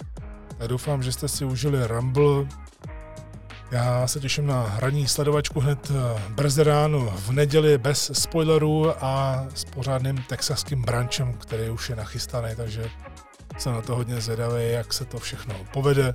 Já 0.59 0.66
doufám, 0.66 1.02
že 1.02 1.12
jste 1.12 1.28
si 1.28 1.44
užili 1.44 1.86
Rumble. 1.86 2.46
Já 3.74 4.06
se 4.06 4.20
těším 4.20 4.46
na 4.46 4.62
hraní 4.62 5.09
sledovačku 5.09 5.60
hned 5.60 5.90
eh, 5.90 6.22
brzy 6.28 6.64
ráno 6.64 7.12
v 7.16 7.30
neděli 7.30 7.78
bez 7.78 8.10
spoilerů 8.14 9.05
a 9.05 9.44
s 9.55 9.64
pořádným 9.64 10.24
texaským 10.28 10.82
branchem, 10.82 11.32
který 11.32 11.70
už 11.70 11.90
je 11.90 11.96
nachystaný, 11.96 12.48
takže 12.56 12.90
jsem 13.59 13.72
na 13.72 13.82
to 13.82 13.96
hodně 13.96 14.20
zvědavý, 14.20 14.70
jak 14.70 14.92
se 14.92 15.05
to 15.05 15.18
všechno 15.18 15.55
povede. 15.72 16.14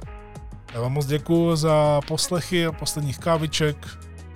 Já 0.73 0.81
vám 0.81 0.91
moc 0.91 1.05
děkuji 1.05 1.55
za 1.55 2.01
poslechy 2.07 2.67
posledních 2.79 3.19
káviček, 3.19 3.87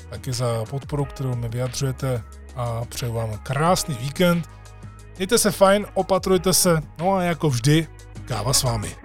taky 0.10 0.34
za 0.34 0.66
podporu, 0.70 1.06
kterou 1.06 1.36
mi 1.36 1.50
vyjadřujete 1.50 2.24
a 2.56 2.86
přeju 2.86 3.14
vám 3.14 3.38
krásný 3.38 3.96
víkend. 3.96 4.50
Mějte 5.18 5.38
se 5.38 5.52
fajn, 5.52 5.86
opatrujte 5.94 6.54
se, 6.54 6.82
no 7.00 7.14
a 7.14 7.24
jako 7.24 7.50
vždy, 7.50 7.88
káva 8.26 8.54
s 8.54 8.64
vámi. 8.64 8.96